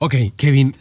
Ok, 0.00 0.14
Kevin, 0.36 0.76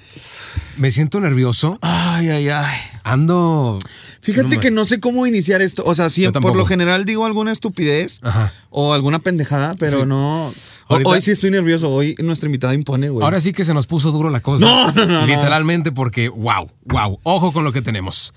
me 0.77 0.91
siento 0.91 1.19
nervioso. 1.19 1.79
Ay, 1.81 2.29
ay, 2.29 2.49
ay. 2.49 2.77
Ando. 3.03 3.79
Fíjate 4.21 4.55
No, 4.57 4.61
que 4.61 4.69
no 4.69 4.85
sé 4.85 4.99
cómo 4.99 5.25
iniciar 5.25 5.63
esto. 5.63 5.83
O 5.87 5.95
sea, 5.95 6.07
Yo 6.09 6.31
por 6.33 6.55
lo 6.55 6.65
general 6.67 7.03
digo 7.03 7.25
alguna 7.25 7.51
estupidez 7.51 8.19
Ajá. 8.21 8.53
o 8.69 8.93
alguna 8.93 9.17
pendejada, 9.17 9.73
pero 9.79 10.01
Sí. 10.01 10.05
no. 10.05 10.53
Ahorita- 10.87 11.09
Hoy 11.09 11.21
sí 11.21 11.31
estoy 11.31 11.49
nervioso. 11.49 11.89
Hoy 11.89 12.13
nuestra 12.19 12.45
invitada 12.45 12.75
impone, 12.75 13.09
güey. 13.09 13.23
Ahora 13.25 13.39
sí 13.39 13.53
que 13.53 13.63
se 13.65 13.73
nos 13.73 13.87
puso 13.87 14.11
duro 14.11 14.29
la 14.29 14.39
cosa. 14.41 14.65
No, 14.65 14.91
no, 14.91 15.05
no, 15.07 15.21
no. 15.21 15.25
Literalmente 15.25 15.91
porque, 15.91 16.29
wow, 16.29 16.67
wow. 16.85 17.19
Ojo 17.23 17.51
con 17.51 17.63
lo 17.63 17.73
que 17.73 17.81
tenemos. 17.81 18.35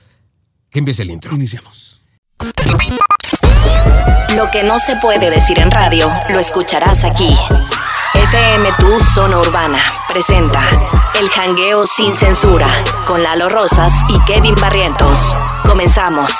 Que 0.70 0.78
empiece 0.78 1.02
el 1.02 1.10
intro. 1.10 1.34
iniciamos. 1.36 2.00
Lo 4.34 4.48
que 4.50 4.62
no 4.62 4.78
se 4.78 4.96
puede 4.96 5.28
decir 5.28 5.58
en 5.58 5.70
radio, 5.70 6.10
lo 6.30 6.38
escucharás 6.38 7.04
aquí. 7.04 7.36
FM 8.32 8.68
Tu 8.78 9.00
Zona 9.12 9.40
Urbana 9.40 9.78
presenta 10.06 10.62
El 11.20 11.28
Jangueo 11.30 11.84
Sin 11.86 12.14
Censura 12.14 12.68
con 13.04 13.22
Lalo 13.24 13.48
Rosas 13.48 13.92
y 14.08 14.24
Kevin 14.24 14.54
Barrientos. 14.54 15.34
Comenzamos. 15.66 16.30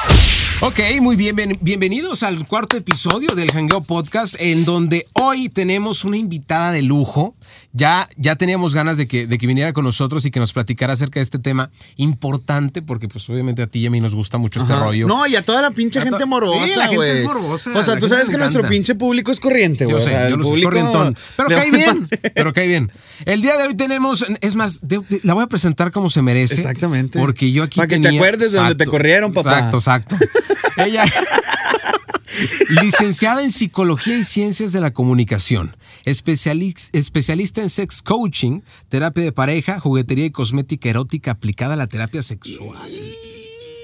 Ok, 0.60 0.78
muy 1.00 1.16
bien, 1.16 1.34
bien- 1.34 1.58
bienvenidos 1.60 2.22
al 2.22 2.46
cuarto 2.46 2.76
episodio 2.76 3.34
del 3.34 3.50
Hangueo 3.50 3.80
Podcast, 3.80 4.36
en 4.38 4.64
donde 4.64 5.08
hoy 5.14 5.48
tenemos 5.48 6.04
una 6.04 6.16
invitada 6.16 6.70
de 6.70 6.82
lujo. 6.82 7.34
Ya, 7.72 8.08
ya 8.16 8.36
teníamos 8.36 8.74
ganas 8.74 8.96
de 8.98 9.06
que, 9.06 9.26
de 9.26 9.38
que 9.38 9.46
viniera 9.46 9.72
con 9.72 9.84
nosotros 9.84 10.26
y 10.26 10.30
que 10.30 10.40
nos 10.40 10.52
platicara 10.52 10.92
acerca 10.92 11.20
de 11.20 11.22
este 11.22 11.38
tema 11.38 11.70
importante, 11.96 12.82
porque 12.82 13.08
pues 13.08 13.28
obviamente 13.30 13.62
a 13.62 13.66
ti 13.66 13.80
y 13.80 13.86
a 13.86 13.90
mí 13.90 14.00
nos 14.00 14.14
gusta 14.14 14.38
mucho 14.38 14.60
este 14.60 14.74
rollo. 14.74 15.06
No, 15.06 15.26
y 15.26 15.36
a 15.36 15.42
toda 15.42 15.62
la 15.62 15.70
pinche 15.70 16.00
A 16.00 16.02
gente 16.02 16.18
Sí, 16.18 16.72
la 16.76 16.88
gente 16.88 17.18
es 17.18 17.24
morbosa, 17.24 17.70
O 17.78 17.82
sea, 17.82 17.98
tú 17.98 18.08
sabes 18.08 18.28
que 18.28 18.36
nuestro 18.38 18.66
pinche 18.68 18.94
público 18.94 19.30
es 19.32 19.40
corriente, 19.40 19.84
güey. 19.84 19.92
Yo 19.92 19.96
O 19.98 20.00
sea, 20.00 20.28
yo 20.28 20.36
el 20.36 20.40
público 20.40 20.68
corrientón. 20.70 21.16
Pero 21.36 21.48
cae 21.48 21.70
bien, 21.72 22.08
pero 22.34 22.52
cae 22.52 22.66
bien. 22.66 22.90
El 23.24 23.42
día 23.42 23.56
de 23.56 23.68
hoy 23.68 23.74
tenemos, 23.74 24.24
es 24.40 24.54
más, 24.54 24.80
de- 24.82 25.00
de- 25.08 25.20
la 25.22 25.34
voy 25.34 25.44
a 25.44 25.46
presentar 25.46 25.92
como 25.92 26.10
se 26.10 26.22
merece. 26.22 26.54
Exactamente. 26.54 27.18
Porque 27.18 27.52
yo 27.52 27.62
aquí 27.62 27.76
Para 27.76 27.88
que 27.88 27.98
te 27.98 28.08
acuerdes 28.08 28.52
de 28.52 28.58
donde 28.58 28.74
te 28.74 28.86
corrieron, 28.86 29.32
papá. 29.32 29.70
Exacto, 29.70 29.76
exacto. 29.76 30.16
Ella, 30.76 31.04
licenciada 32.82 33.42
en 33.42 33.50
Psicología 33.50 34.16
y 34.18 34.24
Ciencias 34.24 34.72
de 34.72 34.80
la 34.80 34.92
Comunicación, 34.92 35.76
especialista 36.04 37.62
en 37.62 37.70
sex 37.70 38.02
coaching, 38.02 38.60
terapia 38.88 39.24
de 39.24 39.32
pareja, 39.32 39.80
juguetería 39.80 40.26
y 40.26 40.30
cosmética 40.30 40.88
erótica 40.88 41.32
aplicada 41.32 41.74
a 41.74 41.76
la 41.76 41.86
terapia 41.86 42.22
sexual. 42.22 42.78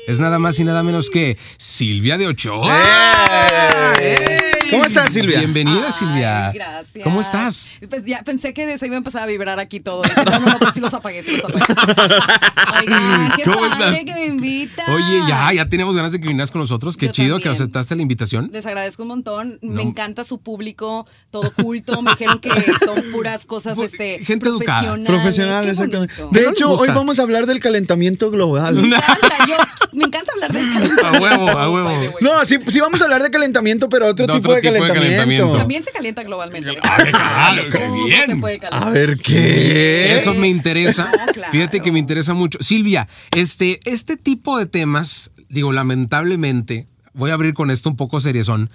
Es 0.06 0.20
nada 0.20 0.39
más 0.39 0.59
y 0.61 0.64
nada 0.64 0.83
menos 0.83 1.11
que 1.11 1.37
Silvia 1.59 2.17
de 2.17 2.28
Ochoa. 2.28 3.94
¡Eh! 4.00 4.56
¿Cómo 4.70 4.84
estás, 4.84 5.12
Silvia? 5.12 5.39
Bienvenida, 5.39 5.84
Ay, 5.86 5.92
Silvia. 5.92 6.50
Gracias. 6.53 7.05
¿Cómo 7.05 7.20
estás? 7.20 7.78
Pues 7.89 8.05
ya 8.05 8.22
pensé 8.22 8.53
que 8.55 8.78
se 8.78 8.86
iba 8.86 8.97
a 8.97 8.98
empezar 8.98 9.22
a 9.22 9.27
vibrar 9.27 9.59
aquí 9.61 9.81
todo. 9.81 10.03
No, 10.17 10.39
no, 10.41 10.47
no, 10.47 10.59
pues 10.59 10.75
sí 10.75 10.81
los 10.81 10.92
apagué, 10.95 11.22
sí 11.22 11.36
los 11.36 11.45
apagué. 11.45 11.64
Oigan, 12.81 13.33
qué 13.37 13.42
¿Cómo 13.44 13.61
padre 13.69 13.91
estás? 13.91 14.05
que 14.05 14.14
me 14.14 14.27
invitan. 14.27 14.91
Oye, 14.91 15.20
ya, 15.28 15.53
ya 15.53 15.69
teníamos 15.69 15.94
ganas 15.97 16.12
de 16.12 16.20
que 16.20 16.27
vinieras 16.27 16.50
con 16.50 16.61
nosotros. 16.61 16.97
Qué 16.97 17.06
Yo 17.06 17.12
chido 17.12 17.39
que 17.41 17.48
aceptaste 17.48 17.94
la 17.97 18.03
invitación. 18.03 18.50
Les 18.53 18.67
agradezco 18.67 19.03
un 19.03 19.09
montón. 19.09 19.59
No. 19.62 19.75
Me 19.75 19.83
encanta 19.83 20.25
su 20.25 20.39
público, 20.39 21.06
todo 21.31 21.50
culto. 21.53 22.03
Me 22.03 22.12
dijeron 22.12 22.39
que 22.41 22.50
son 22.84 23.03
puras 23.12 23.44
cosas, 23.47 23.77
Pu- 23.77 23.84
este, 23.84 24.19
gente 24.25 24.48
educada. 24.48 24.81
profesionales. 24.81 25.06
Profesional, 25.09 25.64
Qué 25.64 25.70
exactamente. 25.70 26.14
De 26.33 26.42
¿No 26.42 26.50
hecho, 26.50 26.72
hoy 26.72 26.89
vamos 26.89 27.19
a 27.19 27.22
hablar 27.22 27.47
del 27.47 27.61
calentamiento 27.61 28.31
global. 28.31 28.75
Me 28.87 28.87
encanta, 28.97 29.47
yo, 29.47 29.56
me 29.92 30.05
encanta 30.05 30.33
hablar 30.34 30.53
de 30.53 30.59
calentamiento. 30.61 31.06
A 31.06 31.12
huevo, 31.20 31.48
a 31.50 31.70
huevo. 31.70 31.91
No, 32.20 32.44
sí, 32.44 32.59
sí 32.67 32.81
vamos 32.81 33.00
a 33.00 33.05
hablar 33.05 33.22
de 33.22 33.31
calentamiento, 33.31 33.89
pero 33.89 34.06
otro, 34.09 34.27
De 34.27 34.33
tipo, 34.34 34.56
de, 34.57 34.62
tipo 34.62 34.73
de 34.73 34.79
calentamiento. 34.81 35.01
calentamiento. 35.01 35.59
También 35.59 35.83
se 35.85 35.93
calienta 35.93 36.23
globalmente. 36.23 36.71
Ah, 36.83 36.97
qué 37.05 37.12
carajo, 37.12 37.69
qué 37.71 37.79
Todo 37.79 38.05
bien. 38.05 38.27
se 38.27 38.37
puede 38.37 38.59
calentar. 38.59 38.89
A 38.89 38.93
ver, 38.93 39.19
¿qué? 39.19 40.15
Eso 40.15 40.35
me 40.35 40.49
interesa. 40.49 41.11
No, 41.27 41.33
claro. 41.33 41.53
Fíjate 41.53 41.81
que 41.81 41.93
me 41.93 41.99
interesa 41.99 42.35
mucho. 42.35 42.59
Silvia, 42.62 43.09
este, 43.34 43.81
este 43.84 44.17
tipo 44.17 44.59
de 44.59 44.67
temas, 44.67 45.33
digo, 45.49 45.73
lamentablemente, 45.73 46.87
voy 47.15 47.31
a 47.31 47.34
abrir 47.34 47.55
con 47.55 47.71
esto 47.71 47.89
un 47.91 47.97
poco 47.97 48.21
seriezón. 48.21 48.71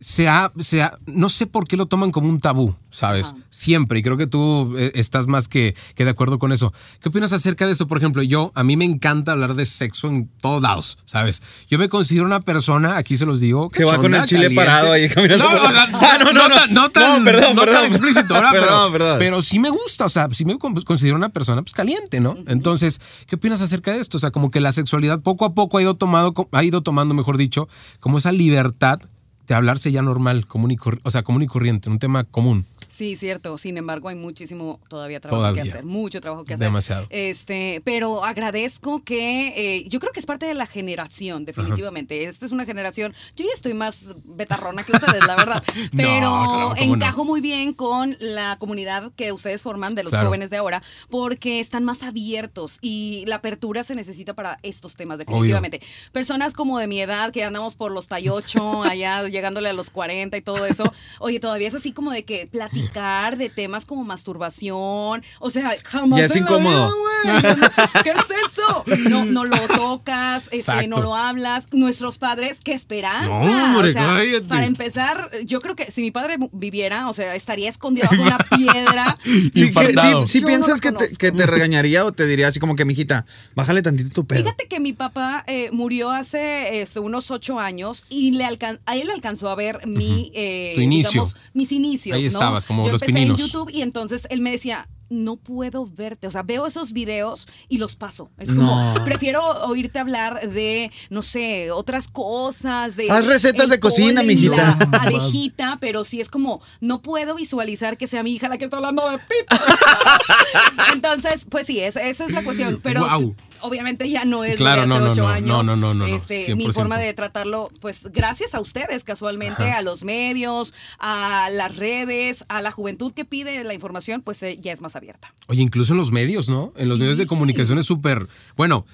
Se 0.00 0.28
ha, 0.28 0.52
se 0.58 0.82
ha- 0.82 0.98
no 1.06 1.30
sé 1.30 1.46
por 1.46 1.66
qué 1.66 1.78
lo 1.78 1.86
toman 1.86 2.10
como 2.10 2.28
un 2.28 2.38
tabú, 2.38 2.76
¿sabes? 2.90 3.28
Ajá. 3.32 3.36
Siempre, 3.48 4.00
y 4.00 4.02
creo 4.02 4.18
que 4.18 4.26
tú 4.26 4.74
eh, 4.76 4.92
estás 4.96 5.26
más 5.28 5.48
que, 5.48 5.74
que 5.94 6.04
de 6.04 6.10
acuerdo 6.10 6.38
con 6.38 6.52
eso. 6.52 6.74
¿Qué 7.00 7.08
opinas 7.08 7.32
acerca 7.32 7.64
de 7.64 7.72
esto? 7.72 7.86
Por 7.86 7.96
ejemplo, 7.96 8.22
yo, 8.22 8.52
a 8.54 8.64
mí 8.64 8.76
me 8.76 8.84
encanta 8.84 9.32
hablar 9.32 9.54
de 9.54 9.64
sexo 9.64 10.08
en 10.08 10.28
todos 10.42 10.60
lados, 10.60 10.98
¿sabes? 11.06 11.42
Yo 11.70 11.78
me 11.78 11.88
considero 11.88 12.26
una 12.26 12.40
persona, 12.40 12.98
aquí 12.98 13.16
se 13.16 13.24
los 13.24 13.40
digo, 13.40 13.70
Que 13.70 13.84
va 13.84 13.96
con 13.96 14.14
el 14.14 14.24
chile 14.26 14.42
caliente. 14.42 14.64
parado 14.66 14.92
ahí 14.92 15.08
caminando 15.08 15.44
No, 15.48 15.54
no, 15.58 15.72
la- 15.72 15.86
no, 15.86 15.98
Ah, 16.02 16.18
no, 16.18 16.32
no, 16.34 16.48
no. 16.48 16.54
tan, 16.54 16.74
no 16.74 16.90
tan, 16.90 17.18
No, 17.20 17.24
perdón, 17.24 17.54
no 17.56 17.62
tan 17.62 17.72
perdón. 17.72 17.86
explícito, 17.86 18.34
¿verdad? 18.34 18.50
Pero- 18.52 18.64
Perdón, 18.66 18.92
perdón. 18.92 19.18
pero 19.20 19.40
sí 19.42 19.58
me 19.58 19.70
gusta, 19.70 20.04
o 20.04 20.08
sea, 20.10 20.28
sí 20.32 20.44
me 20.44 20.58
con- 20.58 20.74
considero 20.82 21.16
una 21.16 21.30
persona 21.30 21.62
pues 21.62 21.72
caliente, 21.72 22.20
¿no? 22.20 22.36
Entonces, 22.46 23.00
¿qué 23.26 23.36
opinas 23.36 23.62
acerca 23.62 23.92
de 23.92 24.00
esto? 24.00 24.18
O 24.18 24.20
sea, 24.20 24.32
como 24.32 24.50
que 24.50 24.60
la 24.60 24.72
sexualidad 24.72 25.20
poco 25.22 25.46
a 25.46 25.54
poco 25.54 25.78
ha 25.78 25.82
ido 25.82 25.94
tomado, 25.96 26.34
ha 26.52 26.62
ido 26.64 26.82
tomando, 26.82 27.14
mejor 27.14 27.38
dicho, 27.38 27.68
como 28.00 28.18
esa 28.18 28.32
libertad 28.32 29.00
de 29.46 29.54
hablarse 29.54 29.92
ya 29.92 30.02
normal, 30.02 30.46
común 30.46 30.70
y 30.70 30.76
o 31.02 31.10
sea, 31.10 31.22
común 31.22 31.42
y 31.42 31.46
corriente, 31.46 31.90
un 31.90 31.98
tema 31.98 32.24
común. 32.24 32.66
Sí, 32.94 33.16
cierto. 33.16 33.58
Sin 33.58 33.76
embargo, 33.76 34.08
hay 34.08 34.14
muchísimo 34.14 34.80
todavía 34.88 35.18
trabajo 35.20 35.40
Todavía. 35.42 35.62
que 35.64 35.68
hacer, 35.70 35.84
mucho 35.84 36.20
trabajo 36.20 36.44
que 36.44 36.54
hacer. 36.54 36.66
Demasiado. 36.68 37.06
Este, 37.10 37.82
pero 37.84 38.24
agradezco 38.24 39.02
que 39.02 39.48
eh, 39.56 39.88
yo 39.88 39.98
creo 39.98 40.12
que 40.12 40.20
es 40.20 40.26
parte 40.26 40.46
de 40.46 40.54
la 40.54 40.66
generación, 40.66 41.44
definitivamente. 41.44 42.24
Esta 42.24 42.46
es 42.46 42.52
una 42.52 42.64
generación. 42.64 43.12
Yo 43.36 43.44
ya 43.46 43.52
estoy 43.52 43.74
más 43.74 43.98
betarrona 44.24 44.84
que 44.84 44.92
ustedes, 44.92 45.26
la 45.26 45.34
verdad. 45.36 45.62
No, 45.74 45.98
Pero 46.02 46.20
claro, 46.20 46.44
¿cómo 46.46 46.74
no? 46.76 46.94
encajo 46.94 47.24
muy 47.24 47.40
bien 47.40 47.72
con 47.72 48.16
la 48.20 48.56
comunidad 48.58 49.10
que 49.16 49.32
ustedes 49.32 49.62
forman 49.62 49.94
de 49.94 50.02
los 50.04 50.10
Claro. 50.10 50.26
jóvenes 50.28 50.50
de 50.50 50.56
ahora, 50.56 50.82
porque 51.10 51.58
están 51.60 51.82
más 51.84 52.02
abiertos 52.02 52.78
y 52.80 53.24
la 53.26 53.36
apertura 53.36 53.82
se 53.82 53.94
necesita 53.94 54.34
para 54.34 54.58
estos 54.62 54.94
temas, 54.96 55.18
definitivamente. 55.18 55.80
Personas 56.12 56.52
como 56.52 56.78
de 56.78 56.86
mi 56.86 57.00
edad 57.00 57.32
que 57.32 57.42
andamos 57.44 57.74
por 57.74 57.90
los 57.92 58.06
38, 58.06 58.82
allá 58.84 59.22
llegándole 59.28 59.68
a 59.68 59.72
los 59.72 59.90
40 59.90 60.36
y 60.36 60.40
todo 60.42 60.64
eso. 60.66 60.84
Oye, 61.18 61.40
todavía 61.40 61.68
es 61.68 61.74
así 61.74 61.92
como 61.92 62.10
de 62.12 62.24
que 62.24 62.48
platicar 62.84 63.36
de 63.36 63.48
temas 63.50 63.84
como 63.84 64.04
masturbación. 64.04 65.22
O 65.40 65.50
sea, 65.50 65.74
jamás. 65.84 66.18
Ya 66.20 66.24
es 66.26 66.36
incómodo. 66.36 66.92
vida. 67.24 67.72
¿Qué 68.02 68.10
es 68.10 68.16
eso? 68.52 68.84
No, 69.08 69.24
no 69.24 69.44
lo 69.44 69.56
tocas, 69.68 70.48
este, 70.52 70.86
no 70.88 71.00
lo 71.00 71.14
hablas. 71.14 71.72
Nuestros 71.72 72.18
padres, 72.18 72.58
qué 72.62 72.72
esperanza. 72.72 73.28
No, 73.28 73.64
hombre, 73.76 73.90
o 73.90 73.92
sea, 73.92 74.06
cállate. 74.08 74.42
para 74.42 74.66
empezar, 74.66 75.30
yo 75.44 75.60
creo 75.60 75.74
que 75.76 75.90
si 75.90 76.00
mi 76.02 76.10
padre 76.10 76.36
viviera, 76.52 77.08
o 77.08 77.14
sea, 77.14 77.34
estaría 77.34 77.68
escondido 77.68 78.08
bajo 78.10 78.22
una 78.22 78.38
piedra. 78.56 79.16
Sí, 79.22 79.66
Infartado. 79.66 80.26
sí, 80.26 80.40
piensas 80.42 80.76
no 80.78 80.80
que 80.82 80.88
te, 80.90 80.94
conozco. 80.96 81.16
que 81.18 81.32
te 81.32 81.46
regañaría 81.46 82.04
o 82.04 82.12
te 82.12 82.26
diría 82.26 82.48
así 82.48 82.60
como 82.60 82.76
que, 82.76 82.84
mijita, 82.84 83.24
bájale 83.54 83.82
tantito 83.82 84.10
tu 84.10 84.26
pedo. 84.26 84.40
Fíjate 84.42 84.66
que 84.68 84.80
mi 84.80 84.92
papá 84.92 85.44
eh, 85.46 85.70
murió 85.72 86.10
hace 86.10 86.80
este, 86.82 87.00
unos 87.00 87.30
ocho 87.30 87.58
años 87.58 88.04
y 88.08 88.32
le 88.32 88.44
alcan- 88.44 88.80
a 88.86 88.96
él 88.96 89.10
alcanzó 89.10 89.48
a 89.48 89.54
ver 89.54 89.80
mi, 89.86 90.30
eh, 90.34 90.72
Tu 90.74 90.80
inicio. 90.82 91.10
digamos, 91.22 91.36
mis 91.52 91.72
inicios. 91.72 92.16
Ahí 92.16 92.22
¿no? 92.22 92.28
estabas, 92.28 92.66
como 92.76 92.86
Yo 92.86 92.92
los 92.92 93.02
empecé 93.02 93.18
pininos. 93.18 93.40
en 93.40 93.46
YouTube 93.46 93.70
y 93.72 93.82
entonces 93.82 94.26
él 94.30 94.40
me 94.40 94.50
decía, 94.50 94.88
no 95.10 95.36
puedo 95.36 95.86
verte. 95.86 96.26
O 96.26 96.30
sea, 96.30 96.42
veo 96.42 96.66
esos 96.66 96.92
videos 96.92 97.46
y 97.68 97.78
los 97.78 97.94
paso. 97.94 98.30
Es 98.38 98.48
como, 98.48 98.94
No. 98.94 99.04
prefiero 99.04 99.42
oírte 99.66 99.98
hablar 99.98 100.48
de, 100.48 100.90
no 101.10 101.22
sé, 101.22 101.70
otras 101.70 102.08
cosas. 102.08 102.96
De 102.96 103.10
Haz 103.10 103.26
recetas 103.26 103.68
de 103.68 103.78
cocina, 103.78 104.22
mijita. 104.22 104.76
La 104.92 104.98
abejita, 104.98 105.78
pero 105.80 106.04
sí 106.04 106.20
es 106.20 106.28
como, 106.30 106.60
no 106.80 107.02
puedo 107.02 107.34
visualizar 107.34 107.96
que 107.96 108.06
sea 108.06 108.22
mi 108.22 108.34
hija 108.34 108.48
la 108.48 108.58
que 108.58 108.64
está 108.64 108.76
hablando 108.78 109.08
de 109.10 109.18
pito. 109.18 109.56
Entonces, 110.92 111.46
pues 111.48 111.66
sí, 111.66 111.80
esa, 111.80 112.02
esa 112.02 112.24
es 112.24 112.32
la 112.32 112.42
cuestión. 112.42 112.80
Pero 112.82 113.00
Guau. 113.04 113.34
Obviamente 113.64 114.08
ya 114.08 114.24
no 114.24 114.44
es 114.44 114.56
Claro, 114.56 114.86
lo 114.86 114.86
de 114.86 114.88
no, 114.88 114.94
hace 114.96 115.04
no, 115.04 115.10
ocho 115.12 115.22
no, 115.22 115.28
años. 115.28 115.46
no, 115.48 115.62
no, 115.62 115.76
no, 115.76 115.94
no, 115.94 116.06
Este, 116.06 116.54
mi 116.54 116.66
100%. 116.66 116.72
forma 116.72 116.98
de 116.98 117.12
tratarlo, 117.14 117.68
pues 117.80 118.02
gracias 118.12 118.54
a 118.54 118.60
ustedes 118.60 119.04
casualmente, 119.04 119.70
a 119.72 119.82
los 119.82 120.04
medios, 120.04 120.74
a 120.98 121.48
las 121.52 121.76
redes, 121.76 122.44
a 122.48 122.62
la 122.62 122.70
juventud 122.70 123.12
que 123.12 123.24
pide 123.24 123.62
la 123.64 123.74
información, 123.74 124.22
pues 124.22 124.42
eh, 124.42 124.58
ya 124.60 124.72
es 124.72 124.80
más 124.80 124.96
abierta. 124.96 125.32
Oye, 125.48 125.62
incluso 125.62 125.92
en 125.94 125.98
los 125.98 126.12
medios, 126.12 126.48
¿no? 126.48 126.72
En 126.76 126.88
los 126.88 126.98
medios 126.98 127.18
de 127.18 127.26
comunicación 127.26 127.78
es 127.78 127.86
súper. 127.86 128.28
Bueno, 128.56 128.86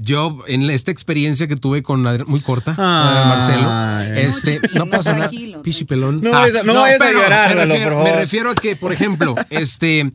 yo 0.00 0.38
en 0.46 0.70
esta 0.70 0.90
experiencia 0.90 1.46
que 1.46 1.56
tuve 1.56 1.82
con 1.82 2.06
Adrián, 2.06 2.26
muy 2.28 2.40
corta, 2.40 2.74
Ay. 2.78 3.28
Marcelo, 3.28 4.18
este, 4.18 4.58
No, 4.72 4.86
no 4.86 4.90
pasa 4.90 5.12
nada. 5.12 5.30
Pichi 5.62 5.84
pelón. 5.84 6.22
No 6.22 6.30
vayas 6.30 6.56
a- 6.56 6.62
no 6.62 6.74
vayas 6.74 7.00
a 7.00 7.04
pero 7.04 7.20
llorar, 7.20 7.50
me 7.50 7.56
Lalo, 7.56 7.74
refiero, 7.74 7.94
por 7.96 8.04
me 8.04 8.12
refiero 8.16 8.50
a 8.50 8.54
que, 8.54 8.76
por 8.76 8.92
ejemplo, 8.94 9.34
este. 9.50 10.10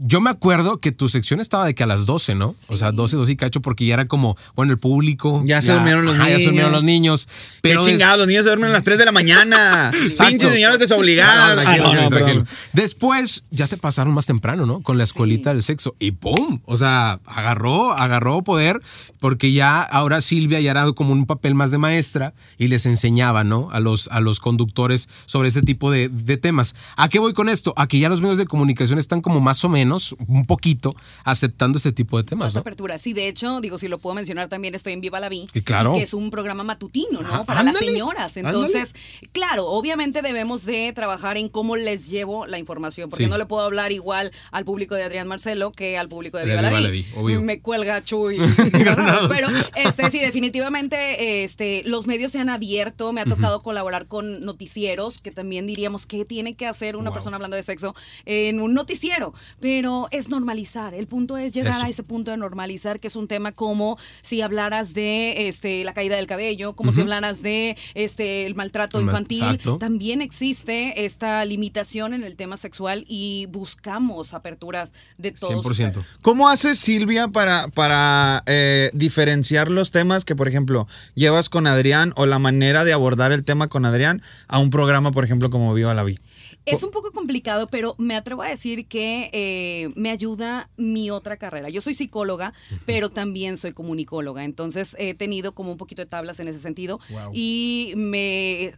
Yo 0.00 0.20
me 0.20 0.30
acuerdo 0.30 0.78
que 0.80 0.92
tu 0.92 1.08
sección 1.08 1.40
estaba 1.40 1.64
de 1.66 1.74
que 1.74 1.82
a 1.82 1.86
las 1.86 2.06
12, 2.06 2.36
¿no? 2.36 2.54
O 2.68 2.76
sea, 2.76 2.92
12, 2.92 3.16
12 3.16 3.32
y 3.32 3.36
cacho, 3.36 3.60
porque 3.60 3.84
ya 3.84 3.94
era 3.94 4.06
como, 4.06 4.36
bueno, 4.54 4.72
el 4.72 4.78
público. 4.78 5.42
Ya 5.44 5.60
se 5.60 5.72
durmieron 5.72 6.04
los 6.04 6.14
ajá, 6.14 6.28
Ya 6.28 6.34
se 6.34 6.38
niños. 6.38 6.44
durmieron 6.44 6.72
los 6.72 6.84
niños. 6.84 7.28
Pero 7.62 7.80
Qué 7.80 7.86
des- 7.90 7.94
chingados, 7.98 8.18
los 8.18 8.26
niños 8.28 8.44
se 8.44 8.50
duermen 8.50 8.70
a 8.70 8.74
las 8.74 8.84
3 8.84 8.96
de 8.96 9.04
la 9.04 9.10
mañana. 9.12 9.90
Pinches 10.28 10.52
señores 10.52 10.78
desobligados. 10.78 11.64
No, 11.64 11.68
Ah, 11.68 11.76
no, 11.76 11.82
no, 11.82 11.90
tranquilo, 12.08 12.08
tranquilo. 12.10 12.44
Después 12.74 13.42
ya 13.50 13.66
te 13.66 13.76
pasaron 13.76 14.14
más 14.14 14.26
temprano, 14.26 14.66
¿no? 14.66 14.82
Con 14.82 14.98
la 14.98 15.04
escuelita 15.04 15.52
del 15.52 15.64
sexo. 15.64 15.96
Y 15.98 16.12
¡pum! 16.12 16.60
O 16.64 16.76
sea, 16.76 17.18
agarró, 17.26 17.92
agarró 17.92 18.42
poder 18.44 18.80
porque 19.18 19.50
ya 19.52 19.82
ahora 19.82 20.20
Silvia 20.20 20.60
ya 20.60 20.70
era 20.70 20.92
como 20.92 21.12
un 21.12 21.26
papel 21.26 21.56
más 21.56 21.72
de 21.72 21.78
maestra 21.78 22.34
y 22.56 22.68
les 22.68 22.86
enseñaba, 22.86 23.42
¿no? 23.42 23.68
A 23.72 23.80
los, 23.80 24.06
a 24.12 24.20
los 24.20 24.38
conductores 24.38 25.08
sobre 25.26 25.48
este 25.48 25.62
tipo 25.62 25.90
de, 25.90 26.08
de 26.08 26.36
temas. 26.36 26.76
¿A 26.96 27.08
qué 27.08 27.18
voy 27.18 27.32
con 27.32 27.48
esto? 27.48 27.74
A 27.76 27.88
que 27.88 27.98
ya 27.98 28.08
los 28.08 28.20
medios 28.20 28.38
de 28.38 28.46
comunicación 28.46 29.00
están 29.00 29.20
como 29.22 29.40
más 29.40 29.64
o 29.64 29.68
menos 29.68 29.87
menos, 29.88 30.14
un 30.26 30.44
poquito, 30.44 30.94
aceptando 31.24 31.76
este 31.78 31.92
tipo 31.92 32.16
de 32.18 32.24
temas, 32.24 32.46
Más 32.46 32.54
¿no? 32.54 32.60
apertura. 32.60 32.98
Sí, 32.98 33.12
de 33.12 33.28
hecho, 33.28 33.60
digo, 33.60 33.78
si 33.78 33.88
lo 33.88 33.98
puedo 33.98 34.14
mencionar 34.14 34.48
también, 34.48 34.74
estoy 34.74 34.92
en 34.92 35.00
Viva 35.00 35.18
la 35.20 35.28
Vi. 35.28 35.48
Y 35.54 35.60
claro. 35.62 35.92
Que 35.94 36.02
es 36.02 36.14
un 36.14 36.30
programa 36.30 36.62
matutino, 36.64 37.20
¿no? 37.22 37.28
Ajá, 37.28 37.44
Para 37.44 37.60
ándale, 37.60 37.78
las 37.80 37.86
señoras. 37.88 38.36
ándale. 38.36 38.56
Entonces, 38.56 38.94
claro, 39.32 39.66
obviamente 39.66 40.22
debemos 40.22 40.64
de 40.64 40.92
trabajar 40.92 41.36
en 41.36 41.48
cómo 41.48 41.76
les 41.76 42.08
llevo 42.08 42.46
la 42.46 42.58
información, 42.58 43.08
porque 43.10 43.24
Sí. 43.24 43.30
no 43.30 43.38
le 43.38 43.46
puedo 43.46 43.62
hablar 43.62 43.92
igual 43.92 44.32
al 44.52 44.64
público 44.64 44.94
de 44.94 45.04
Adrián 45.04 45.26
Marcelo 45.28 45.72
que 45.72 45.96
al 45.98 46.08
público 46.08 46.38
de 46.38 46.44
Viva 46.44 46.62
la 46.62 46.68
Viva 46.68 46.90
Vi. 46.90 47.04
la 47.14 47.22
Vi. 47.22 47.38
Me 47.38 47.60
cuelga 47.60 48.02
Chuy. 48.02 48.38
Pero, 49.28 49.48
este, 49.76 50.10
sí, 50.10 50.18
definitivamente, 50.18 51.44
este, 51.44 51.82
los 51.84 52.06
medios 52.06 52.32
se 52.32 52.38
han 52.40 52.48
abierto. 52.50 53.12
Me 53.12 53.20
ha 53.20 53.24
tocado 53.24 53.62
colaborar 53.62 54.06
con 54.06 54.40
noticieros, 54.40 55.18
que 55.20 55.30
también 55.30 55.66
diríamos 55.66 56.06
que 56.06 56.24
tiene 56.24 56.54
que 56.54 56.66
hacer 56.66 56.96
una 56.96 57.08
Wow. 57.10 57.14
persona 57.14 57.36
hablando 57.36 57.56
de 57.56 57.62
sexo 57.62 57.94
en 58.26 58.60
un 58.60 58.74
noticiero. 58.74 59.32
Pero 59.60 59.77
es 60.10 60.28
normalizar. 60.28 60.94
El 60.94 61.06
punto 61.06 61.36
es 61.36 61.52
llegar 61.52 61.74
Eso. 61.74 61.86
a 61.86 61.88
ese 61.88 62.02
punto 62.02 62.30
de 62.30 62.36
normalizar, 62.36 63.00
que 63.00 63.08
es 63.08 63.16
un 63.16 63.28
tema 63.28 63.52
como 63.52 63.98
si 64.20 64.40
hablaras 64.40 64.94
de 64.94 65.48
este, 65.48 65.84
la 65.84 65.92
caída 65.92 66.16
del 66.16 66.26
cabello, 66.26 66.74
como 66.74 66.92
si 66.92 67.00
hablaras 67.00 67.42
de 67.42 67.76
este, 67.94 68.46
el 68.46 68.54
maltrato 68.54 69.00
infantil. 69.00 69.42
exacto. 69.42 69.78
También 69.78 70.22
existe 70.22 71.04
esta 71.04 71.44
limitación 71.44 72.14
en 72.14 72.24
el 72.24 72.36
tema 72.36 72.56
sexual 72.56 73.04
y 73.08 73.46
buscamos 73.50 74.34
aperturas 74.34 74.92
de 75.16 75.32
todos. 75.32 75.64
100%. 75.64 76.04
¿Cómo 76.22 76.48
haces, 76.48 76.78
Silvia, 76.78 77.28
para, 77.28 77.68
para 77.68 78.42
eh, 78.46 78.90
diferenciar 78.94 79.70
los 79.70 79.90
temas 79.90 80.24
que, 80.24 80.36
por 80.36 80.48
ejemplo, 80.48 80.86
llevas 81.14 81.48
con 81.48 81.66
Adrián 81.66 82.12
o 82.16 82.26
la 82.26 82.38
manera 82.38 82.84
de 82.84 82.92
abordar 82.92 83.32
el 83.32 83.44
tema 83.44 83.68
con 83.68 83.84
Adrián 83.84 84.22
a 84.46 84.58
un 84.58 84.70
programa, 84.70 85.12
por 85.12 85.24
ejemplo, 85.24 85.50
como 85.50 85.74
Viva 85.74 85.94
la 85.94 86.04
Vi? 86.04 86.18
Es 86.64 86.82
un 86.82 86.90
poco 86.90 87.12
complicado, 87.12 87.68
pero 87.68 87.94
me 87.98 88.16
atrevo 88.16 88.42
a 88.42 88.48
decir 88.48 88.86
que 88.88 89.30
eh, 89.32 89.90
me 89.96 90.10
ayuda 90.10 90.70
mi 90.76 91.10
otra 91.10 91.36
carrera. 91.36 91.68
Yo 91.68 91.80
soy 91.80 91.94
psicóloga, 91.94 92.52
pero 92.86 93.08
también 93.10 93.56
soy 93.56 93.72
comunicóloga. 93.72 94.44
Entonces 94.44 94.94
he 94.98 95.14
tenido 95.14 95.52
como 95.54 95.70
un 95.72 95.78
poquito 95.78 96.02
de 96.02 96.06
tablas 96.06 96.40
en 96.40 96.48
ese 96.48 96.60
sentido. 96.60 97.00
Wow. 97.10 97.30
Y 97.32 97.92
me 97.96 98.74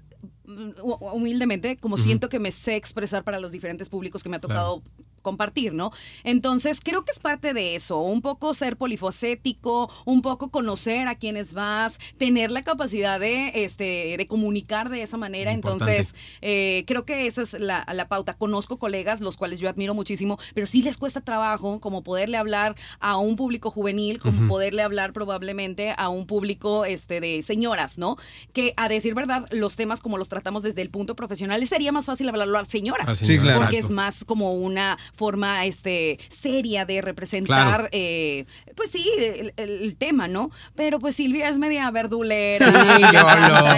hu- 0.47 1.13
humildemente, 1.15 1.77
como 1.77 1.97
siento 1.97 2.29
que 2.29 2.39
me 2.39 2.51
sé 2.53 2.77
expresar 2.77 3.25
para 3.25 3.41
los 3.41 3.53
diferentes 3.53 3.89
públicos 3.89 4.23
que 4.23 4.29
me 4.29 4.37
ha 4.37 4.41
tocado 4.41 4.83
compartir, 5.23 5.73
¿no? 5.73 5.93
Entonces, 6.25 6.81
creo 6.83 7.05
que 7.05 7.13
es 7.13 7.19
parte 7.19 7.55
de 7.55 7.75
eso, 7.75 8.01
un 8.01 8.23
poco 8.23 8.55
ser 8.55 8.77
polifacético, 8.77 9.91
un 10.05 10.23
poco 10.23 10.51
conocer 10.51 11.09
a 11.09 11.15
quienes 11.15 11.55
vas, 11.55 11.99
tener 12.19 12.51
la 12.51 12.63
capacidad 12.63 13.21
de, 13.21 13.65
este, 13.65 14.17
de 14.17 14.27
comunicar 14.27 14.89
de 14.89 15.03
esa 15.03 15.17
manera. 15.17 15.53
Importante. 15.53 15.97
Entonces, 15.97 16.15
eh, 16.41 16.85
creo 16.87 17.05
que 17.05 17.27
esa 17.27 17.43
es 17.43 17.55
la, 17.55 17.87
la 17.93 18.09
pauta. 18.09 18.35
Conozco 18.35 18.79
colegas, 18.79 19.21
los 19.21 19.37
cuales 19.37 19.61
yo 19.61 19.69
admiro 19.69 19.95
muchísimo, 19.95 20.39
pero 20.55 20.67
sí 20.67 20.83
les 20.83 20.97
cuesta 20.99 21.21
trabajo 21.21 21.81
como 21.81 22.03
poderle 22.03 22.37
hablar 22.37 22.75
a 23.01 23.17
un 23.17 23.37
público 23.37 23.71
juvenil, 23.71 24.19
como 24.19 24.49
poderle 24.49 24.83
hablar 24.83 25.13
probablemente 25.13 25.95
a 25.97 26.09
un 26.09 26.27
público 26.27 26.85
este, 26.85 27.21
de 27.21 27.43
señoras, 27.43 27.99
¿no? 27.99 28.17
Que 28.53 28.73
a 28.77 28.89
decir 28.89 29.15
verdad, 29.15 29.47
los 29.51 29.77
temas 29.77 30.01
como 30.01 30.19
los 30.19 30.29
tratamos 30.29 30.63
desde 30.63 30.83
el 30.83 30.91
punto 30.91 31.15
profesional, 31.15 31.67
sería 31.67 31.93
más 31.93 32.07
fácil 32.07 32.29
hablarlo 32.29 32.59
a 32.59 32.65
señoras. 32.65 33.07
Ah, 33.09 33.15
Sí, 33.15 33.39
claro. 33.39 33.59
Porque 33.59 33.77
exacto. 33.77 33.87
es 33.89 33.91
más 33.91 34.25
como 34.25 34.55
una 34.55 34.99
forma 35.13 35.65
este, 35.67 36.19
seria 36.29 36.85
de 36.85 37.01
representar, 37.03 37.67
Claro. 37.67 37.89
eh, 37.93 38.45
pues 38.77 38.91
sí, 38.91 39.09
el, 39.19 39.53
el- 39.57 39.97
tema, 39.99 40.29
¿no? 40.29 40.51
Pero 40.77 40.99
pues 40.99 41.15
Silvia 41.17 41.49
es 41.49 41.59
media 41.59 41.91
verdulera, 41.91 42.67
Sí, 42.97 43.03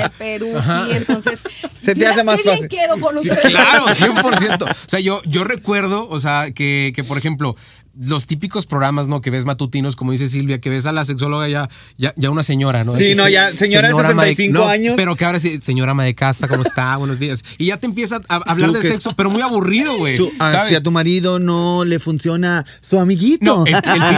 el 0.03 0.11
peruqui, 0.13 0.57
Ajá. 0.57 0.87
entonces... 0.91 1.43
Se 1.77 1.95
te 1.95 2.07
hace 2.07 2.23
más 2.23 2.37
qué 2.37 2.43
bien 2.43 2.55
fácil. 2.63 2.69
quedo 2.69 3.01
con 3.01 3.21
Sí, 3.23 3.29
claro, 3.29 3.87
100%. 3.89 4.63
O 4.71 4.89
sea, 4.89 5.01
yo, 5.01 5.21
yo 5.25 5.43
recuerdo, 5.45 6.09
o 6.09 6.21
sea, 6.21 6.51
que, 6.53 6.93
que, 6.95 7.03
por 7.03 7.19
ejemplo, 7.19 7.57
los 8.01 8.27
típicos 8.27 8.67
programas, 8.67 9.09
¿no? 9.09 9.21
Que 9.21 9.31
ves 9.31 9.45
matutinos, 9.45 9.97
como 9.97 10.13
dice 10.13 10.27
Silvia, 10.29 10.61
que 10.61 10.71
ves 10.71 10.87
a 10.87 10.93
la 10.93 11.05
sexóloga 11.05 11.49
ya, 11.49 11.69
ya, 11.99 12.15
ya 12.17 12.31
una 12.31 12.43
señora, 12.43 12.85
¿no? 12.85 12.93
Sí, 12.97 13.05
Que 13.09 13.15
no, 13.15 13.25
se- 13.27 13.33
ya, 13.33 13.57
señora 13.57 13.89
de 13.89 13.95
ama 13.95 14.03
65 14.03 14.53
no, 14.59 14.67
años. 14.67 14.95
Pero 14.97 15.15
que 15.17 15.25
ahora 15.25 15.39
sí, 15.39 15.59
señora 15.65 15.93
ama 15.93 16.05
de 16.05 16.15
casa, 16.15 16.49
¿cómo 16.49 16.63
está? 16.63 16.97
Buenos 17.03 17.19
días. 17.19 17.45
Y 17.59 17.67
ya 17.67 17.77
te 17.77 17.87
empieza 17.87 18.21
a 18.29 18.37
hablar 18.37 18.73
de 18.73 18.81
que- 18.81 18.89
sexo, 18.89 19.15
pero 19.17 19.31
muy 19.31 19.43
aburrido, 19.43 19.97
güey. 19.99 20.19
Ah, 20.39 20.51
¿sabes? 20.51 20.69
si 20.69 20.75
a 20.75 20.81
tu 20.81 20.91
marido 20.91 21.39
no 21.39 21.85
le 21.85 21.99
funciona 21.99 22.65
su 22.81 22.99
amiguito. 22.99 23.45
No, 23.59 23.67
el, 23.67 23.75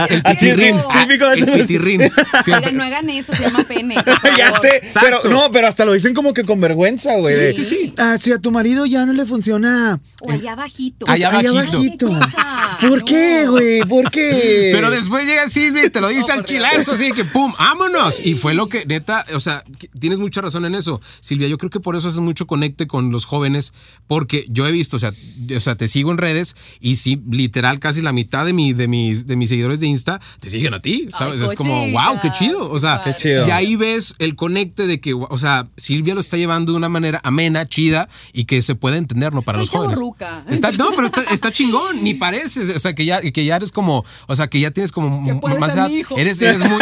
el, 0.09 0.23
pitirrín. 0.31 0.77
típico 1.01 1.27
de 1.27 1.33
el 1.35 1.43
esos- 1.43 1.61
pitirrín. 1.61 2.01
Oigan, 2.47 2.77
no 2.77 2.83
hagan 2.83 3.09
eso, 3.09 3.33
se 3.35 3.43
llama 3.43 3.63
pene. 3.67 3.95
ya 4.37 4.57
sé, 4.59 4.77
Exacto. 4.77 5.19
pero 5.23 5.29
no, 5.35 5.51
pero 5.51 5.67
hasta 5.67 5.83
lo 5.85 5.93
dicen 5.93 6.13
como 6.13 6.33
que 6.33 6.43
con 6.43 6.61
vergüenza, 6.61 7.15
güey. 7.17 7.35
Sí, 7.35 7.41
de, 7.41 7.53
sí, 7.53 7.65
sí. 7.65 7.93
Ah, 7.97 8.17
si 8.19 8.31
a 8.31 8.39
tu 8.39 8.51
marido 8.51 8.85
ya 8.85 9.05
no 9.05 9.13
le 9.13 9.25
funciona. 9.25 9.99
O 10.21 10.31
allá 10.31 10.53
abajito. 10.53 11.05
Allá 11.09 11.29
allá 11.37 11.49
abajito. 11.49 12.07
abajito. 12.07 12.07
cosa? 12.07 12.77
¿Por 12.79 12.99
No. 12.99 13.05
qué, 13.05 13.47
güey? 13.47 13.64
¿Por 13.87 14.11
qué? 14.11 14.69
Pero 14.73 14.89
después 14.89 15.25
llega 15.25 15.49
Silvia 15.49 15.85
y 15.85 15.89
te 15.89 16.01
lo 16.01 16.07
dice 16.07 16.27
No, 16.29 16.39
al 16.39 16.45
chilazo, 16.45 16.93
así 16.93 17.11
que 17.11 17.25
pum, 17.25 17.53
vámonos. 17.57 18.25
Y 18.25 18.35
fue 18.35 18.53
lo 18.53 18.69
que, 18.69 18.85
neta, 18.85 19.25
o 19.33 19.39
sea, 19.39 19.63
tienes 19.99 20.19
mucha 20.19 20.41
razón 20.41 20.65
en 20.65 20.75
eso. 20.75 21.01
Silvia, 21.19 21.47
yo 21.47 21.57
creo 21.57 21.69
que 21.69 21.79
por 21.79 21.95
eso 21.95 22.07
haces 22.07 22.19
mucho 22.19 22.47
conecte 22.47 22.87
con 22.87 23.11
los 23.11 23.25
jóvenes, 23.25 23.73
porque 24.07 24.45
yo 24.49 24.67
he 24.67 24.71
visto, 24.71 24.97
o 24.97 24.99
sea, 24.99 25.13
o 25.55 25.59
sea, 25.59 25.75
te 25.75 25.87
sigo 25.87 26.11
en 26.11 26.17
redes 26.17 26.55
y 26.79 26.95
sí, 26.97 27.21
literal, 27.29 27.79
casi 27.79 28.01
la 28.01 28.11
mitad 28.11 28.45
de, 28.45 28.53
mi, 28.53 28.73
de, 28.73 28.87
mis, 28.87 29.27
de 29.27 29.35
mis 29.35 29.49
seguidores 29.49 29.79
de 29.79 29.87
Insta 29.87 30.19
te 30.39 30.49
siguen 30.49 30.73
a 30.73 30.79
ti, 30.79 31.07
¿sabes? 31.11 31.41
Ay, 31.41 31.47
es 31.47 31.53
como, 31.53 31.89
wow, 31.91 32.19
qué 32.21 32.31
chido. 32.31 32.69
O 32.69 32.79
sea, 32.79 33.01
Qué 33.03 33.13
chido. 33.15 33.47
y 33.47 33.51
ahí 33.51 33.75
ves 33.75 34.15
el 34.19 34.35
conecte 34.35 34.87
de 34.87 34.99
que, 34.99 35.13
o 35.13 35.37
sea, 35.37 35.67
Silvia 35.77 36.13
lo 36.13 36.19
está 36.19 36.37
llevando 36.37 36.71
de 36.71 36.77
una 36.77 36.89
manera 36.89 37.19
amena, 37.23 37.65
chida 37.67 38.09
y 38.33 38.45
que 38.45 38.61
se 38.61 38.75
puede 38.75 38.97
entender, 38.97 39.33
¿no? 39.33 39.41
Para 39.41 39.57
Soy 39.65 39.87
los 39.87 39.99
jóvenes. 39.99 40.45
Está, 40.49 40.71
no, 40.71 40.91
pero 40.95 41.07
está, 41.07 41.21
está 41.23 41.51
chingón, 41.51 42.03
ni 42.03 42.13
pareces. 42.13 42.75
O 42.75 42.79
sea, 42.79 42.93
que 42.93 43.05
ya, 43.05 43.21
que 43.21 43.45
ya 43.45 43.54
eres 43.55 43.71
como, 43.71 44.05
o 44.27 44.35
sea, 44.35 44.47
que 44.47 44.59
ya 44.59 44.71
tienes 44.71 44.91
como 44.91 45.09
más 45.21 45.71
ser 45.71 45.79
edad. 45.79 45.89
mi 45.89 45.95
hijo. 45.99 46.17
Eres, 46.17 46.41
eres 46.41 46.61
muy. 46.63 46.79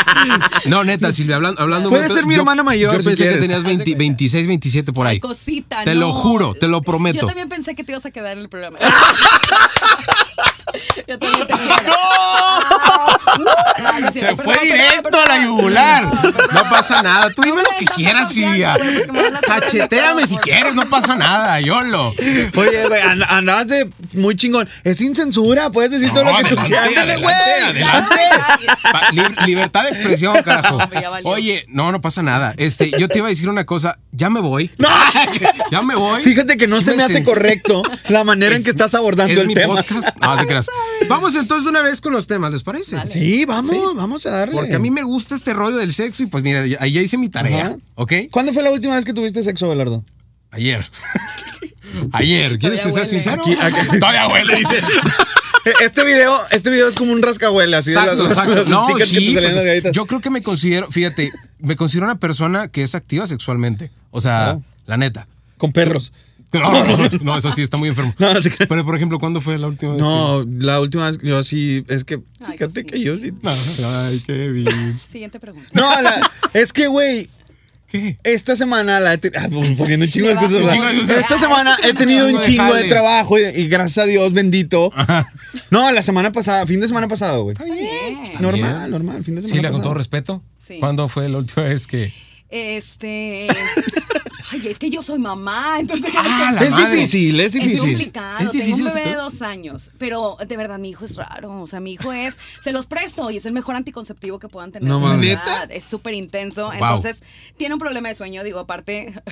no, 0.66 0.84
neta, 0.84 1.12
Silvia, 1.12 1.36
hablando. 1.36 1.60
hablando 1.62 1.88
Puede 1.90 2.08
ser 2.08 2.26
mi 2.26 2.34
yo- 2.34 2.40
hermana 2.40 2.62
mayor, 2.62 2.94
Yo 2.94 3.00
si 3.02 3.08
pensé 3.08 3.28
que 3.30 3.36
tenías 3.36 3.62
20 3.62 3.94
26, 3.96 4.46
27 4.46 4.92
por 4.92 5.06
ahí. 5.06 5.20
Cosita, 5.20 5.84
Te 5.84 5.94
no. 5.94 6.00
lo 6.00 6.12
juro, 6.12 6.54
te 6.54 6.68
lo 6.68 6.80
prometo. 6.82 7.20
Yo 7.20 7.26
también 7.26 7.48
pensé 7.48 7.74
que 7.74 7.84
te 7.84 7.92
ibas 7.92 8.04
a 8.06 8.10
quedar 8.10 8.32
en 8.36 8.40
el 8.40 8.48
programa. 8.48 8.78
Yo 11.06 11.18
también 11.18 11.46
te 11.46 11.54
quiero. 11.54 11.94
Ah, 13.80 13.98
no 14.00 14.12
Se 14.12 14.34
fue 14.36 14.44
perdón, 14.54 14.62
directo 14.64 15.02
perdón, 15.10 15.22
a 15.30 15.36
la 15.38 15.44
yugular. 15.44 16.04
No 16.52 16.62
pasa 16.70 17.02
nada. 17.02 17.30
Tú 17.34 17.42
dime 17.42 17.62
No 17.62 17.70
lo 17.70 17.76
que 17.78 17.84
quieras, 17.86 18.32
Silvia. 18.32 18.74
de 18.74 19.06
Cacheteame 19.46 20.26
si 20.26 20.36
quieres, 20.36 20.74
no 20.74 20.88
pasa 20.88 21.14
nada. 21.14 21.60
Yolo. 21.60 22.08
Oye, 22.56 22.86
güey, 22.88 23.00
and- 23.02 23.24
andabas 23.28 23.68
de 23.68 23.88
muy 24.12 24.34
chingón. 24.36 24.68
Es 24.84 24.96
sin 24.98 25.14
censura, 25.14 25.70
puedes 25.70 25.90
decir 25.90 26.10
todo 26.10 26.24
No, 26.24 26.32
lo 26.32 26.38
que 26.48 26.54
tú 26.54 26.56
quieras. 26.62 26.88
Ándale, 26.88 27.12
adelante, 27.12 27.22
güey. 27.22 27.70
adelante. 27.70 28.66
Pa- 28.90 29.10
li- 29.12 29.46
libertad 29.46 29.84
de 29.84 29.90
expresión, 29.90 30.34
carajo. 30.42 30.78
No, 30.78 31.00
ya 31.00 31.10
valió. 31.10 31.28
Oye, 31.30 31.64
no, 31.68 31.92
no 31.92 32.00
pasa 32.00 32.22
nada. 32.22 32.54
Este, 32.56 32.90
yo 32.98 33.08
te 33.08 33.18
iba 33.18 33.26
a 33.28 33.30
decir 33.30 33.48
una 33.48 33.64
cosa. 33.66 33.98
Ya 34.12 34.30
me 34.30 34.40
voy. 34.40 34.70
ya 35.70 35.82
me 35.82 35.94
voy. 35.94 36.22
Fíjate 36.22 36.56
que 36.56 36.66
no 36.66 36.78
Sí 36.78 36.84
se 36.84 36.94
me 36.94 37.02
hace 37.04 37.22
correcto 37.22 37.82
la 38.08 38.24
manera 38.24 38.56
en 38.56 38.64
que 38.64 38.70
estás 38.70 38.94
abordando 38.94 39.32
es 39.32 39.38
el 39.40 39.46
mi 39.46 39.54
tema. 39.54 39.76
podcast. 39.76 40.08
No, 40.20 40.36
te 40.36 40.46
creas. 40.46 40.57
Vamos 41.08 41.34
entonces 41.36 41.64
de 41.64 41.70
una 41.70 41.82
vez 41.82 42.00
con 42.00 42.12
los 42.12 42.26
temas, 42.26 42.52
¿les 42.52 42.62
parece? 42.62 42.96
Sí, 43.08 43.44
vamos, 43.44 43.94
vamos 43.96 44.26
a 44.26 44.30
darle. 44.30 44.54
Porque 44.54 44.74
a 44.74 44.78
mí 44.78 44.90
me 44.90 45.02
gusta 45.02 45.34
este 45.34 45.52
rollo 45.52 45.76
del 45.76 45.92
sexo 45.92 46.22
y 46.22 46.26
pues 46.26 46.42
mira, 46.44 46.60
ahí 46.80 46.92
ya 46.92 47.00
hice 47.00 47.16
mi 47.18 47.28
tarea, 47.28 47.66
Ajá. 47.66 47.76
¿ok? 47.94 48.12
¿Cuándo 48.30 48.52
fue 48.52 48.62
la 48.62 48.70
última 48.70 48.94
vez 48.96 49.04
que 49.04 49.12
tuviste 49.12 49.42
sexo, 49.42 49.68
Belardo? 49.68 50.02
Ayer. 50.50 50.88
Ayer. 52.12 52.58
¿Quieres 52.58 52.80
que 52.80 52.92
sea 52.92 53.04
sincero? 53.04 53.42
Aquí- 53.42 53.56
aquí- 53.60 53.86
Todavía 54.00 54.26
huele, 54.28 54.56
dice. 54.56 54.76
Este 55.82 56.02
video, 56.02 56.38
este 56.50 56.70
video 56.70 56.88
es 56.88 56.94
como 56.94 57.12
un 57.12 57.20
rascahuele, 57.20 57.76
así 57.76 57.90
de 57.90 57.96
Exacto, 57.98 58.22
los, 58.22 58.28
exacto. 58.32 58.54
los 58.54 58.68
No, 58.68 58.86
que 58.94 59.04
sí, 59.04 59.34
te 59.34 59.40
pues, 59.42 59.54
las 59.84 59.92
yo 59.92 60.06
creo 60.06 60.20
que 60.20 60.30
me 60.30 60.42
considero, 60.42 60.90
fíjate, 60.90 61.30
me 61.58 61.76
considero 61.76 62.06
una 62.06 62.14
persona 62.18 62.68
que 62.68 62.82
es 62.82 62.94
activa 62.94 63.26
sexualmente. 63.26 63.90
O 64.10 64.20
sea, 64.22 64.54
Oh. 64.56 64.62
la 64.86 64.96
neta. 64.96 65.26
Con 65.58 65.72
perros. 65.72 66.12
No, 66.52 66.60
no, 66.72 66.96
no, 66.96 67.08
no, 67.20 67.36
eso 67.36 67.50
sí 67.52 67.62
está 67.62 67.76
muy 67.76 67.88
enfermo. 67.90 68.14
No, 68.18 68.32
no 68.32 68.40
te 68.40 68.50
creas. 68.50 68.68
Pero, 68.68 68.84
por 68.84 68.96
ejemplo, 68.96 69.18
¿cuándo 69.18 69.40
fue 69.40 69.58
la 69.58 69.66
última 69.66 69.92
vez? 69.92 70.00
No, 70.00 70.44
la 70.58 70.80
última 70.80 71.06
vez 71.06 71.18
que 71.18 71.26
yo 71.28 71.42
sí, 71.42 71.84
es 71.88 72.04
que, 72.04 72.20
Ay, 72.40 72.52
fíjate 72.52 72.80
sí. 72.80 72.86
que 72.86 73.00
yo 73.00 73.16
sí. 73.16 73.32
Ay, 73.84 74.22
qué 74.26 74.48
bien. 74.50 75.00
Siguiente 75.10 75.38
pregunta. 75.40 75.68
No, 75.74 76.00
la- 76.00 76.30
es 76.54 76.72
que, 76.72 76.86
güey, 76.86 77.28
¿Qué? 77.86 78.16
esta 78.24 78.54
semana 78.56 79.00
la 79.00 79.14
he 79.14 79.20
ah, 79.36 79.48
poniendo 79.76 80.04
un 80.04 80.10
chingo 80.10 80.28
de 80.28 80.34
cosas. 80.40 80.62
Esta 81.10 81.38
semana 81.38 81.76
he 81.84 81.94
tenido 81.94 82.26
un 82.28 82.40
Chingo 82.40 82.74
de 82.74 82.84
trabajo 82.84 83.38
y, 83.38 83.44
y 83.44 83.68
gracias 83.68 84.04
a 84.04 84.06
Dios, 84.06 84.32
bendito. 84.32 84.90
No, 85.70 85.90
la 85.92 86.02
semana 86.02 86.32
pasada, 86.32 86.66
fin 86.66 86.80
de 86.80 86.88
semana 86.88 87.08
pasado, 87.08 87.44
güey. 87.44 87.56
Bien. 87.64 88.18
Normal, 88.40 88.90
normal, 88.90 89.24
fin 89.24 89.34
de 89.36 89.42
semana 89.42 89.62
con 89.68 89.70
pasado. 89.70 89.82
todo 89.82 89.94
respeto. 89.94 90.42
Sí. 90.66 90.78
¿Cuándo 90.80 91.08
fue 91.08 91.28
la 91.28 91.38
última 91.38 91.62
vez 91.64 91.86
que.? 91.86 92.12
Este. 92.50 93.48
Ay, 94.52 94.66
es 94.68 94.78
que 94.78 94.90
yo 94.90 95.02
soy 95.02 95.18
mamá, 95.18 95.78
entonces 95.80 96.12
Ah, 96.16 96.52
la 96.54 96.60
Es 96.62 96.70
madre. 96.72 96.94
difícil, 96.94 97.38
es 97.40 97.46
es 97.46 97.52
difícil. 97.54 97.78
complicado. 97.80 98.38
Es 98.44 98.52
difícil 98.52 98.74
Tengo 98.76 98.88
un 98.88 98.94
bebé 98.94 99.08
de 99.10 99.16
dos 99.16 99.42
años, 99.42 99.90
pero 99.98 100.36
de 100.46 100.56
verdad 100.56 100.78
mi 100.78 100.90
hijo 100.90 101.04
es 101.04 101.16
raro. 101.16 101.62
O 101.62 101.66
sea, 101.66 101.80
mi 101.80 101.92
hijo 101.94 102.12
es, 102.12 102.34
se 102.62 102.72
los 102.72 102.86
presto 102.86 103.30
y 103.30 103.36
es 103.38 103.46
el 103.46 103.52
mejor 103.52 103.76
anticonceptivo 103.76 104.38
que 104.38 104.48
puedan 104.48 104.72
tener. 104.72 104.88
No 104.88 105.00
mames. 105.00 105.38
Es 105.70 105.84
súper 105.84 106.14
intenso. 106.14 106.66
Wow. 106.66 106.72
Entonces, 106.74 107.20
tiene 107.56 107.74
un 107.74 107.80
problema 107.80 108.08
de 108.08 108.14
sueño. 108.14 108.42
Digo, 108.44 108.58
aparte, 108.60 109.12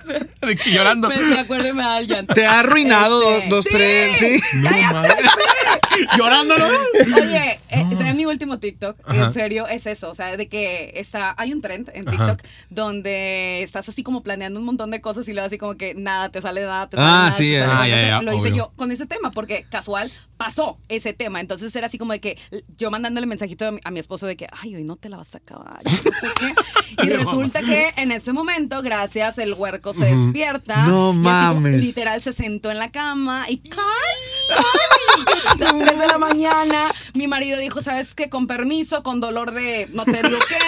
De 0.46 0.56
que 0.56 0.70
llorando. 0.72 1.08
me, 1.08 1.16
me 1.18 1.40
acuerdo 1.40 1.68
y 1.68 1.72
me 1.72 1.82
da 1.82 1.98
el 1.98 2.06
llanto. 2.06 2.32
Te 2.34 2.46
ha 2.46 2.60
arruinado 2.60 3.20
Este, 3.22 3.48
dos, 3.48 3.64
dos, 3.64 3.66
tres, 3.70 4.16
sí. 4.16 4.40
No 4.62 4.70
mames. 4.70 5.12
Llorándolo. 6.16 6.64
Oye, 7.22 7.58
eh, 7.68 7.86
trae 7.98 8.14
mi 8.14 8.24
último 8.26 8.58
TikTok, 8.58 8.96
Ajá. 9.06 9.26
en 9.26 9.34
serio, 9.34 9.66
es 9.68 9.86
eso, 9.86 10.08
o 10.08 10.14
sea, 10.14 10.36
de 10.36 10.48
que 10.48 10.92
está, 10.96 11.34
hay 11.36 11.52
un 11.52 11.60
trend 11.60 11.90
en 11.94 12.08
Ajá. 12.08 12.16
TikTok 12.36 12.42
donde 12.70 13.62
estás 13.62 13.88
así 13.88 14.02
como 14.02 14.22
planeando 14.22 14.60
un 14.60 14.66
montón 14.66 14.90
de 14.90 15.00
cosas 15.00 15.28
y 15.28 15.32
luego 15.32 15.46
así 15.46 15.58
como 15.58 15.76
que 15.76 15.94
nada, 15.94 16.30
te 16.30 16.40
sale 16.40 16.62
nada, 16.62 16.88
te 16.88 16.96
sale 16.96 17.08
Ah, 17.08 17.12
nada, 17.12 17.32
sí, 17.32 17.50
te 17.52 17.58
sale 17.60 17.70
ah, 17.70 17.74
nada. 17.74 17.88
ya, 17.88 18.02
ya, 18.06 18.22
Lo 18.22 18.32
hice 18.32 18.52
yo 18.56 18.72
con 18.76 18.90
ese 18.92 19.06
tema 19.06 19.30
porque 19.30 19.66
casual 19.68 20.10
pasó 20.40 20.78
ese 20.88 21.12
tema, 21.12 21.38
entonces 21.38 21.76
era 21.76 21.88
así 21.88 21.98
como 21.98 22.12
de 22.12 22.20
que 22.20 22.38
yo 22.78 22.90
mandándole 22.90 23.26
mensajito 23.26 23.66
a 23.66 23.72
mi, 23.72 23.80
a 23.84 23.90
mi 23.90 24.00
esposo 24.00 24.26
de 24.26 24.38
que, 24.38 24.46
ay, 24.62 24.74
hoy 24.74 24.84
no 24.84 24.96
te 24.96 25.10
la 25.10 25.18
vas 25.18 25.34
a 25.34 25.38
acabar, 25.38 25.82
yo 25.84 26.10
no 26.10 26.18
sé 26.18 26.28
qué. 26.38 26.54
Y 27.06 27.10
resulta 27.10 27.60
que 27.60 27.92
en 27.96 28.10
ese 28.10 28.32
momento, 28.32 28.80
gracias, 28.82 29.36
el 29.38 29.52
huerco 29.52 29.92
se 29.92 30.06
despierta. 30.06 30.86
No 30.86 31.10
así 31.10 31.18
mames. 31.18 31.76
literal 31.76 32.20
se 32.22 32.32
sentó 32.32 32.70
en 32.70 32.78
la 32.78 32.90
cama 32.90 33.44
y. 33.50 33.60
Las 35.58 35.76
3 35.78 35.98
de 35.98 36.06
la 36.06 36.18
mañana, 36.18 36.84
mi 37.14 37.26
marido 37.26 37.58
dijo, 37.58 37.82
¿sabes 37.82 38.14
qué? 38.14 38.28
Con 38.30 38.46
permiso, 38.46 39.02
con 39.02 39.20
dolor 39.20 39.52
de 39.52 39.88
no 39.92 40.04
te 40.04 40.22
digo 40.22 40.38
qué. 40.48 40.58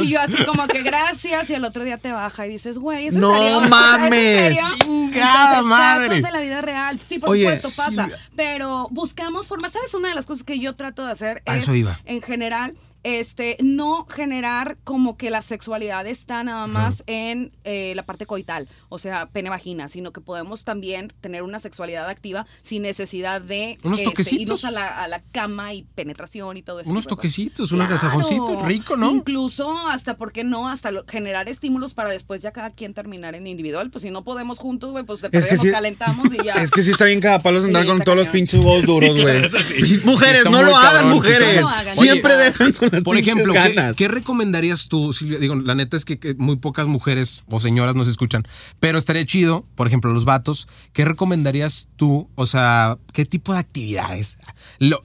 Y 0.04 0.08
yo 0.12 0.20
así 0.20 0.44
como 0.44 0.66
que 0.66 0.82
gracias. 0.82 1.50
Y 1.50 1.54
el 1.54 1.64
otro 1.64 1.84
día 1.84 1.98
te 1.98 2.12
baja 2.12 2.46
y 2.46 2.50
dices, 2.50 2.78
güey, 2.78 3.08
¿es 3.08 3.14
en 3.14 3.20
No 3.20 3.36
serio? 3.36 3.60
mames. 3.68 4.12
¿Es 4.12 4.18
en 4.18 4.54
serio? 4.54 4.64
Chingada 4.82 5.44
Entonces, 5.58 5.64
madre. 5.64 6.08
casos 6.08 6.22
de 6.22 6.30
la 6.32 6.40
vida 6.40 6.60
real. 6.60 7.00
Sí, 7.04 7.18
por 7.18 7.30
Oye, 7.30 7.58
supuesto, 7.58 7.82
pasa. 7.82 8.08
Pero 8.36 8.88
buscamos 8.90 9.48
formas. 9.48 9.72
¿Sabes? 9.72 9.92
Una 9.94 10.08
de 10.08 10.14
las 10.14 10.26
cosas 10.26 10.44
que 10.44 10.58
yo 10.58 10.74
trato 10.76 11.04
de 11.04 11.12
hacer 11.12 11.42
A 11.46 11.56
eso 11.56 11.74
iba. 11.74 11.98
en 12.04 12.22
general, 12.22 12.74
este, 13.02 13.56
no 13.60 14.06
generar 14.06 14.76
como 14.84 15.16
que 15.16 15.30
la 15.30 15.42
sexualidad 15.42 16.06
está 16.06 16.44
nada 16.44 16.66
más 16.66 17.02
en 17.06 17.52
eh, 17.64 17.92
la 17.96 18.04
parte 18.04 18.26
coital, 18.26 18.68
o 18.88 18.98
sea, 18.98 19.26
pene-vagina, 19.26 19.88
sino 19.88 20.12
que 20.12 20.20
podemos 20.20 20.64
también 20.64 21.12
tener 21.20 21.42
una 21.42 21.58
sexualidad 21.58 22.08
activa 22.08 22.46
sin 22.60 22.82
necesidad 22.82 23.40
de 23.40 23.78
Unos 23.84 24.00
este, 24.00 24.10
toquecitos. 24.10 24.40
irnos 24.42 24.64
a 24.64 24.70
la, 24.70 25.02
a 25.02 25.08
la 25.08 25.22
cama 25.32 25.72
y 25.74 25.82
penetración 25.94 26.56
y 26.56 26.62
todo 26.62 26.80
eso. 26.80 26.90
Unos 26.90 27.06
toquecitos, 27.06 27.72
un 27.72 27.80
agasajoncito, 27.82 28.60
rico, 28.66 28.96
¿no? 28.96 29.10
Incluso 29.10 29.78
hasta, 29.88 30.16
¿por 30.16 30.32
qué 30.32 30.44
no? 30.44 30.68
Hasta 30.68 30.90
lo- 30.90 31.04
generar 31.06 31.48
estímulos 31.48 31.94
para 31.94 32.10
después 32.10 32.42
ya 32.42 32.52
cada 32.52 32.70
quien 32.70 32.94
terminar 32.94 33.34
en 33.34 33.46
individual. 33.46 33.90
Pues 33.90 34.02
si 34.02 34.10
no 34.10 34.24
podemos 34.24 34.58
juntos, 34.58 34.90
güey, 34.90 35.04
pues 35.04 35.20
de 35.20 35.28
Es 35.32 35.46
que 35.46 35.52
nos 35.54 35.60
sí- 35.60 35.70
calentamos 35.70 36.24
y 36.32 36.44
ya. 36.44 36.54
Es 36.60 36.70
que 36.70 36.82
sí 36.82 36.90
está 36.90 37.06
bien 37.06 37.20
cada 37.20 37.40
palo 37.42 37.60
andar 37.60 37.82
Sí, 37.82 37.88
con 37.88 38.00
todos 38.02 38.18
los 38.18 38.28
pinches 38.28 38.62
huevos 38.64 38.84
duros, 38.84 39.20
güey. 39.20 39.48
sí. 39.64 40.00
Mujeres, 40.04 40.44
no 40.44 40.62
lo 40.62 40.76
hagan, 40.76 40.92
cabrón, 40.92 41.10
mujeres. 41.12 41.46
muy- 41.48 41.54
No 41.56 41.60
lo 41.62 41.68
hagan. 41.68 41.92
Siempre 41.94 42.34
Oye, 42.34 42.42
dejan 42.44 42.72
con 42.72 42.89
las 42.92 43.02
Por 43.04 43.16
ejemplo, 43.16 43.52
¿qué, 43.52 43.58
ganas. 43.74 43.96
qué 43.96 44.08
recomendarías 44.08 44.88
tú, 44.88 45.12
Silvia? 45.12 45.38
Digo, 45.38 45.54
la 45.54 45.74
neta 45.74 45.96
es 45.96 46.04
que, 46.04 46.18
que 46.18 46.34
muy 46.34 46.56
pocas 46.56 46.86
mujeres 46.86 47.42
o 47.50 47.60
señoras 47.60 47.94
nos 47.96 48.08
escuchan, 48.08 48.44
pero 48.80 48.98
estaría 48.98 49.24
chido, 49.26 49.64
por 49.74 49.86
ejemplo, 49.86 50.12
los 50.12 50.24
vatos, 50.24 50.68
¿qué 50.92 51.04
recomendarías 51.04 51.88
tú? 51.96 52.28
O 52.34 52.46
sea, 52.46 52.98
¿qué 53.12 53.24
tipo 53.24 53.52
de 53.52 53.58
actividades? 53.60 54.38
Lo- 54.78 55.02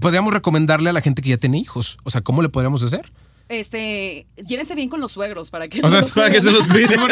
podríamos 0.00 0.32
recomendarle 0.32 0.90
a 0.90 0.92
la 0.92 1.00
gente 1.00 1.22
que 1.22 1.30
ya 1.30 1.36
tiene 1.38 1.58
hijos. 1.58 1.98
O 2.04 2.10
sea, 2.10 2.20
¿cómo 2.20 2.42
le 2.42 2.48
podríamos 2.48 2.82
hacer? 2.82 3.12
Este, 3.48 4.26
llévense 4.44 4.74
bien 4.74 4.88
con 4.88 5.00
los 5.00 5.12
suegros 5.12 5.50
para 5.50 5.68
que 5.68 5.78
O 5.78 5.82
no 5.82 6.02
sea, 6.02 6.14
para 6.14 6.30
que 6.30 6.40
se 6.40 6.50
los 6.50 6.66
cuiden. 6.66 6.98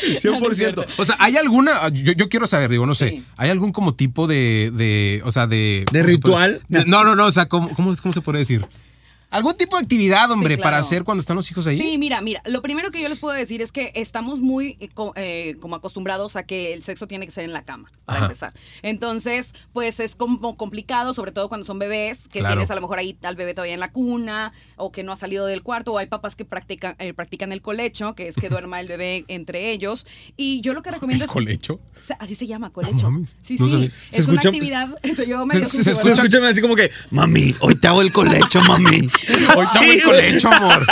100%. 0.00 0.86
O 0.96 1.04
sea, 1.04 1.16
¿hay 1.18 1.36
alguna? 1.36 1.88
Yo, 1.90 2.12
yo 2.12 2.28
quiero 2.28 2.46
saber, 2.46 2.70
digo, 2.70 2.86
no 2.86 2.94
sé, 2.94 3.10
Sí. 3.10 3.24
¿hay 3.36 3.50
algún 3.50 3.72
como 3.72 3.94
tipo 3.94 4.26
de, 4.26 4.70
de 4.74 5.20
o 5.24 5.30
sea, 5.30 5.46
de... 5.46 5.84
¿De 5.92 6.00
¿cómo 6.00 6.10
se 6.10 6.18
puede- 6.18 6.46
ritual? 6.46 6.62
de- 6.68 6.84
no, 6.86 7.04
no, 7.04 7.16
no, 7.16 7.26
o 7.26 7.32
sea, 7.32 7.46
¿cómo, 7.48 7.68
cómo, 7.74 7.92
cómo 8.00 8.12
se 8.14 8.20
puede 8.20 8.38
decir? 8.38 8.64
¿Algún 9.30 9.56
tipo 9.56 9.76
de 9.76 9.82
actividad, 9.82 10.28
hombre, 10.30 10.56
claro. 10.56 10.62
para 10.64 10.78
hacer 10.78 11.04
cuando 11.04 11.20
están 11.20 11.36
los 11.36 11.48
hijos 11.50 11.66
ahí? 11.68 11.78
Sí, 11.78 11.98
mira, 11.98 12.20
mira, 12.20 12.42
lo 12.46 12.62
primero 12.62 12.90
que 12.90 13.00
yo 13.00 13.08
les 13.08 13.20
puedo 13.20 13.34
decir 13.34 13.62
es 13.62 13.70
que 13.70 13.92
estamos 13.94 14.40
muy 14.40 14.76
eh, 14.80 14.88
co- 14.92 15.12
eh, 15.14 15.54
como 15.60 15.76
acostumbrados 15.76 16.34
a 16.34 16.42
que 16.42 16.72
el 16.74 16.82
sexo 16.82 17.06
tiene 17.06 17.26
que 17.26 17.32
ser 17.32 17.44
en 17.44 17.52
la 17.52 17.62
cama, 17.62 17.92
para 18.06 18.18
Ajá. 18.18 18.26
empezar. 18.26 18.52
Entonces, 18.82 19.52
pues 19.72 20.00
es 20.00 20.16
como 20.16 20.56
complicado, 20.56 21.14
sobre 21.14 21.30
todo 21.30 21.48
cuando 21.48 21.64
son 21.64 21.78
bebés, 21.78 22.22
que 22.28 22.40
Claro. 22.40 22.56
tienes 22.56 22.70
a 22.72 22.74
lo 22.74 22.80
mejor 22.80 22.98
ahí 22.98 23.16
al 23.22 23.36
bebé 23.36 23.54
todavía 23.54 23.74
en 23.74 23.80
la 23.80 23.92
cuna, 23.92 24.52
o 24.76 24.90
que 24.90 25.04
no 25.04 25.12
ha 25.12 25.16
salido 25.16 25.46
del 25.46 25.62
cuarto, 25.62 25.92
o 25.92 25.98
hay 25.98 26.06
papás 26.06 26.34
que 26.34 26.44
practican, 26.44 26.96
eh, 26.98 27.14
practican 27.14 27.52
el 27.52 27.62
colecho, 27.62 28.14
que 28.16 28.26
es 28.26 28.34
que 28.34 28.48
duerma 28.50 28.80
el 28.80 28.88
bebé 28.88 29.24
entre 29.28 29.70
ellos. 29.70 30.06
Y 30.36 30.60
yo 30.62 30.74
lo 30.74 30.82
que 30.82 30.90
recomiendo 30.90 31.24
¿El 31.24 31.28
es... 31.28 31.32
colecho? 31.32 31.78
Así 32.18 32.34
se 32.34 32.48
llama, 32.48 32.70
colecho. 32.70 33.08
mames, 33.10 33.36
sí, 33.42 33.56
no 33.60 33.66
sí. 33.66 33.70
sabía. 33.72 33.90
Se 34.08 34.18
Es 34.18 34.26
una 34.28 34.40
escucha- 34.40 34.48
actividad. 34.48 34.88
yo 35.26 35.46
se- 35.68 35.84
se. 35.84 35.94
Se 35.94 36.38
así 36.46 36.60
como 36.60 36.74
que, 36.74 36.90
mami, 37.10 37.54
hoy 37.60 37.76
te 37.76 37.86
hago 37.86 38.02
el 38.02 38.12
colecho, 38.12 38.60
mami. 38.62 39.08
Hoy 39.56 39.64
está 39.64 39.80
Sí, 39.80 40.00
colecho, 40.00 40.48
amor. 40.52 40.86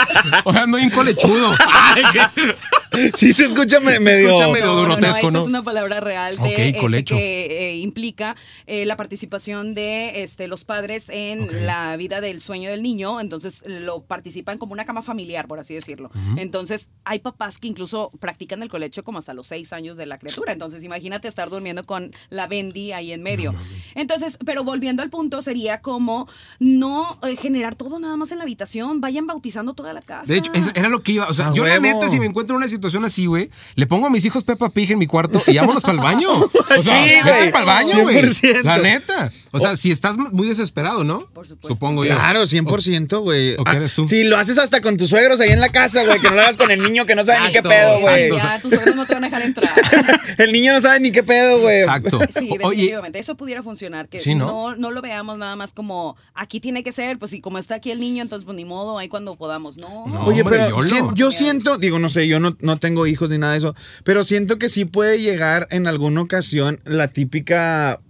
O 0.44 0.52
sea, 0.52 0.62
ando 0.62 0.76
bien 0.78 0.90
colechudo. 0.90 1.54
Ay, 1.94 2.02
qué- 2.12 2.56
Sí, 3.14 3.32
se 3.32 3.46
escucha 3.46 3.80
me- 3.80 4.00
medio. 4.00 4.28
escucha 4.30 4.48
medio- 4.48 4.66
No, 4.66 4.88
no, 4.88 4.96
no, 5.30 5.40
es 5.40 5.46
una 5.46 5.62
palabra 5.62 6.00
real 6.00 6.36
de, 6.36 6.42
Ok, 6.42 6.58
este, 6.58 7.04
que 7.04 7.70
eh, 7.70 7.76
implica 7.76 8.36
eh, 8.66 8.84
la 8.86 8.96
participación 8.96 9.74
de 9.74 10.22
este, 10.22 10.48
los 10.48 10.64
padres 10.64 11.04
en 11.08 11.66
la 11.66 11.96
vida 11.96 12.20
del 12.20 12.40
sueño 12.40 12.70
del 12.70 12.82
niño. 12.82 13.20
Entonces 13.20 13.62
lo 13.66 14.02
participan 14.02 14.58
como 14.58 14.72
una 14.72 14.84
cama 14.84 15.02
familiar, 15.02 15.46
por 15.46 15.58
así 15.58 15.74
decirlo. 15.74 16.10
Entonces 16.36 16.88
hay 17.04 17.18
papás 17.20 17.58
que 17.58 17.68
incluso 17.68 18.10
practican 18.20 18.62
el 18.62 18.68
colecho 18.68 19.02
como 19.04 19.18
hasta 19.18 19.34
los 19.34 19.46
seis 19.46 19.72
años 19.72 19.96
de 19.96 20.06
la 20.06 20.18
criatura. 20.18 20.52
Entonces 20.52 20.82
imagínate 20.82 21.28
estar 21.28 21.50
durmiendo 21.50 21.84
con 21.86 22.10
la 22.30 22.46
Bendy 22.46 22.92
ahí 22.92 23.12
en 23.12 23.22
medio. 23.22 23.54
Entonces, 23.94 24.38
pero 24.44 24.64
volviendo 24.64 25.02
al 25.02 25.10
punto, 25.10 25.42
sería 25.42 25.80
como 25.80 26.28
no 26.58 27.18
eh, 27.26 27.36
generar 27.36 27.74
todo 27.74 27.98
nada 28.00 28.16
más 28.16 28.32
en 28.32 28.38
la 28.38 28.44
habitación. 28.44 29.00
Vayan 29.00 29.26
bautizando 29.26 29.74
toda 29.74 29.92
la 29.92 30.02
casa. 30.02 30.24
De 30.26 30.38
hecho, 30.38 30.50
era 30.74 30.88
lo 30.88 31.00
que 31.00 31.12
iba. 31.12 31.26
O 31.28 31.32
sea, 31.34 31.48
A 31.48 31.54
yo 31.54 31.64
la 31.64 31.74
huevo. 31.78 31.82
neta, 32.00 32.08
si 32.08 32.18
me 32.18 32.26
encuentro 32.26 32.54
en 32.54 32.58
una 32.58 32.66
situación 32.66 32.77
así, 33.04 33.26
güey, 33.26 33.50
le 33.74 33.86
pongo 33.86 34.06
a 34.06 34.10
mis 34.10 34.24
hijos 34.24 34.44
Peppa 34.44 34.70
Pig 34.70 34.92
en 34.92 34.98
mi 34.98 35.06
cuarto 35.06 35.42
y 35.46 35.56
vámonos 35.56 35.82
para 35.82 35.94
el 35.94 36.00
baño. 36.00 36.28
O 36.30 36.82
sea, 36.82 37.04
Sí, 37.04 37.14
güey. 37.22 37.50
para 37.50 37.60
el 37.60 37.64
baño, 37.66 38.02
güey. 38.02 38.16
100%. 38.16 38.62
La 38.62 38.78
neta. 38.78 39.32
O 39.52 39.58
sea, 39.58 39.76
si 39.76 39.90
estás 39.90 40.16
muy 40.16 40.46
desesperado, 40.46 41.04
¿no? 41.04 41.26
Por 41.32 41.46
supuesto. 41.46 41.68
Supongo 41.68 42.04
yo. 42.04 42.14
Claro, 42.14 42.42
100%, 42.42 43.20
güey. 43.20 43.54
¿O 43.58 43.64
qué 43.64 43.76
eres 43.76 43.94
tú? 43.94 44.06
Si 44.06 44.24
lo 44.24 44.36
haces 44.36 44.58
hasta 44.58 44.80
con 44.80 44.96
tus 44.96 45.10
suegros 45.10 45.40
ahí 45.40 45.50
en 45.50 45.60
la 45.60 45.70
casa, 45.70 46.04
güey, 46.04 46.20
que 46.20 46.28
no 46.28 46.34
lo 46.34 46.42
hagas 46.42 46.56
con 46.56 46.70
el 46.70 46.82
niño 46.82 47.06
que 47.06 47.14
no 47.14 47.24
sabe 47.24 47.46
ni 47.46 47.52
qué 47.52 47.62
pedo, 47.62 47.98
güey. 48.00 48.30
Ya, 48.36 48.60
tus 48.60 48.74
suegros 48.74 48.94
no 48.94 49.06
te 49.06 49.14
van 49.14 49.24
a 49.24 49.28
dejar 49.28 49.42
entrar. 49.42 49.70
El 50.38 50.52
niño 50.52 50.72
no 50.72 50.80
sabe 50.80 51.00
ni 51.00 51.10
qué 51.10 51.22
pedo, 51.22 51.60
güey. 51.60 51.78
Exacto. 51.78 52.18
Sí, 52.38 52.50
Oye, 52.50 52.58
definitivamente. 52.68 53.18
Eso 53.18 53.36
pudiera 53.36 53.62
funcionar. 53.62 54.08
Que 54.08 54.20
Sí, 54.20 54.34
¿no? 54.34 54.46
¿no? 54.72 54.76
No, 54.76 54.90
lo 54.90 55.00
veamos 55.02 55.38
nada 55.38 55.56
más 55.56 55.72
como 55.72 56.16
aquí 56.34 56.60
tiene 56.60 56.82
que 56.84 56.92
ser, 56.92 57.18
pues 57.18 57.32
y 57.32 57.40
como 57.40 57.58
está 57.58 57.76
aquí 57.76 57.90
el 57.90 58.00
niño, 58.00 58.22
entonces 58.22 58.44
pues 58.44 58.56
ni 58.56 58.64
modo, 58.64 58.98
ahí 58.98 59.08
cuando 59.08 59.36
podamos. 59.36 59.76
No. 59.76 60.06
No. 60.06 60.24
Oye, 60.24 60.42
hombre, 60.42 60.58
pero 60.58 61.14
yo 61.14 61.30
siento, 61.32 61.78
digo, 61.78 61.98
no 61.98 62.08
sé, 62.08 62.28
yo 62.28 62.38
no, 62.40 62.56
no 62.68 62.78
tengo 62.78 63.06
hijos 63.06 63.30
ni 63.30 63.38
nada 63.38 63.52
de 63.54 63.58
eso, 63.58 63.74
pero 64.04 64.22
siento 64.22 64.58
que 64.58 64.68
sí 64.68 64.84
puede 64.84 65.20
llegar 65.20 65.66
en 65.70 65.86
alguna 65.86 66.20
ocasión 66.20 66.80
la 66.84 67.08
típica, 67.08 68.00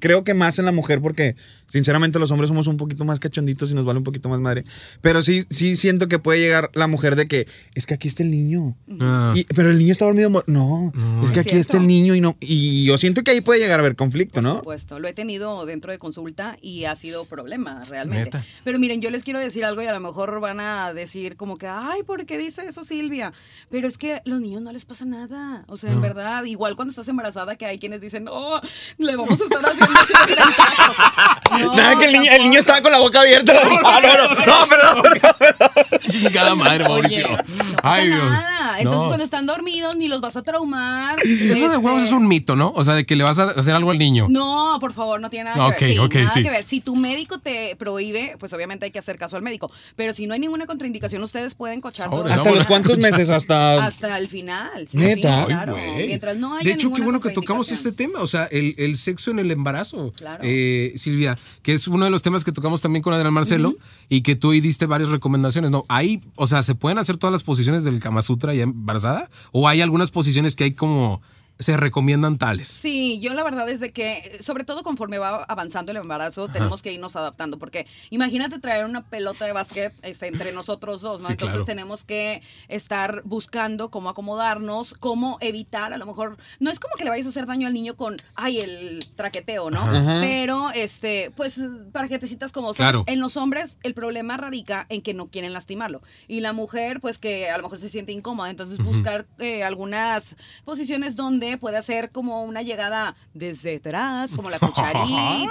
creo 0.00 0.24
que 0.24 0.34
más 0.34 0.58
en 0.58 0.64
la 0.64 0.72
mujer, 0.72 1.00
porque 1.00 1.36
sinceramente 1.68 2.18
los 2.18 2.30
hombres 2.30 2.48
somos 2.48 2.66
un 2.66 2.76
poquito 2.76 3.04
más 3.04 3.20
cachonditos 3.20 3.70
y 3.70 3.74
nos 3.74 3.84
vale 3.84 3.98
un 3.98 4.04
poquito 4.04 4.28
más 4.28 4.40
madre, 4.40 4.64
pero 5.00 5.22
sí, 5.22 5.44
sí 5.50 5.76
siento 5.76 6.08
que 6.08 6.18
puede 6.18 6.40
llegar 6.40 6.70
la 6.74 6.86
mujer 6.86 7.16
de 7.16 7.26
que, 7.28 7.46
es 7.74 7.86
que 7.86 7.94
aquí 7.94 8.08
está 8.08 8.22
el 8.22 8.30
niño. 8.30 8.76
Ah. 9.00 9.32
Y- 9.36 9.44
pero 9.54 9.70
el 9.70 9.78
niño 9.78 9.92
está 9.92 10.04
dormido. 10.04 10.30
No, 10.46 10.92
es 11.22 11.30
que 11.30 11.40
Es 11.40 11.46
aquí 11.46 11.56
está 11.56 11.76
el 11.78 11.86
niño 11.86 12.14
y 12.14 12.20
no. 12.20 12.36
Y 12.40 12.84
yo 12.84 12.98
siento 12.98 13.22
que 13.22 13.30
ahí 13.30 13.40
puede 13.40 13.60
llegar 13.60 13.78
a 13.80 13.82
haber 13.82 13.96
conflicto, 13.96 14.34
Por 14.34 14.42
¿no? 14.44 14.56
supuesto, 14.58 14.98
lo 14.98 15.08
he 15.08 15.12
tenido 15.12 15.66
dentro 15.66 15.92
de 15.92 15.98
consulta 15.98 16.56
y 16.60 16.84
ha 16.84 16.94
sido 16.96 17.24
problema 17.24 17.82
realmente. 17.88 18.24
Neta. 18.38 18.44
Pero 18.64 18.78
miren, 18.78 19.00
yo 19.00 19.10
les 19.10 19.24
quiero 19.24 19.38
decir 19.38 19.64
algo 19.64 19.82
y 19.82 19.86
a 19.86 19.92
lo 19.92 20.00
mejor 20.00 20.40
van 20.40 20.60
a 20.60 20.92
decir 20.92 21.36
como 21.36 21.56
que, 21.58 21.66
ay, 21.66 22.02
¿por 22.04 22.24
qué 22.26 22.38
dice 22.38 22.62
eso 22.66 22.84
Silvia? 22.84 23.32
Pero 23.70 23.88
es 23.88 23.98
que 23.98 24.14
a 24.14 24.22
los 24.24 24.40
niños 24.40 24.62
no 24.62 24.72
les 24.72 24.84
pasa 24.84 25.04
nada. 25.04 25.64
O 25.68 25.76
sea, 25.76 25.90
en 25.90 26.00
verdad, 26.00 26.44
igual 26.44 26.76
cuando 26.76 26.90
estás 26.90 27.08
embarazada 27.08 27.56
que 27.56 27.66
hay 27.66 27.78
quienes 27.78 28.00
dicen, 28.00 28.24
no, 28.24 28.60
le 28.98 29.16
vamos 29.16 29.40
a 29.40 29.43
estar 29.44 29.64
haciendo 29.70 30.00
así 30.00 30.12
de 30.30 30.36
trancazos". 30.36 30.96
No, 31.64 31.74
Nada, 31.74 31.96
que 31.98 32.04
el 32.06 32.12
niño, 32.12 32.32
el 32.32 32.42
niño 32.42 32.58
estaba 32.58 32.80
con 32.82 32.90
la 32.92 32.98
boca 32.98 33.20
abierta. 33.20 33.52
Ah, 33.84 34.00
no, 34.02 34.08
no, 34.16 34.28
no, 34.46 34.68
perdón, 34.68 35.02
perdón. 35.38 35.70
Chingada 36.10 36.54
madre, 36.54 36.84
Mauricio. 36.88 37.26
Oye, 37.28 37.36
no 37.46 37.76
Ay, 37.82 38.08
Dios. 38.08 38.30
nada. 38.30 38.63
Entonces, 38.78 39.00
No. 39.02 39.06
cuando 39.08 39.24
están 39.24 39.46
dormidos, 39.46 39.96
ni 39.96 40.08
los 40.08 40.20
vas 40.20 40.36
a 40.36 40.42
traumar. 40.42 41.18
Eso 41.24 41.28
de 41.54 41.64
Este, 41.66 41.76
huevos 41.78 42.02
es 42.02 42.12
un 42.12 42.26
mito, 42.28 42.56
¿no? 42.56 42.72
O 42.74 42.84
sea, 42.84 42.94
de 42.94 43.04
que 43.06 43.16
le 43.16 43.24
vas 43.24 43.38
a 43.38 43.44
hacer 43.50 43.74
algo 43.74 43.90
al 43.90 43.98
niño. 43.98 44.26
No, 44.30 44.78
por 44.80 44.92
favor, 44.92 45.20
no 45.20 45.30
tiene 45.30 45.50
nada 45.50 45.56
No, 45.70 45.76
que 45.76 45.84
ver. 45.86 45.94
Sí, 45.94 45.98
ok, 45.98 46.14
nada 46.16 46.28
sí. 46.30 46.42
que 46.42 46.50
ver. 46.50 46.64
Si 46.64 46.80
tu 46.80 46.96
médico 46.96 47.38
te 47.38 47.76
prohíbe, 47.76 48.36
pues 48.38 48.52
obviamente 48.52 48.86
hay 48.86 48.90
que 48.90 48.98
hacer 48.98 49.16
caso 49.18 49.36
al 49.36 49.42
médico. 49.42 49.70
Pero 49.96 50.14
si 50.14 50.26
no 50.26 50.34
hay 50.34 50.40
ninguna 50.40 50.66
contraindicación, 50.66 51.22
ustedes 51.22 51.54
pueden 51.54 51.80
cochar 51.80 52.10
todo. 52.10 52.24
¿Hasta 52.26 52.50
los 52.52 52.66
cuántos 52.66 52.92
escuchar. 52.92 53.12
meses? 53.12 53.30
Hasta. 53.30 53.84
Hasta 53.86 54.18
el 54.18 54.28
final. 54.28 54.88
Sí, 54.90 54.96
¿Neta? 54.98 55.40
sí, 55.42 55.46
claro. 55.46 55.76
Ay. 55.76 56.06
Mientras 56.06 56.36
no 56.36 56.54
haya 56.56 56.64
de 56.64 56.72
hecho, 56.72 56.92
qué 56.92 57.02
bueno 57.02 57.20
que 57.20 57.30
tocamos 57.30 57.70
este 57.72 57.92
tema, 57.92 58.20
o 58.20 58.26
sea, 58.26 58.44
el, 58.44 58.74
el 58.78 58.96
sexo 58.96 59.30
en 59.30 59.38
el 59.38 59.50
embarazo. 59.50 60.12
Claro. 60.16 60.42
Eh, 60.42 60.92
Silvia, 60.96 61.38
que 61.62 61.72
es 61.72 61.86
uno 61.88 62.04
de 62.04 62.10
los 62.10 62.22
temas 62.22 62.44
que 62.44 62.52
tocamos 62.52 62.80
también 62.80 63.02
con 63.02 63.12
Adrián 63.12 63.32
Marcelo 63.34 63.74
y 64.08 64.22
que 64.22 64.36
tú 64.36 64.50
ahí 64.52 64.60
diste 64.60 64.86
varias 64.86 65.10
recomendaciones. 65.10 65.70
No, 65.70 65.84
ahí, 65.88 66.20
o 66.36 66.46
sea, 66.46 66.62
se 66.62 66.74
pueden 66.74 66.98
hacer 66.98 67.16
todas 67.16 67.32
las 67.32 67.42
posiciones 67.42 67.84
del 67.84 68.00
Kama 68.00 68.22
Sutra 68.22 68.53
embarazada? 68.60 69.28
¿O 69.52 69.68
hay 69.68 69.80
algunas 69.80 70.10
posiciones 70.10 70.56
que 70.56 70.64
hay 70.64 70.74
como 70.74 71.22
se 71.58 71.76
recomiendan 71.76 72.38
tales? 72.38 72.68
Sí, 72.68 73.20
yo 73.20 73.32
la 73.34 73.42
verdad 73.42 73.68
es 73.68 73.80
de 73.80 73.92
que, 73.92 74.38
sobre 74.42 74.64
todo 74.64 74.82
conforme 74.82 75.18
va 75.18 75.44
avanzando 75.44 75.92
el 75.92 75.98
embarazo, 75.98 76.48
tenemos 76.48 76.82
que 76.82 76.92
irnos 76.92 77.16
adaptando, 77.16 77.58
porque 77.58 77.86
imagínate 78.10 78.58
traer 78.58 78.84
una 78.84 79.02
pelota 79.02 79.44
de 79.44 79.52
básquet 79.52 79.94
este, 80.02 80.26
entre 80.26 80.52
nosotros 80.52 81.00
dos, 81.00 81.22
¿no? 81.22 81.28
Sí, 81.28 81.32
Entonces 81.32 81.54
claro. 81.56 81.64
tenemos 81.64 82.04
que 82.04 82.42
estar 82.68 83.22
buscando 83.24 83.90
cómo 83.90 84.08
acomodarnos, 84.08 84.94
cómo 84.94 85.38
evitar, 85.40 85.92
a 85.92 85.98
lo 85.98 86.06
mejor, 86.06 86.36
no 86.58 86.70
es 86.70 86.80
como 86.80 86.96
que 86.96 87.04
le 87.04 87.10
vayas 87.10 87.26
a 87.26 87.30
hacer 87.30 87.46
daño 87.46 87.68
al 87.68 87.74
niño 87.74 87.96
con, 87.96 88.16
ay, 88.34 88.58
el 88.58 89.00
traqueteo, 89.14 89.70
¿no? 89.70 89.84
Pero, 90.20 90.70
este, 90.74 91.30
pues, 91.36 91.60
para 91.92 92.08
que 92.08 92.18
te 92.18 92.26
citas 92.26 92.52
como, 92.52 92.74
¿sabes? 92.74 92.92
Claro. 92.92 93.04
En 93.06 93.20
los 93.20 93.36
hombres 93.36 93.78
el 93.82 93.94
problema 93.94 94.36
radica 94.36 94.86
en 94.88 95.02
que 95.02 95.14
no 95.14 95.26
quieren 95.26 95.52
lastimarlo. 95.52 96.02
Y 96.26 96.40
la 96.40 96.52
mujer, 96.52 97.00
pues 97.00 97.18
que 97.18 97.50
a 97.50 97.56
lo 97.56 97.64
mejor 97.64 97.78
se 97.78 97.88
siente 97.88 98.12
incómoda. 98.12 98.50
Entonces 98.50 98.78
buscar 98.78 99.26
eh, 99.38 99.62
algunas 99.62 100.36
posiciones 100.64 101.16
donde 101.16 101.43
puede 101.60 101.76
hacer 101.76 102.10
como 102.10 102.42
una 102.44 102.62
llegada 102.62 103.16
desde 103.32 103.76
atrás, 103.76 104.32
como 104.34 104.50
la 104.50 104.58
cucharita. 104.60 104.98
Ay, 105.08 105.48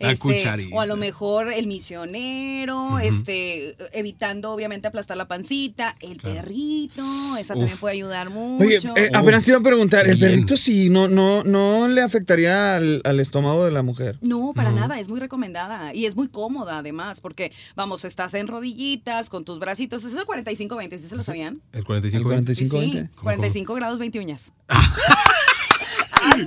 la 0.00 0.12
este, 0.12 0.36
cucharita. 0.36 0.74
O 0.76 0.80
a 0.80 0.86
lo 0.86 0.96
mejor 0.96 1.52
el 1.52 1.66
misionero, 1.66 2.98
este, 2.98 3.76
evitando 3.92 4.52
obviamente 4.52 4.88
aplastar 4.88 5.16
la 5.16 5.28
pancita. 5.28 5.96
El 6.00 6.16
perrito, 6.16 7.02
esa 7.38 7.54
también 7.54 7.76
puede 7.78 7.94
ayudar 7.94 8.30
mucho. 8.30 8.64
Oye, 8.64 8.80
eh, 8.96 9.10
apenas 9.14 9.44
te 9.44 9.50
iba 9.50 9.60
a 9.60 9.62
preguntar, 9.62 10.06
¿el 10.06 10.16
Bien. 10.16 10.30
perrito 10.30 10.56
sí 10.56 10.88
no, 10.88 11.08
no, 11.08 11.44
no 11.44 11.88
le 11.88 12.02
afectaría 12.02 12.76
al, 12.76 13.00
al 13.04 13.20
estómago 13.20 13.64
de 13.64 13.70
la 13.70 13.82
mujer? 13.82 14.18
No, 14.20 14.52
para 14.54 14.70
nada, 14.72 14.98
es 14.98 15.08
muy 15.08 15.20
recomendada 15.20 15.94
y 15.94 16.06
es 16.06 16.16
muy 16.16 16.28
cómoda 16.28 16.78
además, 16.78 17.20
porque 17.20 17.52
vamos, 17.74 18.04
estás 18.04 18.34
en 18.34 18.48
rodillitas 18.48 19.30
con 19.30 19.44
tus 19.44 19.58
bracitos, 19.58 20.04
eso 20.04 20.08
es 20.08 20.14
el 20.14 20.26
45-20, 20.26 20.98
¿sí 20.98 21.08
se 21.08 21.16
lo 21.16 21.22
sabían? 21.22 21.60
El 21.72 21.84
45. 21.84 22.18
El 22.18 22.24
45. 22.24 22.80
Sí, 22.80 22.90
20. 22.92 23.14
45 23.14 23.74
grados 23.74 23.98
20 23.98 24.18
uñas. 24.18 24.52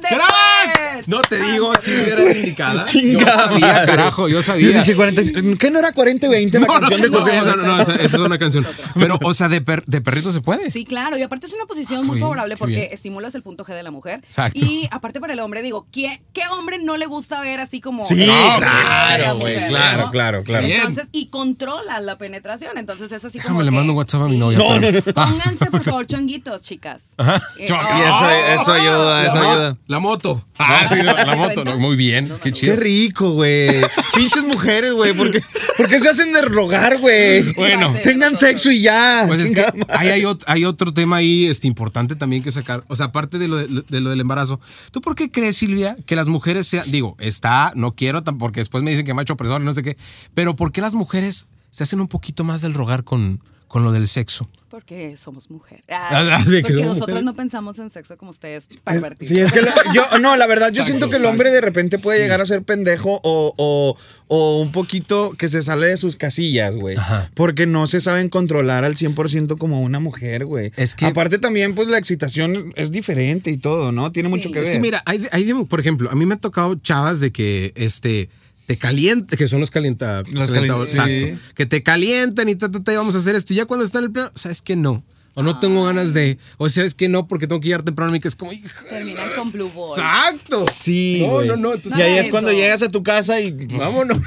¡Crack! 0.01 1.07
No 1.07 1.21
te 1.21 1.39
digo 1.51 1.73
si 1.79 1.91
hubiera 1.91 2.21
sido 2.21 2.31
indicada. 2.35 2.85
Yo 2.85 2.85
Chingada 2.85 3.47
sabía, 3.49 3.67
madre. 3.67 3.85
carajo, 3.85 4.27
yo 4.29 4.35
Yo 4.37 4.41
sabía. 4.43 4.79
dije 4.81 4.95
40, 4.95 5.21
¿qué 5.59 5.71
no 5.71 5.79
era 5.79 5.91
40-20 5.93 6.59
la 6.59 6.67
canción 6.67 7.01
de 7.01 7.09
no, 7.09 7.17
José 7.19 7.35
esa, 7.37 7.51
José? 7.51 7.57
no, 7.67 7.81
esa- 7.81 7.95
esa 7.95 8.03
es 8.05 8.13
una 8.15 8.37
canción. 8.37 8.65
Pero, 8.95 9.19
o 9.21 9.33
sea, 9.33 9.47
de, 9.49 9.61
per- 9.61 9.83
de 9.85 10.01
perrito 10.01 10.31
se 10.31 10.41
puede. 10.41 10.71
Sí, 10.71 10.85
claro, 10.85 11.17
y 11.17 11.21
aparte 11.23 11.45
es 11.47 11.53
una 11.53 11.65
posición 11.65 12.01
Ah, 12.01 12.03
muy 12.07 12.19
favorable 12.19 12.57
porque 12.57 12.75
bien. 12.75 12.87
estimulas 12.91 13.35
el 13.35 13.41
punto 13.43 13.63
G 13.65 13.73
de 13.75 13.83
la 13.83 13.91
mujer. 13.91 14.21
Exacto. 14.23 14.57
Y 14.59 14.87
aparte 14.91 15.19
para 15.19 15.33
el 15.33 15.39
hombre, 15.39 15.61
digo, 15.61 15.87
¿qué, 15.91 16.21
qué 16.33 16.41
hombre 16.51 16.79
no 16.79 16.97
le 16.97 17.05
gusta 17.05 17.41
ver 17.41 17.59
así 17.59 17.79
como... 17.81 18.05
Sí, 18.05 18.15
No, 18.25 18.55
claro, 18.57 19.23
la 19.23 19.31
güey, 19.33 19.67
claro, 19.67 20.05
¿no? 20.05 20.11
claro, 20.11 20.43
claro. 20.43 20.65
Entonces, 20.67 21.07
y 21.11 21.27
controla 21.27 21.99
la 21.99 22.17
penetración, 22.17 22.77
entonces 22.77 23.11
es 23.11 23.23
así 23.23 23.39
como 23.39 23.59
Déjame 23.59 23.63
le 23.65 23.69
que- 23.71 23.75
mando 23.75 23.91
un 23.93 23.97
WhatsApp 23.97 24.21
a 24.23 24.27
mi 24.27 24.37
novia. 24.37 24.57
No, 24.57 24.79
no, 24.79 24.91
no. 24.91 24.99
Ah. 25.15 25.27
Pónganse, 25.29 25.65
por 25.67 25.83
favor, 25.83 26.05
chonguitos, 26.07 26.61
chicas. 26.61 27.03
Ajá. 27.17 27.41
Eh, 27.59 27.65
Y 27.67 28.01
eso, 28.01 28.29
eso 28.61 28.73
ayuda, 28.73 29.25
eso 29.27 29.35
mo- 29.37 29.64
La 29.87 29.99
moto. 29.99 30.43
Ah, 30.57 30.87
sí, 30.89 30.97
la, 30.97 31.25
la 31.25 31.35
moto. 31.37 31.63
no, 31.63 31.77
muy 31.77 31.95
bien. 31.95 32.31
Qué 32.41 32.51
chido. 32.51 32.73
Qué 32.73 32.79
rico, 32.81 33.31
güey. 33.31 33.69
Pinches 34.15 34.43
mujeres, 34.43 34.93
güey. 34.93 35.13
¿Por 35.13 35.31
qué, 35.31 35.41
por 35.77 35.87
qué 35.87 35.99
se 35.99 36.09
hacen 36.09 36.33
de 36.33 36.41
rogar, 36.41 36.99
güey? 36.99 37.53
Bueno. 37.53 37.93
Tengan 38.03 38.35
sexo 38.37 38.71
y 38.71 38.81
ya. 38.81 39.23
Pues 39.27 39.41
es 39.41 39.51
que 39.51 39.65
hay, 39.89 40.23
hay 40.47 40.65
otro 40.65 40.93
tema 40.93 41.17
ahí 41.17 41.45
este, 41.45 41.67
importante 41.67 42.15
también 42.15 42.43
que 42.43 42.51
sacar. 42.51 42.83
O 42.87 42.95
sea, 42.95 43.07
aparte 43.07 43.37
de 43.39 43.47
lo, 43.47 43.57
de, 43.57 43.83
de 43.87 44.01
lo 44.01 44.09
del 44.09 44.21
embarazo. 44.21 44.59
¿Tú 44.91 45.01
por 45.01 45.15
qué 45.15 45.31
crees, 45.31 45.57
Silvia, 45.57 45.97
que 46.05 46.15
las 46.15 46.27
mujeres 46.27 46.67
sean. 46.67 46.89
Digo, 46.91 47.15
está, 47.19 47.71
no 47.75 47.93
quiero, 47.93 48.23
porque 48.23 48.61
después 48.61 48.83
me 48.83 48.91
dicen 48.91 49.05
que 49.05 49.13
macho 49.13 49.33
opresor 49.33 49.61
y 49.61 49.65
no 49.65 49.73
sé 49.73 49.83
qué. 49.83 49.97
Pero 50.33 50.55
¿por 50.55 50.71
qué 50.71 50.81
las 50.81 50.93
mujeres 50.93 51.47
se 51.69 51.83
hacen 51.83 51.99
un 51.99 52.07
poquito 52.07 52.43
más 52.43 52.61
del 52.61 52.73
rogar 52.73 53.03
con, 53.03 53.41
con 53.75 53.83
lo 53.83 53.91
del 53.91 54.07
sexo? 54.07 54.47
Porque 54.69 55.17
somos 55.17 55.49
mujeres. 55.51 55.83
Ah, 55.89 56.39
porque 56.45 56.61
somos 56.61 56.85
nosotros 56.85 57.07
mujeres. 57.09 57.23
no 57.25 57.33
pensamos 57.33 57.77
en 57.77 57.89
sexo 57.89 58.15
como 58.15 58.31
ustedes 58.31 58.69
Es- 58.71 58.79
pervertidos. 58.79 59.35
sí, 59.37 59.41
es 59.43 59.51
que 59.51 59.61
la- 59.61 59.73
yo, 59.93 60.05
no, 60.21 60.37
la 60.37 60.47
verdad, 60.47 60.67
yo 60.67 60.75
Exacto, 60.83 60.85
siento 60.87 61.09
que 61.09 61.17
el 61.17 61.25
hombre 61.25 61.51
de 61.51 61.59
repente 61.59 61.99
puede 61.99 62.19
Sí. 62.19 62.23
llegar 62.23 62.39
a 62.39 62.45
ser 62.45 62.63
pendejo 62.63 63.19
o, 63.21 63.53
o, 63.57 63.97
o 64.29 64.61
un 64.61 64.71
poquito 64.71 65.33
que 65.37 65.49
se 65.49 65.61
sale 65.61 65.87
de 65.87 65.97
sus 65.97 66.15
casillas, 66.15 66.77
güey. 66.77 66.95
Ajá. 66.95 67.29
Porque 67.33 67.65
no 67.67 67.85
se 67.87 67.99
saben 67.99 68.29
controlar 68.29 68.85
al 68.85 68.95
100% 68.95 69.57
como 69.57 69.81
una 69.81 69.99
mujer, 69.99 70.45
güey. 70.45 70.71
Es 70.77 70.95
que- 70.95 71.07
Aparte 71.07 71.37
también, 71.37 71.75
pues 71.75 71.89
la 71.89 71.97
excitación 71.97 72.71
es 72.77 72.93
diferente 72.93 73.51
y 73.51 73.57
todo, 73.57 73.91
¿no? 73.91 74.13
Tiene 74.13 74.29
Sí. 74.29 74.35
mucho 74.35 74.51
que 74.53 74.61
Es 74.61 74.67
ver. 74.69 74.77
que 74.77 74.81
mira, 74.81 75.03
hay, 75.05 75.27
hay 75.33 75.51
por 75.67 75.81
ejemplo, 75.81 76.09
a 76.09 76.15
mí 76.15 76.25
me 76.25 76.35
ha 76.35 76.39
tocado 76.39 76.75
chavas 76.75 77.19
de 77.19 77.33
que 77.33 77.73
este 77.75 78.29
te 78.65 78.77
calienta, 78.77 79.37
que 79.37 79.47
son 79.47 79.59
los 79.59 79.71
calienta, 79.71 80.23
Los 80.31 80.49
exacto, 80.49 80.87
sí. 80.87 81.37
que 81.53 81.65
te 81.65 81.83
calientan 81.83 82.49
y 82.49 82.55
ta, 82.55 82.69
ta, 82.71 82.83
ta, 82.83 82.93
y 82.93 82.95
vamos 82.97 83.15
a 83.15 83.19
hacer 83.19 83.35
esto. 83.35 83.53
Y 83.53 83.57
ya 83.57 83.65
cuando 83.65 83.85
está 83.85 83.99
en 83.99 84.05
el 84.05 84.11
plano, 84.11 84.31
sabes 84.35 84.61
que 84.61 84.75
no. 84.75 85.03
O 85.37 85.43
no 85.43 85.59
tengo 85.59 85.83
ganas 85.83 86.13
de, 86.13 86.37
o 86.57 86.69
sabes 86.69 86.93
que 86.95 87.09
no, 87.09 87.27
porque 87.27 87.45
tengo 87.45 87.59
que 87.59 87.67
llegar 87.67 87.83
temprano 87.83 88.15
y 88.15 88.21
que 88.21 88.29
es 88.29 88.35
como, 88.37 88.51
Terminan 88.89 89.29
con 89.35 89.51
Blue 89.51 89.69
Ball. 89.69 89.89
exacto. 89.99 90.65
Sí. 90.71 91.25
No, 91.27 91.43
no, 91.43 91.57
no. 91.57 91.73
entonces- 91.73 91.99
Y 91.99 92.01
ahí 92.01 92.13
es 92.15 92.21
Eso. 92.23 92.31
cuando 92.31 92.51
llegas 92.53 92.81
a 92.83 92.89
tu 92.89 93.03
casa 93.03 93.39
y. 93.41 93.51
vámonos. 93.51 94.17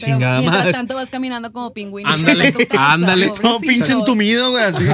Pero 0.00 0.12
Chingada 0.14 0.38
mientras 0.40 0.62
madre. 0.62 0.72
tanto 0.72 0.94
vas 0.94 1.10
caminando 1.10 1.52
como 1.52 1.72
pingüino. 1.72 2.08
Ándale, 2.08 2.52
casa, 2.68 2.92
ándale. 2.92 3.28
Todo 3.40 3.60
pinche 3.60 3.92
entumido, 3.92 4.50
güey. 4.50 4.62
Así. 4.64 4.84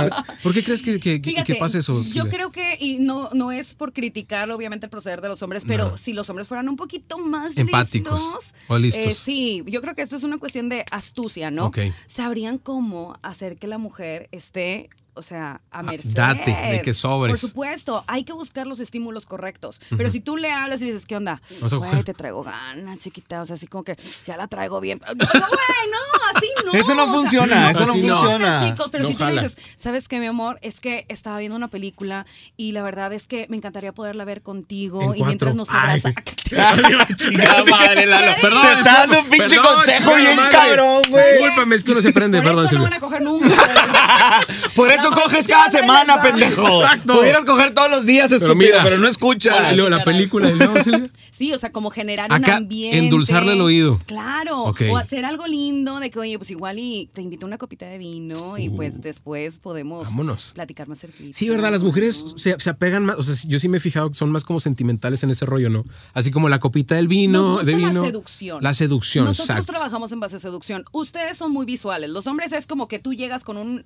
¿Por 0.43 0.53
qué 0.55 0.63
crees 0.65 0.83
que, 0.83 0.99
que, 1.01 1.21
que- 1.21 1.31
Fíjate, 1.31 1.53
que 1.53 1.59
pasa 1.59 1.79
eso? 1.79 2.03
Yo 2.05 2.29
creo 2.29 2.51
que, 2.53 2.77
y 2.81 2.99
no, 2.99 3.29
no 3.33 3.53
es 3.53 3.75
por 3.75 3.93
criticar 3.93 4.51
obviamente 4.51 4.87
el 4.87 4.91
proceder 4.91 5.21
de 5.21 5.29
los 5.29 5.43
hombres, 5.43 5.65
pero 5.67 5.97
si 5.97 6.13
los 6.13 6.29
hombres 6.31 6.49
fueran 6.49 6.69
un 6.69 6.77
poquito 6.77 7.19
más 7.19 7.57
Empáticos 7.57 8.21
listos, 8.21 8.55
o 8.69 8.79
listos. 8.79 9.05
eh, 9.05 9.15
sí, 9.15 9.63
yo 9.67 9.81
creo 9.81 9.95
que 9.95 10.03
esto 10.03 10.17
es 10.17 10.23
una 10.25 10.39
cuestión 10.39 10.69
de 10.69 10.85
astucia, 10.91 11.51
¿no? 11.51 11.67
Ok. 11.67 11.79
Sabrían 12.07 12.59
cómo 12.59 13.19
hacer 13.23 13.57
que 13.57 13.67
la 13.67 13.79
mujer 13.79 14.29
esté 14.33 14.89
o 15.15 15.23
sea, 15.23 15.61
a 15.71 15.83
merced. 15.83 16.11
Ah, 16.19 16.35
date, 16.35 16.51
de 16.73 16.83
que 16.83 16.93
sobres. 16.93 17.33
Por 17.33 17.39
supuesto, 17.51 18.05
hay 18.07 18.25
que 18.25 18.33
buscar 18.33 18.67
los 18.67 18.81
estímulos 18.81 19.27
correctos. 19.27 19.81
Pero 19.97 20.11
si 20.11 20.21
tú 20.21 20.37
le 20.37 20.53
hablas 20.53 20.83
y 20.83 20.87
dices, 20.87 21.07
¿qué 21.07 21.17
onda? 21.17 21.41
Güey, 21.71 22.03
te 22.03 22.15
traigo 22.15 22.43
ganas, 22.43 22.99
chiquita. 22.99 23.43
O 23.43 23.47
sea, 23.47 23.55
así 23.57 23.67
como 23.67 23.85
que 23.85 23.97
ya 24.27 24.37
la 24.37 24.47
traigo 24.49 24.81
bien. 24.81 25.01
No, 25.07 25.15
güey, 25.15 25.29
no, 25.31 26.37
así 26.37 26.47
no. 26.67 26.73
Eso 26.73 26.95
no 26.95 27.05
O 27.05 27.07
sea, 27.07 27.15
funciona, 27.15 27.71
eso 27.71 27.87
no 27.87 27.93
así 27.93 28.01
funciona. 28.03 28.69
chicos, 28.71 28.89
pero 28.91 29.05
No 29.05 29.11
si 29.11 29.15
tú 29.17 29.25
le 29.25 29.33
dices, 29.33 29.57
¿sabes 29.77 30.09
qué, 30.09 30.19
mi 30.21 30.27
amor? 30.27 30.59
Es 30.63 30.81
que 30.81 31.07
estaba 31.09 31.39
viendo 31.39 31.57
una 31.57 31.69
película 31.69 32.27
y 32.57 32.73
la 32.73 32.83
verdad 32.83 33.13
es 33.13 33.27
que 33.27 33.47
me 33.49 33.57
encantaría 33.57 33.93
poderla 33.93 34.25
ver 34.25 34.43
contigo 34.43 35.15
En 35.15 35.21
y 35.21 35.23
mientras 35.25 35.55
nos 35.55 35.69
Ay. 35.71 36.01
abraza. 36.05 36.15
Chingada 37.17 37.65
madre, 37.65 38.07
Lalo. 38.07 38.33
Perdón, 38.41 38.63
Te 38.67 38.73
está 38.79 38.93
dando 39.01 39.19
un 39.21 39.29
pinche 39.31 39.57
perdón, 39.57 39.75
consejo 39.75 40.15
bien 40.15 40.37
madre. 40.37 40.53
cabrón, 40.53 41.03
güey. 41.09 41.39
Discúlpame, 41.39 41.75
es 41.77 41.85
que 41.85 41.93
uno 41.93 42.03
se 42.03 42.09
aprende, 42.09 42.39
Por 42.39 42.47
perdón, 42.51 42.67
eso 42.67 42.77
no 42.77 42.83
van 42.83 42.93
a 42.93 43.01
coger 43.01 43.23
nunca. 43.23 43.55
Por 44.75 44.91
eso 44.91 45.04
La 45.11 45.17
coges 45.23 45.47
cada 45.47 45.71
semana, 45.71 46.21
pendejo. 46.21 46.83
Exacto. 46.83 47.17
Pudieras 47.19 47.45
coger 47.45 47.73
todos 47.73 47.91
los 47.91 48.07
días, 48.07 48.31
estúpido, 48.33 48.55
mira. 48.57 48.83
pero 48.83 48.99
no 48.99 49.09
escuchas. 49.09 49.73
Y 49.73 49.77
luego 49.77 49.91
la 49.91 50.05
película, 50.05 50.49
¿y 50.49 50.55
luego, 50.55 50.83
Silvia? 50.83 51.11
Sí, 51.37 51.53
o 51.53 51.59
sea, 51.59 51.73
como 51.73 51.91
generar 51.91 52.33
Acá, 52.33 52.53
un 52.53 52.57
ambiente. 52.65 52.99
endulzarle 52.99 53.55
el 53.55 53.61
oído. 53.61 53.99
Claro. 54.07 54.65
O 54.91 54.97
hacer 54.97 55.25
algo 55.25 55.47
lindo 55.47 55.99
de 55.99 56.11
que, 56.11 56.19
oye, 56.21 56.39
pues 56.39 56.51
igual 56.51 56.79
y 56.79 57.09
te 57.13 57.23
invito 57.23 57.47
a 57.47 57.49
una 57.49 57.59
copita 57.59 57.87
de 57.87 57.99
vino 57.99 58.57
y 58.59 58.69
pues 58.69 59.01
después 59.01 59.59
podemos 59.59 60.09
Uh. 60.09 60.11
Vámonos. 60.11 60.53
platicar 60.55 60.89
más 60.89 61.01
cerquita. 61.01 61.37
Sí, 61.37 61.49
¿verdad? 61.49 61.73
Las 61.73 61.83
mujeres 61.83 62.25
se, 62.37 62.55
se 62.59 62.71
apegan 62.71 63.05
más, 63.07 63.17
o 63.19 63.23
sea, 63.23 63.35
yo 63.49 63.59
sí 63.59 63.69
me 63.69 63.79
he 63.79 63.81
fijado 63.81 64.09
que 64.11 64.15
son 64.15 64.31
más 64.31 64.45
como 64.45 64.61
sentimentales 64.61 65.23
en 65.25 65.31
ese 65.31 65.45
rollo, 65.47 65.71
¿no? 65.71 65.85
Así 66.13 66.31
como 66.31 66.49
la 66.49 66.61
copita 66.61 66.95
del 66.95 67.09
vino, 67.09 67.57
Nos 67.57 67.67
de 67.67 67.75
vino. 67.75 67.93
la 68.03 68.07
seducción. 68.09 68.63
La 68.63 68.75
seducción, 68.75 69.25
Nosotros 69.25 69.51
exacto. 69.51 69.73
trabajamos 69.73 70.13
en 70.13 70.21
base 70.21 70.37
a 70.37 70.39
seducción. 70.39 70.85
Ustedes 70.93 71.37
son 71.37 71.51
muy 71.53 71.67
visuales. 71.67 72.11
Los 72.11 72.27
hombres 72.27 72.53
es 72.53 72.67
como 72.67 72.87
que 72.89 72.99
tú 72.99 73.13
llegas 73.13 73.43
con 73.45 73.57
un, 73.57 73.85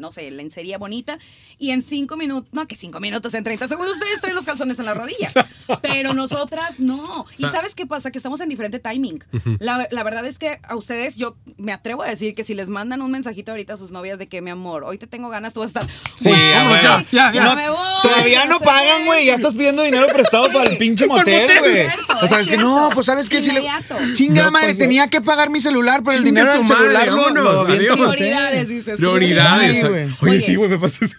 no 0.00 0.10
sé, 0.12 0.30
lencería 0.32 0.78
bonita 0.78 1.18
y 1.58 1.70
en 1.70 1.82
cinco 1.82 2.16
minutos, 2.16 2.48
no, 2.52 2.66
que 2.66 2.74
cinco 2.76 2.98
minutos, 3.00 3.34
en 3.34 3.44
30 3.44 3.68
segundos 3.68 3.94
ustedes 3.94 4.20
traen 4.20 4.34
los 4.34 4.44
calzones 4.44 4.78
en 4.80 4.84
la 4.86 4.94
rodilla. 4.94 5.28
Pero 5.82 6.12
nosotras 6.14 6.80
no. 6.96 7.26
¿Y 7.36 7.40
sea- 7.42 7.50
sabes 7.52 7.74
qué 7.74 7.86
pasa? 7.86 8.10
Que 8.10 8.18
estamos 8.18 8.40
en 8.40 8.48
diferente 8.48 8.78
timing. 8.78 9.22
la, 9.60 9.86
la 9.90 10.02
verdad 10.02 10.24
es 10.26 10.38
que 10.38 10.58
a 10.62 10.74
ustedes, 10.76 11.16
yo 11.16 11.36
me 11.56 11.72
atrevo 11.72 12.02
a 12.02 12.08
decir 12.08 12.34
que 12.34 12.44
si 12.44 12.54
les 12.54 12.68
mandan 12.68 13.02
un 13.02 13.10
mensajito 13.10 13.52
ahorita 13.52 13.74
a 13.74 13.76
sus 13.76 13.90
novias 13.92 14.18
de 14.18 14.26
que, 14.28 14.40
mi 14.42 14.50
amor, 14.50 14.84
hoy 14.84 14.98
te 14.98 15.06
tengo 15.06 15.28
ganas, 15.28 15.54
tú 15.54 15.60
vas 15.60 15.74
a 15.76 15.80
estar. 15.80 15.94
Sí, 16.18 16.28
"Güey, 16.30 16.54
a 16.54 16.62
huevo. 16.64 16.82
ya, 16.82 17.04
ya, 17.12 17.32
ya 17.32 17.44
no, 17.44 17.54
me 17.56 17.70
voy, 17.70 17.78
Todavía 18.02 18.44
no 18.46 18.58
pagan, 18.60 18.98
qué". 19.00 19.04
güey. 19.06 19.26
Ya 19.26 19.34
estás 19.34 19.54
pidiendo 19.54 19.82
dinero 19.82 20.06
prestado 20.08 20.48
para 20.52 20.70
el 20.70 20.76
pinche 20.78 21.06
motel, 21.06 21.48
güey. 21.60 21.86
O 22.22 22.28
sea, 22.28 22.40
es 22.40 22.48
es 22.48 22.48
que 22.48 22.56
no, 22.58 22.88
pues 22.94 23.06
sabes 23.06 23.28
qué, 23.28 23.40
si 23.42 23.52
le. 23.52 23.62
Chingada 24.14 24.46
No, 24.46 24.52
madre, 24.52 24.68
pues, 24.68 24.78
tenía 24.78 25.08
que 25.08 25.20
pagar 25.20 25.50
mi 25.50 25.60
celular, 25.60 26.02
pero 26.04 26.16
el 26.16 26.24
dinero 26.24 26.50
del 26.52 26.66
celular 26.66 27.08
adiós. 27.08 27.98
José. 27.98 28.16
Prioridades, 28.16 28.68
dices. 28.68 28.96
Prioridades. 28.96 29.80
Sí, 29.80 29.86
güey. 29.86 30.08
Oye, 30.20 30.40
sí, 30.40 30.54
güey, 30.56 30.70
me 30.70 30.78
pasó 30.78 31.04
ese 31.04 31.16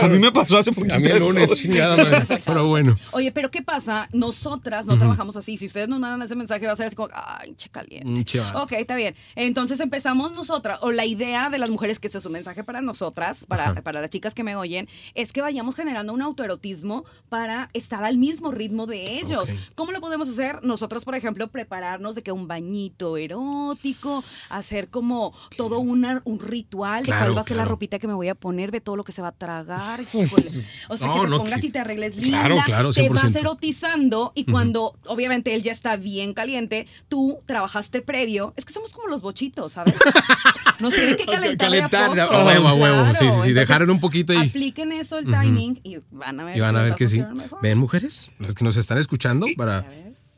A 0.00 0.08
mí 0.08 0.18
me 0.18 0.32
pasó 0.32 0.58
hace 0.58 0.72
poquito. 0.72 0.94
A 0.94 0.98
mí 0.98 1.06
el 1.08 1.18
lunes, 1.18 1.54
chingada 1.54 1.96
madre. 1.96 2.22
Pero 2.44 2.66
bueno. 2.66 2.96
Oye, 3.12 3.32
pero 3.32 3.50
¿qué 3.50 3.62
pasa? 3.62 4.08
Nosotras 4.12 4.86
trabajamos 4.98 5.36
así. 5.36 5.56
Si 5.56 5.66
ustedes 5.66 5.88
nos 5.88 6.00
mandan 6.00 6.22
ese 6.22 6.34
mensaje, 6.36 6.66
va 6.66 6.72
a 6.72 6.76
ser 6.76 6.86
así 6.86 6.96
como, 6.96 7.08
ay, 7.14 7.54
che 7.54 7.68
caliente. 7.68 8.10
Mm, 8.10 8.24
che, 8.24 8.40
ok, 8.40 8.72
está 8.72 8.94
bien. 8.96 9.14
Entonces 9.36 9.80
empezamos 9.80 10.32
nosotras, 10.32 10.78
o 10.82 10.92
la 10.92 11.04
idea 11.04 11.50
de 11.50 11.58
las 11.58 11.70
mujeres, 11.70 11.98
que 11.98 12.06
este 12.08 12.18
es 12.18 12.26
un 12.26 12.32
mensaje 12.32 12.64
para 12.64 12.80
nosotras, 12.80 13.44
para, 13.46 13.74
para 13.82 14.00
las 14.00 14.10
chicas 14.10 14.34
que 14.34 14.44
me 14.44 14.56
oyen, 14.56 14.88
es 15.14 15.32
que 15.32 15.40
vayamos 15.42 15.74
generando 15.74 16.12
un 16.12 16.22
autoerotismo 16.22 17.04
para 17.28 17.70
estar 17.72 18.04
al 18.04 18.16
mismo 18.16 18.50
ritmo 18.52 18.86
de 18.86 19.18
ellos. 19.18 19.48
¿Cómo 19.74 19.92
lo 19.92 20.00
podemos 20.00 20.28
hacer? 20.28 20.62
Nosotras, 20.62 21.04
por 21.04 21.14
ejemplo, 21.14 21.48
prepararnos 21.48 22.14
de 22.14 22.22
que 22.22 22.32
un 22.32 22.46
bañito 22.48 23.16
erótico, 23.16 24.22
hacer 24.50 24.88
como 24.88 25.32
todo 25.56 25.78
una- 25.80 26.22
un 26.24 26.38
ritual 26.40 26.98
de 27.02 27.06
Claro, 27.06 27.26
cuál 27.26 27.36
va 27.36 27.40
a 27.40 27.44
ser 27.44 27.56
la 27.56 27.64
ropita 27.64 27.98
que 27.98 28.06
me 28.06 28.14
voy 28.14 28.28
a 28.28 28.34
poner, 28.34 28.70
de 28.70 28.80
todo 28.80 28.96
lo 28.96 29.04
que 29.04 29.12
se 29.12 29.22
va 29.22 29.28
a 29.28 29.32
tragar. 29.32 30.00
híjole. 30.00 30.64
O 30.88 30.96
sea, 30.96 31.08
No, 31.08 31.14
que 31.14 31.20
te 31.20 31.26
no, 31.28 31.38
pongas 31.38 31.60
que- 31.60 31.66
y 31.66 31.70
te 31.70 31.78
arregles 31.78 32.16
linda, 32.16 32.40
Claro, 32.40 32.56
claro, 32.64 32.90
te 32.92 33.08
vas 33.08 33.20
100%. 33.22 33.38
erotizando 33.40 34.32
y 34.34 34.44
cuando 34.44 34.83
obviamente 35.06 35.54
él 35.54 35.62
ya 35.62 35.72
está 35.72 35.96
bien 35.96 36.34
caliente, 36.34 36.86
tú 37.08 37.40
trabajaste 37.46 38.02
previo. 38.02 38.52
Es 38.56 38.64
que 38.64 38.72
somos 38.72 38.92
como 38.92 39.08
los 39.08 39.20
bochitos, 39.22 39.72
¿sabes? 39.72 39.94
Nos 40.80 40.92
tienen 40.94 41.16
que 41.16 41.24
calentar, 41.24 41.70
de 41.70 41.82
a 41.82 41.88
Calentar, 41.88 42.08
poco. 42.28 42.34
a 42.36 42.44
huevo, 42.46 42.68
a 42.68 42.74
huevo. 42.74 42.96
Claro. 43.02 43.14
Sí, 43.14 43.18
sí, 43.20 43.24
sí, 43.24 43.26
Entonces, 43.30 43.54
dejaron 43.54 43.90
un 43.90 44.00
poquito 44.00 44.32
ahí. 44.32 44.48
Apliquen 44.48 44.92
eso, 44.92 45.18
el 45.18 45.26
timing, 45.26 45.80
y 45.84 45.98
van 46.10 46.40
a 46.40 46.44
ver, 46.44 46.56
Y 46.56 46.60
van 46.60 46.76
a 46.76 46.82
ver 46.82 46.94
que 46.94 47.06
sí. 47.08 47.22
mejor. 47.36 47.58
¿Ven, 47.62 47.78
mujeres? 47.78 48.30
Las 48.38 48.54
que 48.54 48.64
nos 48.64 48.76
están 48.76 48.98
escuchando 48.98 49.46
para... 49.56 49.86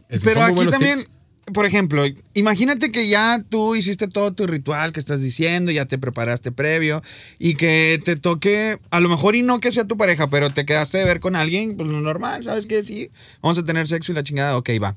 Es- 0.08 0.22
Pero 0.22 0.34
son 0.34 0.42
muy 0.42 0.42
aquí 0.44 0.54
buenos 0.54 0.72
también, 0.74 0.98
tips. 1.00 1.10
Por 1.52 1.64
ejemplo, 1.64 2.04
imagínate 2.34 2.90
que 2.90 3.08
ya 3.08 3.44
tú 3.48 3.76
hiciste 3.76 4.08
todo 4.08 4.32
tu 4.32 4.46
ritual 4.46 4.92
que 4.92 5.00
estás 5.00 5.20
diciendo, 5.20 5.70
ya 5.70 5.86
te 5.86 5.96
preparaste 5.96 6.50
previo 6.50 7.02
y 7.38 7.54
que 7.54 8.00
te 8.04 8.16
toque, 8.16 8.78
a 8.90 9.00
lo 9.00 9.08
mejor 9.08 9.36
y 9.36 9.42
no 9.42 9.60
que 9.60 9.70
sea 9.70 9.84
tu 9.84 9.96
pareja, 9.96 10.28
pero 10.28 10.50
te 10.50 10.66
quedaste 10.66 10.98
de 10.98 11.04
ver 11.04 11.20
con 11.20 11.36
alguien, 11.36 11.76
pues 11.76 11.88
lo 11.88 12.00
normal, 12.00 12.42
¿sabes 12.42 12.66
qué? 12.66 12.82
Sí, 12.82 13.10
vamos 13.42 13.58
a 13.58 13.64
tener 13.64 13.86
sexo 13.86 14.12
y 14.12 14.14
la 14.16 14.24
chingada, 14.24 14.56
ok, 14.56 14.70
va. 14.82 14.96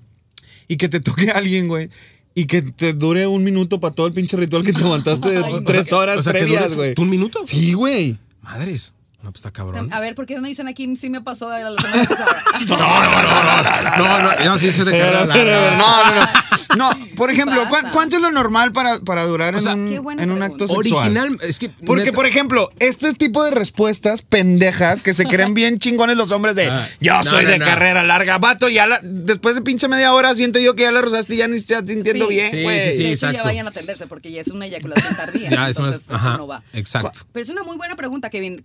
Y 0.67 0.77
que 0.77 0.89
te 0.89 0.99
toque 0.99 1.29
a 1.29 1.33
alguien, 1.37 1.67
güey. 1.67 1.89
Y 2.35 2.45
que 2.45 2.61
te 2.61 2.93
dure 2.93 3.27
un 3.27 3.43
minuto 3.43 3.79
para 3.79 3.93
todo 3.93 4.07
el 4.07 4.13
pinche 4.13 4.37
ritual 4.37 4.63
que 4.63 4.71
te 4.71 4.81
aguantaste 4.81 5.29
de 5.29 5.43
Ay, 5.43 5.61
tres 5.65 5.91
horas 5.91 6.19
O 6.19 6.23
sea, 6.23 6.31
previas, 6.31 6.75
güey. 6.75 6.93
¿Un 6.97 7.09
minuto? 7.09 7.41
Sí, 7.45 7.73
güey. 7.73 8.17
Madres. 8.41 8.93
No, 9.21 9.31
pues 9.31 9.37
está 9.39 9.51
cabrón. 9.51 9.91
A 9.91 9.99
ver, 9.99 10.15
¿por 10.15 10.25
qué 10.25 10.35
no 10.39 10.47
dicen 10.47 10.69
aquí 10.69 10.95
sí 10.95 11.09
me 11.09 11.19
pasó 11.21 11.49
la 11.49 11.57
semana 11.59 12.03
pasada? 12.07 12.37
No, 12.69 12.77
no, 12.77 13.21
no, 13.21 13.97
no, 13.97 14.19
no, 14.19 14.35
no, 14.39 14.45
no, 14.45 14.57
sí, 14.57 14.67
de 14.67 14.85
Pero, 14.85 14.91
pero, 14.91 15.11
larga. 15.25 15.33
pero, 15.33 15.77
no, 15.77 16.05
no, 16.05 16.13
no. 16.15 16.27
No, 16.77 17.15
por 17.15 17.29
ejemplo. 17.31 17.63
¿cuánto 17.91 18.15
es 18.15 18.21
lo 18.21 18.31
normal 18.31 18.71
para, 18.71 18.99
para 18.99 19.25
durar 19.25 19.55
O 19.55 19.59
sea, 19.59 19.73
en, 19.73 19.99
un, 19.99 20.19
en 20.19 20.43
acto 20.43 20.67
sexual? 20.67 21.07
Original, 21.09 21.37
es 21.41 21.59
que... 21.59 21.69
Porque, 21.69 22.05
neta- 22.05 22.15
por 22.15 22.25
ejemplo, 22.27 22.69
este 22.79 23.13
tipo 23.13 23.43
de 23.43 23.51
respuestas 23.51 24.21
pendejas 24.21 25.01
que 25.01 25.13
se 25.13 25.25
creen 25.25 25.53
bien 25.55 25.79
chingones 25.79 26.15
los 26.15 26.31
hombres 26.31 26.55
de 26.55 26.69
Ah. 26.69 26.87
yo 27.01 27.21
soy 27.23 27.43
no, 27.45 27.51
de 27.51 27.59
no. 27.59 27.65
carrera 27.65 28.03
larga, 28.03 28.37
vato, 28.37 28.69
ya 28.69 28.85
la- 28.87 28.99
después 29.03 29.55
de 29.55 29.61
pinche 29.61 29.87
media 29.87 30.13
hora 30.13 30.33
siento 30.35 30.59
yo 30.59 30.75
que 30.75 30.83
ya 30.83 30.91
la 30.91 31.01
rozaste 31.01 31.33
y 31.35 31.37
ya 31.37 31.47
ni 31.47 31.57
estás 31.57 31.83
sintiendo 31.87 32.27
Sí. 32.27 32.33
bien, 32.33 32.51
Sí, 32.51 32.63
güey. 32.63 32.83
sí, 32.83 32.91
sí. 32.91 33.03
de 33.03 33.09
hecho, 33.11 33.21
ya 33.25 33.29
exacto. 33.29 33.47
vayan 33.49 33.65
a 33.67 33.69
atenderse 33.71 34.07
porque 34.07 34.31
ya 34.31 34.41
es 34.41 34.47
una 34.49 34.65
eyaculación 34.67 35.15
tardía. 35.15 35.49
Ya, 35.49 35.67
es 35.69 35.77
una... 35.77 35.87
entonces 35.89 36.07
eso 36.07 36.15
Ajá, 36.15 36.37
no 36.37 36.47
va. 36.47 36.61
exacto. 36.73 37.19
Pero 37.33 37.43
es 37.43 37.49
una 37.49 37.63
muy 37.63 37.75
buena 37.77 37.95
pregunta, 37.95 38.29
Kevin. 38.29 38.61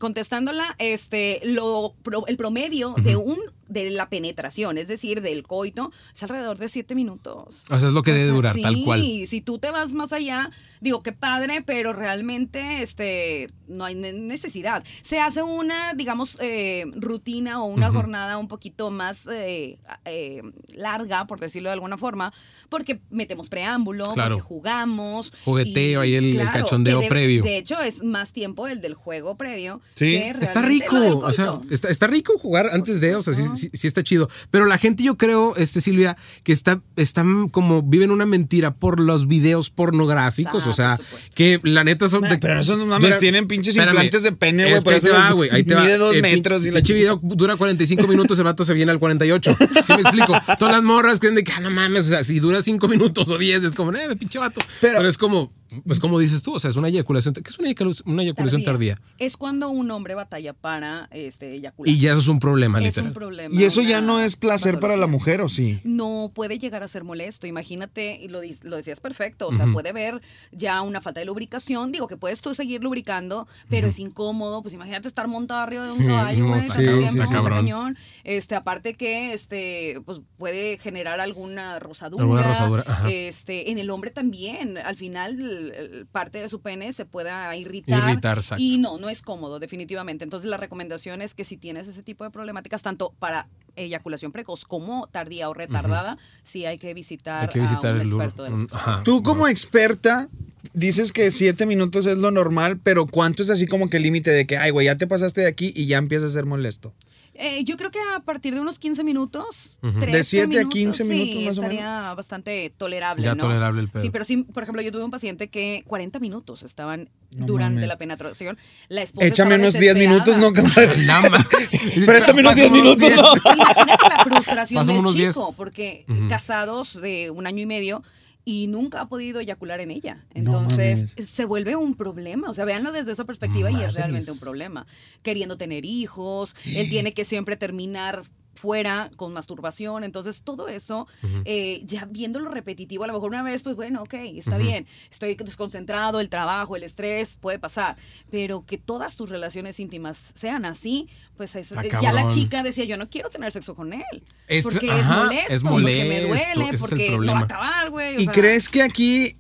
Este, 0.79 1.41
lo, 1.45 1.95
el 2.27 2.37
promedio 2.37 2.95
de 3.03 3.17
un 3.17 3.39
de 3.69 3.91
la 3.91 4.09
penetración, 4.09 4.79
es 4.79 4.89
decir, 4.89 5.21
del 5.23 5.43
coito, 5.43 5.91
es 6.15 6.23
alrededor 6.23 6.59
de 6.59 6.69
siete 6.69 6.95
minutos. 6.95 7.65
O 7.71 7.79
sea, 7.79 7.89
es 7.89 7.95
lo 7.95 8.03
que 8.03 8.13
debe 8.13 8.31
durar, 8.31 8.57
tal 8.61 8.83
cual. 8.85 9.01
Sí, 9.01 9.27
si 9.27 9.41
tú 9.41 9.59
te 9.59 9.71
vas 9.71 9.93
más 9.95 10.13
allá, 10.13 10.51
digo, 10.81 11.03
qué 11.03 11.13
padre, 11.13 11.63
pero 11.65 11.93
realmente 11.93 12.83
este, 12.83 13.51
no 13.67 13.85
hay 13.85 13.95
ne- 13.95 14.13
necesidad. 14.13 14.85
Se 15.03 15.19
hace 15.21 15.43
una, 15.43 15.95
digamos, 15.95 16.37
eh, 16.41 16.85
rutina 16.95 17.63
o 17.63 17.67
una 17.67 17.91
jornada 17.91 18.37
un 18.39 18.49
poquito 18.49 18.91
más 18.91 19.27
eh, 19.27 19.79
eh, 20.05 20.43
larga, 20.75 21.27
por 21.27 21.41
decirlo 21.41 21.69
de 21.71 21.75
alguna 21.75 21.97
forma, 21.97 22.33
porque 22.69 23.01
metemos 23.11 23.49
preámbulo, 23.49 24.05
Claro. 24.13 24.37
porque 24.37 24.49
jugamos. 24.49 25.33
Jugueteo 25.45 26.01
ahí, 26.01 26.15
el- 26.17 26.39
el 26.39 26.51
cachondeo 26.51 27.01
de- 27.01 27.09
previo. 27.09 27.43
De 27.43 27.57
hecho, 27.59 27.81
es 27.81 28.03
más 28.03 28.33
tiempo 28.33 28.67
el 28.69 28.81
del 28.81 28.95
juego 28.95 29.37
previo. 29.37 29.81
Sí. 29.95 30.13
que 30.19 30.35
Está 30.43 30.61
rico, 30.63 30.97
o 31.19 31.33
sea, 31.33 31.61
está, 31.71 31.89
está 31.89 32.07
rico 32.07 32.39
jugar 32.39 32.69
antes 32.73 33.01
de, 33.01 33.15
o 33.17 33.23
sea, 33.23 33.33
sí. 33.35 33.45
Sí- 33.57 33.71
sí 33.73 33.87
está 33.87 34.03
chido. 34.03 34.29
Pero 34.51 34.67
la 34.67 34.79
gente, 34.79 35.03
yo 35.05 35.17
creo, 35.17 35.57
este 35.57 35.81
Silvia, 35.81 36.17
que 36.43 36.53
está, 36.53 36.81
están 36.97 37.49
como, 37.49 37.83
viven 37.83 38.11
una 38.11 38.27
mentira 38.27 38.75
por 38.75 39.01
los 39.01 39.27
videos 39.29 39.71
pornográficos, 39.71 40.65
Ah, 40.67 40.71
o 40.71 40.73
sea, 40.73 40.99
que 41.35 41.61
la 41.63 41.85
neta 41.85 42.09
son. 42.09 42.23
de- 42.23 42.39
pero 42.39 42.59
esos 42.61 42.79
no 42.79 42.87
mames, 42.87 43.19
tienen 43.19 43.47
pinches 43.47 43.75
Espérame, 43.77 43.95
implantes 43.95 44.23
de 44.23 44.33
pene, 44.33 44.65
güey, 44.65 44.75
Es 44.77 44.85
que 44.85 44.95
ahí 44.95 45.01
te 45.01 45.11
va, 45.11 45.31
güey, 45.33 45.51
ahí 45.51 45.65
te 45.65 45.75
va. 45.75 45.83
mide 45.83 45.97
dos 45.99 46.17
metros 46.21 46.67
y 46.67 46.71
la 46.71 46.77
pinche 46.81 46.95
chingada. 46.95 47.15
video 47.17 47.35
dura 47.37 47.57
45 47.57 48.07
minutos, 48.07 48.39
el 48.39 48.45
vato 48.45 48.65
se 48.65 48.75
viene 48.75 48.91
al 48.93 48.99
48. 48.99 49.57
¿Sí 49.85 49.93
me 49.95 50.01
explico? 50.03 50.33
Todas 50.59 50.75
las 50.75 50.83
morras 50.83 51.21
creen 51.21 51.35
de 51.35 51.45
que, 51.45 51.53
ah, 51.53 51.61
no 51.61 51.71
mames, 51.71 52.07
o 52.07 52.09
sea, 52.11 52.25
si 52.25 52.41
dura 52.41 52.63
5 52.63 52.89
minutos 52.89 53.29
o 53.29 53.39
10, 53.39 53.65
es 53.65 53.75
como, 53.75 53.93
eh, 53.95 54.17
pinche 54.17 54.39
vato. 54.39 54.61
Pero, 54.81 54.99
Pero- 54.99 55.09
es 55.09 55.19
como, 55.19 55.51
pues 55.87 55.99
como 56.01 56.19
dices 56.19 56.43
tú, 56.43 56.55
o 56.55 56.59
sea, 56.59 56.71
es 56.71 56.77
una 56.77 56.89
eyaculación. 56.89 57.35
¿Qué 57.35 57.43
es 57.49 57.59
una 57.59 57.69
eyaculación, 57.69 58.09
una 58.13 58.23
eyaculación 58.23 58.63
tardía? 58.63 58.97
Es 59.19 59.37
cuando 59.37 59.69
un 59.69 59.91
hombre 59.91 60.15
batalla 60.15 60.53
para 60.53 61.09
este, 61.13 61.55
eyacular. 61.55 61.93
Y 61.93 61.99
ya 61.99 62.13
eso 62.13 62.21
es 62.21 62.29
un 62.29 62.39
problema, 62.39 62.79
es 62.79 62.85
literal. 62.85 63.09
un 63.09 63.15
problema. 63.15 63.44
Y 63.51 63.65
eso 63.65 63.83
ya 63.83 64.01
no 64.01 64.21
es 64.21 64.37
placer 64.37 64.79
para 64.79 64.97
la 64.97 65.07
mujer, 65.07 65.41
¿o 65.41 65.49
sí? 65.49 65.81
No 65.85 66.31
puede 66.35 66.59
llegar 66.59 66.83
a 66.83 66.89
ser 66.89 67.05
molesto. 67.05 67.47
Imagínate, 67.47 68.19
y 68.21 68.29
lo, 68.29 68.41
lo 68.63 68.77
decías 68.77 69.01
perfecto, 69.01 69.49
o 69.49 69.53
sea, 69.53 69.67
puede 69.67 69.93
ver 69.93 70.21
ya 70.53 70.83
una 70.83 71.01
falta 71.01 71.21
de 71.21 71.27
lubricación. 71.27 71.93
Digo 71.93 72.09
que 72.09 72.17
puedes 72.17 72.41
tú 72.41 72.55
seguir 72.55 72.83
lubricando, 72.83 73.47
pero 73.69 73.89
es 73.89 73.99
incómodo. 73.99 74.63
Pues 74.63 74.75
imagínate 74.75 75.09
estar 75.09 75.29
montado 75.29 75.61
arriba 75.61 75.85
de 75.85 75.93
un 75.93 75.99
Sí, 75.99 76.07
caballo, 76.07 76.47
no, 76.47 76.57
está 76.57 77.43
cañón. 77.43 77.97
Este, 78.25 78.55
aparte 78.55 78.95
que 78.95 79.33
este, 79.33 80.01
pues 80.05 80.21
puede 80.37 80.79
generar 80.79 81.21
alguna 81.21 81.79
rosadura. 81.79 82.23
Alguna 82.23 82.43
rosadura. 82.43 82.85
Este, 83.09 83.71
en 83.71 83.79
el 83.79 83.91
hombre 83.91 84.11
también. 84.11 84.79
Al 84.79 84.97
final, 84.97 86.07
parte 86.13 86.39
de 86.39 86.49
su 86.49 86.61
pene 86.61 86.93
se 86.93 87.05
pueda 87.05 87.55
irritar. 87.57 88.11
Irritar, 88.11 88.39
exacto. 88.39 88.63
y 88.63 88.79
no, 88.79 88.99
no 88.99 89.09
es 89.09 89.23
cómodo, 89.23 89.59
definitivamente. 89.59 90.25
Entonces, 90.25 90.49
la 90.49 90.57
recomendación 90.57 91.23
es 91.23 91.35
que 91.35 91.45
si 91.45 91.57
tienes 91.57 91.89
ese 91.89 92.03
tipo 92.03 92.25
de 92.25 92.31
problemáticas, 92.31 92.83
tanto 92.83 93.15
para 93.19 93.34
eyaculación 93.77 94.31
precoz 94.33 94.65
como 94.65 95.09
tardía 95.09 95.49
o 95.49 95.55
retardada, 95.55 96.17
sí 96.43 96.65
hay 96.65 96.79
que 96.79 96.95
visitar, 96.95 97.43
Hay 97.43 97.49
que 97.49 97.61
visitar 97.61 97.93
a 97.93 97.97
un 97.97 98.01
el 98.03 98.09
lugar. 98.09 98.29
experto 98.29 98.43
del 98.45 98.59
sexo. 98.61 98.77
Ajá. 98.77 99.03
Tú 99.05 99.23
como 99.23 99.49
experta 99.49 100.29
dices 100.75 101.13
que 101.13 101.31
siete 101.31 101.67
minutos 101.67 102.07
es 102.07 102.19
lo 102.19 102.31
normal, 102.31 102.79
pero 102.83 103.07
¿cuánto 103.07 103.43
es 103.43 103.51
así 103.51 103.67
como 103.67 103.91
que 103.91 103.97
el 103.97 104.05
límite 104.05 104.31
de 104.31 104.47
que, 104.47 104.57
ay, 104.59 104.71
güey, 104.71 104.87
ya 104.87 104.97
te 104.97 105.07
pasaste 105.07 105.41
de 105.43 105.47
aquí 105.49 105.73
y 105.75 105.87
ya 105.87 105.99
empieza 105.99 106.27
a 106.27 106.29
ser 106.29 106.47
molesto? 106.47 106.93
Eh, 107.37 107.65
yo 107.65 107.77
creo 107.77 107.91
que 107.91 107.99
a 108.15 108.21
partir 108.21 108.55
de 108.55 108.61
unos 108.61 108.79
15 108.79 109.03
minutos, 109.03 109.79
Ujú. 109.83 109.99
13 109.99 110.17
De 110.17 110.23
siete 110.25 110.45
a 110.45 110.47
minutos, 110.61 110.73
15 110.75 111.05
minutos 111.05 111.35
sí, 111.35 111.45
más 111.49 111.59
o 111.59 111.63
estaría 111.63 112.15
bastante 112.15 112.71
tolerable, 112.77 113.25
Ya 113.25 113.35
¿no? 113.35 113.41
tolerable 113.43 113.81
el 113.81 113.89
pedo. 113.89 114.03
Sí, 114.03 114.11
pero 114.11 114.25
sí, 114.25 114.45
por 114.45 114.63
ejemplo, 114.63 114.83
yo 114.83 114.93
tuve 114.93 115.03
un 115.05 115.11
paciente 115.11 115.49
que 115.49 115.83
40 115.87 116.21
minutos 116.21 116.63
estaban 116.63 117.09
No 117.37 117.47
durante 117.47 117.75
mames. 117.77 117.89
la 117.89 117.97
penetración. 117.99 118.57
La 118.89 119.03
esposa 119.03 119.27
Échame 119.27 119.57
unos 119.57 119.75
10 119.75 119.97
minutos, 119.97 120.37
no, 120.37 120.53
compadre. 120.53 120.97
Nada 121.07 121.29
más. 121.29 121.45
Préstame 122.07 122.41
unos 122.43 122.55
10 122.55 122.69
Pásame 122.71 122.81
unos 122.83 122.97
minutos, 123.01 123.01
10. 123.09 123.17
no. 123.17 123.53
Imagínate 123.55 124.09
la 124.09 124.25
frustración 124.25 124.81
Pásame 124.81 124.99
del 124.99 125.07
chico, 125.07 125.45
10. 125.47 125.57
porque 125.57 126.05
Ujú. 126.09 126.29
casados 126.29 127.01
de 127.01 127.31
un 127.31 127.47
año 127.49 127.63
y 127.63 127.67
medio 127.67 128.03
y 128.45 128.67
nunca 128.67 129.01
ha 129.01 129.09
podido 129.09 129.41
eyacular 129.41 129.81
en 129.81 129.91
ella. 129.91 130.27
Entonces 130.35 131.15
se 131.17 131.45
vuelve 131.45 131.77
un 131.77 131.95
problema. 131.95 132.51
O 132.51 132.55
sea, 132.55 132.65
véanlo 132.65 132.93
desde 132.93 133.13
esa 133.13 133.25
perspectiva 133.25 133.71
y 133.71 133.83
es 133.83 133.95
realmente 133.95 134.31
un 134.31 134.39
problema. 134.39 134.87
Queriendo 135.23 135.57
tener 135.57 135.85
hijos, 135.85 136.55
él 136.65 136.89
tiene 136.89 137.13
que 137.13 137.25
siempre 137.25 137.57
terminar 137.57 138.23
fuera 138.55 139.11
con 139.17 139.33
masturbación, 139.33 140.05
entonces 140.05 140.43
todo 140.43 140.69
eso, 140.69 141.07
eh, 141.45 141.83
ya 141.85 142.05
viéndolo 142.07 142.51
repetitivo, 142.51 143.05
a 143.05 143.07
lo 143.07 143.13
mejor 143.13 143.31
una 143.31 143.43
vez, 143.43 143.63
pues 143.63 143.77
bueno, 143.77 144.03
ok, 144.03 144.15
está 144.37 144.59
bien, 144.59 144.87
estoy 145.11 145.35
desconcentrado, 145.35 146.21
el 146.21 146.29
trabajo, 146.29 146.77
el 146.77 146.83
estrés, 146.85 147.37
puede 147.41 147.59
pasar, 147.59 147.97
pero 148.31 148.65
que 148.65 148.79
todas 148.79 149.17
tus 149.17 149.29
relaciones 149.31 149.81
íntimas 149.81 150.33
sean 150.35 150.65
así, 150.65 151.09
pues 151.37 151.55
es- 151.57 151.73
Está 151.73 152.01
ya 152.01 152.13
la 152.13 152.27
chica 152.29 152.63
decía, 152.63 152.85
yo 152.85 152.97
no 152.97 153.11
quiero 153.11 153.29
tener 153.31 153.51
sexo 153.53 153.75
con 153.75 153.93
él, 153.93 154.03
Esto- 154.47 154.71
porque 154.71 154.91
ajá, 154.91 155.01
es 155.01 155.25
molesto, 155.25 155.53
es 155.55 155.63
porque 155.63 156.05
me 156.05 156.21
duele, 156.21 156.69
es 156.73 156.81
porque 156.81 157.19
no 157.19 157.33
va 157.33 157.41
a 157.41 157.43
acabar, 157.43 157.91
güey. 157.91 158.21
¿Y 158.23 158.25
sea, 158.25 158.33
crees 158.33 158.69
que 158.69 158.83
aquí 158.83 159.35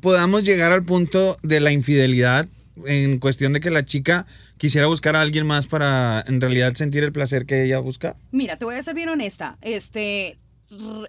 podamos 0.00 0.44
llegar 0.44 0.72
al 0.72 0.84
punto 0.84 1.36
de 1.42 1.60
la 1.60 1.72
infidelidad 1.72 2.46
en 2.86 3.18
cuestión 3.18 3.52
de 3.52 3.60
que 3.60 3.70
la 3.70 3.84
chica 3.84 4.26
quisiera 4.56 4.86
buscar 4.86 5.16
a 5.16 5.20
alguien 5.20 5.46
más 5.46 5.66
para 5.66 6.24
en 6.26 6.40
realidad 6.40 6.74
sentir 6.74 7.04
el 7.04 7.12
placer 7.12 7.46
que 7.46 7.64
ella 7.64 7.78
busca? 7.78 8.16
Mira, 8.30 8.56
te 8.56 8.64
voy 8.64 8.76
a 8.76 8.82
ser 8.82 8.94
bien 8.94 9.08
honesta, 9.08 9.58
este, 9.62 10.38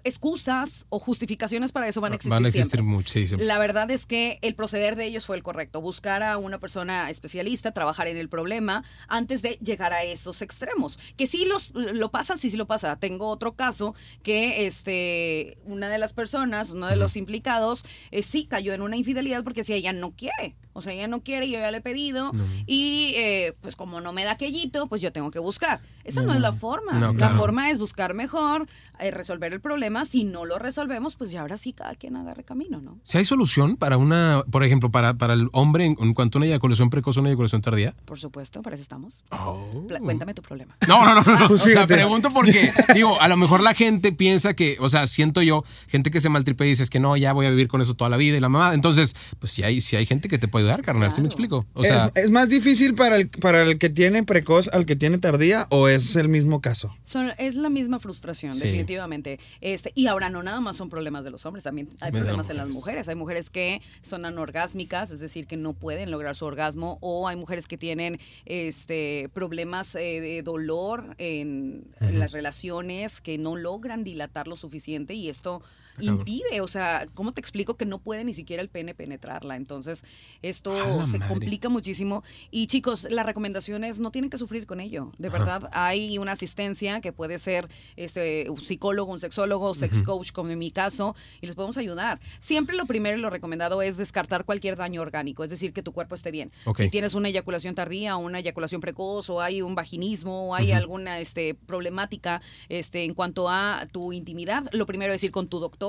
excusas 0.04 0.86
o 0.88 0.98
justificaciones 0.98 1.72
para 1.72 1.86
eso 1.86 2.00
van 2.00 2.12
a 2.12 2.16
existir 2.16 2.32
Van 2.32 2.44
a 2.44 2.48
existir 2.48 2.80
siempre. 3.28 3.46
La 3.46 3.58
verdad 3.58 3.90
es 3.90 4.06
que 4.06 4.38
el 4.42 4.54
proceder 4.54 4.96
de 4.96 5.04
ellos 5.04 5.26
fue 5.26 5.36
el 5.36 5.42
correcto, 5.42 5.80
buscar 5.80 6.22
a 6.22 6.38
una 6.38 6.58
persona 6.58 7.10
especialista, 7.10 7.72
trabajar 7.72 8.06
en 8.06 8.16
el 8.16 8.28
problema 8.28 8.84
antes 9.08 9.42
de 9.42 9.58
llegar 9.62 9.92
a 9.92 10.02
esos 10.02 10.40
extremos. 10.42 10.98
Que 11.16 11.26
sí 11.26 11.44
los, 11.44 11.72
lo 11.74 12.10
pasan, 12.10 12.38
sí, 12.38 12.50
sí 12.50 12.56
lo 12.56 12.66
pasa. 12.66 12.96
Tengo 12.96 13.28
otro 13.28 13.52
caso 13.52 13.94
que 14.22 14.66
este, 14.66 15.58
una 15.64 15.88
de 15.88 15.98
las 15.98 16.12
personas, 16.12 16.70
uno 16.70 16.86
de 16.86 16.96
los 16.96 17.16
implicados, 17.16 17.84
eh, 18.10 18.22
sí 18.22 18.46
cayó 18.46 18.72
en 18.72 18.82
una 18.82 18.96
infidelidad 18.96 19.44
porque 19.44 19.64
si 19.64 19.74
ella 19.74 19.92
no 19.92 20.12
quiere, 20.12 20.56
o 20.72 20.80
sea, 20.80 20.92
ella 20.92 21.08
no 21.08 21.22
quiere, 21.22 21.48
yo 21.48 21.58
ya 21.58 21.70
le 21.70 21.78
he 21.78 21.82
pedido 21.82 22.32
y 22.66 23.12
eh, 23.16 23.54
pues 23.60 23.76
como 23.76 24.00
no 24.00 24.12
me 24.12 24.24
da 24.24 24.32
aquellito, 24.32 24.86
pues 24.86 25.02
yo 25.02 25.12
tengo 25.12 25.30
que 25.30 25.38
buscar. 25.38 25.80
Esa 26.04 26.22
no, 26.22 26.34
es 26.34 26.40
la 26.40 26.52
forma. 26.52 26.92
No, 26.92 27.12
La 27.12 27.30
forma 27.30 27.70
es 27.70 27.78
buscar 27.78 28.14
mejor, 28.14 28.66
eh, 28.98 29.10
resolver 29.10 29.49
resolver 29.50 29.54
el 29.54 29.60
problema. 29.60 30.04
Si 30.04 30.24
no 30.24 30.44
lo 30.44 30.58
resolvemos, 30.58 31.16
pues 31.16 31.30
ya 31.30 31.42
ahora 31.42 31.56
sí 31.56 31.72
cada 31.72 31.94
quien 31.94 32.16
agarre 32.16 32.44
camino, 32.44 32.80
¿no? 32.80 32.98
Si 33.02 33.18
hay 33.18 33.24
solución 33.24 33.76
para 33.76 33.96
una, 33.96 34.42
por 34.50 34.64
ejemplo, 34.64 34.90
para, 34.90 35.14
para 35.14 35.34
el 35.34 35.48
hombre 35.52 35.86
en, 35.86 35.96
en 36.00 36.14
cuanto 36.14 36.38
a 36.38 36.40
una 36.40 36.46
eyaculación 36.46 36.90
precoz 36.90 37.16
o 37.16 37.20
una 37.20 37.30
eyaculación 37.30 37.60
tardía. 37.62 37.94
Por 38.04 38.18
supuesto, 38.18 38.62
para 38.62 38.74
eso 38.76 38.82
estamos. 38.82 39.24
Oh. 39.30 39.86
Cuéntame 40.00 40.34
tu 40.34 40.42
problema. 40.42 40.76
No, 40.88 41.04
no, 41.04 41.14
no, 41.14 41.38
no. 41.38 41.48
Pues 41.48 41.62
o 41.66 41.70
sea, 41.70 41.86
pregunto 41.86 42.32
porque, 42.32 42.70
digo, 42.94 43.20
a 43.20 43.28
lo 43.28 43.36
mejor 43.36 43.60
la 43.62 43.74
gente 43.74 44.12
piensa 44.12 44.54
que, 44.54 44.76
o 44.80 44.88
sea, 44.88 45.06
siento 45.06 45.42
yo, 45.42 45.64
gente 45.88 46.10
que 46.10 46.20
se 46.20 46.28
maltripe 46.28 46.64
y 46.64 46.68
dices 46.70 46.90
que 46.90 47.00
no, 47.00 47.16
ya 47.16 47.32
voy 47.32 47.46
a 47.46 47.50
vivir 47.50 47.68
con 47.68 47.80
eso 47.80 47.94
toda 47.94 48.10
la 48.10 48.16
vida 48.16 48.36
y 48.36 48.40
la 48.40 48.48
mamá. 48.48 48.74
Entonces, 48.74 49.14
pues 49.38 49.52
si 49.52 49.62
hay, 49.62 49.80
si 49.80 49.96
hay 49.96 50.06
gente 50.06 50.28
que 50.28 50.38
te 50.38 50.48
puede 50.48 50.64
ayudar, 50.66 50.82
carnal, 50.82 51.12
¿sí 51.12 51.20
me 51.20 51.26
explico? 51.26 51.66
O 51.74 51.84
sea, 51.84 52.12
¿Es, 52.14 52.24
es 52.24 52.30
más 52.30 52.48
difícil 52.48 52.94
para 52.94 53.16
el, 53.16 53.28
para 53.28 53.62
el 53.62 53.78
que 53.78 53.90
tiene 53.90 54.22
precoz 54.22 54.68
al 54.68 54.86
que 54.86 54.96
tiene 54.96 55.18
tardía 55.18 55.66
o 55.70 55.88
es 55.88 56.16
el 56.16 56.28
mismo 56.28 56.60
caso? 56.60 56.94
Son- 57.02 57.32
es 57.38 57.54
la 57.56 57.70
misma 57.70 57.98
frustración, 57.98 58.54
Sí. 58.54 58.64
definitivamente. 58.64 59.39
Este, 59.60 59.92
y 59.94 60.06
ahora 60.06 60.30
no 60.30 60.42
nada 60.42 60.60
más 60.60 60.76
son 60.76 60.88
problemas 60.88 61.24
de 61.24 61.30
los 61.30 61.46
hombres, 61.46 61.64
también 61.64 61.88
hay 62.00 62.12
problemas 62.12 62.50
en 62.50 62.56
las 62.56 62.68
mujeres. 62.68 63.08
Hay 63.08 63.14
mujeres 63.14 63.50
que 63.50 63.80
son 64.02 64.24
anorgásmicas, 64.24 65.10
es 65.10 65.18
decir, 65.18 65.46
que 65.46 65.56
no 65.56 65.72
pueden 65.72 66.10
lograr 66.10 66.36
su 66.36 66.44
orgasmo, 66.44 66.98
o 67.00 67.28
hay 67.28 67.36
mujeres 67.36 67.68
que 67.68 67.78
tienen 67.78 68.18
este, 68.46 69.28
problemas 69.32 69.94
eh, 69.94 70.20
de 70.20 70.42
dolor 70.42 71.14
en, 71.18 71.84
en 72.00 72.18
las 72.18 72.32
relaciones, 72.32 73.20
que 73.20 73.38
no 73.38 73.56
logran 73.56 74.04
dilatar 74.04 74.48
lo 74.48 74.56
suficiente 74.56 75.14
y 75.14 75.28
esto. 75.28 75.62
Impide, 76.00 76.60
o 76.60 76.68
sea, 76.68 77.06
¿cómo 77.14 77.32
te 77.32 77.40
explico 77.40 77.76
que 77.76 77.84
no 77.84 77.98
puede 77.98 78.24
ni 78.24 78.34
siquiera 78.34 78.62
el 78.62 78.68
pene 78.68 78.94
penetrarla? 78.94 79.56
Entonces, 79.56 80.04
esto 80.42 80.74
se 81.06 81.18
madre. 81.18 81.28
complica 81.28 81.68
muchísimo. 81.68 82.22
Y 82.50 82.66
chicos, 82.66 83.06
la 83.10 83.22
recomendación 83.22 83.84
es 83.84 83.98
no 83.98 84.10
tienen 84.10 84.30
que 84.30 84.38
sufrir 84.38 84.66
con 84.66 84.80
ello. 84.80 85.12
De 85.18 85.28
verdad, 85.28 85.68
hay 85.72 86.18
una 86.18 86.32
asistencia 86.32 87.00
que 87.00 87.12
puede 87.12 87.38
ser 87.38 87.68
este, 87.96 88.48
un 88.48 88.60
psicólogo, 88.60 89.12
un 89.12 89.20
sexólogo, 89.20 89.74
sex 89.74 90.02
coach, 90.02 90.32
como 90.32 90.50
en 90.50 90.58
mi 90.58 90.70
caso, 90.70 91.14
y 91.40 91.46
les 91.46 91.54
podemos 91.54 91.76
ayudar. 91.76 92.20
Siempre 92.38 92.76
lo 92.76 92.86
primero 92.86 93.18
y 93.18 93.20
lo 93.20 93.30
recomendado 93.30 93.82
es 93.82 93.96
descartar 93.96 94.44
cualquier 94.44 94.76
daño 94.76 95.02
orgánico, 95.02 95.44
es 95.44 95.50
decir, 95.50 95.72
que 95.72 95.82
tu 95.82 95.92
cuerpo 95.92 96.14
esté 96.14 96.30
bien. 96.30 96.52
Si 96.76 96.88
tienes 96.90 97.14
una 97.14 97.28
eyaculación 97.28 97.74
tardía, 97.74 98.16
o 98.16 98.20
una 98.20 98.38
eyaculación 98.38 98.80
precoz, 98.80 99.28
o 99.30 99.40
hay 99.40 99.62
un 99.62 99.74
vaginismo, 99.74 100.48
o 100.48 100.54
hay 100.54 100.72
alguna 100.72 101.18
este, 101.20 101.54
problemática 101.54 102.40
este, 102.68 103.04
en 103.04 103.14
cuanto 103.14 103.48
a 103.48 103.86
tu 103.92 104.12
intimidad, 104.12 104.64
lo 104.72 104.86
primero 104.86 105.12
es 105.12 105.22
ir 105.24 105.30
con 105.30 105.48
tu 105.48 105.58
doctor 105.58 105.79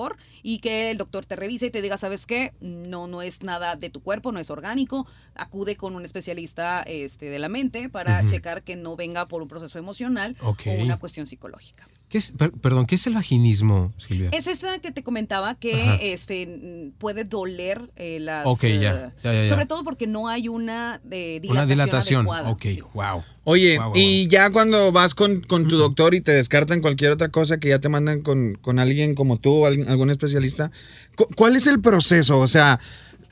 y 0.44 0.60
que 0.60 0.92
el 0.92 0.98
doctor 0.98 1.26
te 1.26 1.36
revise 1.36 1.68
y 1.68 1.72
te 1.72 1.82
diga, 1.82 1.98
¿sabes 1.98 2.26
qué? 2.26 2.54
No, 2.62 3.08
no 3.08 3.22
es 3.22 3.44
nada 3.44 3.76
de 3.76 3.90
tu 3.90 4.02
cuerpo, 4.02 4.32
no 4.32 4.40
es 4.40 4.50
orgánico. 4.50 5.08
Acude 5.36 5.76
con 5.76 5.96
un 5.96 6.06
especialista 6.06 6.84
este, 6.84 7.30
de 7.30 7.40
la 7.40 7.50
mente 7.50 7.90
para 7.90 8.26
checar 8.26 8.64
que 8.64 8.76
no 8.76 8.96
venga 8.96 9.28
por 9.28 9.42
un 9.42 9.48
proceso 9.48 9.78
emocional 9.80 10.36
o 10.42 10.56
una 10.80 10.98
cuestión 10.98 11.26
psicológica. 11.28 11.88
¿Qué 12.12 12.18
es, 12.18 12.34
per- 12.34 12.52
perdón, 12.52 12.86
¿qué 12.86 12.96
es 12.96 13.08
el 13.08 13.14
vaginismo, 13.14 13.92
Silvia? 13.98 14.30
Es 14.34 14.46
esa 14.46 14.78
que 14.80 14.92
te 14.92 15.02
comentaba 15.02 15.56
que 15.56 15.74
Ajá. 15.82 15.96
este 16.02 16.92
puede 17.00 17.24
doler 17.24 17.90
eh, 17.96 18.20
las 18.20 18.46
Ok, 18.46 18.62
ya, 18.64 18.68
eh, 18.70 18.80
ya, 18.80 19.12
ya, 19.24 19.44
ya. 19.44 19.50
sobre 19.50 19.66
todo 19.66 19.84
porque 19.84 20.06
no 20.08 20.28
hay 20.28 20.48
una 20.50 21.02
eh, 21.10 21.40
dilatación 21.42 21.52
Una 21.52 21.66
dilatación. 21.66 22.20
adecuada. 22.22 22.50
Ok, 22.50 22.62
Sí. 22.64 22.82
wow. 22.94 23.24
Oye, 23.44 23.80
y 23.96 24.28
ya 24.28 24.52
cuando 24.52 24.92
vas 24.92 25.16
con, 25.16 25.42
con 25.42 25.68
tu 25.68 25.78
doctor 25.78 26.14
y 26.14 26.22
te 26.22 26.32
descartan 26.32 26.82
cualquier 26.82 27.12
otra 27.12 27.30
cosa 27.30 27.60
que 27.60 27.70
ya 27.70 27.80
te 27.80 27.90
mandan 27.90 28.22
con, 28.22 28.54
con 28.62 28.78
alguien 28.78 29.16
como 29.16 29.40
tú 29.40 29.66
algún 29.66 30.12
especialista, 30.12 30.70
cu- 31.16 31.28
¿cuál 31.36 31.56
es 31.56 31.66
el 31.66 31.82
proceso? 31.82 32.38
O 32.40 32.46
sea, 32.48 32.80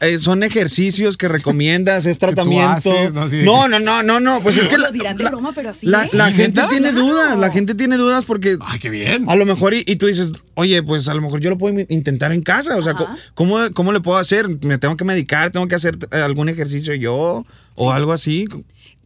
eh, 0.01 0.17
¿son 0.19 0.43
ejercicios 0.43 1.17
que 1.17 1.27
recomiendas? 1.27 2.05
¿Es 2.05 2.17
tratamiento? 2.19 2.67
haces, 2.67 3.13
¿no? 3.13 3.67
No, 3.67 3.67
no, 3.67 3.79
no, 3.79 4.03
no, 4.03 4.19
no, 4.19 4.41
pues 4.43 4.57
es 4.57 4.67
que 4.67 4.77
Lo 4.77 4.83
la, 4.85 4.91
dirán 4.91 5.17
de 5.17 5.23
la- 5.25 5.29
broma, 5.31 5.51
pero 5.53 5.69
así 5.69 5.85
la- 5.85 6.03
es. 6.05 6.13
la 6.13 6.27
¿Sí, 6.29 6.33
gente 6.35 6.61
tiene 6.69 6.91
Claro. 6.91 7.05
dudas, 7.05 7.37
la 7.39 7.51
gente 7.51 7.75
tiene 7.75 7.97
dudas 7.97 8.25
porque 8.25 8.57
Ay, 8.61 8.79
qué 8.79 8.89
bien. 8.89 9.29
a 9.29 9.35
lo 9.35 9.45
mejor 9.45 9.73
y, 9.73 9.83
y 9.85 9.95
tú 9.97 10.07
dices, 10.07 10.31
oye, 10.55 10.81
pues 10.83 11.07
a 11.07 11.13
lo 11.13 11.21
mejor 11.21 11.41
yo 11.41 11.49
lo 11.49 11.57
puedo 11.57 11.77
intentar 11.89 12.31
en 12.31 12.41
casa, 12.41 12.75
o 12.77 12.81
sea. 12.81 12.95
¿cómo, 13.33 13.57
cómo 13.73 13.91
le 13.91 13.99
puedo 14.01 14.17
hacer? 14.17 14.47
¿Me 14.63 14.77
tengo 14.77 14.95
que 14.97 15.03
medicar? 15.05 15.51
¿Tengo 15.51 15.67
que 15.67 15.75
hacer 15.75 15.97
eh, 16.11 16.17
algún 16.17 16.49
ejercicio 16.49 16.93
yo? 16.95 17.45
¿O 17.75 17.91
algo 17.91 18.11
así? 18.13 18.45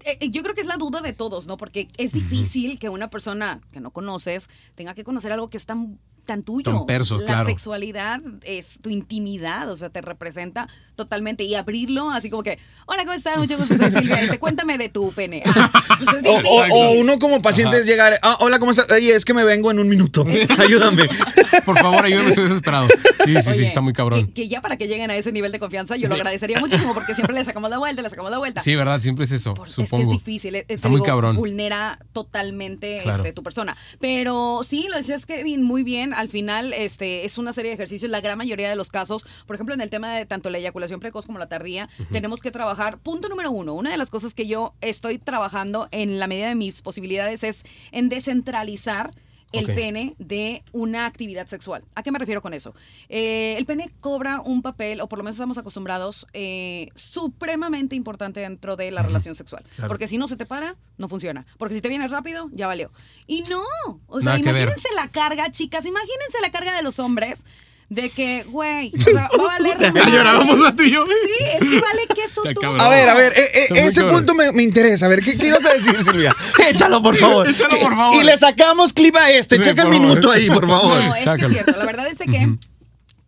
Eh, 0.06 0.30
yo 0.32 0.44
creo 0.44 0.54
que 0.54 0.62
es 0.62 0.68
la 0.68 0.76
duda 0.78 1.00
de 1.02 1.14
todos, 1.14 1.48
¿no? 1.48 1.56
Porque 1.58 1.88
es 1.98 2.12
difícil 2.12 2.78
que 2.78 2.90
una 2.90 3.10
persona 3.10 3.62
que 3.72 3.80
no 3.80 3.92
conoces 3.92 4.50
tenga 4.76 4.94
que 4.94 5.04
conocer 5.06 5.32
algo 5.32 5.48
que 5.48 5.56
es 5.58 5.66
tan, 5.66 5.98
tan 6.26 6.44
tuyo. 6.44 6.72
Tan 6.74 6.86
perso, 6.86 7.18
la 7.20 7.26
claro. 7.26 7.50
sexualidad 7.50 8.22
es 8.44 8.80
tu 8.82 8.90
intimidad, 8.90 9.70
o 9.70 9.76
sea, 9.78 9.90
te 9.90 10.02
representa 10.02 10.68
totalmente. 10.96 11.44
Y 11.44 11.56
abrirlo 11.56 12.12
así 12.12 12.30
como 12.30 12.44
que, 12.44 12.60
hola, 12.86 13.04
¿cómo 13.04 13.14
estás? 13.14 13.38
Mucho 13.38 13.58
gusto, 13.58 13.76
soy 13.78 13.92
Silvia. 13.92 14.22
Este, 14.22 14.40
cuéntame 14.40 14.78
de 14.78 14.90
tu 14.90 15.12
pene. 15.12 15.44
Ah, 15.46 15.72
pues 15.98 16.02
es 16.02 16.24
O, 16.26 16.38
difícil. 16.38 16.72
o- 16.72 16.76
o 16.76 16.92
uno 17.00 17.20
como 17.20 17.42
paciente 17.42 17.78
es 17.80 17.86
llegar, 17.86 18.20
ah, 18.22 18.38
hola, 18.40 18.60
¿cómo 18.60 18.72
estás? 18.72 18.90
Oye, 18.92 19.16
es 19.16 19.26
que 19.26 19.34
me 19.34 19.44
vengo 19.44 19.72
en 19.72 19.80
un 19.80 19.90
minuto. 19.90 20.26
Ayúdame. 20.60 21.04
Por 21.66 21.78
favor, 21.78 22.04
ayúdame, 22.04 22.30
estoy 22.30 22.46
desesperado. 22.46 22.88
Sí, 23.26 23.36
sí, 23.42 23.54
sí, 23.54 23.66
está 23.66 23.80
muy 23.80 23.94
cabrón. 23.94 24.26
Que, 24.28 24.34
que 24.34 24.48
ya 24.50 24.60
para 24.60 24.76
que 24.78 24.88
lleguen 24.88 25.12
a 25.12 25.16
ese 25.16 25.32
nivel 25.32 25.52
de 25.52 25.60
confianza, 25.60 25.96
yo 25.96 26.08
lo 26.10 26.16
agradecería 26.16 26.60
muchísimo 26.60 26.94
porque 26.96 27.14
siempre 27.14 27.36
le 27.36 27.46
sacamos 27.46 27.70
la 27.70 27.78
vuelta, 27.78 28.02
le 28.02 28.10
sacamos 28.10 28.32
la 28.32 28.40
vuelta. 28.40 28.62
Sí, 28.62 28.76
¿verdad? 28.76 29.00
Siempre 29.02 29.26
es 29.26 29.32
eso, 29.32 29.54
Por- 29.54 29.68
es 29.68 29.76
que 29.76 29.84
supongo. 29.84 30.04
es 30.04 30.10
difícil, 30.18 30.56
eh, 30.56 30.64
te 30.68 30.74
Está 30.74 30.88
muy 30.90 30.98
digo, 30.98 31.06
cabrón. 31.06 31.36
vulnera 31.36 32.00
totalmente 32.12 33.02
Claro. 33.04 33.24
este, 33.24 33.34
tu 33.34 33.44
persona. 33.44 33.78
Pero 34.00 34.62
sí, 34.68 34.88
lo 34.90 34.98
decías 34.98 35.26
Kevin, 35.26 35.62
muy 35.64 35.84
bien. 35.84 36.13
Al 36.14 36.30
final, 36.30 36.74
este, 36.74 37.26
es 37.26 37.38
una 37.38 37.54
serie 37.54 37.70
de 37.70 37.76
ejercicios. 37.76 38.10
La 38.10 38.22
gran 38.22 38.38
mayoría 38.38 38.70
de 38.70 38.76
los 38.76 38.90
casos, 38.90 39.26
por 39.46 39.56
ejemplo, 39.56 39.74
en 39.76 39.82
el 39.82 39.90
tema 39.90 40.14
de 40.16 40.26
tanto 40.26 40.50
la 40.50 40.58
eyaculación 40.58 41.00
precoz 41.00 41.26
como 41.26 41.40
la 41.40 41.48
tardía, 41.48 41.90
tenemos 42.12 42.42
que 42.42 42.52
trabajar. 42.52 43.00
Punto 43.00 43.30
número 43.30 43.52
uno. 43.52 43.74
Una 43.74 43.92
de 43.92 43.98
las 43.98 44.10
cosas 44.10 44.34
que 44.34 44.48
yo 44.48 44.74
estoy 44.82 45.18
trabajando 45.18 45.88
en 45.92 46.20
la 46.20 46.28
medida 46.28 46.48
de 46.48 46.56
mis 46.56 46.82
posibilidades 46.82 47.44
es 47.44 47.64
en 47.92 48.10
descentralizar 48.10 49.12
el 49.54 49.66
pene 49.68 50.16
de 50.20 50.64
una 50.72 51.06
actividad 51.06 51.48
sexual. 51.48 51.84
¿A 51.96 52.04
qué 52.04 52.12
me 52.12 52.20
refiero 52.20 52.42
con 52.42 52.54
eso? 52.54 52.74
Eh, 53.10 53.56
el 53.58 53.66
pene 53.66 53.90
cobra 54.02 54.42
un 54.42 54.62
papel, 54.62 55.02
o 55.02 55.08
por 55.08 55.20
lo 55.20 55.24
menos 55.24 55.36
estamos 55.36 55.58
acostumbrados, 55.58 56.28
eh, 56.34 56.90
supremamente 56.96 57.96
importante 57.96 58.40
dentro 58.40 58.76
de 58.76 58.92
la 58.92 59.04
relación 59.04 59.36
sexual. 59.36 59.64
Claro. 59.76 59.88
Porque 59.88 60.08
si 60.08 60.18
no 60.18 60.28
se 60.28 60.36
te 60.36 60.46
para, 60.46 60.76
no 60.98 61.08
funciona. 61.08 61.46
Porque 61.58 61.76
si 61.76 61.82
te 61.82 61.90
vienes 61.90 62.12
rápido, 62.12 62.50
ya 62.52 62.68
valió. 62.68 62.92
Y 63.28 63.44
no, 63.44 63.64
o 64.08 64.22
sea, 64.22 64.38
Nada 64.38 64.40
imagínense 64.40 64.90
la 64.96 65.08
carga, 65.08 65.50
chicas, 65.50 65.86
imagínense 65.86 66.42
la 66.42 66.52
carga 66.52 66.76
de 66.76 66.84
los 66.84 67.00
hombres 67.00 67.44
de 67.90 68.10
que, 68.10 68.44
güey, 68.48 68.92
o 68.98 69.02
sea, 69.02 69.14
va 69.38 69.44
a 69.46 69.48
valer... 69.48 69.78
Ya 69.80 69.92
madre. 69.92 70.12
llorábamos 70.12 70.60
la 70.60 70.76
tú 70.76 70.84
y 70.84 70.92
yo. 70.92 71.06
Sí, 71.06 71.46
es 71.54 71.60
que 71.60 71.80
vale 71.80 72.08
queso 72.16 72.42
tú. 72.42 72.66
A 72.80 72.90
ver, 72.90 73.10
a 73.10 73.14
ver, 73.14 73.34
eh, 73.34 73.50
eh, 73.54 73.68
ese 73.88 74.04
punto 74.04 74.34
me, 74.34 74.52
me 74.52 74.64
interesa. 74.64 75.06
A 75.06 75.10
ver, 75.10 75.22
¿qué, 75.24 75.38
qué 75.38 75.48
ibas 75.48 75.66
a 75.66 75.74
decir, 75.74 76.02
Silvia? 76.04 76.36
Échalo, 76.70 77.02
por 77.02 77.16
favor. 77.20 77.48
Échalo, 77.50 77.80
por 77.80 77.96
favor. 77.96 78.22
Y 78.22 78.26
le 78.26 78.38
sacamos 78.38 78.94
clip 78.94 79.16
a 79.16 79.32
este. 79.32 79.58
Sí, 79.58 79.64
Checa 79.64 79.84
el 79.84 79.88
favor. 79.90 80.00
minuto 80.00 80.32
ahí, 80.32 80.48
por 80.50 80.68
favor. 80.68 81.04
No, 81.04 81.16
es 81.16 81.26
que 81.26 81.46
es 81.46 81.52
cierto. 81.52 81.78
La 81.78 81.86
verdad 81.86 82.08
es 82.08 82.18
de 82.18 82.26
que 82.26 82.56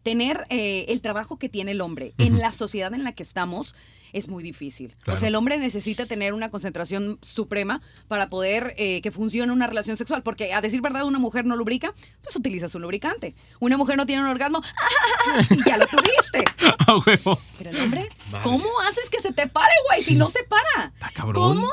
tener 0.04 0.46
eh, 0.50 0.86
el 0.90 1.02
trabajo 1.02 1.38
que 1.38 1.50
tiene 1.50 1.72
el 1.72 1.82
hombre 1.82 2.14
en 2.18 2.40
la 2.40 2.52
sociedad 2.52 2.94
en 2.94 3.04
la 3.04 3.14
que 3.14 3.24
estamos 3.24 3.76
es 4.16 4.30
muy 4.30 4.42
difícil. 4.44 4.96
Claro. 5.04 5.18
O 5.18 5.20
sea, 5.20 5.28
el 5.28 5.36
hombre 5.36 5.58
necesita 5.58 6.06
tener 6.06 6.34
una 6.34 6.50
concentración 6.50 7.20
suprema 7.22 7.82
para 8.08 8.30
poder 8.30 8.74
eh, 8.78 9.02
que 9.02 9.12
funcione 9.12 9.52
una 9.52 9.68
relación 9.68 9.98
sexual. 9.98 10.24
Porque, 10.24 10.54
a 10.54 10.62
decir 10.62 10.82
verdad, 10.82 11.04
una 11.04 11.20
mujer 11.20 11.46
no 11.46 11.58
lubrica, 11.58 11.94
pues 12.24 12.36
utiliza 12.36 12.70
su 12.70 12.80
lubricante. 12.80 13.36
Una 13.60 13.76
mujer 13.76 13.98
no 13.98 14.06
tiene 14.06 14.24
un 14.24 14.30
orgasmo, 14.30 14.62
y 15.50 15.70
ya 15.70 15.78
lo 15.78 15.86
tuviste. 15.86 16.44
A 16.88 16.98
huevo. 16.98 17.42
Pero 17.58 17.70
el 17.72 17.80
hombre. 17.82 18.10
¿cómo 18.44 18.66
haces 18.88 19.10
que 19.10 19.20
se 19.20 19.32
te 19.34 19.48
pare, 19.48 19.74
güey? 19.90 20.02
Si 20.02 20.16
no 20.16 20.30
se 20.30 20.44
para. 20.44 20.94
Está 20.94 21.10
cabrón. 21.14 21.58
¿Cómo? 21.58 21.70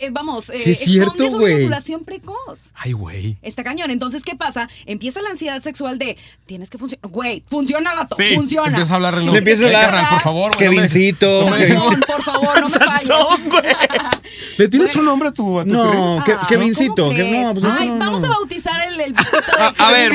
Eh, 0.00 0.08
vamos, 0.10 0.50
eh, 0.50 0.56
Sí, 0.56 0.70
es 0.72 0.78
cierto, 0.80 1.28
güey. 1.30 1.68
precoz. 2.04 2.72
Ay, 2.74 2.92
güey. 2.92 3.36
Está 3.42 3.62
cañón. 3.62 3.90
Entonces, 3.90 4.22
¿qué 4.24 4.34
pasa? 4.34 4.68
Empieza 4.86 5.20
la 5.22 5.30
ansiedad 5.30 5.60
sexual 5.62 5.98
de 5.98 6.16
tienes 6.46 6.70
que 6.70 6.78
funcionar. 6.78 7.10
Güey, 7.10 7.42
funciona, 7.46 7.94
gato. 7.94 8.16
Sí, 8.16 8.34
funciona. 8.34 8.68
empieza 8.68 8.94
a 8.94 8.96
hablar 8.96 9.14
Le 9.18 9.38
empieza 9.38 9.64
a 9.64 9.84
hablar. 9.86 10.08
por 10.10 10.20
favor. 10.20 10.52
no 10.52 10.58
Kevincito. 10.58 11.46
Sansón, 11.84 12.00
por 12.06 12.22
favor, 12.22 12.60
no. 12.60 12.68
Sansón, 12.68 13.48
güey. 13.48 13.62
¿Le 14.58 14.68
tienes 14.68 14.94
un 14.96 15.04
nombre 15.04 15.28
a 15.28 15.32
tu, 15.32 15.58
a 15.58 15.64
tu 15.64 15.70
No, 15.72 16.22
que, 16.24 16.36
Kevincito. 16.48 17.04
¿cómo 17.04 17.10
que 17.10 17.24
no, 17.24 17.54
pues 17.54 17.64
es 17.64 17.76
que 17.76 17.82
Ay, 17.82 17.90
no, 17.90 17.98
vamos 17.98 18.22
no. 18.22 18.28
a 18.28 18.30
bautizar 18.30 18.88
el, 18.88 19.00
el 19.00 19.14
A, 19.58 19.74
a 19.78 19.90
ver. 19.90 20.12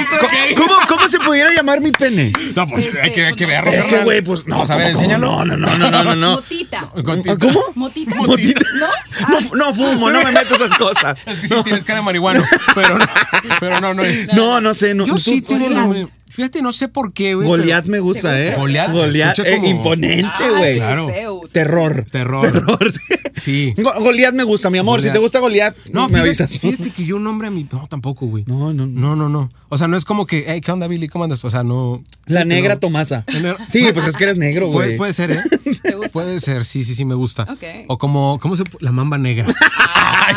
¿cómo, 0.55 0.73
cómo, 0.87 1.07
se 1.07 1.19
pudiera 1.19 1.51
llamar 1.51 1.81
mi 1.81 1.91
pene? 1.91 2.31
No, 2.55 2.67
pues 2.67 2.85
Este, 2.85 3.01
hay 3.01 3.11
que, 3.11 3.25
hay 3.27 3.33
que 3.33 3.45
pues, 3.45 3.63
verlo. 3.63 3.71
Es 3.71 3.85
que, 3.85 4.03
güey, 4.03 4.21
pues 4.21 4.47
no. 4.47 4.61
A 4.61 4.75
ver, 4.77 4.87
enséñalo. 4.87 5.45
No, 5.45 5.45
no, 5.45 5.57
no, 5.57 5.77
no, 5.77 5.91
no, 5.91 6.03
no, 6.03 6.15
no. 6.15 6.31
Motita. 6.35 6.91
¿Cómo? 7.39 7.63
Motita. 7.75 8.15
Motita. 8.15 8.61
¿No? 8.79 9.39
No, 9.39 9.55
no 9.55 9.73
fumo, 9.73 10.09
no 10.09 10.23
me 10.23 10.31
meto 10.31 10.55
esas 10.55 10.75
cosas. 10.75 11.19
Es 11.25 11.41
que 11.41 11.47
sí 11.47 11.55
tienes 11.63 11.83
cara 11.83 11.99
de 11.99 12.05
marihuano, 12.05 12.43
pero 12.75 12.97
no, 12.97 13.05
pero 13.59 13.81
no, 13.81 13.93
no 13.93 14.03
es. 14.03 14.27
No, 14.33 14.61
no 14.61 14.73
sé. 14.73 14.93
No, 14.93 15.05
Yo 15.05 15.17
sí 15.17 15.41
tengo. 15.41 15.93
Fíjate, 16.39 16.61
no 16.61 16.71
sé 16.71 16.87
por 16.87 17.11
qué, 17.13 17.35
güey. 17.35 17.47
Goliat 17.47 17.85
me 17.85 17.99
gusta, 17.99 18.41
¿eh? 18.41 18.55
Goliat 18.55 18.95
se 18.95 19.01
Goliat, 19.07 19.37
escucha 19.37 19.49
eh, 19.53 19.55
como- 19.57 19.67
imponente, 19.69 20.49
güey. 20.57 20.75
Claro. 20.77 21.09
Zeus. 21.09 21.51
Terror. 21.51 22.05
Terror. 22.11 22.51
Terror. 22.51 22.79
Sí. 23.39 23.73
Go- 23.77 23.93
Goliat 24.01 24.33
me 24.33 24.43
gusta, 24.43 24.69
mi 24.69 24.79
amor. 24.79 25.01
Si 25.01 25.09
te 25.11 25.17
gusta 25.17 25.39
Goliat, 25.39 25.73
No, 25.93 26.03
me 26.03 26.07
fíjate, 26.21 26.27
avisas. 26.27 26.59
fíjate 26.59 26.91
que 26.91 27.05
yo 27.05 27.19
nombre 27.19 27.47
a 27.47 27.51
mi. 27.51 27.65
No, 27.71 27.87
tampoco, 27.87 28.25
güey. 28.27 28.43
No, 28.47 28.73
no, 28.73 28.85
no. 28.85 29.15
No, 29.15 29.29
no. 29.29 29.49
O 29.69 29.77
sea, 29.77 29.87
no 29.87 29.95
es 29.95 30.03
como 30.03 30.25
que, 30.25 30.43
hey, 30.45 30.59
¿qué 30.59 30.71
onda, 30.73 30.87
Billy? 30.89 31.07
¿Cómo 31.07 31.23
andas? 31.23 31.45
O 31.45 31.49
sea, 31.49 31.63
no. 31.63 32.03
La 32.25 32.43
negra 32.43 32.73
no. 32.75 32.79
Tomasa. 32.81 33.23
Sí, 33.69 33.85
pues 33.93 34.05
es 34.07 34.17
que 34.17 34.25
eres 34.25 34.35
negro, 34.37 34.69
Puede, 34.71 34.87
güey. 34.89 34.97
puede 34.97 35.13
ser, 35.13 35.31
¿eh? 35.31 35.41
¿Te 35.83 35.95
gusta? 35.95 36.11
Puede 36.11 36.39
ser, 36.41 36.65
sí, 36.65 36.83
sí, 36.83 36.95
sí, 36.95 37.05
me 37.05 37.15
gusta. 37.15 37.43
Ok. 37.43 37.63
O 37.87 37.97
como, 37.97 38.39
¿cómo 38.41 38.57
se 38.57 38.63
La 38.81 38.91
mamba 38.91 39.17
negra. 39.17 39.45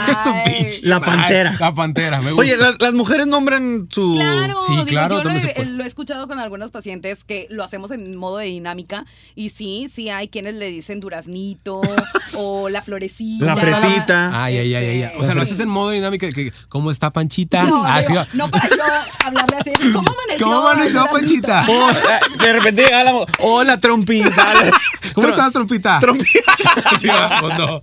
Es 0.08 0.26
un 0.26 0.42
pinche. 0.44 0.80
La 0.82 1.00
pantera. 1.00 1.50
Ay, 1.50 1.56
la 1.60 1.72
pantera, 1.74 2.20
me 2.20 2.32
gusta. 2.32 2.40
Oye, 2.42 2.56
las, 2.56 2.80
las 2.80 2.92
mujeres 2.92 3.26
nombran 3.26 3.88
su. 3.90 4.14
Claro, 4.16 4.58
Sí, 4.66 4.72
digo, 4.72 4.84
claro, 4.86 5.16
yo 5.18 5.22
también 5.22 5.48
he- 5.48 5.54
puede. 5.54 5.68
lo 5.70 5.84
he 5.84 5.86
escuchado 5.86 6.26
con 6.28 6.38
algunos 6.38 6.70
pacientes 6.70 7.24
que 7.24 7.46
lo 7.50 7.64
hacemos 7.64 7.90
en 7.90 8.16
modo 8.16 8.38
de 8.38 8.46
dinámica 8.46 9.04
y 9.34 9.48
sí, 9.50 9.86
sí 9.92 10.08
hay 10.10 10.28
quienes 10.28 10.54
le 10.54 10.66
dicen 10.70 11.00
duraznito 11.00 11.80
o 12.34 12.68
la 12.68 12.82
florecita. 12.82 13.44
La 13.44 13.56
fresita. 13.56 14.44
Ay, 14.44 14.58
ay, 14.58 14.74
ay, 14.74 14.84
ay, 14.86 15.02
ay. 15.04 15.12
O 15.18 15.24
sea, 15.24 15.34
lo 15.34 15.42
haces 15.42 15.58
en 15.60 15.68
modo 15.68 15.90
dinámica 15.90 16.26
de 16.26 16.32
que, 16.32 16.52
¿cómo 16.68 16.90
está 16.90 17.10
Panchita? 17.10 17.64
No, 17.64 17.82
Ah, 17.84 18.00
digo, 18.00 18.08
sí 18.10 18.16
va. 18.16 18.26
no 18.34 18.50
para 18.50 18.68
yo 18.68 18.76
hablarle 19.24 19.56
así, 19.58 19.70
¿cómo 19.92 20.10
amaneció? 20.12 20.46
¿Cómo 20.46 20.68
amaneció, 20.68 21.00
Duraznito? 21.00 21.12
Panchita? 21.12 21.66
Oh, 21.68 21.90
eh, 21.90 22.42
de 22.44 22.52
repente 22.52 22.82
llega 22.84 23.04
la. 23.04 23.26
Hola, 23.40 23.78
trompita. 23.78 24.30
¿Cómo 25.14 25.28
está 25.28 25.44
la 25.46 25.50
trompita? 25.50 25.98
Trompita. 26.00 26.54
Sí, 26.98 27.08
no. 27.08 27.80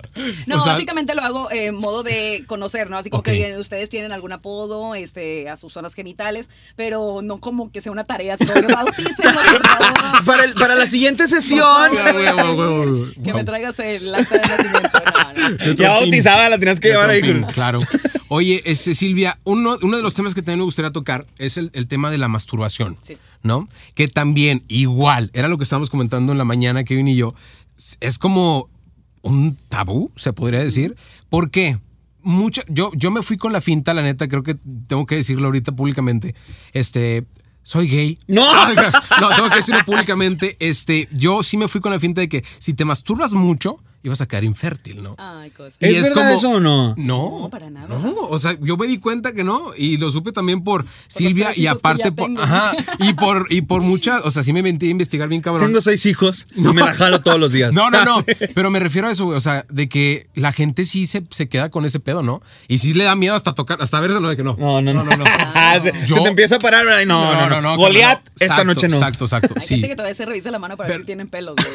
No, 0.47 0.57
O 0.57 0.61
sea, 0.61 0.73
básicamente 0.73 1.13
lo 1.15 1.21
hago 1.21 1.51
en 1.51 1.75
modo 1.75 1.98
de 2.03 2.43
conocer, 2.47 2.89
¿no? 2.89 2.97
Así 2.97 3.09
como 3.09 3.23
que 3.23 3.55
ustedes 3.57 3.89
tienen 3.89 4.11
algún 4.11 4.31
apodo 4.31 4.95
este, 4.95 5.49
a 5.49 5.57
sus 5.57 5.73
zonas 5.73 5.93
genitales, 5.93 6.49
pero 6.75 7.21
no 7.23 7.39
como 7.39 7.71
que 7.71 7.81
sea 7.81 7.91
una 7.91 8.03
tarea, 8.03 8.37
sino 8.37 8.53
que. 8.53 8.61
Para, 10.25 10.43
el- 10.43 10.53
para 10.53 10.75
la 10.75 10.87
siguiente 10.87 11.27
sesión. 11.27 11.91
Que 13.23 13.33
me 13.33 13.43
traigas 13.43 13.79
el 13.79 14.13
acta 14.13 14.35
de 14.35 14.41
nacimiento. 14.47 14.99
No, 15.15 15.49
no. 15.49 15.75
Ya 15.77 15.89
bautizada, 15.91 16.49
la 16.49 16.57
tenías 16.59 16.79
que 16.79 16.89
De 16.89 16.93
llevar 16.93 17.09
ahí. 17.09 17.21
con- 17.21 17.43
Claro. 17.53 17.79
Oye, 18.27 18.61
este 18.65 18.93
Silvia, 18.93 19.39
uno, 19.43 19.77
uno 19.81 19.97
de 19.97 20.03
los 20.03 20.13
temas 20.13 20.35
que 20.35 20.41
también 20.41 20.59
me 20.59 20.65
gustaría 20.65 20.91
tocar 20.91 21.25
es 21.39 21.57
el, 21.57 21.71
el 21.73 21.87
tema 21.87 22.11
de 22.11 22.17
la 22.19 22.27
masturbación. 22.27 22.97
Sí. 23.01 23.17
¿No? 23.41 23.67
Que 23.95 24.07
también, 24.07 24.63
igual, 24.67 25.31
era 25.33 25.47
lo 25.47 25.57
que 25.57 25.63
estábamos 25.63 25.89
comentando 25.89 26.31
en 26.31 26.37
la 26.37 26.43
mañana, 26.45 26.83
Kevin 26.83 27.07
y 27.07 27.15
yo. 27.15 27.33
Es 28.01 28.19
como 28.19 28.69
un 29.21 29.57
tabú, 29.69 30.11
se 30.15 30.33
podría 30.33 30.59
decir. 30.59 30.95
¿Por 31.29 31.49
qué? 31.49 31.79
Mucha, 32.21 32.63
yo, 32.67 32.91
yo 32.95 33.11
me 33.11 33.23
fui 33.23 33.37
con 33.37 33.53
la 33.53 33.61
finta, 33.61 33.93
la 33.93 34.01
neta, 34.01 34.27
creo 34.27 34.43
que 34.43 34.55
tengo 34.87 35.05
que 35.05 35.15
decirlo 35.15 35.47
ahorita 35.47 35.71
públicamente. 35.71 36.35
Este. 36.73 37.25
Soy 37.61 37.87
gay. 37.87 38.17
¡No! 38.27 38.43
No, 39.21 39.29
tengo 39.35 39.49
que 39.49 39.57
decirlo 39.57 39.83
públicamente. 39.85 40.55
Este, 40.59 41.07
yo 41.11 41.43
sí 41.43 41.57
me 41.57 41.67
fui 41.67 41.81
con 41.81 41.91
la 41.91 41.99
finta 41.99 42.21
de 42.21 42.29
que 42.29 42.43
si 42.57 42.73
te 42.73 42.85
masturbas 42.85 43.33
mucho, 43.33 43.83
ibas 44.03 44.21
a 44.21 44.27
quedar 44.27 44.43
infértil, 44.43 45.03
¿no? 45.03 45.15
Ay, 45.17 45.49
cosa. 45.51 45.75
Y 45.81 45.87
¿Es 45.95 46.09
verdad 46.09 46.33
eso 46.33 46.49
o 46.51 46.59
no? 46.59 46.95
No, 46.97 47.39
No, 47.41 47.49
para 47.49 47.69
nada. 47.69 47.87
No, 47.87 48.13
o 48.29 48.37
sea, 48.39 48.57
yo 48.61 48.77
me 48.77 48.87
di 48.87 48.97
cuenta 48.99 49.33
que 49.33 49.43
no 49.43 49.71
y 49.77 49.97
lo 49.97 50.09
supe 50.09 50.31
también 50.31 50.63
por 50.63 50.85
Silvia 51.07 51.51
y 51.55 51.67
aparte 51.67 52.11
por 52.11 52.29
ajá, 52.39 52.73
y 52.99 53.13
por 53.13 53.47
y 53.49 53.61
por 53.61 53.81
muchas, 53.81 54.21
o 54.23 54.31
sea, 54.31 54.43
sí 54.43 54.53
me 54.53 54.61
metí 54.63 54.87
a 54.87 54.91
investigar 54.91 55.27
bien 55.27 55.41
cabrón. 55.41 55.67
Tengo 55.67 55.81
seis 55.81 56.05
hijos 56.05 56.47
y 56.55 56.61
me 56.61 56.81
la 56.81 56.93
jalo 56.93 57.21
todos 57.21 57.39
los 57.39 57.51
días. 57.51 57.73
No, 57.79 57.89
no, 57.89 58.03
no, 58.03 58.23
pero 58.55 58.69
me 58.71 58.79
refiero 58.79 59.07
a 59.07 59.11
eso, 59.11 59.25
güey, 59.25 59.37
o 59.37 59.39
sea, 59.41 59.63
de 59.69 59.87
que 59.89 60.27
la 60.33 60.51
gente 60.51 60.85
sí 60.85 61.07
se, 61.07 61.23
se 61.29 61.47
queda 61.49 61.69
con 61.69 61.85
ese 61.85 61.99
pedo, 61.99 62.23
¿no? 62.23 62.41
Y 62.67 62.79
sí 62.79 62.93
le 62.93 63.03
da 63.05 63.15
miedo 63.15 63.35
hasta 63.35 63.53
tocar, 63.55 63.81
hasta 63.81 63.99
verse, 63.99 64.19
no, 64.19 64.27
de 64.29 64.35
que 64.35 64.43
no. 64.43 64.55
No, 64.59 64.81
no, 64.81 64.93
no. 64.93 65.03
no, 65.03 65.15
no. 65.17 65.23
Ah, 65.27 65.79
se, 65.81 65.91
Yo- 66.05 66.15
se 66.17 66.21
te 66.23 66.29
empieza 66.29 66.55
a 66.55 66.59
parar. 66.59 66.87
ay, 66.89 67.05
No, 67.05 67.33
no, 67.35 67.49
no. 67.49 67.61
no, 67.61 67.77
Goliat, 67.77 68.19
no. 68.21 68.31
esta 68.35 68.45
Exacto, 68.45 68.65
noche 68.65 68.87
no. 68.87 68.95
Exacto, 68.95 69.25
exacto, 69.25 69.53
Hay 69.55 69.61
sí. 69.61 69.75
gente 69.75 69.89
que 69.89 69.95
todavía 69.95 70.15
se 70.15 70.25
revisa 70.25 70.51
la 70.51 70.59
mano 70.59 70.75
para 70.77 70.89
ver 70.89 70.99
si 70.99 71.05
tienen 71.05 71.27
pelos. 71.27 71.55
güey. 71.55 71.67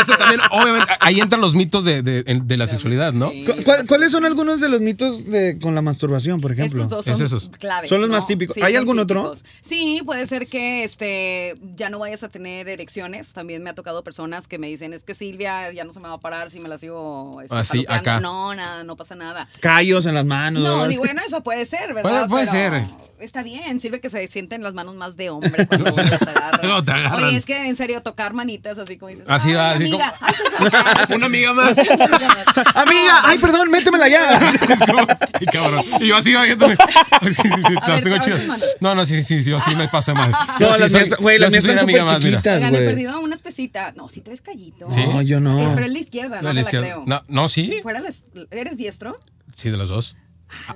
Eso 0.00 0.12
también, 0.16 0.40
obviamente, 0.50 0.77
ahí 1.00 1.20
entran 1.20 1.40
los 1.40 1.54
mitos 1.54 1.84
de, 1.84 2.02
de- 2.02 2.22
de 2.22 2.56
la 2.56 2.66
sexualidad, 2.66 3.12
¿no? 3.12 3.30
Sí. 3.30 3.44
¿Cu- 3.44 3.62
cuál- 3.64 3.86
¿Cuáles 3.86 4.12
son 4.12 4.24
algunos 4.24 4.60
de 4.60 4.68
los 4.68 4.80
mitos 4.80 5.26
de, 5.26 5.58
con 5.60 5.74
la 5.74 5.82
masturbación, 5.82 6.40
por 6.40 6.52
ejemplo? 6.52 6.82
Estos 6.84 7.04
dos 7.04 7.06
Es 7.06 7.18
son 7.18 7.26
esos. 7.26 7.48
claves. 7.58 7.88
Son 7.88 8.00
los 8.00 8.08
¿no? 8.10 8.16
más 8.16 8.26
típicos. 8.26 8.54
Sí, 8.54 8.62
¿Hay 8.62 8.76
algún 8.76 8.98
otro? 8.98 9.34
Sí, 9.60 10.00
puede 10.04 10.26
ser 10.26 10.46
que 10.46 10.84
este 10.84 11.54
ya 11.76 11.90
no 11.90 11.98
vayas 11.98 12.22
a 12.22 12.28
tener 12.28 12.68
erecciones. 12.68 13.28
También 13.32 13.62
me 13.62 13.70
ha 13.70 13.74
tocado 13.74 14.02
personas 14.04 14.48
que 14.48 14.58
me 14.58 14.66
dicen, 14.68 14.92
es 14.92 15.04
que 15.04 15.14
Silvia 15.14 15.70
ya 15.72 15.84
no 15.84 15.92
se 15.92 16.00
me 16.00 16.08
va 16.08 16.14
a 16.14 16.20
parar 16.20 16.50
si 16.50 16.60
me 16.60 16.68
la 16.68 16.78
sigo 16.78 17.40
este, 17.42 17.54
Ah, 17.56 17.64
sí, 17.64 17.84
jalopeando". 17.86 18.10
acá. 18.10 18.20
No, 18.20 18.54
nada, 18.54 18.84
no 18.84 18.96
pasa 18.96 19.14
nada. 19.14 19.48
Callos 19.60 20.06
en 20.06 20.14
las 20.14 20.24
manos. 20.24 20.62
No, 20.62 20.86
digo, 20.88 21.02
bueno, 21.04 21.20
eso 21.26 21.42
puede 21.42 21.66
ser, 21.66 21.94
¿verdad? 21.94 22.26
Puede- 22.26 22.28
puede 22.28 22.46
Pero 22.50 22.86
ser. 22.86 23.08
Está 23.18 23.42
bien, 23.42 23.80
sirve 23.80 24.00
que 24.00 24.10
se 24.10 24.26
sienten 24.28 24.62
las 24.62 24.74
manos 24.74 24.94
más 24.94 25.16
de 25.16 25.30
hombre 25.30 25.66
cuando 25.66 25.86
las 25.90 25.98
agarran. 25.98 26.60
Cuando 26.60 26.84
te 26.84 26.92
agarran. 26.92 27.24
Oye, 27.24 27.36
es 27.36 27.44
que 27.44 27.66
en 27.68 27.76
serio, 27.76 28.00
tocar 28.02 28.32
manitas 28.32 28.78
así 28.78 28.96
como 28.96 29.10
dices. 29.10 29.24
Así 29.28 29.50
"Ay, 29.50 29.54
va, 29.56 29.70
así 29.72 29.84
amiga, 29.86 30.14
como- 30.18 30.28
ay, 30.30 30.34
perdón". 30.52 30.67
Una 31.14 31.26
amiga 31.26 31.52
más. 31.54 31.78
Amiga, 32.74 33.22
ay, 33.24 33.38
perdón, 33.38 33.70
métemela 33.70 34.08
ya. 34.08 34.52
Es 34.68 34.80
como, 34.80 35.06
ay, 35.08 35.46
cabrón. 35.46 35.84
Y 36.00 36.08
yo 36.08 36.16
así 36.16 36.34
bajándome. 36.34 36.76
Sí, 37.22 37.32
sí, 37.34 37.48
sí, 37.66 37.74
las 37.74 38.02
ver, 38.04 38.20
tengo 38.20 38.38
manos. 38.46 38.66
No, 38.80 38.94
no, 38.94 39.04
sí, 39.04 39.22
sí, 39.22 39.42
sí, 39.42 39.50
yo 39.50 39.60
sí 39.60 39.74
me 39.74 39.88
pasa 39.88 40.14
mal. 40.14 40.32
No, 40.60 40.76
las 40.76 40.92
mías, 40.92 41.08
güey, 41.18 41.38
las 41.38 41.52
sí 41.52 41.60
mías 41.60 41.82
están 41.82 41.88
súper 41.88 42.20
chiquitas, 42.20 42.70
güey. 42.70 42.84
perdido 42.84 43.20
una 43.20 43.34
espesita. 43.34 43.92
No, 43.96 44.08
sí 44.08 44.20
traes 44.20 44.42
callito. 44.42 44.90
Sí. 44.90 45.04
No, 45.04 45.22
yo 45.22 45.40
no. 45.40 45.60
Eh, 45.60 45.70
pero 45.74 45.86
es 45.86 45.92
la 45.92 45.98
izquierda, 45.98 46.36
no, 46.36 46.42
La 46.42 46.48
me 46.50 46.54
la 46.54 46.60
izquierda. 46.60 46.86
creo. 46.86 47.04
No, 47.06 47.22
no, 47.28 47.48
sí. 47.48 47.78
Fuera 47.82 48.02
¿Eres 48.50 48.76
diestro? 48.76 49.16
Sí, 49.52 49.70
de 49.70 49.76
los 49.76 49.88
dos. 49.88 50.16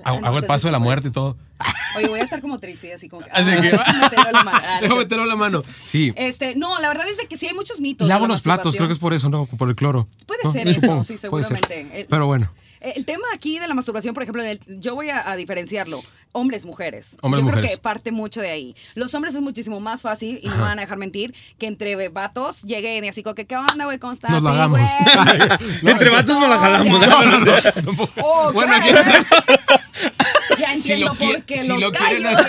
Hago, 0.05 0.21
no, 0.21 0.39
el 0.39 0.45
paso 0.45 0.69
de 0.69 0.73
la 0.73 0.79
muerte 0.79 1.09
y 1.09 1.11
todo. 1.11 1.37
Oye, 1.97 2.09
voy 2.09 2.21
a 2.21 2.25
estar 2.25 2.41
como 2.41 2.59
Trixie, 2.59 2.93
así 2.93 3.09
como 3.09 3.23
que. 3.23 3.31
Así 3.31 3.51
ah, 3.51 3.61
que. 3.61 3.71
déjame 3.71 4.01
meterlo 4.01 4.33
la 4.33 4.45
mano. 4.45 4.63
Ah, 4.65 4.95
meterlo 4.97 5.25
la 5.27 5.37
mano. 5.37 5.63
Sí. 5.83 6.13
Este, 6.17 6.55
no, 6.57 6.81
la 6.81 6.89
verdad 6.89 7.09
es 7.09 7.17
de 7.17 7.27
que 7.27 7.37
sí 7.37 7.47
hay 7.47 7.55
muchos 7.55 7.81
mitos. 7.81 8.09
Lavo 8.09 8.23
la 8.23 8.29
los 8.29 8.43
platos, 8.43 8.75
creo 8.75 8.89
que 8.89 8.93
es 8.93 8.99
por 8.99 9.15
eso, 9.15 9.29
¿no? 9.29 9.47
Por 9.47 9.69
el 9.69 9.77
cloro. 9.77 10.09
Puede 10.27 10.41
¿No? 10.45 10.53
ser 10.53 10.69
eso, 10.69 10.81
Supongo, 10.81 11.05
sí, 11.05 11.19
seguramente. 11.19 12.01
El- 12.01 12.07
Pero 12.07 12.27
bueno. 12.27 12.51
El 12.83 13.05
tema 13.05 13.25
aquí 13.35 13.59
de 13.59 13.69
la 13.69 13.75
masturbación, 13.75 14.13
por 14.15 14.23
ejemplo, 14.23 14.43
en 14.43 14.51
el- 14.51 14.81
yo 14.81 14.95
voy 14.95 15.09
a, 15.11 15.31
a 15.31 15.37
diferenciarlo. 15.37 16.03
Hombres, 16.35 16.65
mujeres. 16.65 17.17
Hombres, 17.21 17.43
yo 17.43 17.47
mujeres. 17.51 17.67
creo 17.71 17.77
que 17.79 17.83
parte 17.83 18.11
mucho 18.11 18.41
de 18.41 18.51
ahí. 18.51 18.75
Los 18.95 19.15
hombres 19.15 19.35
es 19.35 19.43
muchísimo 19.43 19.81
más 19.81 20.01
fácil, 20.01 20.39
y 20.43 20.49
no 20.49 20.57
me 20.57 20.63
van 20.63 20.79
a 20.79 20.83
dejar 20.83 20.97
mentir, 20.97 21.35
que 21.59 21.67
entre 21.67 22.09
vatos 22.09 22.63
lleguen 22.63 23.05
y 23.05 23.09
así 23.09 23.23
como 23.23 23.35
que, 23.35 23.45
¿qué 23.47 23.57
onda, 23.57 23.85
güey? 23.85 23.99
¿Cómo 23.99 24.15
estás? 24.15 24.31
Nos 24.31 24.45
hagamos. 24.47 24.81
güey. 24.81 24.91
Entre 25.93 26.09
vatos 26.11 26.39
nos 26.41 26.49
la 26.49 26.59
jalamos. 26.59 27.07
No, 27.07 27.23
no, 27.25 27.39
no. 27.41 27.63
tampoco. 27.85 28.21
Ok. 28.21 28.55
Bueno, 28.55 28.75
aquí 28.77 28.89
no. 28.93 28.99
Ya 30.59 30.69
Si 30.69 30.75
entiendo 30.75 31.07
lo, 31.07 31.15
por 31.15 31.43
qué 31.45 31.59
si 31.61 31.69
los 31.69 31.81
lo 31.81 31.93
quieren 31.93 32.27
hacer. 32.27 32.47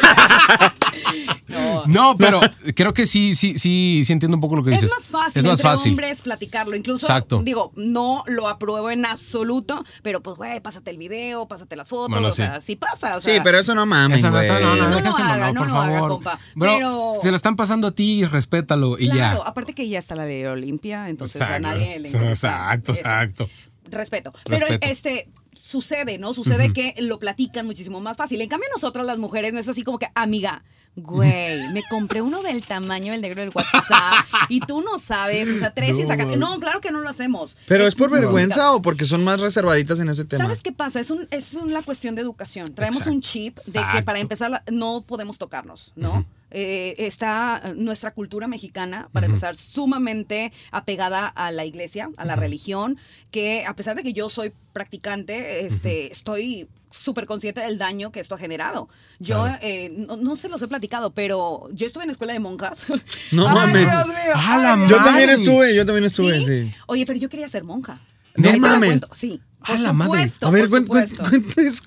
No. 1.47 1.83
No, 1.85 2.15
pero 2.17 2.39
creo 2.75 2.93
que 2.93 3.05
sí, 3.05 3.35
sí, 3.35 3.57
sí, 3.59 4.03
sí 4.05 4.13
entiendo 4.13 4.37
un 4.37 4.41
poco 4.41 4.55
lo 4.55 4.63
que 4.63 4.71
dices. 4.71 4.85
Es 4.85 4.91
más 4.91 5.03
fácil 5.09 5.39
Es 5.39 5.45
más 5.45 5.59
entre 5.59 5.69
fácil. 5.71 5.91
hombres 5.91 6.21
platicarlo. 6.21 6.75
Incluso, 6.75 7.05
Exacto. 7.05 7.41
digo, 7.43 7.71
no 7.75 8.23
lo 8.27 8.47
apruebo 8.47 8.89
en 8.91 9.05
absoluto, 9.05 9.83
pero 10.01 10.21
pues, 10.23 10.37
güey, 10.37 10.59
pásate 10.61 10.91
el 10.91 10.97
video, 10.97 11.45
pásate 11.45 11.75
la 11.75 11.85
foto. 11.85 12.09
Bueno, 12.09 12.27
o 12.29 12.31
sí. 12.31 12.37
sea, 12.37 12.61
sí 12.61 12.75
pasa. 12.75 13.17
O 13.17 13.21
Sí, 13.21 13.31
sea, 13.31 13.43
pero 13.43 13.59
eso 13.59 13.75
no 13.75 13.85
mames, 13.85 14.23
no 14.23 14.39
está, 14.39 14.59
no, 14.59 14.75
no, 14.75 14.89
No 14.89 14.99
lo 14.99 15.09
haga, 15.15 15.51
no 15.51 15.59
por 15.61 15.69
lo 15.69 15.79
haga, 15.79 15.93
favor. 15.99 16.09
compa. 16.09 16.39
Bro, 16.55 16.75
Pero- 16.77 17.11
si 17.13 17.21
te 17.21 17.29
la 17.31 17.35
están 17.37 17.55
pasando 17.55 17.87
a 17.87 17.91
ti, 17.91 18.25
respétalo 18.25 18.95
y 18.97 19.09
Claro, 19.09 19.39
ya. 19.43 19.47
aparte 19.49 19.73
que 19.73 19.87
ya 19.87 19.99
está 19.99 20.15
la 20.15 20.25
ley 20.25 20.43
Olimpia, 20.45 21.09
entonces 21.09 21.41
Exacto, 21.41 21.67
a 21.67 21.71
nadie 21.71 21.99
le 21.99 22.07
interesa 22.09 22.49
exacto, 22.49 22.91
eso. 22.93 23.01
exacto. 23.01 23.49
Respeto. 23.89 24.33
Pero 24.45 24.57
Respeto. 24.57 24.87
este 24.87 25.29
sucede, 25.53 26.17
¿no? 26.17 26.33
Sucede 26.33 26.73
que 26.73 26.95
lo 26.99 27.19
platican 27.19 27.65
muchísimo 27.65 27.99
más 27.99 28.17
fácil. 28.17 28.41
En 28.41 28.49
cambio, 28.49 28.67
nosotras 28.73 29.05
las 29.05 29.17
mujeres 29.17 29.53
no 29.53 29.59
es 29.59 29.67
así 29.67 29.83
como 29.83 29.99
que, 29.99 30.07
amiga, 30.15 30.63
güey, 30.95 31.69
me 31.71 31.81
compré 31.89 32.21
uno 32.21 32.41
del 32.43 32.63
tamaño 32.65 33.11
del 33.13 33.21
negro 33.21 33.41
del 33.41 33.51
WhatsApp 33.53 34.25
y 34.49 34.59
tú 34.59 34.81
no 34.81 34.99
sabes, 34.99 35.49
o 35.49 35.59
sea, 35.59 35.71
tres 35.73 35.97
y 35.97 36.03
No, 36.03 36.07
saca- 36.07 36.25
mami. 36.25 36.37
No, 36.37 36.59
claro 36.59 36.81
que 36.81 36.91
no 36.91 37.01
lo 37.01 37.09
hacemos. 37.09 37.57
¿Pero 37.67 37.87
es 37.87 37.95
por 37.95 38.09
vergüenza 38.11 38.71
o 38.73 38.81
porque 38.81 39.05
son 39.05 39.23
más 39.23 39.39
reservaditas 39.41 39.99
en 39.99 40.09
ese 40.09 40.25
tema? 40.25 40.43
¿Sabes 40.43 40.61
qué 40.61 40.71
pasa? 40.71 40.99
Es, 40.99 41.09
un, 41.11 41.27
es 41.31 41.53
una 41.55 41.81
cuestión 41.81 42.15
de 42.15 42.21
educación. 42.21 42.73
Traemos 42.73 43.07
un 43.07 43.21
chip 43.21 43.57
de 43.57 43.81
que 43.93 44.03
para 44.03 44.19
empezar 44.19 44.63
no 44.71 45.01
podemos 45.01 45.37
tocarnos, 45.37 45.93
¿no? 45.95 46.25
Eh, 46.55 46.93
está 46.99 47.73
nuestra 47.75 48.11
cultura 48.11 48.47
mexicana, 48.47 49.09
para 49.11 49.25
empezar, 49.25 49.55
sumamente 49.55 50.53
apegada 50.71 51.27
a 51.27 51.51
la 51.51 51.65
iglesia, 51.65 52.11
a 52.15 52.25
la 52.25 52.35
religión, 52.35 52.99
que 53.31 53.65
a 53.65 53.75
pesar 53.75 53.95
de 53.95 54.03
que 54.03 54.13
yo 54.13 54.29
soy 54.29 54.53
practicante, 54.71 55.65
este, 55.65 56.11
estoy 56.11 56.67
súper 56.93 57.25
consciente 57.25 57.61
del 57.61 57.77
daño 57.77 58.11
que 58.11 58.19
esto 58.19 58.35
ha 58.35 58.37
generado. 58.37 58.87
Yo 59.19 59.41
Claro. 59.43 59.59
eh, 59.61 59.89
no, 59.95 60.15
no 60.17 60.35
se 60.35 60.47
los 60.49 60.61
he 60.61 60.67
platicado, 60.67 61.13
pero 61.13 61.67
yo 61.73 61.87
estuve 61.87 62.03
en 62.03 62.09
escuela 62.11 62.33
de 62.33 62.39
monjas. 62.39 62.85
No 63.31 63.47
Ay, 63.49 63.55
mames. 63.55 63.89
Dios 63.91 64.07
mío, 64.07 64.15
¡A 64.35 64.57
la 64.57 64.69
Yo 64.87 64.95
también 64.97 65.13
Madre. 65.29 65.33
estuve, 65.33 65.75
yo 65.75 65.85
también 65.85 66.05
estuve, 66.05 66.45
sí. 66.45 66.73
Oye, 66.87 67.05
pero 67.05 67.19
yo 67.19 67.29
quería 67.29 67.47
ser 67.47 67.63
monja. 67.63 67.99
No 68.35 68.51
la 68.51 68.57
mames. 68.57 68.99
Sí. 69.15 69.41
A 69.61 69.65
Por 69.67 69.79
la 69.79 69.93
madre. 69.93 70.23
supuesto, 70.29 70.47
A 70.47 70.51
ver, 70.51 70.65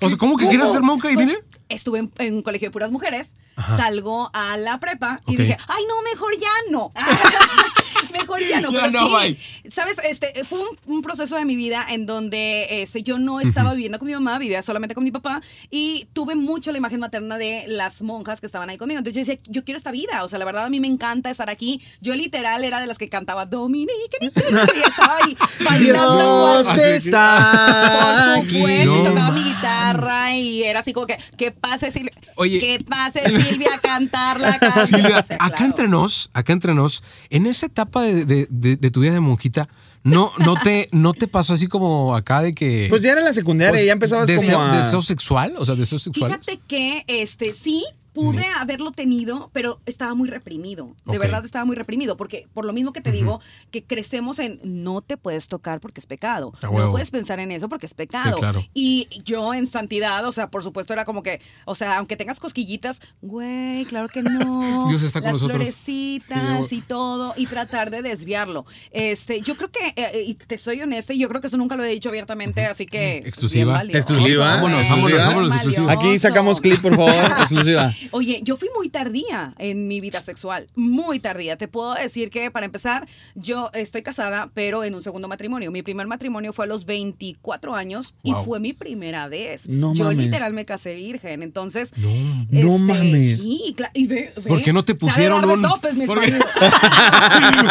O 0.00 0.08
sea, 0.08 0.18
¿cómo 0.18 0.36
que 0.38 0.48
quieres 0.48 0.72
ser 0.72 0.80
monja 0.82 1.10
y 1.10 1.14
Pues, 1.14 1.26
vine? 1.26 1.38
estuve 1.68 1.98
en, 1.98 2.12
en 2.18 2.34
un 2.36 2.42
colegio 2.42 2.68
de 2.68 2.72
puras 2.72 2.90
mujeres, 2.90 3.32
salgo 3.76 4.30
a 4.32 4.56
la 4.56 4.78
prepa 4.80 5.20
y 5.26 5.36
dije, 5.36 5.56
ay, 5.68 5.82
no, 5.88 6.00
mejor 6.02 6.32
ya 6.40 6.70
no. 6.70 6.90
mejor 8.12 8.40
ya 8.40 8.60
no. 8.60 8.72
Ya 8.72 8.80
pero 8.90 8.90
no, 9.00 9.20
sí, 9.22 9.38
bye. 9.62 9.70
¿Sabes? 9.70 9.96
Este, 10.08 10.44
fue 10.44 10.60
un, 10.60 10.66
un 10.86 11.02
proceso 11.02 11.36
de 11.36 11.44
mi 11.44 11.56
vida 11.56 11.84
en 11.88 12.06
donde 12.06 12.82
este, 12.82 13.02
yo 13.02 13.18
no 13.18 13.40
estaba 13.40 13.72
viviendo 13.72 13.98
con 13.98 14.06
mi 14.06 14.14
mamá, 14.14 14.38
vivía 14.38 14.62
solamente 14.62 14.94
con 14.94 15.04
mi 15.04 15.10
papá 15.10 15.40
y 15.70 16.06
tuve 16.12 16.34
mucho 16.34 16.72
la 16.72 16.78
imagen 16.78 17.00
materna 17.00 17.38
de 17.38 17.64
las 17.68 18.02
monjas 18.02 18.40
que 18.40 18.46
estaban 18.46 18.70
ahí 18.70 18.78
conmigo. 18.78 18.98
Entonces 18.98 19.26
yo 19.26 19.32
decía, 19.32 19.42
yo 19.52 19.64
quiero 19.64 19.78
esta 19.78 19.90
vida. 19.90 20.24
O 20.24 20.28
sea, 20.28 20.38
la 20.38 20.44
verdad 20.44 20.64
a 20.64 20.70
mí 20.70 20.80
me 20.80 20.88
encanta 20.88 21.30
estar 21.30 21.50
aquí. 21.50 21.80
Yo 22.00 22.14
literal 22.14 22.64
era 22.64 22.80
de 22.80 22.86
las 22.86 22.98
que 22.98 23.08
cantaba 23.08 23.46
Dominique 23.46 24.18
y 24.20 24.26
estaba 24.26 25.18
ahí 25.22 25.36
bailando. 25.64 26.62
Dios 26.62 26.76
está 26.76 28.36
Por 28.36 28.44
aquí. 28.44 28.56
supuesto, 28.58 28.82
y 28.82 28.86
No 28.86 29.08
tocaba 29.10 29.30
mi 29.32 29.40
mames. 29.40 29.44
guitarra 29.56 30.36
y 30.36 30.62
era 30.64 30.80
así 30.80 30.92
como 30.92 31.06
que, 31.06 31.16
que 31.36 31.52
pase 31.52 31.90
Silvia, 31.92 32.12
Oye. 32.36 32.58
que 32.58 32.78
pase 32.88 33.22
Silvia 33.42 33.74
a 33.74 33.78
cantar 33.78 34.40
la 34.40 34.58
canción. 34.58 34.86
Silvia, 34.86 35.18
O 35.20 35.26
sea, 35.26 35.36
acá 35.36 35.48
claro. 35.56 35.64
entre 35.66 35.88
nos, 35.88 36.30
acá 36.32 36.52
entre 36.52 36.74
nos, 36.74 37.02
en 37.30 37.46
esa 37.46 37.66
etapa 37.66 37.95
de, 38.02 38.14
de- 38.14 38.24
de, 38.24 38.46
de- 38.50 38.76
de 38.76 38.90
tu 38.90 39.00
vida 39.00 39.12
de 39.12 39.20
monjita, 39.20 39.68
¿no, 40.04 40.30
no, 40.38 40.54
te, 40.62 40.88
¿no 40.92 41.12
te 41.14 41.26
pasó 41.28 41.54
así 41.54 41.66
como 41.66 42.14
acá 42.14 42.40
de 42.42 42.52
que... 42.54 42.86
Pues 42.90 43.02
ya 43.02 43.12
era 43.12 43.20
la 43.20 43.32
secundaria, 43.32 43.72
pues, 43.72 43.84
ya 43.84 43.92
empezabas 43.92 44.26
deseo, 44.28 44.58
como 44.58 44.72
a... 44.72 44.76
deseo 44.76 45.02
sexual? 45.02 45.54
O 45.58 45.64
sea, 45.64 45.74
deseo 45.74 45.98
sexual. 45.98 46.30
Fíjate 46.30 46.60
que 46.68 47.04
este 47.08 47.52
sí 47.52 47.84
pude 48.16 48.46
haberlo 48.58 48.92
tenido, 48.92 49.50
pero 49.52 49.78
estaba 49.84 50.14
muy 50.14 50.28
reprimido. 50.28 50.94
De 51.04 51.18
verdad 51.18 51.44
estaba 51.44 51.64
muy 51.64 51.76
reprimido, 51.76 52.16
porque 52.16 52.48
por 52.54 52.64
lo 52.64 52.72
mismo 52.72 52.92
que 52.92 53.02
te 53.02 53.12
digo, 53.12 53.40
que 53.70 53.84
crecemos 53.84 54.38
en 54.38 54.58
no 54.64 55.02
te 55.02 55.16
puedes 55.18 55.48
tocar 55.48 55.80
porque 55.80 56.00
es 56.00 56.06
pecado. 56.06 56.52
No 56.62 56.90
puedes 56.90 57.10
pensar 57.10 57.40
en 57.40 57.50
eso 57.50 57.68
porque 57.68 57.86
es 57.86 57.94
pecado. 57.94 58.38
claro. 58.38 58.64
Y 58.72 59.06
yo 59.24 59.52
en 59.52 59.66
santidad, 59.66 60.24
o 60.24 60.32
sea, 60.32 60.50
por 60.50 60.62
supuesto 60.62 60.94
era 60.94 61.04
como 61.04 61.22
que, 61.22 61.40
o 61.66 61.74
sea, 61.74 61.98
aunque 61.98 62.16
tengas 62.16 62.40
cosquillitas, 62.40 63.00
güey, 63.20 63.84
claro 63.84 64.08
que 64.08 64.22
no. 64.22 64.86
Dios 64.88 65.02
está 65.02 65.20
con 65.20 65.32
Las 65.32 65.42
nosotros. 65.42 65.56
florecitas 65.58 66.66
Sí, 66.68 66.76
y 66.76 66.80
todo, 66.80 67.34
y 67.36 67.46
tratar 67.46 67.90
de 67.90 68.00
desviarlo. 68.02 68.64
Este, 68.90 69.40
yo 69.40 69.56
creo 69.56 69.70
que, 69.70 69.92
eh, 69.96 70.24
y 70.26 70.34
te 70.34 70.56
soy 70.58 70.80
honesta, 70.80 71.12
y 71.12 71.18
yo 71.18 71.28
creo 71.28 71.40
que 71.40 71.48
eso 71.48 71.56
nunca 71.56 71.76
lo 71.76 71.84
he 71.84 71.88
dicho 71.88 72.08
abiertamente, 72.08 72.64
así 72.64 72.86
que. 72.86 73.18
Exclusiva. 73.18 73.82
Exclusiva. 73.82 74.54
Vámonos, 74.56 74.88
vámonos, 74.88 75.18
vámonos, 75.18 75.52
exclusiva. 75.54 75.92
Aquí 75.92 76.18
sacamos 76.18 76.60
clip, 76.60 76.80
por 76.80 76.96
favor, 76.96 77.14
exclusiva. 77.40 77.94
Oye, 78.12 78.40
yo 78.42 78.56
fui 78.56 78.68
muy 78.76 78.88
tardía 78.88 79.54
en 79.58 79.88
mi 79.88 80.00
vida 80.00 80.20
sexual, 80.20 80.68
muy 80.74 81.18
tardía. 81.20 81.56
Te 81.56 81.68
puedo 81.68 81.94
decir 81.94 82.30
que, 82.30 82.50
para 82.50 82.66
empezar, 82.66 83.06
yo 83.34 83.70
estoy 83.74 84.02
casada, 84.02 84.50
pero 84.54 84.84
en 84.84 84.94
un 84.94 85.02
segundo 85.02 85.28
matrimonio. 85.28 85.70
Mi 85.70 85.82
primer 85.82 86.06
matrimonio 86.06 86.52
fue 86.52 86.64
a 86.66 86.68
los 86.68 86.84
24 86.84 87.74
años 87.74 88.14
Wow. 88.22 88.40
y 88.40 88.44
fue 88.44 88.60
mi 88.60 88.72
primera 88.72 89.28
vez. 89.28 89.68
No 89.68 89.94
yo 89.94 90.04
mames. 90.04 90.18
literal 90.26 90.52
me 90.52 90.64
casé 90.64 90.94
virgen, 90.94 91.42
entonces... 91.42 91.90
No. 91.96 92.46
No 92.50 92.78
mames. 92.78 93.38
Sí, 93.40 93.74
claro. 93.76 93.92
Y 93.94 94.06
ve, 94.06 94.32
ve, 94.36 94.42
¿Por 94.48 94.62
qué 94.62 94.72
no 94.72 94.84
te 94.84 94.94
pusieron 94.94 95.44
un-. 95.44 95.64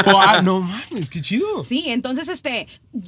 Ah, 0.07 0.41
no 0.43 0.61
mames, 0.61 1.09
qué 1.09 1.21
chido. 1.21 1.63
Sí, 1.63 1.85
entonces, 1.87 2.27
este, 2.27 2.67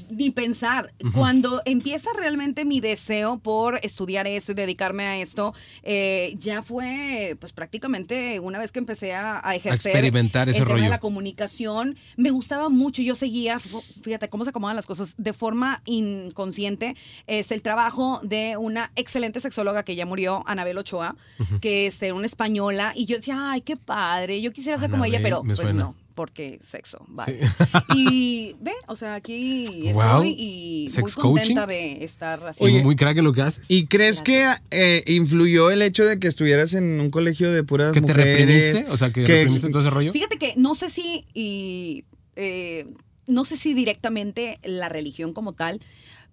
ni 0.09 0.29
pensar, 0.31 0.93
cuando 1.13 1.61
empieza 1.65 2.09
realmente 2.17 2.65
mi 2.65 2.79
deseo 2.79 3.39
por 3.39 3.79
estudiar 3.83 4.27
esto 4.27 4.51
y 4.51 4.55
dedicarme 4.55 5.05
a 5.05 5.17
esto, 5.17 5.53
eh, 5.83 6.35
ya 6.39 6.61
fue, 6.61 7.16
pues 7.39 7.53
prácticamente 7.53 8.39
una 8.39 8.59
vez 8.59 8.71
que 8.71 8.79
empecé 8.79 9.13
a, 9.13 9.41
a 9.43 9.55
ejercer. 9.55 9.91
experimentar 9.91 10.49
ese 10.49 10.59
el 10.59 10.65
tema 10.65 10.75
rollo. 10.75 10.83
de 10.85 10.89
la 10.89 10.99
comunicación, 10.99 11.97
me 12.15 12.31
gustaba 12.31 12.69
mucho, 12.69 13.01
yo 13.01 13.15
seguía, 13.15 13.59
fíjate 13.59 14.29
cómo 14.29 14.43
se 14.43 14.51
acomodan 14.51 14.75
las 14.75 14.85
cosas, 14.85 15.15
de 15.17 15.33
forma 15.33 15.81
inconsciente, 15.85 16.95
es 17.27 17.51
el 17.51 17.61
trabajo 17.61 18.19
de 18.23 18.57
una 18.57 18.91
excelente 18.95 19.39
sexóloga 19.39 19.83
que 19.83 19.95
ya 19.95 20.05
murió, 20.05 20.43
Anabel 20.47 20.77
Ochoa, 20.77 21.15
que 21.61 21.87
es 21.87 22.01
una 22.01 22.25
española, 22.25 22.93
y 22.95 23.05
yo 23.05 23.17
decía, 23.17 23.51
ay, 23.51 23.61
qué 23.61 23.77
padre, 23.77 24.41
yo 24.41 24.51
quisiera 24.53 24.77
ser 24.77 24.89
como 24.89 25.05
ella, 25.05 25.19
pero 25.21 25.43
pues 25.43 25.57
suena. 25.57 25.73
no 25.73 26.06
porque 26.17 26.59
sexo, 26.63 27.05
vale. 27.07 27.39
Y 27.95 28.55
ve, 28.61 28.73
o 28.87 28.95
sea, 28.95 29.13
aquí 29.13 29.63
estoy 29.87 29.93
Wow. 29.93 30.23
y 30.25 30.87
Sex 30.89 31.15
muy 31.15 31.23
contenta 31.23 31.65
coaching. 31.67 31.97
de 31.97 32.03
estar 32.03 32.39
Y 32.39 32.49
haciendo. 32.49 32.83
muy 32.83 32.95
crack 32.95 33.17
en 33.19 33.23
lo 33.23 33.33
que 33.33 33.43
haces. 33.43 33.69
¿Y 33.69 33.85
crees 33.85 34.23
que 34.23 34.51
eh, 34.71 35.03
influyó 35.05 35.69
el 35.69 35.83
hecho 35.83 36.03
de 36.05 36.19
que 36.19 36.27
estuvieras 36.27 36.73
en 36.73 36.99
un 36.99 37.11
colegio 37.11 37.51
de 37.51 37.63
puras 37.63 37.93
¿Que 37.93 38.01
te 38.01 38.13
reprimiste? 38.13 38.87
O 38.89 38.97
sea, 38.97 39.13
que, 39.13 39.21
reprimiste 39.21 39.69
todo 39.69 39.79
ese 39.79 39.91
rollo. 39.91 40.11
Fíjate 40.11 40.37
que 40.37 40.55
no 40.57 40.73
sé 40.73 40.89
si 40.89 41.25
y 41.35 42.03
eh, 42.35 42.87
no 43.27 43.45
sé 43.45 43.55
si 43.55 43.75
directamente 43.75 44.59
la 44.63 44.89
religión 44.89 45.33
como 45.33 45.53
tal, 45.53 45.81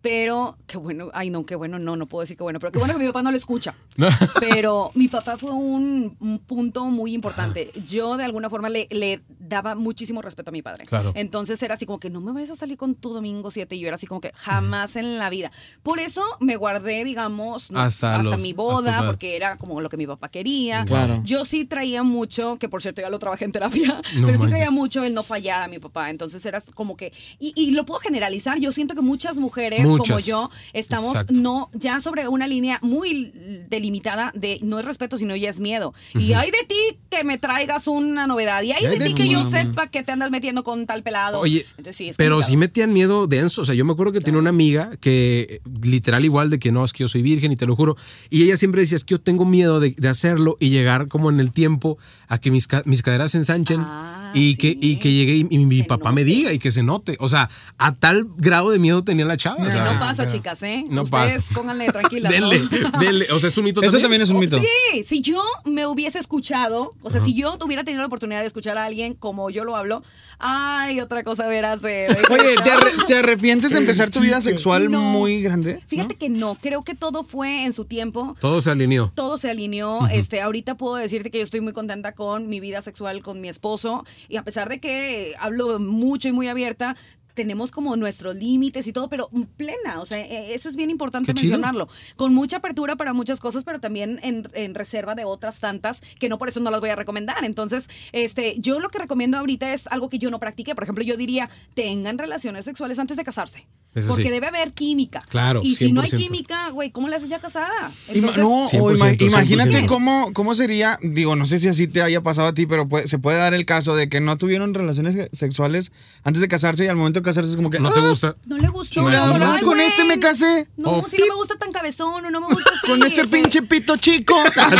pero 0.05 0.59
qué 0.67 0.77
bueno, 0.77 1.09
ay 1.15 1.31
no, 1.31 1.47
qué 1.47 1.55
bueno, 1.57 1.79
no, 1.79 1.97
no 1.97 2.05
puedo 2.05 2.21
decir 2.21 2.37
qué 2.37 2.43
bueno, 2.43 2.61
pero 2.61 2.71
qué 2.71 2.79
bueno 2.79 2.93
que 2.93 3.01
mi 3.01 3.07
papá 3.07 3.23
no 3.23 3.31
lo 3.31 3.39
escucha. 3.39 3.75
Pero 4.41 4.91
mi 4.95 5.09
papá 5.09 5.39
fue 5.39 5.53
un, 5.53 6.17
un 6.21 6.39
punto 6.41 6.85
muy 6.87 7.15
importante. 7.15 7.71
Yo 7.89 8.17
de 8.19 8.25
alguna 8.25 8.51
forma 8.51 8.69
le, 8.69 8.87
le 8.91 9.23
daba 9.39 9.75
muchísimo 9.75 10.21
respeto 10.21 10.51
a 10.51 10.53
mi 10.53 10.61
padre. 10.61 10.85
Claro. 10.85 11.13
Entonces 11.15 11.63
era 11.63 11.75
así 11.75 11.87
como 11.87 12.01
que 12.01 12.11
no 12.11 12.21
me 12.21 12.33
vayas 12.33 12.51
a 12.51 12.57
salir 12.57 12.77
con 12.77 12.95
tu 12.97 13.15
domingo 13.15 13.51
7 13.51 13.77
y 13.77 13.79
yo 13.81 13.87
era 13.87 13.95
así 13.95 14.07
como 14.07 14.21
que 14.21 14.31
jamás 14.35 14.97
en 14.97 15.17
la 15.19 15.31
vida. 15.31 15.53
Por 15.83 16.01
eso 16.01 16.23
me 16.41 16.57
guardé, 16.57 17.03
digamos, 17.05 17.71
no, 17.71 17.81
Hasta 17.81 18.17
hasta, 18.17 18.31
los- 18.33 18.41
mi 18.41 18.53
boda, 18.53 19.05
porque 19.07 19.37
era 19.37 19.57
como 19.57 19.81
lo 19.81 19.89
que 19.89 19.97
mi 19.97 20.07
papá 20.07 20.29
quería. 20.29 20.85
Claro. 20.85 21.23
Yo 21.25 21.47
sí 21.47 21.65
traía 21.65 22.03
mucho, 22.03 22.59
que 22.59 22.69
por 22.69 22.83
cierto 22.83 23.01
ya 23.01 23.09
lo 23.09 23.19
trabajé 23.19 23.47
en 23.47 23.53
terapia, 23.53 24.03
No 24.17 24.27
pero 24.27 24.39
sí 24.39 24.49
traía 24.49 24.71
mucho 24.71 25.03
el 25.05 25.15
no 25.15 25.23
fallar 25.23 25.63
a 25.63 25.69
mi 25.69 25.79
papá. 25.79 26.11
Entonces 26.11 26.45
era 26.45 26.61
como 26.75 26.97
que, 26.97 27.13
y, 27.39 27.53
y 27.57 27.71
lo 27.71 27.87
puedo 27.87 28.01
generalizar, 28.01 28.59
yo 28.59 28.71
siento 28.73 28.95
que 28.95 29.01
muchas 29.01 29.39
mujeres 29.39 29.87
como 29.99 30.19
yo 30.19 30.51
estamos 30.73 31.07
Exacto. 31.13 31.33
no 31.35 31.71
ya 31.73 32.01
sobre 32.01 32.29
una 32.29 32.47
línea 32.47 32.79
muy 32.83 33.33
delimitada 33.69 34.33
de 34.35 34.59
no 34.63 34.79
es 34.79 34.85
respeto, 34.85 35.19
sino 35.19 35.35
ya 35.37 35.51
es 35.51 35.61
miedo. 35.61 35.95
Y 36.15 36.33
hay 36.33 36.51
de 36.51 36.65
ti 36.69 36.99
que 37.11 37.25
me 37.25 37.39
traigas 37.39 37.87
una 37.89 38.27
novedad, 38.27 38.63
y 38.63 38.73
hay 38.73 38.85
Ay, 38.85 38.99
de 38.99 38.99
de 38.99 39.07
ti 39.07 39.15
que 39.15 39.29
yo 39.29 39.45
sepa 39.47 39.87
que 39.89 40.03
te 40.03 40.13
andas 40.13 40.31
metiendo 40.31 40.65
con 40.65 40.87
tal 40.87 41.03
pelado. 41.03 41.41
Oye, 41.41 41.67
Entonces, 41.77 41.97
sí, 41.97 42.09
es 42.09 42.17
pero 42.17 42.37
complicado. 42.37 42.51
sí 42.51 42.57
metían 42.57 42.93
miedo 42.93 43.27
denso. 43.27 43.63
O 43.63 43.65
sea, 43.65 43.75
yo 43.75 43.85
me 43.85 43.93
acuerdo 43.93 44.13
que 44.13 44.21
tenía 44.21 44.41
una 44.41 44.51
amiga 44.51 44.91
que, 45.01 45.61
literal, 45.83 46.25
igual 46.25 46.51
de 46.51 46.59
que 46.59 46.73
no, 46.73 46.85
es 46.85 46.93
que 46.93 47.05
yo 47.05 47.09
soy 47.09 47.23
virgen 47.23 47.53
y 47.53 47.57
te 47.57 47.67
lo 47.67 47.77
juro. 47.77 47.97
Y 48.31 48.43
ella 48.45 48.57
siempre 48.57 48.81
decía, 48.81 48.97
es 48.97 49.05
que 49.05 49.13
yo 49.13 49.21
tengo 49.21 49.45
miedo 49.45 49.81
de, 49.81 49.95
de 49.97 50.09
hacerlo 50.09 50.57
y 50.61 50.71
llegar 50.71 51.09
como 51.09 51.31
en 51.31 51.41
el 51.41 51.53
tiempo 51.53 51.99
a 52.29 52.39
que 52.39 52.51
mis, 52.51 52.69
mis 52.85 53.03
caderas 53.03 53.33
se 53.33 53.39
ensanchen 53.39 53.81
Ah, 53.85 54.33
y, 54.35 54.57
que, 54.57 54.77
y 54.81 54.97
que 54.97 55.13
llegue 55.13 55.35
y, 55.35 55.47
y 55.51 55.59
mi 55.65 55.79
Se 55.81 55.85
papá 55.85 56.11
me 56.11 56.25
diga 56.25 56.53
y 56.53 56.59
que 56.59 56.71
se 56.73 56.83
note. 56.83 57.17
O 57.21 57.29
sea, 57.29 57.49
a 57.79 57.95
tal 57.95 58.27
grado 58.37 58.71
de 58.71 58.79
miedo 58.79 59.05
tenía 59.05 59.25
la 59.25 59.37
chava. 59.37 59.63
o 59.67 59.71
sea, 59.71 59.84
no 59.93 59.99
pasa, 59.99 60.26
chicas, 60.26 60.62
¿eh? 60.62 60.85
No 60.89 61.03
Ustedes 61.03 61.35
pasa. 61.37 61.55
pónganle 61.55 61.87
tranquilas. 61.89 62.32
¿no? 62.41 62.49
Denle, 62.51 62.68
denle. 63.01 63.26
O 63.32 63.39
sea, 63.39 63.49
es 63.49 63.59
un 63.59 63.64
mito 63.64 63.82
Eso 63.82 63.99
también 64.01 64.22
es 64.22 64.30
un 64.30 64.39
mito. 64.39 64.59
Sí, 64.61 65.05
si 65.05 65.20
yo 65.20 65.43
me 65.64 65.87
hubiese 65.87 66.18
escuchado, 66.18 66.95
o 67.03 67.11
sea, 67.11 67.22
si 67.22 67.35
yo 67.35 67.57
hubiera 67.64 67.85
tenido 67.85 68.01
la 68.03 68.07
oportunidad 68.07 68.41
de 68.41 68.47
escuchar 68.47 68.78
a 68.78 68.85
alguien 68.87 69.14
como 69.14 69.51
yo 69.51 69.64
lo 69.64 69.76
hablo, 69.76 70.03
ay, 70.39 71.01
otra 71.01 71.22
cosa 71.24 71.47
ver 71.49 71.64
hacer. 71.64 72.11
Oye, 72.30 72.55
¿te, 72.62 72.70
arre- 72.70 73.07
te 73.07 73.16
arrepientes 73.18 73.72
de 73.72 73.78
empezar 73.78 74.11
tu 74.11 74.20
vida 74.20 74.41
sexual 74.41 74.91
No. 74.91 75.01
muy 75.01 75.43
grande? 75.43 75.80
Fíjate 75.87 76.16
que 76.16 76.28
no, 76.28 76.57
creo 76.57 76.82
que 76.82 76.95
todo 76.95 77.22
fue 77.24 77.64
en 77.64 77.72
su 77.72 77.85
tiempo. 77.85 78.37
Todo 78.41 78.61
se 78.61 78.70
alineó. 78.70 79.12
Todo 79.14 79.39
se 79.39 79.51
alineó. 79.51 80.07
Este, 80.09 80.41
ahorita 80.41 80.76
puedo 80.76 80.97
decirte 80.97 81.30
que 81.30 81.39
yo 81.39 81.45
estoy 81.45 81.61
muy 81.61 81.72
contenta 81.72 82.12
con 82.12 82.49
mi 82.49 82.61
vida 82.61 82.82
sexual 82.82 83.22
con 83.22 83.41
mi 83.41 83.49
esposo. 83.49 84.05
Y 84.28 84.37
a 84.37 84.43
pesar 84.45 84.68
de 84.68 84.80
que 84.80 85.35
hablo 85.39 85.78
mucho 85.78 86.28
y 86.28 86.32
muy 86.32 86.49
abierta, 86.49 86.97
tenemos 87.35 87.70
como 87.70 87.97
nuestros 87.97 88.37
límites 88.37 88.87
y 88.87 88.93
todo, 88.93 89.09
pero 89.09 89.28
plena. 89.57 90.01
O 90.01 90.07
sea, 90.07 90.18
eh, 90.20 90.55
eso 90.55 90.68
es 90.68 90.76
bien 90.76 90.91
importante 90.91 91.35
Qué 91.35 91.41
chido. 91.41 91.53
mencionarlo. 91.53 91.89
Con 92.16 92.35
mucha 92.35 92.59
apertura 92.59 92.97
para 92.97 93.12
muchas 93.12 93.41
cosas, 93.41 93.64
pero 93.64 93.80
también 93.80 94.20
en, 94.22 94.49
en 94.55 94.74
reserva 94.74 95.14
de 95.14 95.24
otras 95.24 95.61
tantas 95.61 96.01
que 96.18 96.28
no 96.28 96.39
por 96.39 96.49
eso 96.49 96.61
no 96.61 96.70
las 96.70 96.80
voy 96.80 96.91
a 96.91 96.97
recomendar. 96.97 97.45
Entonces, 97.45 97.89
este, 98.12 98.57
yo 98.59 98.80
lo 98.80 98.89
que 98.89 98.99
recomiendo 98.99 99.39
ahorita 99.39 99.74
es 99.74 99.87
algo 99.89 100.09
que 100.09 100.18
yo 100.18 100.30
no 100.30 100.39
practiqué. 100.39 100.74
Por 100.74 100.85
ejemplo, 100.85 101.05
yo 101.05 101.16
diría, 101.16 101.51
tengan 101.74 102.18
relaciones 102.18 102.64
sexuales 102.64 102.99
antes 102.99 103.16
de 103.16 103.24
casarse. 103.24 103.66
Eso 103.95 104.09
porque 104.09 104.25
sí. 104.25 104.31
debe 104.31 104.49
haber 104.49 104.73
química. 104.73 105.21
Claro, 105.29 105.61
Y 105.63 105.77
si 105.77 105.93
no 105.93 106.01
hay 106.01 106.09
100%. 106.11 106.17
química, 106.19 106.71
güey, 106.71 106.91
¿cómo 106.91 107.09
le 107.09 107.17
haces 107.17 107.29
ya 107.29 107.39
casada? 107.39 107.71
Ima- 108.09 108.15
Entonces, 108.15 108.39
no, 108.39 108.65
o 108.65 108.69
100%, 108.69 108.97
ima- 108.97 109.31
imagínate 109.31 109.71
100%. 109.83 109.87
cómo, 109.87 110.33
cómo 110.33 110.55
sería, 110.55 110.99
digo, 111.03 111.37
no 111.37 111.45
sé 111.47 111.59
si 111.59 111.69
así 111.69 111.87
te 111.87 112.03
haya 112.03 112.21
pasado 112.21 112.49
a 112.49 112.55
ti, 112.55 112.67
pero 112.67 112.89
puede- 112.89 113.07
se 113.07 113.19
puede 113.19 113.39
dar 113.39 113.55
el 113.55 113.65
caso 113.65 113.95
de 113.95 114.09
que 114.09 114.21
no 114.21 114.37
tuvieron 114.37 114.75
relaciones 114.75 115.15
se- 115.15 115.31
sexuales 115.33 115.93
antes 116.25 116.41
de 116.41 116.49
casarse 116.49 116.85
y 116.85 116.89
al 116.89 116.97
momento 116.97 117.21
de 117.21 117.25
casarse 117.25 117.51
es 117.51 117.57
como 117.57 117.71
que, 117.71 117.79
¿No 117.79 117.93
te 117.93 118.01
"Ah, 118.01 118.09
gusta? 118.09 118.37
No 118.47 118.57
le 118.57 118.69
gustó. 118.69 119.03
Solo, 119.03 119.39
no, 119.39 119.53
"Ay, 119.53 119.61
con 119.63 119.75
güey, 119.75 119.87
este 119.87 120.05
me 120.05 120.19
casé". 120.19 120.67
No, 120.77 120.91
Oh, 120.99 121.09
si 121.09 121.17
no 121.19 121.27
me 121.29 121.35
gusta 121.37 121.57
tan 121.57 121.71
cabezón 121.73 122.25
o 122.25 122.31
no 122.31 122.41
me 122.41 122.47
gusta 122.49 122.71
así. 122.73 122.87
con 122.91 123.03
este 123.05 123.29
pinche 123.29 123.63
pito 123.63 123.97
chico. 123.97 124.35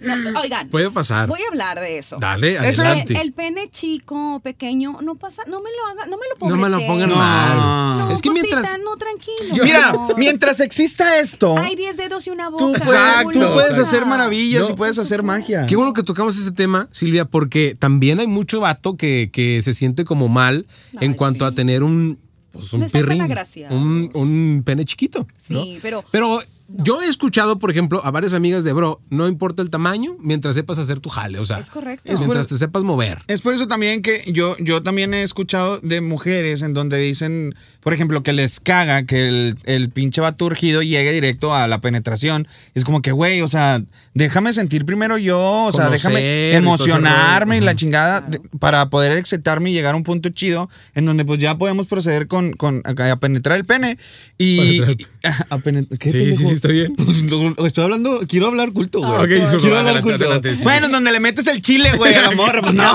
No, 0.00 0.40
oigan, 0.40 0.68
Puede 0.68 0.90
pasar. 0.92 1.26
voy 1.28 1.40
a 1.42 1.48
hablar 1.48 1.80
de 1.80 1.98
eso. 1.98 2.18
Dale, 2.20 2.56
adelante. 2.58 3.14
El, 3.14 3.20
el 3.20 3.32
pene 3.32 3.68
chico, 3.68 4.40
pequeño, 4.44 4.98
no 5.02 5.16
pasa, 5.16 5.42
no 5.48 5.60
me 5.60 5.70
lo 5.70 5.86
haga, 5.88 6.06
no 6.08 6.16
me 6.16 6.22
lo 6.40 6.48
No 6.48 6.56
me 6.56 6.68
lo 6.68 6.86
pongan 6.86 7.10
No. 7.10 7.16
mal. 7.16 7.98
No, 7.98 8.10
es 8.12 8.22
que 8.22 8.27
cosita, 8.28 8.56
mientras. 8.56 8.78
no, 8.84 8.96
tranquilo. 8.96 9.64
Mira, 9.64 9.92
no. 9.92 10.08
mientras 10.16 10.60
exista 10.60 11.20
esto, 11.20 11.56
Hay 11.58 11.74
10 11.76 11.96
dedos 11.96 12.26
y 12.26 12.30
una 12.30 12.46
tú, 12.50 12.52
boca. 12.68 12.78
puedes, 12.80 13.00
Exacto, 13.00 13.30
tú 13.40 13.52
puedes 13.54 13.78
hacer 13.78 14.06
maravillas 14.06 14.68
No. 14.68 14.74
y 14.74 14.76
puedes 14.76 14.98
hacer 14.98 15.22
magia. 15.22 15.66
Qué 15.66 15.76
bueno 15.76 15.92
que 15.92 16.02
tocamos 16.02 16.38
este 16.38 16.52
tema, 16.52 16.88
Silvia, 16.92 17.24
porque 17.24 17.76
también 17.78 18.20
hay 18.20 18.26
mucho 18.26 18.60
vato 18.60 18.96
que, 18.96 19.30
que 19.32 19.60
se 19.62 19.74
siente 19.74 20.04
como 20.04 20.28
mal 20.28 20.66
en 21.00 21.14
cuanto 21.14 21.46
sí. 21.46 21.52
a 21.52 21.54
tener 21.54 21.82
un, 21.82 22.18
pues, 22.52 22.72
un 22.72 22.86
gracia. 23.28 23.68
un, 23.70 24.10
un 24.14 24.62
pene 24.64 24.84
chiquito. 24.84 25.26
¿no? 25.48 25.62
Sí, 25.64 25.78
pero- 25.82 26.04
Pero 26.10 26.40
yo 26.68 27.00
he 27.02 27.06
escuchado, 27.06 27.58
por 27.58 27.70
ejemplo, 27.70 28.00
a 28.04 28.10
varias 28.10 28.34
amigas 28.34 28.62
de 28.62 28.72
bro, 28.74 29.00
no 29.08 29.26
importa 29.26 29.62
el 29.62 29.70
tamaño, 29.70 30.16
mientras 30.20 30.54
sepas 30.54 30.78
hacer 30.78 31.00
tu 31.00 31.08
jale, 31.08 31.38
o 31.38 31.44
sea, 31.44 31.58
Es 31.58 31.70
correcto. 31.70 32.12
Es 32.12 32.20
mientras 32.20 32.46
por- 32.46 32.52
te 32.54 32.58
sepas 32.58 32.82
mover. 32.82 33.18
Es 33.26 33.40
por 33.40 33.54
eso 33.54 33.66
también 33.66 34.02
que 34.02 34.22
yo, 34.26 34.54
yo 34.58 34.82
también 34.82 35.14
he 35.14 35.22
escuchado 35.22 35.80
de 35.80 36.00
mujeres 36.02 36.60
en 36.62 36.74
donde 36.74 36.98
dicen, 36.98 37.54
por 37.80 37.94
ejemplo, 37.94 38.22
que 38.22 38.32
les 38.34 38.60
caga 38.60 39.04
que 39.04 39.28
el, 39.28 39.56
el 39.64 39.88
pinche 39.90 40.20
vato 40.20 40.44
urgido 40.44 40.82
llegue 40.82 41.10
directo 41.12 41.54
a 41.54 41.66
la 41.68 41.80
penetración. 41.80 42.46
Es 42.74 42.84
como 42.84 43.00
que, 43.00 43.12
güey, 43.12 43.40
o 43.40 43.48
sea, 43.48 43.82
déjame 44.14 44.52
sentir 44.52 44.84
primero 44.84 45.16
yo, 45.16 45.38
o 45.64 45.72
sea, 45.72 45.86
Conocer 45.86 46.10
déjame 46.12 46.54
emocionarme 46.54 47.56
y 47.56 47.60
la 47.60 47.74
chingada 47.74 48.20
de- 48.20 48.40
para 48.58 48.90
poder 48.90 49.16
excitarme 49.16 49.70
y 49.70 49.72
llegar 49.72 49.94
a 49.94 49.96
un 49.96 50.02
punto 50.02 50.28
chido 50.28 50.68
en 50.94 51.06
donde 51.06 51.24
pues 51.24 51.38
ya 51.40 51.56
podemos 51.56 51.86
proceder 51.86 52.26
con, 52.26 52.52
con 52.52 52.82
a, 52.84 53.10
a 53.12 53.16
penetrar 53.16 53.56
el 53.56 53.64
pene 53.64 53.96
y... 54.36 54.80
Penetrar 54.80 54.90
el 54.90 55.00
y- 55.00 55.06
a, 55.50 55.58
penet- 55.58 55.98
¿Qué 55.98 56.10
Sí, 56.10 56.18
pendejo? 56.18 56.38
sí, 56.42 56.46
sí, 56.48 56.57
está 56.58 56.68
bien. 56.68 56.94
Estoy 57.64 57.84
hablando, 57.84 58.20
quiero 58.28 58.46
hablar 58.48 58.72
culto, 58.72 58.98
güey. 59.00 59.12
Ah, 59.12 59.20
ok, 59.22 59.28
disculpa, 59.28 59.58
quiero 59.58 59.78
hablar 59.78 59.94
adelante, 59.96 60.02
culto. 60.10 60.24
adelante, 60.24 60.56
sí. 60.56 60.62
Bueno, 60.64 60.86
en 60.86 60.92
donde 60.92 61.12
le 61.12 61.20
metes 61.20 61.46
el 61.46 61.60
chile, 61.62 61.90
güey, 61.96 62.14
al 62.14 62.26
amor. 62.26 62.60
pues, 62.60 62.74
no. 62.74 62.94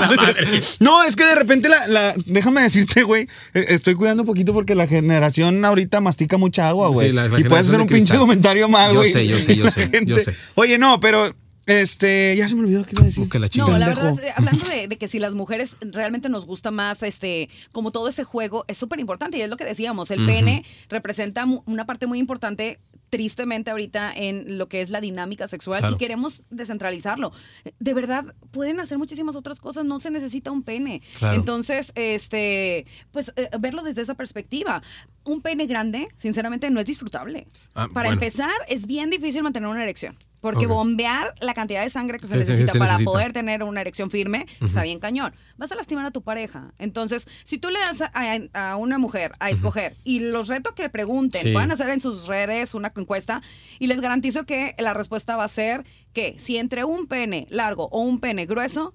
no, 0.80 1.02
es 1.04 1.16
que 1.16 1.24
de 1.24 1.34
repente 1.34 1.68
la, 1.68 1.86
la- 1.88 2.14
déjame 2.26 2.62
decirte, 2.62 3.02
güey, 3.02 3.26
eh, 3.54 3.66
estoy 3.68 3.94
cuidando 3.94 4.22
un 4.22 4.26
poquito 4.26 4.52
porque 4.52 4.74
la 4.74 4.86
generación 4.86 5.64
ahorita 5.64 6.00
mastica 6.00 6.36
mucha 6.36 6.68
agua, 6.68 6.88
güey. 6.88 7.08
Sí, 7.08 7.12
la- 7.14 7.28
la 7.28 7.40
y 7.40 7.44
puedes 7.44 7.66
hacer 7.66 7.80
un 7.80 7.86
pinche 7.86 8.16
comentario 8.16 8.68
Yo 8.68 8.94
güey. 8.94 9.10
sé, 9.12 9.26
yo 9.26 9.38
sé, 9.38 9.56
yo 9.56 9.64
la 9.64 9.70
sé, 9.70 9.88
gente- 9.88 10.06
yo 10.12 10.18
sé. 10.18 10.32
Oye, 10.54 10.78
no, 10.78 11.00
pero 11.00 11.34
este, 11.66 12.34
ya 12.36 12.46
se 12.46 12.54
me 12.56 12.60
olvidó 12.62 12.84
qué 12.84 12.90
iba 12.92 13.02
a 13.02 13.06
decir. 13.06 13.24
Uh, 13.24 13.28
que 13.28 13.38
la 13.38 13.46
No, 13.46 13.48
chingada. 13.48 13.78
la 13.78 13.86
verdad, 13.88 14.18
eh, 14.22 14.32
hablando 14.36 14.66
de, 14.68 14.86
de 14.86 14.96
que 14.98 15.08
si 15.08 15.18
las 15.18 15.34
mujeres 15.34 15.76
realmente 15.80 16.28
nos 16.28 16.44
gusta 16.44 16.70
más, 16.70 17.02
este, 17.02 17.48
como 17.72 17.90
todo 17.90 18.06
ese 18.08 18.22
juego, 18.22 18.64
es 18.68 18.76
súper 18.76 19.00
importante 19.00 19.38
y 19.38 19.40
es 19.40 19.48
lo 19.48 19.56
que 19.56 19.64
decíamos, 19.64 20.10
el 20.10 20.26
pene 20.26 20.62
representa 20.90 21.46
una 21.64 21.86
parte 21.86 22.06
muy 22.06 22.18
importante 22.18 22.80
tristemente 23.14 23.70
ahorita 23.70 24.12
en 24.12 24.58
lo 24.58 24.66
que 24.66 24.80
es 24.80 24.90
la 24.90 25.00
dinámica 25.00 25.46
sexual 25.46 25.78
Claro. 25.78 25.94
y 25.94 25.98
queremos 25.98 26.42
descentralizarlo. 26.50 27.30
De 27.78 27.94
verdad, 27.94 28.34
pueden 28.50 28.80
hacer 28.80 28.98
muchísimas 28.98 29.36
otras 29.36 29.60
cosas, 29.60 29.84
no 29.84 30.00
se 30.00 30.10
necesita 30.10 30.50
un 30.50 30.64
pene. 30.64 31.00
Claro. 31.18 31.36
Entonces, 31.36 31.92
este, 31.94 32.86
pues 33.12 33.32
eh, 33.36 33.48
verlo 33.60 33.84
desde 33.84 34.02
esa 34.02 34.14
perspectiva. 34.14 34.82
Un 35.24 35.42
pene 35.42 35.66
grande, 35.66 36.08
sinceramente, 36.16 36.68
no 36.70 36.80
es 36.80 36.86
disfrutable. 36.86 37.46
Ah, 37.74 37.86
Para 37.94 38.08
bueno. 38.08 38.12
empezar, 38.14 38.50
es 38.68 38.86
bien 38.86 39.10
difícil 39.10 39.44
mantener 39.44 39.68
una 39.68 39.84
erección. 39.84 40.16
Porque 40.52 40.66
bombear 40.66 41.34
la 41.40 41.54
cantidad 41.54 41.82
de 41.82 41.90
sangre 41.90 42.18
que 42.18 42.26
se 42.26 42.36
necesita 42.36 42.72
se 42.72 42.78
para 42.78 42.92
necesita. 42.92 43.10
poder 43.10 43.32
tener 43.32 43.62
una 43.62 43.80
erección 43.80 44.10
firme, 44.10 44.46
está 44.60 44.82
bien 44.82 44.98
cañón. 45.00 45.34
Vas 45.56 45.72
a 45.72 45.74
lastimar 45.74 46.04
a 46.06 46.10
tu 46.10 46.22
pareja. 46.22 46.72
Entonces, 46.78 47.26
si 47.44 47.58
tú 47.58 47.70
le 47.70 47.78
das 47.78 48.00
a, 48.02 48.10
a- 48.12 48.70
a 48.72 48.76
una 48.76 48.98
mujer 48.98 49.32
a 49.40 49.50
escoger 49.50 49.96
y 50.04 50.20
los 50.20 50.48
reto 50.48 50.74
que 50.74 50.82
le 50.82 50.90
pregunten, 50.90 51.42
Sí. 51.42 51.52
pueden 51.52 51.70
hacer 51.72 51.88
en 51.90 52.00
sus 52.00 52.26
redes 52.26 52.74
una 52.74 52.92
encuesta 52.94 53.42
y 53.78 53.86
les 53.86 54.00
garantizo 54.00 54.44
que 54.44 54.74
la 54.78 54.94
respuesta 54.94 55.36
va 55.36 55.44
a 55.44 55.48
ser 55.48 55.84
que 56.12 56.36
si 56.38 56.56
entre 56.58 56.84
un 56.84 57.06
pene 57.06 57.46
largo 57.50 57.88
o 57.90 58.00
un 58.02 58.20
pene 58.20 58.46
grueso, 58.46 58.94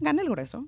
gana 0.00 0.22
el 0.22 0.28
grueso. 0.28 0.66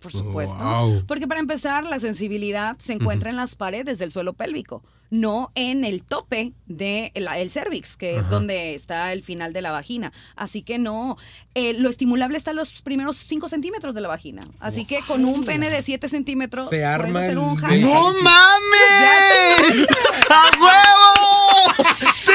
Por 0.00 0.10
supuesto. 0.10 0.56
Wow. 0.56 1.04
Porque 1.06 1.28
para 1.28 1.38
empezar, 1.40 1.86
la 1.86 2.00
sensibilidad 2.00 2.76
se 2.78 2.94
encuentra 2.94 3.30
en 3.30 3.36
las 3.36 3.54
paredes 3.54 3.98
del 3.98 4.10
suelo 4.10 4.32
pélvico, 4.32 4.82
no 5.12 5.52
en 5.54 5.84
el 5.84 6.02
tope 6.02 6.54
del 6.66 7.12
el 7.14 7.50
cervix, 7.50 7.98
que 7.98 8.16
es 8.16 8.30
donde 8.30 8.74
está 8.74 9.12
el 9.12 9.22
final 9.22 9.52
de 9.52 9.60
la 9.60 9.70
vagina. 9.70 10.10
Así 10.36 10.62
que 10.62 10.78
no, 10.78 11.18
eh, 11.54 11.74
lo 11.74 11.90
estimulable 11.90 12.38
está 12.38 12.52
en 12.52 12.56
los 12.56 12.80
primeros 12.80 13.18
5 13.18 13.46
centímetros 13.48 13.94
de 13.94 14.00
la 14.00 14.08
vagina. 14.08 14.40
Así 14.58 14.86
que 14.86 15.00
con 15.06 15.26
un 15.26 15.44
pene 15.44 15.68
de 15.68 15.82
7 15.82 16.08
centímetros 16.08 16.70
Se 16.70 16.76
puedes 16.76 16.86
arma 16.86 17.26
el 17.26 17.36
un 17.36 17.60
de-. 17.60 17.80
¡No 17.80 18.10
mames! 18.22 19.86
¡A 20.30 20.50
huevo! 20.58 21.21
¡Sí! 22.14 22.30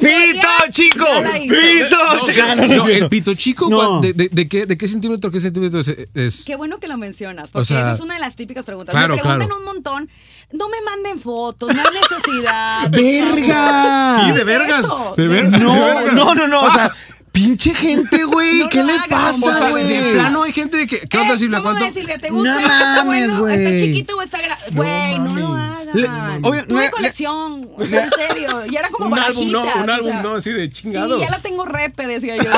¡Pito, 0.00 0.48
chico! 0.70 1.04
¡Pito, 1.42 1.96
chico! 2.24 2.42
no, 2.46 2.54
No, 2.54 2.56
no 2.56 2.62
es 2.72 2.78
no, 2.78 2.84
cierto. 2.84 3.04
el 3.04 3.08
pito 3.08 3.34
chico, 3.34 3.68
No. 3.68 3.76
¿cuál- 3.76 4.00
de, 4.02 4.12
de- 4.12 4.28
de 4.30 4.48
qué, 4.48 4.66
¿de 4.66 4.76
qué 4.78 4.88
centímetro, 4.88 5.30
qué 5.30 5.40
centímetro 5.40 5.80
es? 5.80 5.88
es- 6.14 6.44
Qué 6.44 6.56
bueno 6.56 6.78
que 6.78 6.88
lo 6.88 6.96
mencionas, 6.96 7.50
porque 7.50 7.62
O 7.62 7.64
sea, 7.64 7.80
esa 7.80 7.92
es 7.92 8.00
una 8.00 8.14
de 8.14 8.20
las 8.20 8.36
típicas 8.36 8.64
preguntas. 8.66 8.92
claro, 8.94 9.14
me 9.16 9.20
preguntan 9.22 9.48
claro. 9.48 9.58
un 9.60 9.64
montón, 9.64 10.08
no 10.52 10.68
me 10.68 10.80
manden 10.82 11.18
fotos, 11.20 11.74
no 11.74 11.80
hay 11.80 11.88
necesidad. 12.00 12.90
¡Verga! 12.90 14.24
Sí, 14.26 14.32
de 14.32 14.44
vergas, 14.44 14.84
de 15.16 15.22
de 15.22 15.28
vergas. 15.28 15.60
No, 15.60 15.72
vergas. 15.84 16.14
no, 16.14 16.34
no, 16.34 16.48
no. 16.48 16.60
O 16.62 16.70
sea, 16.70 16.92
pinche 17.36 17.74
gente, 17.74 18.24
güey. 18.24 18.60
No 18.60 18.68
¿Qué 18.70 18.82
le 18.82 18.94
pasa, 19.10 19.46
O 19.46 19.52
sea, 19.52 19.70
güey? 19.70 19.86
de 19.86 20.12
plano 20.12 20.42
hay 20.42 20.52
gente 20.52 20.76
de 20.78 20.86
que. 20.86 21.00
¿Qué 21.00 21.18
onda, 21.18 21.34
Eh, 21.34 21.38
Silvia? 21.38 21.58
¿Cómo 21.58 21.70
¿Cuánto? 21.72 21.84
decirle, 21.84 22.18
¿te 22.18 22.30
gusta? 22.30 22.52
No 22.54 22.58
¿Está 22.60 23.04
mames, 23.04 23.26
bueno? 23.26 23.40
güey. 23.40 23.62
¿Está 23.64 23.78
chiquito 23.84 24.16
o 24.16 24.22
está 24.22 24.38
grande? 24.40 24.64
Güey, 24.72 25.18
no, 25.18 25.34
lo 25.36 25.48
mames. 25.50 25.94
Le- 25.94 26.08
hagan. 26.08 26.44
obvio, 26.44 26.66
Tuve 26.66 26.80
le- 26.84 26.90
colección, 26.90 27.68
o 27.76 27.86
sea, 27.86 28.04
en 28.04 28.10
serio. 28.10 28.62
Y 28.70 28.76
era 28.76 28.88
como 28.90 29.06
Un 29.06 29.18
álbum, 29.18 29.50
no, 29.52 29.62
un 29.62 29.68
o 29.90 29.92
álbum, 29.92 30.10
sea. 30.10 30.22
no, 30.22 30.34
así 30.34 30.50
de 30.50 30.68
chingado. 30.70 31.16
Sí, 31.18 31.24
ya 31.24 31.30
la 31.30 31.40
tengo 31.40 31.64
repe, 31.64 32.06
decía 32.06 32.36
yo. 32.36 32.50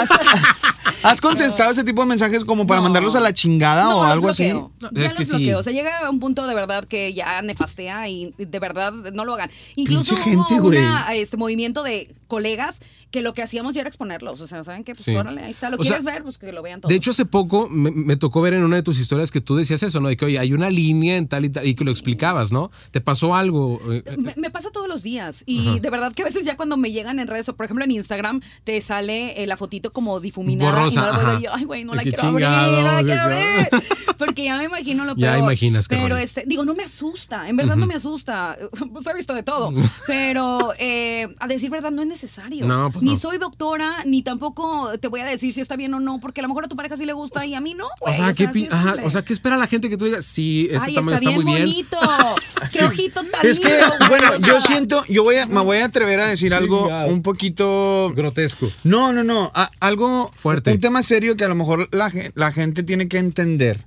¿Has 1.03 1.21
contestado 1.21 1.71
ese 1.73 1.85
tipo 1.85 2.03
de 2.03 2.09
mensajes 2.09 2.45
como 2.45 2.67
para 2.67 2.79
No. 2.81 2.85
mandarlos 2.85 3.15
a 3.17 3.21
la 3.21 3.33
chingada 3.35 3.85
No, 3.85 3.99
o 3.99 4.03
algo 4.05 4.29
así? 4.29 4.45
bloqueo. 4.51 4.73
No, 4.81 4.91
Ya 4.93 5.05
es 5.05 5.13
que 5.13 5.19
los 5.21 5.29
sí. 5.29 5.37
bloqueo. 5.37 5.59
O 5.59 5.63
sea, 5.63 5.73
llega 5.73 5.99
a 6.07 6.11
un 6.11 6.21
punto 6.21 6.47
de 6.47 6.55
verdad 6.55 6.85
que 6.85 7.13
ya 7.15 7.43
nefastea 7.43 8.09
y 8.09 8.33
de 8.39 8.59
verdad 8.59 8.93
no 8.93 9.25
lo 9.25 9.35
hagan. 9.35 9.51
Incluso 9.77 10.15
Pinche 10.15 10.31
hubo 10.37 10.45
gente, 10.45 10.61
güey. 10.61 10.79
una, 10.79 11.15
este 11.15 11.37
movimiento 11.37 11.83
de 11.83 12.13
colegas 12.29 12.79
que 13.11 13.23
lo 13.23 13.33
que 13.35 13.43
hacíamos 13.43 13.75
ya 13.75 13.81
era 13.83 13.89
exponerlos. 13.89 14.41
O 14.41 14.47
sea, 14.47 14.63
¿saben 14.69 14.85
qué? 14.85 14.95
Pues 14.95 15.05
Sí. 15.05 15.15
órale, 15.17 15.43
ahí 15.43 15.51
está. 15.51 15.71
¿Lo 15.71 15.77
O 15.79 15.83
sea, 15.85 15.99
quieres 15.99 16.05
ver? 16.15 16.23
Pues 16.23 16.39
que 16.39 16.53
lo 16.53 16.63
vean 16.63 16.81
todos. 16.81 16.91
De 16.91 16.97
hecho, 16.97 17.11
hace 17.11 17.25
poco 17.25 17.69
me, 17.69 17.91
me 17.91 18.17
tocó 18.17 18.41
ver 18.43 18.55
en 18.55 18.63
una 18.65 18.77
de 18.77 18.83
tus 18.83 18.99
historias 19.01 19.31
que 19.31 19.41
tú 19.41 19.57
decías 19.57 19.83
eso, 19.83 20.01
¿no? 20.01 20.09
De 20.09 20.17
que, 20.17 20.25
oye, 20.27 20.39
hay 20.39 20.53
una 20.53 20.71
línea 20.71 21.17
en 21.17 21.27
tal 21.29 21.45
y 21.45 21.51
tal, 21.51 21.67
y 21.67 21.75
que 21.75 21.85
lo 21.85 21.91
explicabas, 21.91 22.53
¿no? 22.53 22.71
¿Te 22.91 23.01
pasó 23.01 23.35
algo? 23.35 23.81
Eh, 23.93 24.03
Me, 24.19 24.35
me 24.37 24.51
pasa 24.51 24.71
todos 24.71 24.89
los 24.89 25.03
días 25.03 25.43
y 25.47 25.81
de 25.81 25.91
verdad 25.91 26.13
que 26.13 26.23
a 26.23 26.25
veces 26.27 26.45
ya 26.45 26.57
cuando 26.57 26.77
me 26.77 26.93
llegan 26.93 27.19
en 27.19 27.27
redes, 27.29 27.49
o 27.49 27.57
por 27.57 27.65
ejemplo 27.65 27.85
en 27.85 27.91
Instagram, 27.93 28.41
te 28.65 28.81
sale 28.81 29.43
eh, 29.43 29.47
la 29.47 29.57
fotito 29.57 29.93
como 29.93 30.21
difuminada 30.21 30.71
Borrosa, 30.73 31.01
y 31.01 31.05
no 31.05 31.07
la 31.07 31.13
puedo 31.15 31.27
ajá. 31.27 31.33
ver. 31.33 31.41
Y 31.41 31.45
yo, 31.45 31.51
ay, 31.55 31.65
güey, 31.65 31.85
no 31.85 31.95
la 31.95 32.03
quiero 32.03 32.23
abrir, 32.23 32.47
no 32.49 32.83
la 32.93 33.03
quiero 33.03 33.23
abrir. 33.23 33.69
Porque 34.19 34.45
ya 34.45 34.57
me 34.57 34.65
imagino 34.65 35.05
lo 35.05 35.15
Ya 35.17 35.33
peor. 35.33 35.45
imaginas 35.45 35.87
qué 35.89 35.97
Pero 35.97 36.17
este, 36.17 36.45
digo, 36.47 36.65
no 36.65 36.75
me 36.75 36.83
asusta, 36.85 37.49
en 37.49 37.57
verdad 37.57 37.77
no 37.77 37.87
me 37.87 37.95
asusta. 37.95 38.57
Pues 38.93 39.07
he 39.07 39.15
visto 39.15 39.35
de 39.35 39.43
todo. 39.43 39.73
Pero 40.07 40.73
eh, 40.79 41.29
a 41.39 41.47
decir 41.47 41.71
verdad 41.71 41.91
no 41.91 42.03
es 42.03 42.09
necesario. 42.09 42.67
No, 42.67 42.91
pues 42.91 43.05
ni 43.05 43.13
no. 43.15 43.19
soy 43.21 43.39
doctora, 43.39 44.03
ni 44.05 44.23
tampoco 44.23 44.58
te 45.01 45.09
voy 45.09 45.21
a 45.21 45.25
decir 45.27 45.53
si 45.53 45.61
está 45.61 45.77
bien 45.77 45.93
o 45.95 46.01
no, 46.01 46.21
porque 46.21 46.41
a 46.41 46.43
lo 46.43 46.49
mejor 46.49 46.65
a 46.65 46.69
tu 46.69 46.77
pareja 46.77 46.97
sí 46.97 47.05
le 47.07 47.13
gusta 47.13 47.45
y 47.47 47.55
a 47.55 47.61
mí 47.61 47.75
no. 47.75 47.87
o 47.87 47.91
güey, 48.01 48.15
sea, 48.15 48.33
¿qué 48.35 48.49
ajá, 48.71 48.97
o 49.05 49.11
sea, 49.11 49.23
¿qué 49.23 49.33
espera 49.33 49.57
la 49.57 49.67
gente 49.67 49.89
que 49.89 49.97
tú 49.97 50.05
digas? 50.07 50.25
Sí, 50.25 50.69
este 50.71 50.89
Ay, 50.89 50.95
tamaño 50.95 51.17
está, 51.17 51.31
está, 51.31 51.37
bien 51.43 51.47
muy 51.47 51.55
bien. 51.57 51.67
bonito. 51.69 51.99
Qué 52.73 52.85
ojito 52.85 53.23
tan 53.25 53.47
Es 53.47 53.61
que, 53.61 53.69
bueno, 54.09 54.31
o 54.37 54.47
yo 54.47 54.61
siento, 54.61 55.05
yo 55.09 55.23
voy 55.25 55.37
a, 55.37 55.47
me 55.47 55.61
voy 55.61 55.79
a 55.79 55.87
atrever 55.87 56.21
a 56.21 56.27
decir 56.27 56.53
algo 56.55 56.89
un 57.07 57.23
poquito 57.23 58.13
Grotesco. 58.15 58.71
No, 58.85 59.13
no, 59.13 59.25
no. 59.25 59.51
a- 59.55 59.71
algo 59.81 60.31
Fuerte. 60.37 60.73
Un 60.73 60.81
tema 60.81 61.03
serio 61.03 61.37
que 61.37 61.45
a 61.45 61.49
lo 61.49 61.55
mejor 61.55 61.89
la, 61.95 62.11
gen- 62.11 62.33
la 62.35 62.53
gente 62.53 62.83
tiene 62.83 63.09
que 63.09 63.19
entender. 63.19 63.85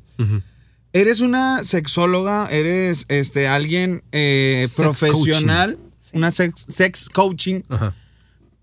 Eres 0.94 1.22
una 1.22 1.64
sexóloga, 1.64 2.48
eres 2.52 3.06
este 3.08 3.48
alguien 3.48 4.04
eh, 4.12 4.66
Sex 4.68 4.82
profesional, 4.82 5.80
una 6.14 6.32
sex, 6.32 6.66
sex 6.68 7.08
coaching. 7.10 7.62
Ajá. 7.70 7.94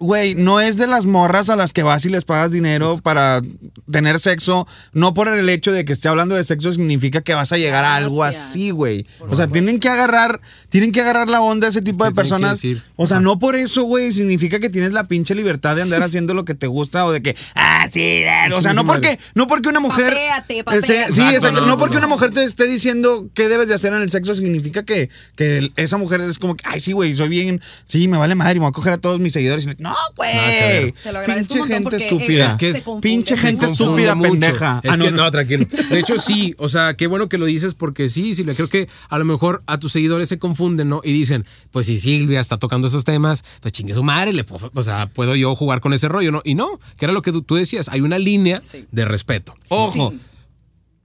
Güey, 0.01 0.37
no 0.37 0.61
es 0.61 0.77
de 0.77 0.87
las 0.87 1.07
morras 1.07 1.51
a 1.51 1.57
las 1.57 1.73
que 1.73 1.83
vas 1.83 2.05
y 2.05 2.09
les 2.09 2.25
pagas 2.25 2.53
dinero 2.53 2.99
para 3.03 3.43
tener 3.91 4.21
sexo. 4.21 4.65
No 4.93 5.13
por 5.13 5.27
el 5.27 5.49
hecho 5.49 5.73
de 5.73 5.85
que 5.85 5.93
esté 5.93 6.07
hablando 6.07 6.37
de 6.37 6.45
sexo 6.45 6.71
significa 6.71 7.21
que 7.21 7.35
vas 7.35 7.51
a 7.53 7.59
llegar 7.59 7.85
a 7.85 7.97
algo 7.97 8.19
Gracias. 8.21 8.51
así, 8.51 8.71
güey. 8.71 9.07
O 9.29 9.35
sea, 9.35 9.49
tienen 9.49 9.81
que 9.81 9.89
agarrar, 9.89 10.41
tienen 10.69 10.93
que 10.93 11.01
agarrar 11.01 11.29
la 11.29 11.41
onda 11.41 11.67
a 11.67 11.71
ese 11.71 11.83
tipo 11.83 12.05
de 12.05 12.11
¿Qué 12.11 12.15
tienen 12.23 12.31
que 12.43 12.47
personas. 12.47 12.63
O 12.95 13.09
sea, 13.09 13.19
no 13.19 13.41
por 13.41 13.57
eso, 13.57 13.83
güey, 13.83 14.13
significa 14.13 14.61
que 14.61 14.71
tienes 14.71 14.93
la 14.93 15.09
pinche 15.09 15.35
libertad 15.35 15.75
de 15.75 15.83
andar 15.83 16.01
haciendo 16.05 16.33
lo 16.33 16.45
que 16.45 16.55
te 16.55 16.69
gusta 16.69 17.05
o 17.05 17.11
de 17.11 17.21
que, 17.21 17.37
ah, 17.57 17.89
sí, 17.91 18.01
eh", 18.01 18.29
o 18.55 18.63
sea, 18.63 18.75
no 18.75 18.85
porque, 18.85 19.19
no 19.35 19.49
porque 19.49 19.69
una 19.69 19.81
mujer, 19.81 20.11
Papéate, 20.13 20.59
eh, 20.61 20.65
papéate. 20.65 20.87
sí, 20.87 20.93
Exacto, 20.93 21.35
exacto, 21.35 21.67
no, 21.67 21.77
porque 21.77 21.97
una 21.97 22.07
mujer 22.07 22.31
te 22.31 22.45
esté 22.45 22.69
diciendo 22.69 23.29
qué 23.35 23.49
debes 23.49 23.67
de 23.67 23.75
hacer 23.75 23.93
en 23.93 24.03
el 24.03 24.11
sexo 24.11 24.33
significa 24.37 24.85
que, 24.85 25.11
que 25.35 25.73
esa 25.75 25.97
mujer 25.97 26.21
es 26.21 26.39
como 26.39 26.55
que, 26.57 26.65
ay, 26.69 26.79
sí, 26.79 26.93
güey, 26.93 27.13
soy 27.15 27.29
bien, 27.31 27.61
sí, 27.87 28.07
me 28.07 28.17
vale 28.17 28.37
madre 28.37 28.53
y 28.53 28.61
me 28.61 28.67
voy 28.67 28.69
a 28.71 28.73
coger 28.73 28.93
a 28.93 28.99
todos 28.99 29.19
mis 29.19 29.33
seguidores. 29.33 29.65
Y 29.65 29.71
le- 29.71 29.77
No, 29.89 29.95
güey. 30.17 30.31
que. 30.33 30.95
Te 31.03 31.13
lo 31.13 31.19
agradezco 31.21 31.55
Pinche 31.55 31.61
un 31.63 31.69
gente 31.69 31.97
estúpida. 31.97 32.47
Es 32.47 32.55
que 32.55 32.69
es-. 32.71 32.85
Pinche 33.01 33.37
gente 33.37 33.67
estúpida, 33.67 34.15
mucho. 34.15 34.31
pendeja. 34.31 34.81
Es 34.83 34.93
Ah, 34.93 34.97
que 34.99 35.11
no, 35.11 35.17
no, 35.17 35.23
no. 35.25 35.31
tranquilo. 35.31 35.67
De 35.91 35.99
hecho, 35.99 36.19
sí. 36.19 36.55
O 36.59 36.69
sea, 36.69 36.95
qué 36.95 37.07
bueno 37.07 37.29
que 37.29 37.39
lo 37.39 37.47
dices 37.47 37.75
porque 37.75 38.09
sí, 38.09 38.35
Silvia. 38.35 38.55
Creo 38.55 38.69
que 38.69 38.89
a 39.09 39.19
lo 39.19 39.25
mejor 39.25 39.63
a 39.67 39.79
tus 39.79 39.93
seguidores 39.93 40.29
se 40.29 40.39
confunden, 40.39 40.89
¿no? 40.89 41.01
Y 41.05 41.13
dicen, 41.13 41.45
pues 41.71 41.87
si 41.87 41.99
Silvia 41.99 42.41
está 42.41 42.57
tocando 42.59 42.89
esos 42.89 43.05
temas, 43.05 43.45
pues 43.61 43.73
chingue 43.73 43.95
su 43.95 44.03
madre, 44.03 44.33
le 44.33 44.45
puedo- 44.45 44.71
o 44.75 44.83
sea, 44.83 45.09
puedo 45.13 45.35
yo 45.37 45.55
jugar 45.55 45.81
con 45.81 45.93
ese 45.93 46.09
rollo, 46.09 46.31
¿no? 46.33 46.43
Y 46.45 46.55
no, 46.55 46.79
que 46.99 47.05
era 47.05 47.13
lo 47.13 47.23
que 47.23 47.33
tú, 47.33 47.55
decías. 47.55 47.89
Hay 47.89 48.01
una 48.01 48.19
línea 48.19 48.63
Sí. 48.71 48.85
de 48.91 49.05
respeto. 49.05 49.55
Ojo. 49.69 50.13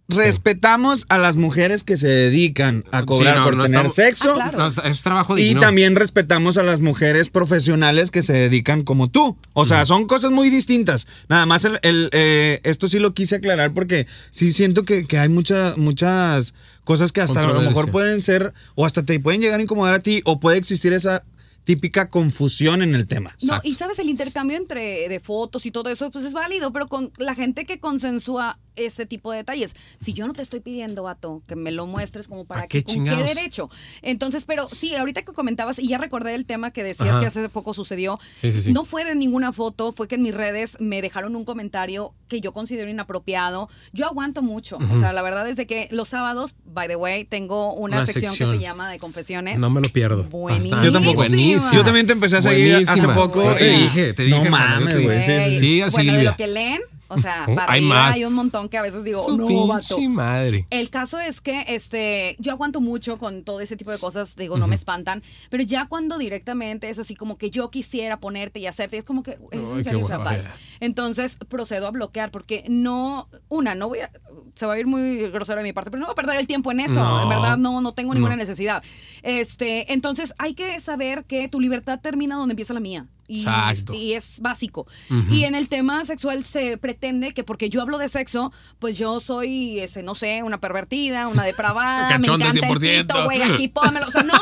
Respetamos 0.09 1.05
a 1.09 1.17
las 1.17 1.35
mujeres 1.37 1.83
que 1.83 1.97
se 1.97 2.07
dedican 2.07 2.83
a 2.91 2.99
Sí, 3.01 3.05
cobrar 3.05 3.37
no, 3.37 3.43
por 3.45 3.55
no 3.55 3.63
tener 3.65 3.85
estamos- 3.85 3.95
sexo. 3.95 4.31
Ah, 4.31 4.49
claro. 4.51 4.57
No, 4.57 4.67
es, 4.67 5.01
trabajo 5.03 5.37
Y 5.37 5.43
digno. 5.45 5.61
también 5.61 5.95
respetamos 5.95 6.57
a 6.57 6.63
las 6.63 6.79
mujeres 6.81 7.29
profesionales 7.29 8.11
que 8.11 8.21
se 8.21 8.33
dedican 8.33 8.83
como 8.83 9.09
tú. 9.09 9.37
O 9.53 9.65
sea, 9.65 9.85
son 9.85 10.05
cosas 10.05 10.31
muy 10.31 10.49
distintas. 10.49 11.07
Nada 11.29 11.45
más 11.45 11.65
el, 11.65 11.79
el, 11.83 12.09
eh, 12.11 12.59
esto 12.63 12.87
sí 12.87 12.99
lo 12.99 13.13
quise 13.13 13.35
aclarar 13.37 13.73
porque 13.73 14.07
sí 14.29 14.51
siento 14.51 14.83
que, 14.83 15.05
que 15.07 15.17
hay 15.17 15.29
mucha- 15.29 15.73
muchas 15.77 16.53
cosas 16.83 17.11
que 17.11 17.21
hasta 17.21 17.39
a 17.41 17.47
lo 17.47 17.61
mejor 17.61 17.89
pueden 17.91 18.21
ser 18.21 18.53
o 18.75 18.85
hasta 18.85 19.03
te 19.03 19.19
pueden 19.19 19.41
llegar 19.41 19.59
a 19.59 19.63
incomodar 19.63 19.93
a 19.95 19.99
ti 19.99 20.21
o 20.25 20.39
puede 20.39 20.57
existir 20.57 20.93
esa 20.93 21.23
típica 21.63 22.09
confusión 22.09 22.81
en 22.81 22.93
el 22.93 23.07
tema. 23.07 23.29
No, 23.41 23.53
Exacto. 23.55 23.67
y 23.69 23.73
sabes, 23.73 23.99
el 23.99 24.09
intercambio 24.09 24.57
entre 24.57 25.07
de 25.07 25.19
fotos 25.21 25.65
y 25.65 25.71
todo 25.71 25.89
eso, 25.89 26.11
pues 26.11 26.25
es 26.25 26.33
válido, 26.33 26.73
pero 26.73 26.87
con 26.87 27.11
la 27.17 27.35
gente 27.35 27.65
que 27.65 27.79
consensúa 27.79 28.59
ese 28.75 29.05
tipo 29.05 29.31
de 29.31 29.37
detalles. 29.37 29.75
Si 29.97 30.13
yo 30.13 30.27
no 30.27 30.33
te 30.33 30.41
estoy 30.41 30.59
pidiendo, 30.59 31.03
vato, 31.03 31.41
que 31.47 31.55
me 31.55 31.71
lo 31.71 31.85
muestres 31.87 32.27
como 32.27 32.45
para 32.45 32.61
¿Para 32.61 32.67
qué 32.67 32.83
que, 32.83 32.93
¿con 32.95 33.05
qué 33.05 33.15
derecho? 33.23 33.69
Entonces, 34.01 34.45
pero 34.45 34.69
sí, 34.71 34.95
ahorita 34.95 35.23
que 35.23 35.33
comentabas, 35.33 35.79
y 35.79 35.87
ya 35.87 35.97
recordé 35.97 36.35
el 36.35 36.45
tema 36.45 36.71
que 36.71 36.83
decías 36.83 37.09
Ajá. 37.09 37.19
que 37.19 37.25
hace 37.27 37.49
poco 37.49 37.73
sucedió, 37.73 38.19
Sí, 38.33 38.51
sí, 38.51 38.61
sí. 38.61 38.73
no 38.73 38.85
fue 38.85 39.05
de 39.05 39.15
ninguna 39.15 39.51
foto, 39.53 39.91
fue 39.91 40.07
que 40.07 40.15
en 40.15 40.21
mis 40.21 40.33
redes 40.33 40.77
me 40.79 41.01
dejaron 41.01 41.35
un 41.35 41.45
comentario 41.45 42.13
que 42.27 42.41
yo 42.41 42.51
considero 42.53 42.89
inapropiado. 42.89 43.69
Yo 43.91 44.05
aguanto 44.07 44.41
mucho, 44.41 44.77
o 44.91 44.97
sea, 44.99 45.13
la 45.13 45.21
verdad 45.21 45.47
es 45.49 45.55
de 45.55 45.67
que 45.67 45.87
los 45.91 46.09
sábados, 46.09 46.55
by 46.65 46.87
the 46.87 46.95
way, 46.95 47.25
tengo 47.25 47.73
una, 47.73 47.97
Una 47.97 48.05
sección, 48.05 48.31
sección. 48.31 48.51
que 48.51 48.57
se 48.57 48.61
llama 48.63 48.89
de 48.89 48.97
confesiones. 48.99 49.59
No 49.59 49.69
me 49.69 49.81
lo 49.81 49.89
pierdo. 49.89 50.23
Buenísima. 50.25 50.83
Yo 50.83 50.91
tampoco. 50.91 51.15
Buenísima. 51.17 51.71
Yo 51.73 51.83
también 51.83 52.07
te 52.07 52.13
empecé 52.13 52.37
a 52.37 52.41
seguir 52.41 52.75
hace 52.87 53.07
poco. 53.07 53.43
Yo 53.43 53.55
te 53.55 53.73
y- 53.73 53.77
dije, 53.83 54.13
te 54.13 54.23
dije, 54.23 54.43
No 54.43 54.49
mames, 54.49 55.01
güey. 55.03 55.21
Sí, 55.23 55.31
sí, 55.31 55.51
sí. 55.51 55.59
Sí, 55.59 55.81
a 55.81 55.87
bueno, 55.87 56.13
de 56.13 56.23
lo 56.23 56.35
que 56.35 56.47
leen, 56.47 56.81
o 57.13 57.17
sea, 57.17 57.45
Oh, 57.47 57.55
para 57.55 57.71
hay 57.73 57.81
más. 57.81 58.15
hay 58.15 58.25
un 58.25 58.33
montón 58.33 58.69
que 58.69 58.77
a 58.77 58.81
veces 58.81 59.03
digo, 59.03 59.21
Su 59.23 59.37
no, 59.37 59.67
vato. 59.67 59.95
pinche 59.95 60.09
madre. 60.09 60.65
El 60.69 60.89
caso 60.89 61.19
es 61.19 61.41
que 61.41 61.65
este, 61.67 62.35
yo 62.39 62.51
aguanto 62.51 62.81
mucho 62.81 63.17
con 63.17 63.43
todo 63.43 63.59
ese 63.59 63.75
tipo 63.77 63.91
de 63.91 63.97
cosas, 63.99 64.35
digo, 64.35 64.57
no 64.57 64.67
me 64.67 64.75
espantan, 64.75 65.23
pero 65.49 65.63
ya 65.63 65.87
cuando 65.87 66.17
directamente 66.17 66.89
es 66.89 66.99
así 66.99 67.15
como 67.15 67.37
que 67.37 67.49
yo 67.49 67.69
quisiera 67.69 68.19
ponerte 68.19 68.59
y 68.59 68.67
hacerte, 68.67 68.97
es 68.97 69.03
como 69.03 69.23
que 69.23 69.31
es 69.31 69.39
Ay, 69.51 69.77
en 69.79 69.83
serio, 69.83 69.99
bueno. 70.01 70.49
Entonces 70.83 71.37
procedo 71.47 71.87
a 71.87 71.91
bloquear 71.91 72.29
porque 72.29 72.65
no, 72.67 73.29
una, 73.47 73.73
no 73.73 73.87
voy 73.87 73.99
a, 73.99 74.11
se 74.53 74.65
va 74.65 74.73
a 74.73 74.79
ir 74.79 74.85
muy 74.85 75.29
grosero 75.29 75.57
de 75.59 75.63
mi 75.63 75.71
parte, 75.71 75.89
pero 75.89 76.01
no 76.01 76.07
voy 76.07 76.11
a 76.11 76.15
perder 76.15 76.37
el 76.39 76.45
tiempo 76.47 76.71
en 76.73 76.81
eso, 76.81 76.95
No. 76.95 77.23
en 77.23 77.29
verdad 77.29 77.57
no, 77.57 77.79
no 77.79 77.93
tengo 77.93 78.13
ninguna 78.13 78.35
No. 78.35 78.41
necesidad. 78.41 78.83
Este, 79.21 79.93
entonces 79.93 80.33
hay 80.37 80.53
que 80.55 80.77
saber 80.81 81.23
que 81.23 81.47
tu 81.47 81.61
libertad 81.61 81.99
termina 82.01 82.35
donde 82.35 82.51
empieza 82.51 82.73
la 82.73 82.81
mía. 82.81 83.07
Y, 83.29 83.37
Exacto. 83.39 83.93
y 83.93 84.13
es 84.13 84.41
básico. 84.41 84.85
Y 85.31 85.45
en 85.45 85.55
el 85.55 85.69
tema 85.69 86.03
sexual 86.03 86.43
se 86.43 86.77
pretende 86.77 87.33
que 87.33 87.45
porque 87.45 87.69
yo 87.69 87.81
hablo 87.81 87.97
de 87.97 88.09
sexo, 88.09 88.51
pues 88.79 88.97
yo 88.97 89.21
soy, 89.21 89.79
este, 89.79 90.03
no 90.03 90.13
sé, 90.15 90.43
una 90.43 90.59
pervertida, 90.59 91.29
una 91.29 91.43
depravada, 91.43 92.09
me 92.09 92.15
encanta 92.27 92.47
el 92.49 92.53
100%. 92.53 93.01
pito, 93.07 93.23
güey, 93.23 93.41
aquí 93.41 93.69
pónmelo. 93.69 94.07
O 94.07 94.11
sea, 94.11 94.23
no. 94.23 94.37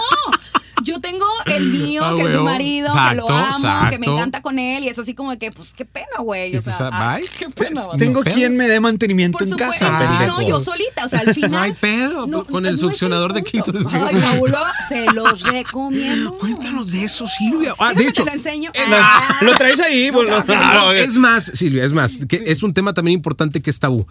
Yo 0.84 1.00
tengo 1.02 1.26
el 1.46 1.68
mío, 1.68 2.02
Ah, 2.06 2.14
que 2.16 2.24
es 2.24 2.30
mi 2.30 2.38
marido, 2.40 2.88
que 3.10 3.16
lo 3.16 3.30
amo, 3.30 3.90
que 3.90 4.00
me 4.00 4.08
encanta 4.08 4.42
con 4.42 4.60
él, 4.60 4.84
y 4.84 4.88
es 4.90 4.98
así 5.00 5.14
como 5.14 5.32
de 5.32 5.38
que, 5.38 5.52
pues, 5.52 5.74
qué 5.74 5.86
pena, 5.86 6.20
güey. 6.20 6.56
O 6.58 6.62
sea, 6.62 6.90
ay, 6.92 7.22
bye. 7.22 7.30
qué 7.38 7.50
pena. 7.50 7.84
Tengo 7.98 8.24
quien 8.24 8.56
me 8.56 8.68
dé 8.68 8.80
mantenimiento 8.80 9.38
Por 9.38 9.48
en 9.48 9.52
supuesto, 9.52 9.86
casa, 9.86 10.00
pendejo. 10.00 10.42
no, 10.42 10.48
yo 10.48 10.60
solita, 10.60 11.06
o 11.06 11.10
sea, 11.10 11.20
al 11.20 11.34
final. 11.34 11.52
No 11.52 11.60
hay 11.62 11.74
pedo, 11.74 12.46
con 12.46 12.66
el 12.66 12.78
succionador 12.78 13.34
de 13.34 13.44
clítoris. 13.44 13.84
Ay, 13.92 14.16
Raúl, 14.20 14.54
se 14.90 15.06
los 15.14 15.42
recomiendo. 15.52 16.38
Cuéntanos 16.38 16.92
de 16.92 17.04
eso, 17.04 17.26
Silvia. 17.28 17.74
Ah, 17.78 17.94
de 17.94 18.08
hecho, 18.08 18.24
te 18.24 18.30
lo 18.32 18.36
enseño. 18.36 18.72
Ah, 18.78 19.38
Lo 19.42 19.54
traes 19.54 19.80
ahí. 19.80 20.12
pues, 20.12 20.30
lo- 20.30 20.44
No, 20.44 20.92
es 20.94 21.18
más, 21.18 21.52
Silvia, 21.54 21.84
es 21.84 21.94
más, 21.94 22.20
que 22.28 22.44
es 22.46 22.64
un 22.64 22.74
tema 22.74 22.94
también 22.94 23.16
importante 23.16 23.62
que 23.62 23.70
es 23.70 23.80
tabú. 23.80 24.08